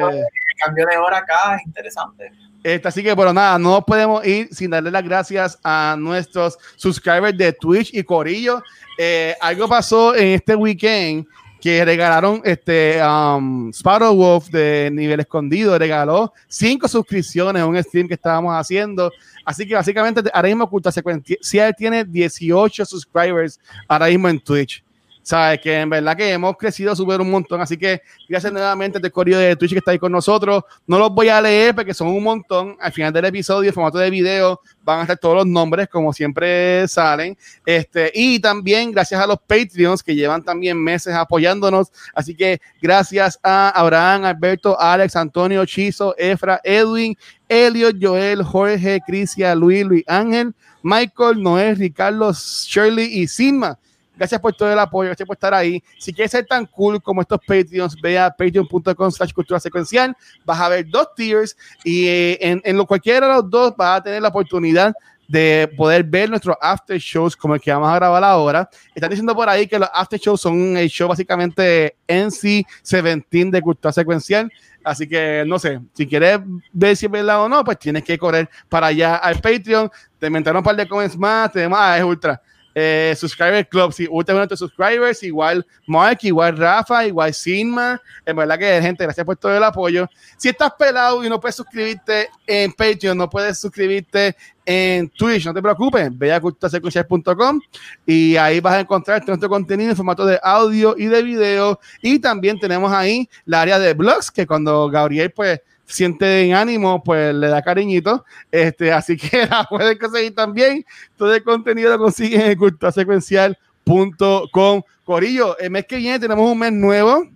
cambio, 0.55 0.85
de 0.85 0.97
hora 0.97 1.17
acá 1.17 1.55
es 1.55 1.65
interesante. 1.65 2.31
este, 2.63 2.87
así 2.87 3.03
que, 3.03 3.15
pero 3.15 3.33
nada, 3.33 3.57
no 3.59 3.83
podemos 3.85 4.25
ir 4.25 4.47
sin 4.53 4.71
darle 4.71 4.91
las 4.91 5.03
gracias 5.03 5.59
a 5.63 5.95
nuestros 5.97 6.57
subscribers 6.75 7.37
de 7.37 7.53
Twitch 7.53 7.93
y 7.93 8.03
Corillo. 8.03 8.61
Eh, 8.97 9.35
algo 9.41 9.67
pasó 9.67 10.15
en 10.15 10.29
este 10.29 10.55
weekend 10.55 11.25
que 11.63 11.85
regalaron 11.85 12.41
este 12.43 13.01
um, 13.01 13.69
Sparrow 13.71 14.13
Wolf 14.13 14.49
de 14.49 14.89
nivel 14.91 15.21
escondido, 15.21 15.79
regaló 15.79 16.33
cinco 16.45 16.89
suscripciones 16.89 17.61
a 17.61 17.65
un 17.65 17.81
stream 17.81 18.05
que 18.05 18.15
estábamos 18.15 18.53
haciendo. 18.53 19.09
Así 19.45 19.65
que 19.65 19.73
básicamente 19.73 20.29
ahora 20.33 20.49
mismo 20.49 20.69
Cultura 20.69 20.91
Secuencial 20.91 21.73
tiene 21.73 22.03
18 22.03 22.85
subscribers 22.85 23.61
ahora 23.87 24.07
mismo 24.07 24.27
en 24.27 24.41
Twitch. 24.41 24.83
Sabes 25.23 25.61
que 25.61 25.79
en 25.79 25.89
verdad 25.89 26.17
que 26.17 26.33
hemos 26.33 26.57
crecido 26.57 26.93
súper 26.97 27.21
un 27.21 27.31
montón. 27.31 27.61
Así 27.61 27.77
que 27.77 28.01
gracias 28.27 28.51
nuevamente 28.51 28.99
al 29.01 29.11
correo 29.11 29.39
de 29.39 29.55
Twitch 29.55 29.71
que 29.71 29.77
está 29.77 29.91
ahí 29.91 29.97
con 29.97 30.11
nosotros. 30.11 30.63
No 30.85 30.99
los 30.99 31.11
voy 31.11 31.29
a 31.29 31.41
leer 31.41 31.73
porque 31.73 31.93
son 31.93 32.09
un 32.09 32.21
montón. 32.21 32.75
Al 32.79 32.91
final 32.91 33.13
del 33.13 33.25
episodio, 33.25 33.69
en 33.69 33.73
formato 33.73 33.97
de 33.97 34.09
video, 34.09 34.59
van 34.83 34.99
a 34.99 35.01
estar 35.03 35.17
todos 35.17 35.37
los 35.37 35.47
nombres, 35.47 35.87
como 35.87 36.11
siempre 36.11 36.85
salen. 36.89 37.37
Este, 37.65 38.11
y 38.13 38.37
también 38.39 38.91
gracias 38.91 39.21
a 39.21 39.25
los 39.25 39.39
Patreons 39.39 40.03
que 40.03 40.13
llevan 40.13 40.43
también 40.43 40.77
meses 40.77 41.15
apoyándonos. 41.15 41.89
Así 42.13 42.35
que 42.35 42.59
gracias 42.81 43.39
a 43.41 43.69
Abraham, 43.69 44.25
Alberto, 44.25 44.77
Alex, 44.77 45.15
Antonio, 45.15 45.65
Chizo, 45.65 46.13
Efra, 46.17 46.59
Edwin, 46.65 47.15
Elliot, 47.47 47.95
Joel, 48.01 48.43
Jorge, 48.43 48.99
Crisia, 49.07 49.55
Luis, 49.55 49.85
Luis 49.85 50.03
Ángel, 50.05 50.53
Michael, 50.81 51.41
Noel, 51.41 51.77
Ricardo, 51.77 52.33
Shirley 52.33 53.05
y 53.05 53.27
Sinma. 53.27 53.79
Gracias 54.15 54.39
por 54.39 54.53
todo 54.53 54.71
el 54.71 54.79
apoyo, 54.79 55.07
gracias 55.07 55.25
por 55.25 55.35
estar 55.35 55.53
ahí. 55.53 55.83
Si 55.97 56.13
quieres 56.13 56.31
ser 56.31 56.45
tan 56.45 56.65
cool 56.67 57.01
como 57.01 57.21
estos 57.21 57.39
Patreons, 57.39 57.99
ve 58.01 58.19
a 58.19 58.29
patreon.com 58.29 59.11
slash 59.11 59.33
cultura 59.33 59.59
secuencial. 59.59 60.15
Vas 60.45 60.59
a 60.59 60.69
ver 60.69 60.87
dos 60.87 61.15
tiers 61.15 61.57
y 61.83 62.07
eh, 62.07 62.37
en, 62.41 62.61
en 62.63 62.77
lo 62.77 62.85
cualquiera 62.85 63.27
de 63.27 63.33
los 63.33 63.49
dos 63.49 63.73
vas 63.75 63.99
a 63.99 64.03
tener 64.03 64.21
la 64.21 64.29
oportunidad 64.29 64.93
de 65.27 65.71
poder 65.77 66.03
ver 66.03 66.29
nuestros 66.29 66.55
after 66.61 66.97
shows 66.99 67.35
como 67.35 67.55
el 67.55 67.61
que 67.61 67.71
vamos 67.71 67.89
a 67.89 67.95
grabar 67.95 68.23
ahora. 68.23 68.69
Están 68.93 69.09
diciendo 69.09 69.35
por 69.35 69.49
ahí 69.49 69.67
que 69.67 69.79
los 69.79 69.89
after 69.93 70.19
shows 70.19 70.41
son 70.41 70.77
el 70.77 70.89
show 70.89 71.07
básicamente 71.07 71.95
NC-17 72.07 73.49
de 73.49 73.61
cultura 73.61 73.91
secuencial. 73.91 74.51
Así 74.83 75.07
que 75.07 75.43
no 75.47 75.57
sé, 75.59 75.79
si 75.93 76.05
quieres 76.05 76.39
ver 76.71 76.95
si 76.95 77.05
es 77.05 77.11
verdad 77.11 77.41
o 77.41 77.49
no, 77.49 77.63
pues 77.63 77.79
tienes 77.79 78.03
que 78.03 78.17
correr 78.17 78.49
para 78.67 78.87
allá 78.87 79.15
al 79.15 79.39
Patreon. 79.39 79.89
Te 80.19 80.27
inventaron 80.27 80.59
un 80.59 80.63
par 80.63 80.75
de 80.75 80.87
comments 80.87 81.17
más, 81.17 81.51
tenemos 81.51 81.79
a 81.79 81.97
es 81.97 82.03
ultra. 82.03 82.41
Eh, 82.75 83.13
subscriber 83.17 83.67
Club, 83.67 83.93
si 83.93 84.07
usted 84.09 84.51
es 84.51 84.59
subscribers, 84.59 85.21
igual 85.23 85.65
Mark, 85.85 86.19
igual 86.21 86.57
Rafa, 86.57 87.05
igual 87.05 87.33
Sigma. 87.33 88.01
En 88.25 88.35
verdad 88.35 88.57
que, 88.57 88.81
gente, 88.81 89.03
gracias 89.03 89.25
por 89.25 89.35
todo 89.37 89.55
el 89.55 89.63
apoyo. 89.63 90.07
Si 90.37 90.49
estás 90.49 90.73
pelado 90.77 91.23
y 91.23 91.29
no 91.29 91.39
puedes 91.39 91.55
suscribirte 91.55 92.29
en 92.47 92.71
Patreon, 92.71 93.17
no 93.17 93.29
puedes 93.29 93.59
suscribirte 93.59 94.35
en 94.65 95.09
Twitch, 95.09 95.45
no 95.45 95.53
te 95.53 95.61
preocupes, 95.61 96.09
ve 96.17 96.33
a 96.33 96.39
culturasecuencial.com 96.39 97.59
y 98.05 98.37
ahí 98.37 98.59
vas 98.59 98.75
a 98.75 98.79
encontrar 98.79 99.21
nuestro 99.27 99.49
contenido 99.49 99.89
en 99.89 99.95
formato 99.95 100.25
de 100.25 100.39
audio 100.41 100.95
y 100.97 101.05
de 101.05 101.21
video. 101.21 101.79
Y 102.01 102.19
también 102.19 102.59
tenemos 102.59 102.91
ahí 102.91 103.29
la 103.45 103.61
área 103.61 103.77
de 103.77 103.93
blogs, 103.93 104.31
que 104.31 104.47
cuando 104.47 104.89
Gabriel, 104.89 105.31
pues, 105.31 105.59
siente 105.93 106.41
en 106.41 106.55
ánimo, 106.55 107.01
pues 107.03 107.33
le 107.33 107.47
da 107.47 107.61
cariñito. 107.61 108.25
Este, 108.51 108.91
así 108.91 109.15
que 109.15 109.45
la 109.49 109.63
pueden 109.65 109.97
conseguir 109.97 110.35
también. 110.35 110.85
Todo 111.17 111.33
el 111.33 111.43
contenido 111.43 111.91
lo 111.91 111.99
consiguen 111.99 112.41
en 112.41 112.57
culturasecuencial.com. 112.57 114.81
Corillo, 115.05 115.57
el 115.59 115.69
mes 115.69 115.85
que 115.85 115.97
viene 115.97 116.19
tenemos 116.19 116.49
un 116.49 116.57
mes 116.57 116.71
nuevo. 116.71 117.27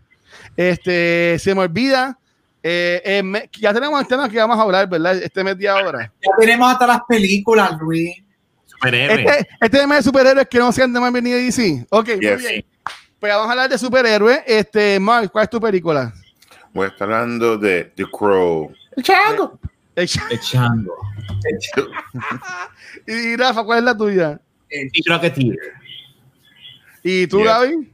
Este, 0.56 1.38
se 1.40 1.54
me 1.54 1.62
olvida. 1.62 2.18
Eh, 2.64 3.22
ya 3.60 3.74
tenemos 3.74 4.02
el 4.02 4.08
tema 4.08 4.30
que 4.30 4.38
vamos 4.38 4.58
a 4.58 4.64
hablar, 4.64 4.90
¿verdad? 4.90 5.18
Este 5.18 5.44
mes 5.44 5.58
de 5.58 5.70
ahora. 5.70 6.12
Ya 6.22 6.32
tenemos 6.40 6.72
hasta 6.72 6.88
las 6.88 7.02
películas, 7.08 7.78
Luis. 7.80 8.16
Superhéroes. 8.66 9.20
Este, 9.20 9.48
este 9.62 9.88
mes 9.88 9.98
de 9.98 10.04
superhéroes 10.04 10.48
que 10.48 10.60
no 10.60 10.72
sean 10.72 10.92
de 10.92 11.00
más 11.00 11.14
venido 11.14 11.38
DC. 11.38 11.86
Ok, 11.90 12.10
muy 12.10 12.18
bien. 12.18 12.66
Pues 13.20 13.34
vamos 13.34 13.48
a 13.48 13.52
hablar 13.52 13.70
de 13.70 13.78
superhéroes. 13.78 14.42
Este, 14.46 15.00
Mark, 15.00 15.32
¿cuál 15.32 15.44
es 15.44 15.50
tu 15.50 15.60
película? 15.60 16.14
Voy 16.78 16.86
a 16.86 16.90
estar 16.90 17.12
hablando 17.12 17.58
de 17.58 17.86
The 17.96 18.06
Crow. 18.06 18.72
El 18.96 19.02
chango. 19.02 19.60
El, 19.96 20.08
chango. 20.08 20.94
y 23.08 23.36
Rafa, 23.36 23.64
¿cuál 23.64 23.80
es 23.80 23.84
la 23.84 23.98
tuya? 23.98 24.40
El 24.70 24.92
Rocketeer. 25.08 25.58
¿Y 27.02 27.26
tú, 27.26 27.44
Gaby? 27.44 27.92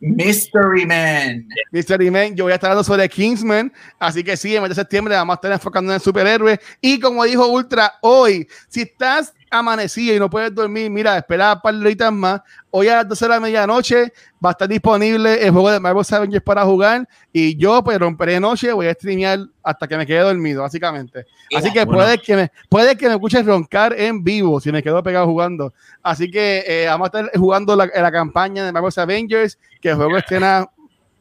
Mystery 0.00 0.86
Man. 0.86 1.46
Mystery 1.70 2.10
Man, 2.10 2.34
yo 2.34 2.42
voy 2.42 2.50
a 2.50 2.56
estar 2.56 2.72
hablando 2.72 2.82
sobre 2.82 3.08
Kingsman, 3.08 3.72
así 4.00 4.24
que 4.24 4.36
sí, 4.36 4.56
en 4.56 4.62
mes 4.62 4.70
de 4.70 4.74
septiembre 4.74 5.14
vamos 5.14 5.34
a 5.34 5.36
estar 5.36 5.52
enfocando 5.52 5.92
en 5.92 5.94
el 5.94 6.00
superhéroe. 6.00 6.58
Y 6.80 6.98
como 6.98 7.22
dijo 7.22 7.46
Ultra, 7.46 7.92
hoy, 8.02 8.48
si 8.66 8.80
estás 8.80 9.34
amanecido 9.50 10.14
y 10.14 10.18
no 10.18 10.28
puedes 10.28 10.54
dormir, 10.54 10.90
mira, 10.90 11.16
espera 11.16 11.54
un 11.54 11.60
par 11.60 11.74
de 11.74 11.80
horitas 11.80 12.12
más. 12.12 12.40
Hoy 12.70 12.88
a 12.88 12.96
las 12.96 13.08
12 13.08 13.24
de 13.24 13.28
la 13.28 13.40
medianoche 13.40 14.12
va 14.44 14.50
a 14.50 14.52
estar 14.52 14.68
disponible 14.68 15.42
el 15.42 15.50
juego 15.50 15.70
de 15.70 15.80
Marvel 15.80 16.04
Avengers 16.10 16.44
para 16.44 16.64
jugar. 16.64 17.08
Y 17.32 17.56
yo, 17.56 17.82
pues, 17.82 17.98
romperé 17.98 18.38
noche, 18.40 18.72
voy 18.72 18.86
a 18.86 18.92
streamear 18.92 19.40
hasta 19.62 19.88
que 19.88 19.96
me 19.96 20.06
quede 20.06 20.20
dormido, 20.20 20.62
básicamente. 20.62 21.26
Así 21.54 21.72
que 21.72 21.86
puede, 21.86 22.18
que 22.18 22.36
me, 22.36 22.52
puede 22.68 22.96
que 22.96 23.06
me 23.06 23.14
escuches 23.14 23.44
roncar 23.46 23.94
en 23.98 24.22
vivo 24.22 24.60
si 24.60 24.70
me 24.72 24.82
quedo 24.82 25.02
pegado 25.02 25.26
jugando. 25.26 25.72
Así 26.02 26.30
que 26.30 26.64
eh, 26.66 26.86
vamos 26.86 27.10
a 27.12 27.18
estar 27.18 27.38
jugando 27.38 27.76
la, 27.76 27.86
la 27.94 28.12
campaña 28.12 28.64
de 28.64 28.72
Marvel 28.72 28.92
Avengers, 28.96 29.58
que 29.80 29.90
el 29.90 29.96
juego 29.96 30.16
estrena 30.16 30.66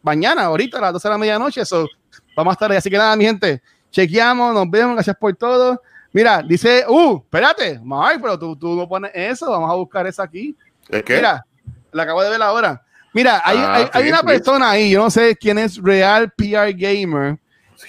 mañana, 0.02 0.44
ahorita 0.44 0.78
a 0.78 0.82
las 0.82 0.94
12 0.94 1.08
de 1.08 1.12
la 1.12 1.18
medianoche. 1.18 1.62
eso 1.62 1.88
vamos 2.36 2.52
a 2.52 2.54
estar 2.54 2.72
ahí. 2.72 2.78
Así 2.78 2.90
que 2.90 2.98
nada, 2.98 3.16
mi 3.16 3.26
gente, 3.26 3.62
chequeamos, 3.92 4.54
nos 4.54 4.70
vemos, 4.70 4.96
gracias 4.96 5.16
por 5.18 5.36
todo. 5.36 5.82
Mira, 6.16 6.42
dice, 6.42 6.86
uh, 6.88 7.18
espérate, 7.18 7.78
Mike, 7.84 8.20
pero 8.22 8.40
tú, 8.40 8.56
tú 8.56 8.74
no 8.74 8.88
pones 8.88 9.12
eso, 9.14 9.52
vamos 9.52 9.70
a 9.70 9.74
buscar 9.76 10.08
eso 10.08 10.22
aquí. 10.22 10.56
¿Es 10.88 11.04
qué? 11.04 11.16
Mira, 11.18 11.46
la 11.92 12.04
acabo 12.04 12.24
de 12.24 12.30
ver 12.30 12.42
ahora. 12.42 12.82
Mira, 13.14 13.42
hay, 13.44 13.58
ah, 13.60 13.90
hay, 13.92 14.08
una 14.08 14.24
persona 14.24 14.70
ahí, 14.70 14.92
yo 14.92 15.04
no 15.04 15.10
sé 15.10 15.36
quién 15.36 15.58
es 15.58 15.76
Real 15.76 16.32
PR 16.32 16.72
Gamer. 16.74 17.38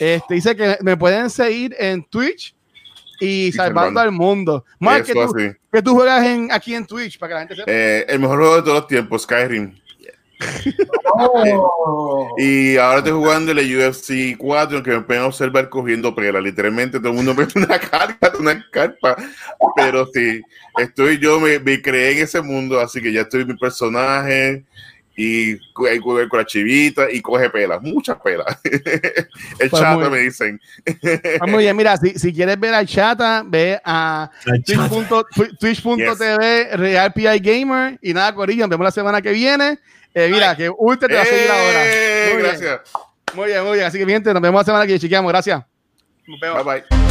Este, 0.01 0.35
dice 0.35 0.57
que 0.57 0.77
me 0.81 0.97
pueden 0.97 1.31
seguir 1.31 1.77
en 1.79 2.03
Twitch 2.03 2.53
y, 3.21 3.53
salvando 3.53 4.01
al 4.01 4.11
mundo. 4.11 4.65
Mark, 4.81 5.05
que 5.05 5.13
tú, 5.13 5.83
tú, 5.85 5.95
juegas 5.95 6.27
en, 6.27 6.51
aquí 6.51 6.75
en 6.75 6.85
Twitch 6.85 7.21
para 7.21 7.29
que 7.29 7.35
la 7.35 7.41
gente 7.43 7.55
sepa? 7.55 7.71
Eh, 7.71 8.07
el 8.09 8.19
mejor 8.19 8.41
juego 8.41 8.57
de 8.57 8.63
todos 8.63 8.75
los 8.79 8.87
tiempos, 8.89 9.23
Skyrim. 9.23 9.73
Y 12.39 12.77
ahora 12.77 12.99
estoy 12.99 13.13
jugando 13.13 13.53
el 13.53 13.59
UFC 13.59 14.37
4 14.37 14.83
que 14.83 14.91
me 14.91 15.01
pueden 15.01 15.23
observar 15.23 15.69
cogiendo 15.69 16.15
pela. 16.15 16.41
Literalmente 16.41 16.99
todo 16.99 17.11
el 17.11 17.17
mundo 17.17 17.35
ve 17.35 17.49
una 17.55 17.79
carpa, 17.79 18.33
una 18.39 18.65
carpa. 18.71 19.17
Pero 19.75 20.07
sí, 20.13 20.43
estoy 20.79 21.19
yo, 21.19 21.41
me, 21.41 21.59
me, 21.59 21.81
creé 21.81 22.13
en 22.13 22.19
ese 22.25 22.43
mundo, 22.43 22.81
así 22.81 23.01
que 23.01 23.13
ya 23.13 23.23
estoy 23.23 23.45
mi 23.45 23.57
personaje 23.57 24.65
y 25.17 25.59
con 25.73 25.89
la 26.33 26.45
chivita 26.45 27.11
y 27.11 27.23
coge 27.23 27.49
pelas, 27.49 27.81
muchas 27.81 28.21
pelas. 28.21 28.59
el 28.65 29.71
pues 29.71 29.83
chata 29.83 30.11
me 30.11 30.19
dicen. 30.19 30.61
Pues 30.85 31.41
muy 31.49 31.65
bien, 31.65 31.75
mira, 31.75 31.97
si, 31.97 32.19
si, 32.19 32.35
quieres 32.35 32.61
ver 32.61 32.75
al 32.75 32.87
chata, 32.87 33.43
ve 33.47 33.81
a 33.83 34.31
twitch.tv 35.59 36.77
Real 36.77 37.13
PI 37.15 37.39
Gamer 37.41 37.99
y 38.03 38.13
nada, 38.13 38.35
Corillo, 38.35 38.65
nos 38.65 38.71
vemos 38.71 38.85
la 38.85 38.91
semana 38.91 39.23
que 39.23 39.33
viene. 39.33 39.79
Eh, 40.13 40.29
mira, 40.31 40.55
que 40.55 40.71
Ultra 40.71 41.09
te 41.09 41.15
va 41.15 41.23
a 41.23 41.25
seguir 41.25 41.51
ahora. 41.51 41.83
Eh, 41.85 42.31
muy 42.33 42.43
gracias. 42.43 42.81
Muy 43.35 43.47
bien, 43.49 43.65
muy 43.65 43.73
bien. 43.75 43.87
Así 43.87 43.99
que, 43.99 44.07
gente, 44.07 44.33
nos 44.33 44.43
vemos 44.43 44.61
la 44.61 44.65
semana 44.65 44.85
que 44.85 44.89
viene, 44.89 45.01
chiqueamos. 45.01 45.31
Gracias. 45.31 45.63
Nos 46.27 46.41
vemos. 46.41 46.65
Bye, 46.65 46.85
bye. 46.89 47.06